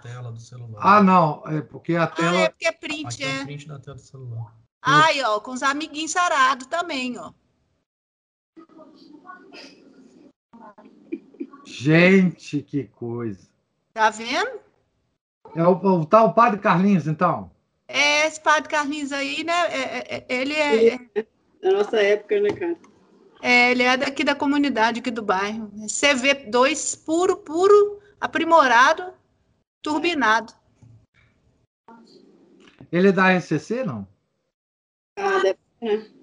Ah, 0.77 1.01
não, 1.01 1.43
é 1.47 1.61
porque 1.61 1.95
a 1.95 2.07
tela. 2.07 2.31
Ah, 2.31 2.41
é 2.41 2.49
porque 2.49 2.67
é 2.67 2.71
print, 2.71 3.05
aqui 3.07 3.23
é. 3.23 3.41
é 3.41 3.43
print 3.43 3.67
da 3.67 3.79
tela 3.79 3.95
do 3.95 4.01
celular. 4.01 4.55
Ai, 4.81 5.21
ó, 5.23 5.39
com 5.39 5.51
os 5.51 5.63
amiguinhos 5.63 6.11
sarados 6.11 6.67
também, 6.67 7.17
ó. 7.17 7.31
Gente, 11.65 12.61
que 12.61 12.85
coisa. 12.85 13.47
Tá 13.93 14.09
vendo? 14.09 14.59
É 15.55 15.63
o, 15.63 15.71
o 15.73 16.05
tal 16.05 16.33
Padre 16.33 16.59
Carlinhos, 16.59 17.07
então? 17.07 17.51
É, 17.87 18.27
esse 18.27 18.41
padre 18.41 18.69
Carlinhos 18.69 19.11
aí, 19.11 19.43
né? 19.43 19.53
é- 19.69 19.97
é- 19.97 20.17
é- 20.17 20.25
ele 20.29 20.53
é, 20.53 20.93
é- 21.15 21.27
Da 21.61 21.71
nossa 21.71 21.97
época, 21.97 22.39
né, 22.39 22.49
cara? 22.49 22.77
é, 23.41 23.71
ele 23.71 23.83
é 23.83 23.95
daqui 23.97 24.23
da 24.23 24.35
comunidade, 24.35 24.99
aqui 24.99 25.09
do 25.11 25.21
bairro. 25.21 25.71
CV2 25.87 26.95
puro, 26.95 27.37
puro, 27.37 27.99
aprimorado, 28.19 29.13
turbinado. 29.81 30.53
Ele 32.91 33.09
é 33.09 33.11
da 33.11 33.31
RCC, 33.31 33.83
não? 33.83 34.07
Ah, 35.17 35.39
deve 35.39 35.59
ser, 35.79 35.97
né? 35.97 36.16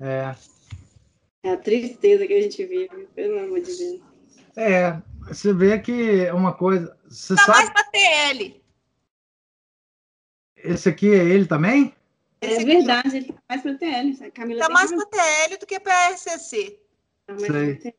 É. 0.00 0.34
É 1.42 1.52
a 1.52 1.56
tristeza 1.56 2.26
que 2.26 2.32
a 2.34 2.42
gente 2.42 2.64
vive, 2.64 3.06
pelo 3.14 3.38
amor 3.38 3.60
de 3.60 3.76
Deus. 3.76 4.00
É, 4.56 5.00
você 5.26 5.52
vê 5.52 5.78
que 5.78 6.20
é 6.20 6.32
uma 6.32 6.52
coisa. 6.52 6.96
Você 7.08 7.34
Tá 7.36 7.46
mais 7.48 7.66
sabe, 7.66 7.72
pra 7.72 7.84
TL. 7.84 8.60
esse 10.56 10.88
aqui 10.88 11.08
é 11.10 11.24
ele 11.24 11.46
também? 11.46 11.94
É 12.40 12.64
verdade, 12.64 13.16
ele 13.16 13.32
tá 13.32 13.40
mais 13.48 13.62
pra 13.62 13.74
TL. 13.74 14.24
A 14.24 14.30
Camila 14.30 14.66
Tá 14.66 14.72
mais 14.72 14.90
pra 14.92 15.06
TL 15.06 15.56
do 15.58 15.66
que 15.66 15.80
pra 15.80 16.10
RCC. 16.10 16.78
tá 17.26 17.34
mais 17.34 17.46
Sei. 17.46 17.94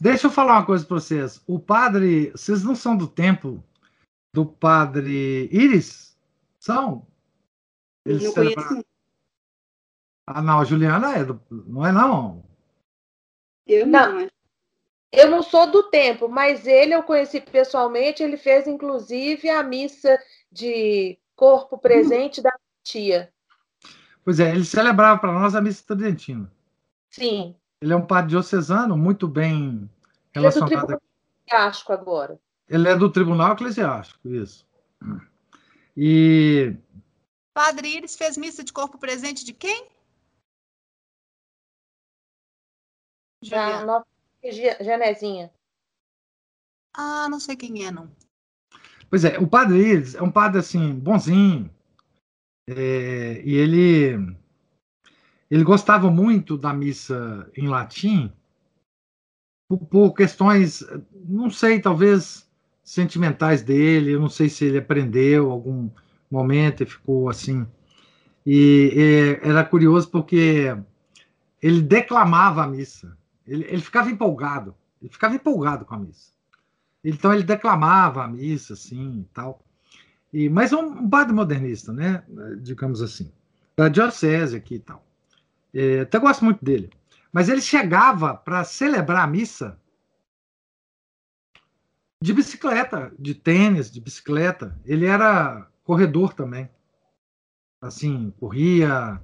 Deixa 0.00 0.26
eu 0.28 0.30
falar 0.30 0.54
uma 0.58 0.66
coisa 0.66 0.84
para 0.84 0.94
vocês. 1.00 1.40
O 1.46 1.58
padre, 1.58 2.30
vocês 2.30 2.62
não 2.62 2.74
são 2.76 2.96
do 2.96 3.08
tempo 3.08 3.62
do 4.32 4.46
padre 4.46 5.48
Iris? 5.50 6.16
São? 6.60 7.04
Eles 8.06 8.22
Não 8.24 8.32
celebraram- 8.32 8.68
conheço. 8.68 8.86
Ah, 10.30 10.42
não, 10.42 10.60
a 10.60 10.64
Juliana 10.64 11.16
é 11.16 11.24
do... 11.24 11.40
não 11.50 11.86
é 11.86 11.90
não. 11.90 12.44
Eu 13.66 13.86
Não. 13.86 14.12
não. 14.20 14.28
Eu 15.10 15.30
não 15.30 15.42
sou 15.42 15.70
do 15.70 15.84
tempo, 15.84 16.28
mas 16.28 16.66
ele 16.66 16.94
eu 16.94 17.02
conheci 17.02 17.40
pessoalmente. 17.40 18.22
Ele 18.22 18.36
fez, 18.36 18.66
inclusive, 18.66 19.48
a 19.48 19.62
missa 19.62 20.18
de 20.52 21.18
corpo 21.34 21.78
presente 21.78 22.42
da 22.42 22.52
tia. 22.82 23.32
Pois 24.22 24.38
é, 24.38 24.50
ele 24.50 24.64
celebrava 24.66 25.18
para 25.18 25.32
nós 25.32 25.54
a 25.54 25.62
missa 25.62 25.82
tridentina. 25.86 26.52
Sim. 27.08 27.56
Ele 27.80 27.92
é 27.94 27.96
um 27.96 28.04
padre 28.04 28.30
diocesano 28.30 28.98
muito 28.98 29.26
bem 29.26 29.88
Ele 30.34 30.46
é 30.46 30.50
do 30.50 30.54
relacionado. 30.58 30.86
Tribunal 30.86 31.00
Eclesiástico 31.46 31.92
agora. 31.94 32.40
Ele 32.68 32.88
é 32.88 32.94
do 32.94 33.10
Tribunal 33.10 33.52
Eclesiástico, 33.54 34.28
isso. 34.28 34.66
E 35.96 36.76
Padre 37.54 37.88
Iris 37.96 38.14
fez 38.14 38.36
missa 38.36 38.62
de 38.62 38.74
corpo 38.74 38.98
presente 38.98 39.42
de 39.42 39.54
quem? 39.54 39.88
Juliana. 43.42 43.84
Nova 43.84 44.06
Genezinha. 44.42 45.50
Ah, 46.94 47.28
não 47.28 47.38
sei 47.38 47.56
quem 47.56 47.86
é, 47.86 47.90
não. 47.90 48.10
Pois 49.10 49.24
é, 49.24 49.38
o 49.38 49.46
padre 49.46 49.78
Iris 49.78 50.14
é 50.14 50.22
um 50.22 50.30
padre 50.30 50.58
assim, 50.58 50.94
bonzinho. 50.94 51.70
É, 52.68 53.42
e 53.44 53.54
ele 53.54 54.36
ele 55.50 55.64
gostava 55.64 56.10
muito 56.10 56.58
da 56.58 56.74
missa 56.74 57.50
em 57.56 57.68
latim 57.68 58.30
por, 59.68 59.78
por 59.78 60.14
questões, 60.14 60.84
não 61.14 61.50
sei, 61.50 61.80
talvez 61.80 62.48
sentimentais 62.82 63.62
dele, 63.62 64.12
eu 64.12 64.20
não 64.20 64.28
sei 64.28 64.48
se 64.48 64.64
ele 64.64 64.78
aprendeu 64.78 65.50
algum 65.50 65.90
momento 66.30 66.82
e 66.82 66.86
ficou 66.86 67.28
assim. 67.28 67.66
E, 68.46 69.38
é, 69.42 69.48
era 69.48 69.64
curioso 69.64 70.10
porque 70.10 70.74
ele 71.62 71.82
declamava 71.82 72.64
a 72.64 72.66
missa. 72.66 73.17
Ele, 73.48 73.64
ele 73.64 73.80
ficava 73.80 74.10
empolgado. 74.10 74.74
Ele 75.00 75.10
ficava 75.10 75.34
empolgado 75.34 75.84
com 75.84 75.94
a 75.94 75.98
missa. 75.98 76.32
Então 77.02 77.32
ele 77.32 77.42
declamava 77.42 78.22
a 78.22 78.28
missa, 78.28 78.74
assim, 78.74 79.20
e 79.20 79.24
tal. 79.32 79.64
E, 80.32 80.48
mas 80.50 80.72
é 80.72 80.76
um, 80.76 81.08
padre 81.08 81.32
modernista, 81.32 81.92
né? 81.92 82.22
Digamos 82.60 83.00
assim. 83.00 83.32
Da 83.76 83.88
diocese 83.88 84.56
aqui 84.56 84.74
e 84.74 84.80
tal. 84.80 85.04
É, 85.72 86.00
até 86.00 86.18
gosto 86.18 86.44
muito 86.44 86.62
dele. 86.62 86.90
Mas 87.32 87.48
ele 87.48 87.62
chegava 87.62 88.34
para 88.34 88.64
celebrar 88.64 89.24
a 89.24 89.26
missa 89.26 89.78
de 92.22 92.32
bicicleta, 92.32 93.12
de 93.18 93.34
tênis, 93.34 93.90
de 93.90 94.00
bicicleta. 94.00 94.78
Ele 94.84 95.06
era 95.06 95.66
corredor 95.84 96.34
também. 96.34 96.68
Assim, 97.80 98.34
corria, 98.40 99.20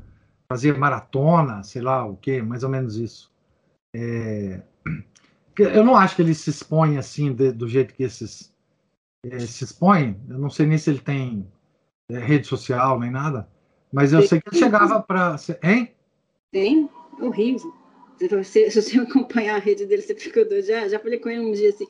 fazia 0.48 0.72
maratona, 0.72 1.62
sei 1.64 1.82
lá 1.82 2.04
o 2.06 2.16
quê, 2.16 2.40
mais 2.40 2.62
ou 2.62 2.70
menos 2.70 2.96
isso. 2.96 3.33
É, 3.94 4.60
eu 5.56 5.84
não 5.84 5.94
acho 5.96 6.16
que 6.16 6.22
ele 6.22 6.34
se 6.34 6.50
expõe 6.50 6.98
assim, 6.98 7.32
de- 7.32 7.52
do 7.52 7.68
jeito 7.68 7.94
que 7.94 8.02
esses 8.02 8.52
eh, 9.24 9.38
se 9.40 9.64
expõem. 9.64 10.20
Eu 10.28 10.38
não 10.38 10.50
sei 10.50 10.66
nem 10.66 10.76
se 10.76 10.90
ele 10.90 10.98
tem 10.98 11.46
eh, 12.10 12.18
rede 12.18 12.46
social 12.46 12.98
nem 12.98 13.10
nada. 13.10 13.48
Mas 13.92 14.12
eu 14.12 14.22
sei 14.22 14.40
que 14.40 14.48
ele 14.50 14.58
chegava 14.58 15.00
para. 15.00 15.36
Hein? 15.62 15.94
Tem? 16.50 16.90
Horrível. 17.20 17.72
Se 18.18 18.28
você, 18.28 18.70
se 18.70 18.82
você 18.82 18.98
acompanhar 19.00 19.56
a 19.56 19.60
rede 19.60 19.86
dele, 19.86 20.02
você 20.02 20.14
fica 20.14 20.44
doido. 20.44 20.66
Já, 20.66 20.88
já 20.88 20.98
falei 20.98 21.18
com 21.20 21.28
ele 21.28 21.40
um 21.46 21.52
dia 21.52 21.68
assim: 21.68 21.86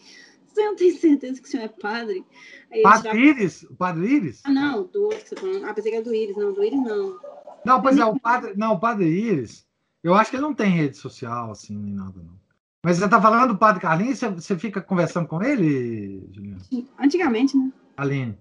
você 0.46 0.62
não 0.62 0.76
tem 0.76 0.90
certeza 0.92 1.40
que 1.40 1.48
o 1.48 1.50
senhor 1.50 1.64
é 1.64 1.68
padre? 1.68 2.24
Aí 2.70 2.82
Padre 2.82 3.18
Íris? 3.18 3.62
O 3.64 3.74
Padre 3.74 4.06
Íris? 4.06 4.42
Ah, 4.44 4.52
não, 4.52 4.84
do 4.84 5.04
outro 5.04 5.18
que 5.20 5.28
você 5.30 5.34
tá 5.34 5.40
falando. 5.40 5.64
Ah, 5.64 5.72
pensei 5.74 5.90
que 5.90 5.96
era 5.96 6.04
do 6.04 6.14
Íris. 6.14 6.36
Não, 6.36 6.52
do 6.52 6.62
Íris 6.62 6.82
não. 6.82 7.18
Não, 7.64 7.80
pois 7.80 7.96
é, 7.96 8.04
o 8.04 8.20
padre, 8.20 8.52
não, 8.56 8.74
o 8.74 8.78
Padre 8.78 9.06
Íris, 9.06 9.66
eu 10.04 10.14
acho 10.14 10.30
que 10.30 10.36
ele 10.36 10.42
não 10.42 10.54
tem 10.54 10.70
rede 10.70 10.96
social, 10.96 11.50
assim, 11.50 11.76
nem 11.76 11.94
nada, 11.94 12.20
não. 12.22 12.38
Mas 12.84 12.98
você 12.98 13.06
está 13.06 13.20
falando 13.20 13.48
do 13.48 13.58
Padre 13.58 13.80
Carlinhos, 13.80 14.18
você, 14.18 14.28
você 14.28 14.58
fica 14.58 14.82
conversando 14.82 15.26
com 15.26 15.42
ele, 15.42 16.28
Juliana? 16.30 16.60
Antigamente, 17.00 17.56
né? 17.56 17.72
Aline? 17.96 18.38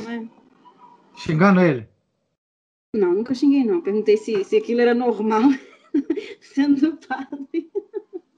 É. 0.00 0.26
Xingando 1.14 1.60
ele? 1.60 1.86
não, 2.94 3.14
nunca 3.14 3.34
xinguei, 3.34 3.64
não. 3.64 3.82
Perguntei 3.82 4.16
se, 4.16 4.42
se 4.44 4.56
aquilo 4.56 4.80
era 4.80 4.94
normal 4.94 5.42
sendo 6.40 6.96
padre. 7.06 7.70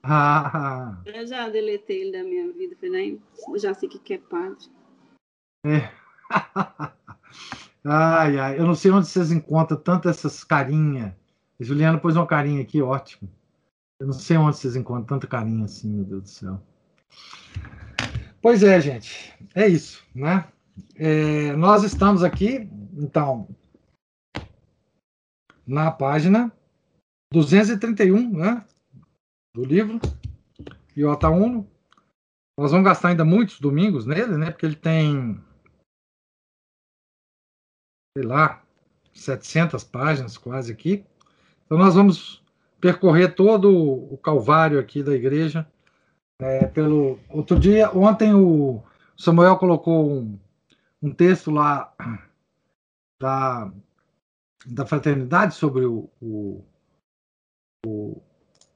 Ah, 0.03 1.01
Eu 1.07 1.27
já 1.27 1.49
deletei 1.49 2.03
ele 2.03 2.13
da 2.13 2.25
minha 2.25 2.53
vida. 2.53 2.77
Falei, 2.77 2.91
nem, 2.91 3.23
já 3.59 3.73
sei 3.73 3.89
o 3.89 3.93
que 3.93 4.15
é 4.15 4.19
padre. 4.19 4.67
ai, 7.85 8.39
ai, 8.39 8.59
eu 8.59 8.67
não 8.67 8.75
sei 8.75 8.91
onde 8.91 9.07
vocês 9.07 9.33
encontram 9.33 9.79
tanto 9.79 10.09
essas 10.09 10.45
carinhas. 10.45 11.13
Juliana 11.61 11.99
pôs 11.99 12.17
uma 12.17 12.27
carinha 12.27 12.63
aqui, 12.63 12.83
ótimo. 12.83 13.31
Eu 14.01 14.07
não 14.09 14.15
sei 14.15 14.37
onde 14.37 14.57
vocês 14.57 14.77
encontram 14.77 15.05
tanta 15.05 15.27
carinha 15.27 15.65
assim, 15.65 15.89
meu 15.89 16.05
Deus 16.05 16.23
do 16.23 16.29
céu. 16.29 16.63
Pois 18.43 18.63
é, 18.63 18.81
gente, 18.81 19.33
é 19.55 19.67
isso, 19.67 20.05
né? 20.15 20.47
É, 20.97 21.55
nós 21.57 21.85
estamos 21.85 22.23
aqui, 22.23 22.69
então, 22.93 23.49
na 25.67 25.91
página 25.91 26.53
231, 27.33 28.31
né? 28.37 28.65
Do 29.55 29.65
livro, 29.65 30.01
Iota 30.97 31.29
Uno. 31.31 31.71
Nós 32.59 32.71
vamos 32.71 32.85
gastar 32.85 33.09
ainda 33.09 33.25
muitos 33.25 33.61
domingos 33.61 34.07
nele, 34.07 34.37
né? 34.37 34.51
Porque 34.51 34.67
ele 34.67 34.77
tem 34.77 35.41
sei 38.17 38.25
lá, 38.25 38.65
700 39.13 39.83
páginas 39.85 40.39
quase 40.39 40.73
aqui. 40.73 41.05
Então 41.75 41.85
nós 41.85 41.97
vamos 41.97 42.41
percorrer 42.81 43.35
todo 43.35 43.69
o 43.69 44.17
calvário 44.17 44.79
aqui 44.79 45.03
da 45.03 45.13
igreja. 45.13 45.69
é, 46.39 46.69
pelo 46.69 47.19
outro 47.29 47.59
dia, 47.59 47.91
ontem 47.91 48.33
o 48.33 48.81
Samuel 49.17 49.59
colocou 49.59 50.09
um, 50.09 50.39
um 51.03 51.13
texto 51.13 51.51
lá 51.51 51.93
da, 53.21 53.73
da 54.65 54.87
fraternidade 54.87 55.57
sobre 55.57 55.85
o, 55.85 56.09
o, 56.23 56.65
o, 57.85 58.23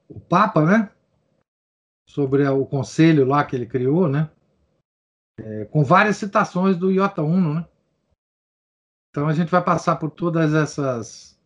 o 0.08 0.18
Papa, 0.18 0.64
né? 0.64 0.90
Sobre 2.10 2.44
o 2.48 2.66
conselho 2.66 3.24
lá 3.24 3.44
que 3.44 3.54
ele 3.54 3.66
criou, 3.66 4.08
né? 4.08 4.28
É, 5.38 5.66
com 5.66 5.84
várias 5.84 6.16
citações 6.16 6.76
do 6.76 6.90
Iota 6.90 7.22
Uno, 7.22 7.54
né? 7.54 7.68
Então 9.10 9.28
a 9.28 9.32
gente 9.32 9.52
vai 9.52 9.62
passar 9.62 9.94
por 10.00 10.10
todas 10.10 10.52
essas 10.52 11.38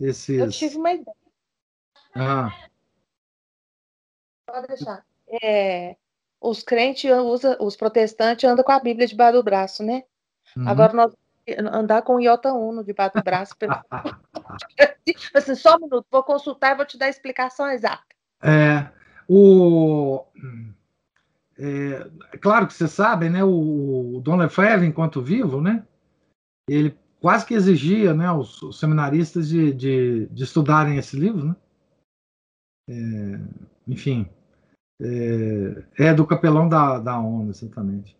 esses 0.00 0.38
Eu 0.38 0.50
tive 0.50 0.76
uma 0.76 0.92
ideia, 0.92 1.16
ah, 2.14 2.50
pode 4.46 4.66
deixar. 4.68 5.04
É, 5.42 5.96
os 6.40 6.62
crentes 6.62 7.10
usam, 7.10 7.56
os 7.60 7.76
protestantes 7.76 8.48
andam 8.48 8.64
com 8.64 8.72
a 8.72 8.80
Bíblia 8.80 9.06
debaixo 9.06 9.38
do 9.38 9.42
braço, 9.42 9.82
né? 9.82 10.04
uhum. 10.56 10.68
Agora 10.68 10.92
nós 10.92 11.12
vamos 11.46 11.72
andar 11.72 12.02
com 12.02 12.16
o 12.16 12.20
Iota 12.20 12.52
Uno 12.52 12.84
debaixo 12.84 13.16
do 13.16 13.22
braço. 13.22 13.56
pelo- 13.56 13.72
assim, 15.34 15.54
só 15.54 15.76
um 15.76 15.80
minuto, 15.80 16.06
vou 16.10 16.22
consultar 16.22 16.72
e 16.72 16.76
vou 16.76 16.84
te 16.86 16.98
dar 16.98 17.06
a 17.06 17.10
explicação 17.10 17.68
exata. 17.68 18.04
É, 18.42 18.90
o, 19.28 20.24
é, 21.58 22.38
claro 22.38 22.66
que 22.66 22.74
vocês 22.74 22.90
sabem, 22.90 23.30
né? 23.30 23.42
O, 23.44 24.16
o 24.16 24.20
Dom 24.20 24.36
Lefebvre, 24.36 24.86
enquanto 24.86 25.22
vivo, 25.22 25.60
né? 25.60 25.86
Ele 26.68 26.96
quase 27.22 27.46
que 27.46 27.54
exigia, 27.54 28.12
né? 28.12 28.30
Os, 28.32 28.60
os 28.62 28.78
seminaristas 28.78 29.48
de, 29.48 29.72
de, 29.72 30.26
de 30.26 30.42
estudarem 30.42 30.98
esse 30.98 31.16
livro, 31.16 31.46
né? 31.46 31.56
É, 32.90 33.40
enfim, 33.86 34.28
é, 35.00 35.84
é 36.08 36.14
do 36.14 36.26
capelão 36.26 36.68
da, 36.68 36.98
da 36.98 37.18
ONU, 37.18 37.50
exatamente. 37.50 38.16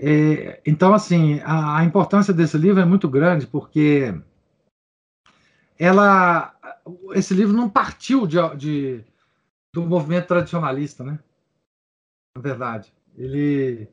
É, 0.00 0.62
então, 0.64 0.94
assim, 0.94 1.40
a, 1.40 1.78
a, 1.78 1.84
importância 1.84 2.32
desse 2.32 2.56
livro 2.56 2.80
é 2.80 2.84
muito 2.86 3.06
grande, 3.08 3.46
porque 3.46 4.14
ela, 5.78 6.56
esse 7.14 7.34
livro 7.34 7.54
não 7.54 7.68
partiu 7.68 8.26
de, 8.26 8.38
de 8.56 9.04
do 9.74 9.82
movimento 9.86 10.26
tradicionalista, 10.26 11.04
né? 11.04 11.18
Na 12.34 12.40
verdade, 12.40 12.92
ele, 13.16 13.88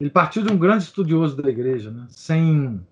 ele 0.00 0.10
partiu 0.10 0.42
de 0.42 0.52
um 0.52 0.58
grande 0.58 0.84
estudioso 0.84 1.40
da 1.40 1.48
igreja, 1.48 1.90
né? 1.90 2.06
Sem, 2.08 2.84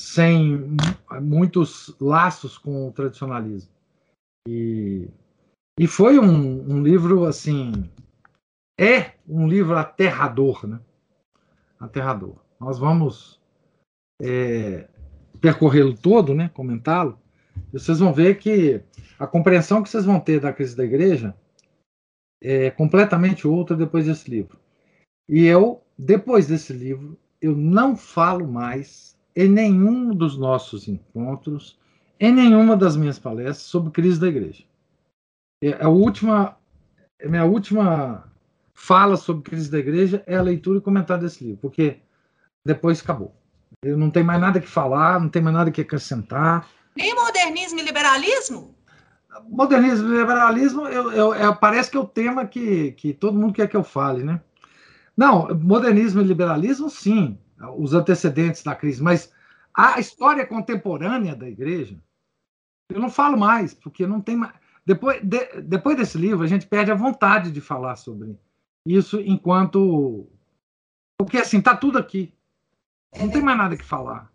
sem 0.00 0.76
muitos 1.20 1.94
laços 2.00 2.56
com 2.56 2.88
o 2.88 2.92
tradicionalismo. 2.92 3.70
E, 4.48 5.08
e 5.78 5.86
foi 5.86 6.18
um, 6.18 6.72
um 6.72 6.82
livro, 6.82 7.26
assim, 7.26 7.90
é 8.78 9.12
um 9.28 9.46
livro 9.46 9.76
aterrador, 9.76 10.66
né? 10.66 10.80
aterrador. 11.78 12.36
Nós 12.58 12.78
vamos 12.78 13.38
é, 14.20 14.88
percorrê-lo 15.40 15.94
todo, 15.94 16.34
né, 16.34 16.50
comentá-lo, 16.54 17.18
vocês 17.72 17.98
vão 17.98 18.12
ver 18.12 18.38
que 18.38 18.82
a 19.18 19.26
compreensão 19.26 19.82
que 19.82 19.88
vocês 19.88 20.04
vão 20.04 20.18
ter 20.18 20.40
da 20.40 20.52
crise 20.52 20.76
da 20.76 20.84
igreja 20.84 21.34
é 22.42 22.70
completamente 22.70 23.46
outra 23.46 23.76
depois 23.76 24.06
desse 24.06 24.30
livro. 24.30 24.58
E 25.28 25.44
eu, 25.44 25.82
depois 25.96 26.46
desse 26.46 26.72
livro, 26.72 27.18
eu 27.40 27.54
não 27.54 27.96
falo 27.96 28.48
mais 28.48 29.09
em 29.34 29.48
nenhum 29.48 30.14
dos 30.14 30.36
nossos 30.36 30.88
encontros, 30.88 31.78
em 32.18 32.32
nenhuma 32.32 32.76
das 32.76 32.96
minhas 32.96 33.18
palestras 33.18 33.58
sobre 33.58 33.90
crise 33.90 34.20
da 34.20 34.28
igreja. 34.28 34.64
É 35.62 35.82
a 35.82 35.88
última, 35.88 36.56
é 37.18 37.28
minha 37.28 37.44
última 37.44 38.30
fala 38.74 39.16
sobre 39.16 39.42
crise 39.42 39.70
da 39.70 39.78
igreja 39.78 40.22
é 40.26 40.36
a 40.36 40.42
leitura 40.42 40.78
e 40.78 40.82
comentário 40.82 41.22
desse 41.22 41.44
livro, 41.44 41.60
porque 41.60 41.98
depois 42.64 43.00
acabou. 43.00 43.34
Eu 43.82 43.96
não 43.96 44.10
tem 44.10 44.22
mais 44.22 44.40
nada 44.40 44.60
que 44.60 44.66
falar, 44.66 45.20
não 45.20 45.28
tem 45.28 45.42
mais 45.42 45.54
nada 45.54 45.70
que 45.70 45.82
acrescentar. 45.82 46.66
Nem 46.96 47.14
modernismo 47.14 47.78
e 47.78 47.82
liberalismo? 47.82 48.74
Modernismo 49.48 50.08
e 50.08 50.18
liberalismo 50.18 50.86
eu, 50.88 51.12
eu, 51.12 51.34
eu, 51.34 51.56
parece 51.56 51.90
que 51.90 51.96
é 51.96 52.00
o 52.00 52.06
tema 52.06 52.46
que, 52.46 52.92
que 52.92 53.12
todo 53.12 53.38
mundo 53.38 53.52
quer 53.52 53.68
que 53.68 53.76
eu 53.76 53.84
fale, 53.84 54.24
né? 54.24 54.40
Não, 55.16 55.48
modernismo 55.54 56.20
e 56.20 56.24
liberalismo, 56.24 56.88
sim, 56.88 57.38
os 57.76 57.94
antecedentes 57.94 58.62
da 58.62 58.74
crise, 58.74 59.02
mas 59.02 59.32
a 59.74 60.00
história 60.00 60.46
contemporânea 60.46 61.34
da 61.34 61.48
igreja, 61.48 62.00
eu 62.88 63.00
não 63.00 63.10
falo 63.10 63.38
mais, 63.38 63.74
porque 63.74 64.06
não 64.06 64.20
tem 64.20 64.36
mais. 64.36 64.54
Depois, 64.84 65.20
de, 65.22 65.60
depois 65.62 65.96
desse 65.96 66.18
livro, 66.18 66.42
a 66.42 66.46
gente 66.46 66.66
perde 66.66 66.90
a 66.90 66.96
vontade 66.96 67.52
de 67.52 67.60
falar 67.60 67.96
sobre 67.96 68.38
isso 68.86 69.20
enquanto. 69.20 70.28
Porque 71.18 71.38
assim, 71.38 71.60
tá 71.60 71.76
tudo 71.76 71.98
aqui. 71.98 72.34
Não 73.18 73.30
tem 73.30 73.42
mais 73.42 73.58
nada 73.58 73.76
que 73.76 73.84
falar. 73.84 74.32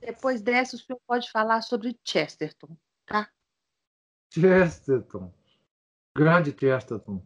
Depois 0.00 0.40
dessa, 0.40 0.76
o 0.76 0.78
senhor 0.78 1.00
pode 1.06 1.30
falar 1.30 1.62
sobre 1.62 1.98
Chesterton, 2.04 2.76
tá? 3.06 3.28
Chesterton. 4.32 5.32
Grande 6.16 6.54
Chesterton. 6.58 7.22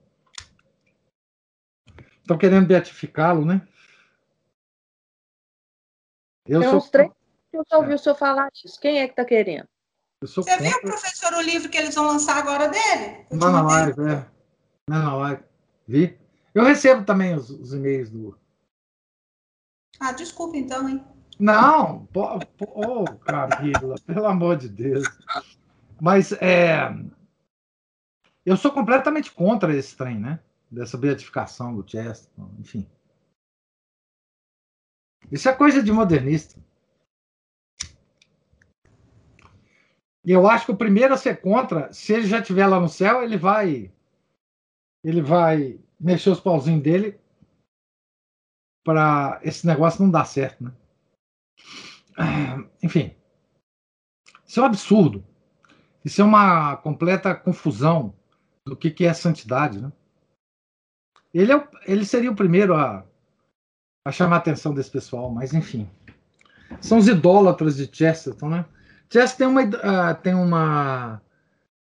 Estão 2.20 2.39
querendo 2.39 2.66
beatificá-lo, 2.66 3.44
né? 3.44 3.66
Eu 6.46 6.60
Tem 6.60 6.68
sou... 6.68 6.78
uns 6.78 6.90
três 6.90 7.10
que 7.50 7.56
eu 7.56 7.64
já 7.68 7.78
ouvi 7.78 7.94
o 7.94 7.98
senhor 7.98 8.16
falar 8.16 8.50
disso. 8.50 8.78
Quem 8.80 9.00
é 9.00 9.06
que 9.06 9.12
está 9.12 9.24
querendo? 9.24 9.68
Você 10.22 10.42
contra... 10.42 10.58
viu, 10.58 10.80
professor, 10.82 11.32
o 11.34 11.40
livro 11.40 11.70
que 11.70 11.78
eles 11.78 11.94
vão 11.94 12.06
lançar 12.06 12.36
agora 12.36 12.68
dele? 12.68 13.26
Não 13.30 13.50
na 13.50 13.62
live, 13.62 14.00
é. 14.02 14.26
Não 14.88 15.02
na 15.02 15.16
live. 15.16 15.42
Vi? 15.86 16.18
Eu 16.54 16.64
recebo 16.64 17.04
também 17.04 17.34
os, 17.34 17.48
os 17.50 17.72
e-mails 17.72 18.10
do. 18.10 18.38
Ah, 19.98 20.12
desculpa 20.12 20.56
então, 20.56 20.88
hein? 20.88 21.04
Não, 21.38 22.06
pô, 22.06 22.38
pô, 22.58 22.66
oh, 22.74 23.04
Camila, 23.20 23.94
pelo 24.06 24.26
amor 24.26 24.56
de 24.56 24.68
Deus. 24.68 25.06
Mas 26.00 26.32
é, 26.32 26.92
eu 28.44 28.56
sou 28.56 28.70
completamente 28.70 29.32
contra 29.32 29.74
esse 29.74 29.96
trem, 29.96 30.18
né? 30.18 30.40
Dessa 30.70 30.98
beatificação 30.98 31.74
do 31.74 31.88
Chesterton, 31.88 32.50
enfim. 32.58 32.86
Isso 35.31 35.48
é 35.48 35.55
coisa 35.55 35.82
de 35.82 35.93
modernista. 35.93 36.61
E 40.24 40.32
eu 40.32 40.47
acho 40.47 40.66
que 40.66 40.73
o 40.73 40.77
primeiro 40.77 41.15
a 41.15 41.16
ser 41.16 41.40
contra, 41.40 41.93
se 41.93 42.12
ele 42.12 42.27
já 42.27 42.40
estiver 42.40 42.66
lá 42.66 42.78
no 42.78 42.89
céu, 42.89 43.23
ele 43.23 43.36
vai 43.36 43.90
ele 45.02 45.23
vai 45.23 45.81
mexer 45.98 46.31
os 46.31 46.40
pauzinhos 46.40 46.82
dele 46.82 47.19
para 48.85 49.40
esse 49.43 49.66
negócio 49.66 50.02
não 50.02 50.11
dar 50.11 50.24
certo, 50.27 50.65
né? 50.65 50.74
Enfim, 52.82 53.15
isso 54.47 54.61
é 54.61 54.62
um 54.62 54.66
absurdo. 54.66 55.24
Isso 56.05 56.20
é 56.20 56.24
uma 56.24 56.77
completa 56.77 57.35
confusão 57.35 58.15
do 58.66 58.77
que, 58.77 58.90
que 58.90 59.05
é 59.05 59.15
santidade, 59.15 59.81
né? 59.81 59.93
Ele, 61.32 61.52
é, 61.52 61.69
ele 61.86 62.05
seria 62.05 62.31
o 62.31 62.36
primeiro 62.36 62.74
a, 62.74 63.07
a 64.10 64.12
chamar 64.12 64.36
a 64.36 64.38
atenção 64.38 64.74
desse 64.74 64.90
pessoal, 64.90 65.30
mas 65.30 65.54
enfim. 65.54 65.88
São 66.80 66.98
os 66.98 67.08
idólatras 67.08 67.76
de 67.76 67.88
Chesterton, 67.90 68.48
né? 68.48 68.66
Chesterton 69.10 69.36
tem 69.36 69.46
uma, 69.46 70.10
uh, 70.10 70.22
tem 70.22 70.34
uma, 70.34 71.22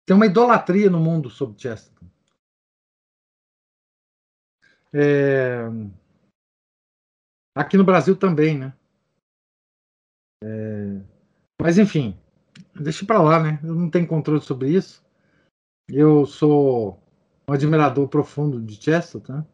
tem 0.04 0.16
uma 0.16 0.26
idolatria 0.26 0.90
no 0.90 0.98
mundo 0.98 1.30
sobre 1.30 1.60
Chesterton. 1.60 2.06
É... 4.92 5.64
Aqui 7.54 7.76
no 7.76 7.84
Brasil 7.84 8.16
também, 8.16 8.58
né? 8.58 8.74
É... 10.42 11.00
Mas 11.60 11.78
enfim, 11.78 12.18
deixa 12.74 13.06
para 13.06 13.22
lá, 13.22 13.42
né? 13.42 13.60
Eu 13.62 13.74
não 13.74 13.90
tenho 13.90 14.06
controle 14.06 14.40
sobre 14.40 14.70
isso. 14.70 15.04
Eu 15.88 16.26
sou 16.26 17.00
um 17.48 17.52
admirador 17.52 18.08
profundo 18.08 18.60
de 18.60 18.82
Chesterton, 18.82 19.42
tá? 19.42 19.53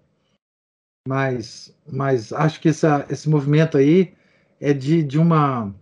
Mas, 1.07 1.75
mas 1.91 2.33
acho 2.33 2.61
que 2.61 2.69
essa, 2.69 3.07
esse 3.09 3.29
movimento 3.29 3.77
aí 3.77 4.15
é 4.61 4.73
de, 4.73 5.03
de 5.03 5.19
uma 5.19 5.75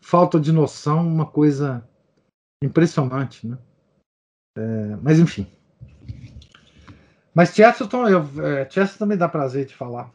falta 0.00 0.40
de 0.40 0.52
noção, 0.52 1.06
uma 1.06 1.26
coisa 1.26 1.86
impressionante, 2.62 3.46
né? 3.46 3.58
É, 4.56 4.96
mas 5.02 5.18
enfim. 5.18 5.46
Mas 7.34 7.52
Chesterton, 7.54 8.08
eu, 8.08 8.22
é, 8.44 8.68
Chesterton 8.70 9.06
me 9.06 9.16
dá 9.16 9.28
prazer 9.28 9.66
de 9.66 9.74
falar, 9.74 10.12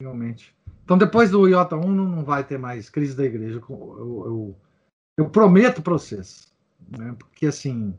realmente. 0.00 0.54
Então, 0.84 0.96
depois 0.96 1.30
do 1.30 1.48
Iota 1.48 1.76
1, 1.76 1.90
não 1.90 2.24
vai 2.24 2.44
ter 2.44 2.58
mais 2.58 2.88
crise 2.88 3.16
da 3.16 3.24
igreja. 3.24 3.60
Eu, 3.68 4.22
eu, 4.26 4.56
eu 5.18 5.30
prometo 5.30 5.82
para 5.82 5.92
vocês. 5.92 6.52
Né? 6.96 7.14
Porque, 7.18 7.46
assim, 7.46 7.94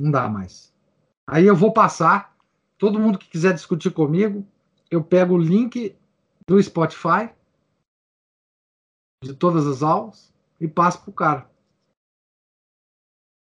não 0.00 0.10
dá 0.10 0.28
mais. 0.28 0.72
Aí 1.28 1.46
eu 1.46 1.56
vou 1.56 1.72
passar. 1.72 2.36
Todo 2.78 2.98
mundo 2.98 3.18
que 3.18 3.28
quiser 3.28 3.52
discutir 3.54 3.90
comigo, 3.90 4.46
eu 4.90 5.02
pego 5.04 5.34
o 5.34 5.38
link 5.38 5.96
do 6.46 6.62
Spotify 6.62 7.34
de 9.22 9.34
todas 9.34 9.66
as 9.66 9.82
aulas 9.82 10.32
e 10.60 10.68
passo 10.68 11.02
para 11.02 11.10
o 11.10 11.14
cara. 11.14 11.50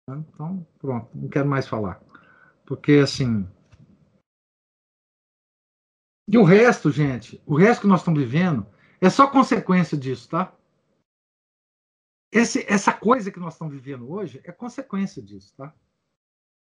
Então, 0.09 0.67
pronto, 0.79 1.17
não 1.17 1.29
quero 1.29 1.49
mais 1.49 1.67
falar. 1.67 2.01
Porque, 2.65 2.93
assim, 3.03 3.47
e 6.29 6.37
o 6.37 6.43
resto, 6.43 6.91
gente, 6.91 7.41
o 7.47 7.57
resto 7.57 7.83
que 7.83 7.87
nós 7.87 8.01
estamos 8.01 8.21
vivendo 8.21 8.67
é 9.01 9.09
só 9.09 9.31
consequência 9.31 9.97
disso, 9.97 10.29
tá? 10.29 10.53
Esse, 12.33 12.67
essa 12.69 12.93
coisa 12.93 13.31
que 13.31 13.39
nós 13.39 13.55
estamos 13.55 13.73
vivendo 13.73 14.11
hoje 14.11 14.41
é 14.45 14.51
consequência 14.51 15.23
disso, 15.23 15.55
tá? 15.57 15.73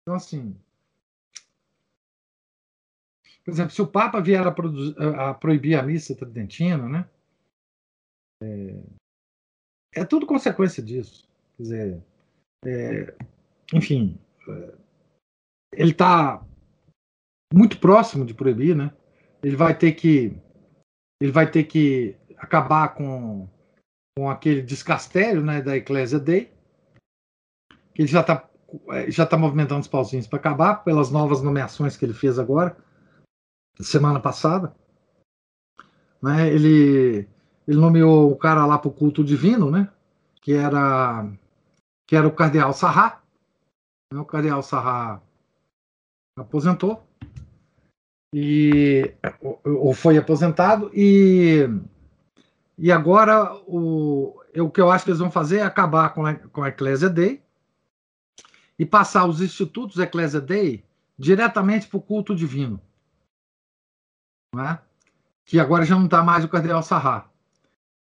Então, 0.02 0.16
assim. 0.16 0.60
Por 3.46 3.52
exemplo, 3.52 3.72
se 3.72 3.82
o 3.82 3.88
Papa 3.88 4.20
vier 4.20 4.46
a, 4.46 5.30
a 5.30 5.34
proibir 5.34 5.80
a 5.80 5.84
missa 5.84 6.16
tridentina, 6.16 6.90
né? 6.90 7.10
É, 8.42 8.84
é 10.02 10.06
tudo 10.06 10.26
consequência 10.26 10.82
disso. 10.84 11.30
Quer 11.56 11.64
dizer, 11.64 12.04
é, 12.66 13.16
enfim, 13.74 14.20
é, 14.50 14.74
ele 15.74 15.92
está 15.92 16.44
muito 17.54 17.80
próximo 17.80 18.26
de 18.26 18.34
proibir, 18.34 18.76
né? 18.76 18.92
ele 19.46 19.56
vai 19.56 19.78
ter 19.78 19.92
que 19.92 20.36
ele 21.22 21.32
vai 21.32 21.50
ter 21.50 21.66
que 21.66 22.16
acabar 22.38 22.96
com, 22.96 23.48
com 24.18 24.28
aquele 24.28 24.62
descastério 24.62 25.42
né, 25.44 25.62
da 25.62 25.78
Eclésia 25.78 26.20
Dei, 26.20 26.52
que 27.94 28.02
ele 28.02 28.08
já 28.08 28.22
está 28.22 28.50
já 29.08 29.26
tá 29.26 29.38
movimentando 29.38 29.82
os 29.82 29.88
pauzinhos 29.88 30.28
para 30.28 30.40
acabar, 30.40 30.84
pelas 30.84 31.12
novas 31.12 31.42
nomeações 31.42 31.96
que 31.96 32.04
ele 32.04 32.14
fez 32.14 32.40
agora, 32.40 32.76
semana 33.84 34.20
passada. 34.20 34.76
Né, 36.22 36.50
ele, 36.50 37.28
ele 37.68 37.78
nomeou 37.78 38.32
o 38.32 38.36
cara 38.36 38.66
lá 38.66 38.78
para 38.78 38.90
o 38.90 38.94
culto 38.94 39.24
divino, 39.24 39.70
né, 39.70 39.90
que 40.42 40.54
era 40.54 41.28
que 42.08 42.16
era 42.16 42.28
o 42.28 42.32
cardeal 42.32 42.74
Sarra. 42.74 43.22
Né, 44.14 44.20
o 44.20 44.26
cardeal 44.26 44.62
Sarra 44.62 45.22
aposentou 46.38 47.04
e 48.34 49.14
ou 49.64 49.94
foi 49.94 50.18
aposentado 50.18 50.92
e 50.94 51.70
e 52.78 52.92
agora 52.92 53.56
o, 53.66 54.36
o 54.58 54.70
que 54.70 54.82
eu 54.82 54.92
acho 54.92 55.06
que 55.06 55.12
eles 55.12 55.20
vão 55.20 55.32
fazer 55.32 55.60
é 55.60 55.64
acabar 55.64 56.14
com 56.14 56.26
a, 56.26 56.36
com 56.36 56.62
a 56.62 56.68
Ecclesia 56.68 57.10
Day 57.10 57.42
e 58.78 58.86
passar 58.86 59.26
os 59.26 59.42
institutos 59.42 60.00
Ecclesia 60.00 60.42
Day 60.42 60.84
diretamente 61.18 61.88
para 61.88 61.98
o 61.98 62.02
culto 62.02 62.36
divino. 62.36 62.82
Né? 64.56 64.80
Que 65.46 65.60
agora 65.60 65.86
já 65.86 65.96
não 65.96 66.06
está 66.06 66.24
mais 66.24 66.44
o 66.44 66.50
Cardeal 66.50 66.82
Sarra. 66.82 67.30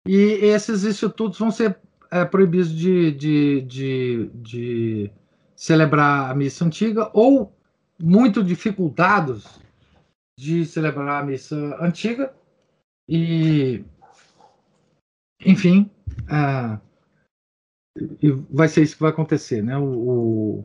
E 0.06 0.38
esses 0.42 0.84
institutos 0.84 1.38
vão 1.38 1.50
ser 1.50 1.78
é, 2.10 2.24
proibidos 2.24 2.70
de, 2.70 3.12
de, 3.12 3.60
de, 3.62 4.30
de 4.34 5.10
celebrar 5.54 6.30
a 6.30 6.34
missa 6.34 6.64
antiga 6.64 7.10
ou 7.12 7.52
muito 8.00 8.42
dificultados 8.42 9.60
de 10.38 10.64
celebrar 10.64 11.22
a 11.22 11.26
missa 11.26 11.56
antiga 11.80 12.32
e 13.08 13.84
enfim 15.44 15.90
uh, 16.24 16.80
e 18.22 18.30
vai 18.50 18.68
ser 18.68 18.82
isso 18.82 18.94
que 18.94 19.02
vai 19.02 19.10
acontecer 19.10 19.62
né 19.62 19.76
o, 19.76 20.64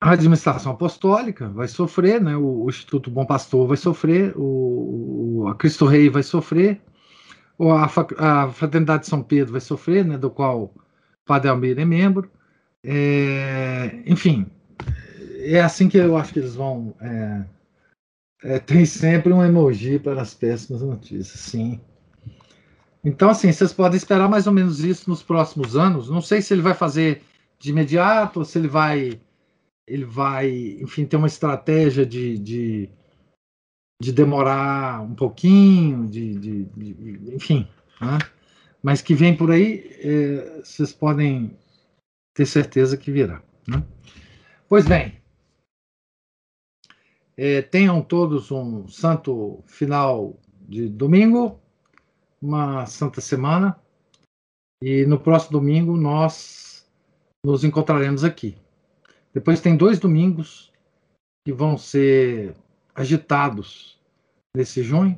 a 0.00 0.12
administração 0.12 0.72
apostólica 0.72 1.48
vai 1.48 1.68
sofrer 1.68 2.20
né 2.20 2.36
o, 2.36 2.64
o 2.64 2.68
Instituto 2.68 3.10
Bom 3.10 3.26
Pastor 3.26 3.66
vai 3.66 3.76
sofrer 3.76 4.32
o, 4.36 5.42
o 5.42 5.48
a 5.48 5.54
Cristo 5.54 5.86
Rei 5.86 6.08
vai 6.08 6.22
sofrer 6.22 6.80
a, 7.60 8.44
a 8.44 8.50
Fraternidade 8.50 9.02
de 9.02 9.08
São 9.08 9.22
Pedro 9.22 9.52
vai 9.52 9.60
sofrer 9.60 10.04
né 10.04 10.16
do 10.16 10.30
qual 10.30 10.62
o 10.64 10.70
Padre 11.26 11.48
Almeida 11.48 11.82
é 11.82 11.84
membro 11.84 12.30
é, 12.84 14.02
enfim 14.06 14.46
é 15.38 15.60
assim 15.60 15.88
que 15.88 15.96
eu 15.96 16.16
acho 16.16 16.32
que 16.32 16.38
eles 16.38 16.54
vão. 16.54 16.94
É, 17.00 17.44
é, 18.42 18.58
tem 18.58 18.84
sempre 18.84 19.32
um 19.32 19.42
emoji 19.42 19.98
para 19.98 20.20
as 20.20 20.34
péssimas 20.34 20.82
notícias, 20.82 21.40
sim. 21.40 21.80
Então, 23.04 23.30
assim, 23.30 23.50
vocês 23.50 23.72
podem 23.72 23.96
esperar 23.96 24.28
mais 24.28 24.46
ou 24.46 24.52
menos 24.52 24.82
isso 24.84 25.08
nos 25.08 25.22
próximos 25.22 25.76
anos. 25.76 26.10
Não 26.10 26.20
sei 26.20 26.42
se 26.42 26.52
ele 26.52 26.62
vai 26.62 26.74
fazer 26.74 27.22
de 27.58 27.70
imediato 27.70 28.40
ou 28.40 28.44
se 28.44 28.58
ele 28.58 28.68
vai, 28.68 29.20
ele 29.88 30.04
vai, 30.04 30.50
enfim, 30.80 31.06
ter 31.06 31.16
uma 31.16 31.26
estratégia 31.26 32.04
de, 32.04 32.38
de, 32.38 32.90
de 34.00 34.12
demorar 34.12 35.00
um 35.02 35.14
pouquinho, 35.14 36.06
de, 36.06 36.34
de, 36.34 36.64
de 36.64 37.34
enfim, 37.34 37.68
né? 38.00 38.18
mas 38.82 39.02
que 39.02 39.14
vem 39.14 39.36
por 39.36 39.50
aí, 39.50 39.90
é, 40.00 40.60
vocês 40.62 40.92
podem 40.92 41.56
ter 42.34 42.46
certeza 42.46 42.96
que 42.96 43.10
virá. 43.10 43.42
Né? 43.66 43.82
Pois 44.68 44.86
bem, 44.86 45.18
é, 47.36 47.62
tenham 47.62 48.02
todos 48.02 48.50
um 48.50 48.88
santo 48.88 49.62
final 49.66 50.38
de 50.68 50.88
domingo, 50.88 51.60
uma 52.42 52.84
santa 52.86 53.20
semana. 53.20 53.78
E 54.82 55.04
no 55.06 55.18
próximo 55.18 55.52
domingo 55.52 55.96
nós 55.96 56.88
nos 57.44 57.64
encontraremos 57.64 58.24
aqui. 58.24 58.56
Depois 59.38 59.60
tem 59.60 59.76
dois 59.76 60.00
domingos 60.00 60.72
que 61.44 61.52
vão 61.52 61.78
ser 61.78 62.56
agitados 62.92 63.96
nesse 64.52 64.82
junho, 64.82 65.16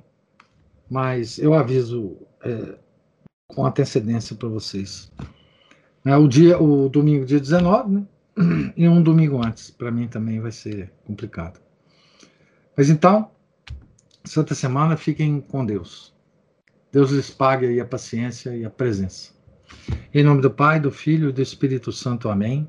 mas 0.91 1.39
eu 1.39 1.55
aviso 1.55 2.19
é, 2.45 2.77
com 3.49 3.65
antecedência 3.65 4.37
para 4.37 4.51
vocês. 4.51 5.11
É 6.05 6.15
o 6.15 6.29
dia, 6.29 6.61
o 6.61 6.91
domingo 6.91 7.25
dia 7.25 7.41
19, 7.41 7.93
né? 7.93 8.07
E 8.77 8.87
um 8.87 9.03
domingo 9.03 9.43
antes, 9.43 9.71
para 9.71 9.91
mim 9.91 10.07
também 10.07 10.39
vai 10.39 10.53
ser 10.53 10.93
complicado. 11.07 11.59
Mas 12.77 12.91
então, 12.91 13.31
Santa 14.23 14.55
Semana, 14.55 14.99
fiquem 14.99 15.41
com 15.41 15.65
Deus. 15.65 16.15
Deus 16.93 17.11
lhes 17.11 17.31
pague 17.31 17.65
aí 17.65 17.81
a 17.81 17.87
paciência 17.87 18.55
e 18.55 18.67
a 18.67 18.71
presença. 18.71 19.33
Em 20.13 20.23
nome 20.23 20.43
do 20.43 20.51
Pai, 20.51 20.79
do 20.79 20.91
Filho 20.91 21.31
e 21.31 21.33
do 21.33 21.41
Espírito 21.41 21.91
Santo. 21.91 22.29
Amém. 22.29 22.69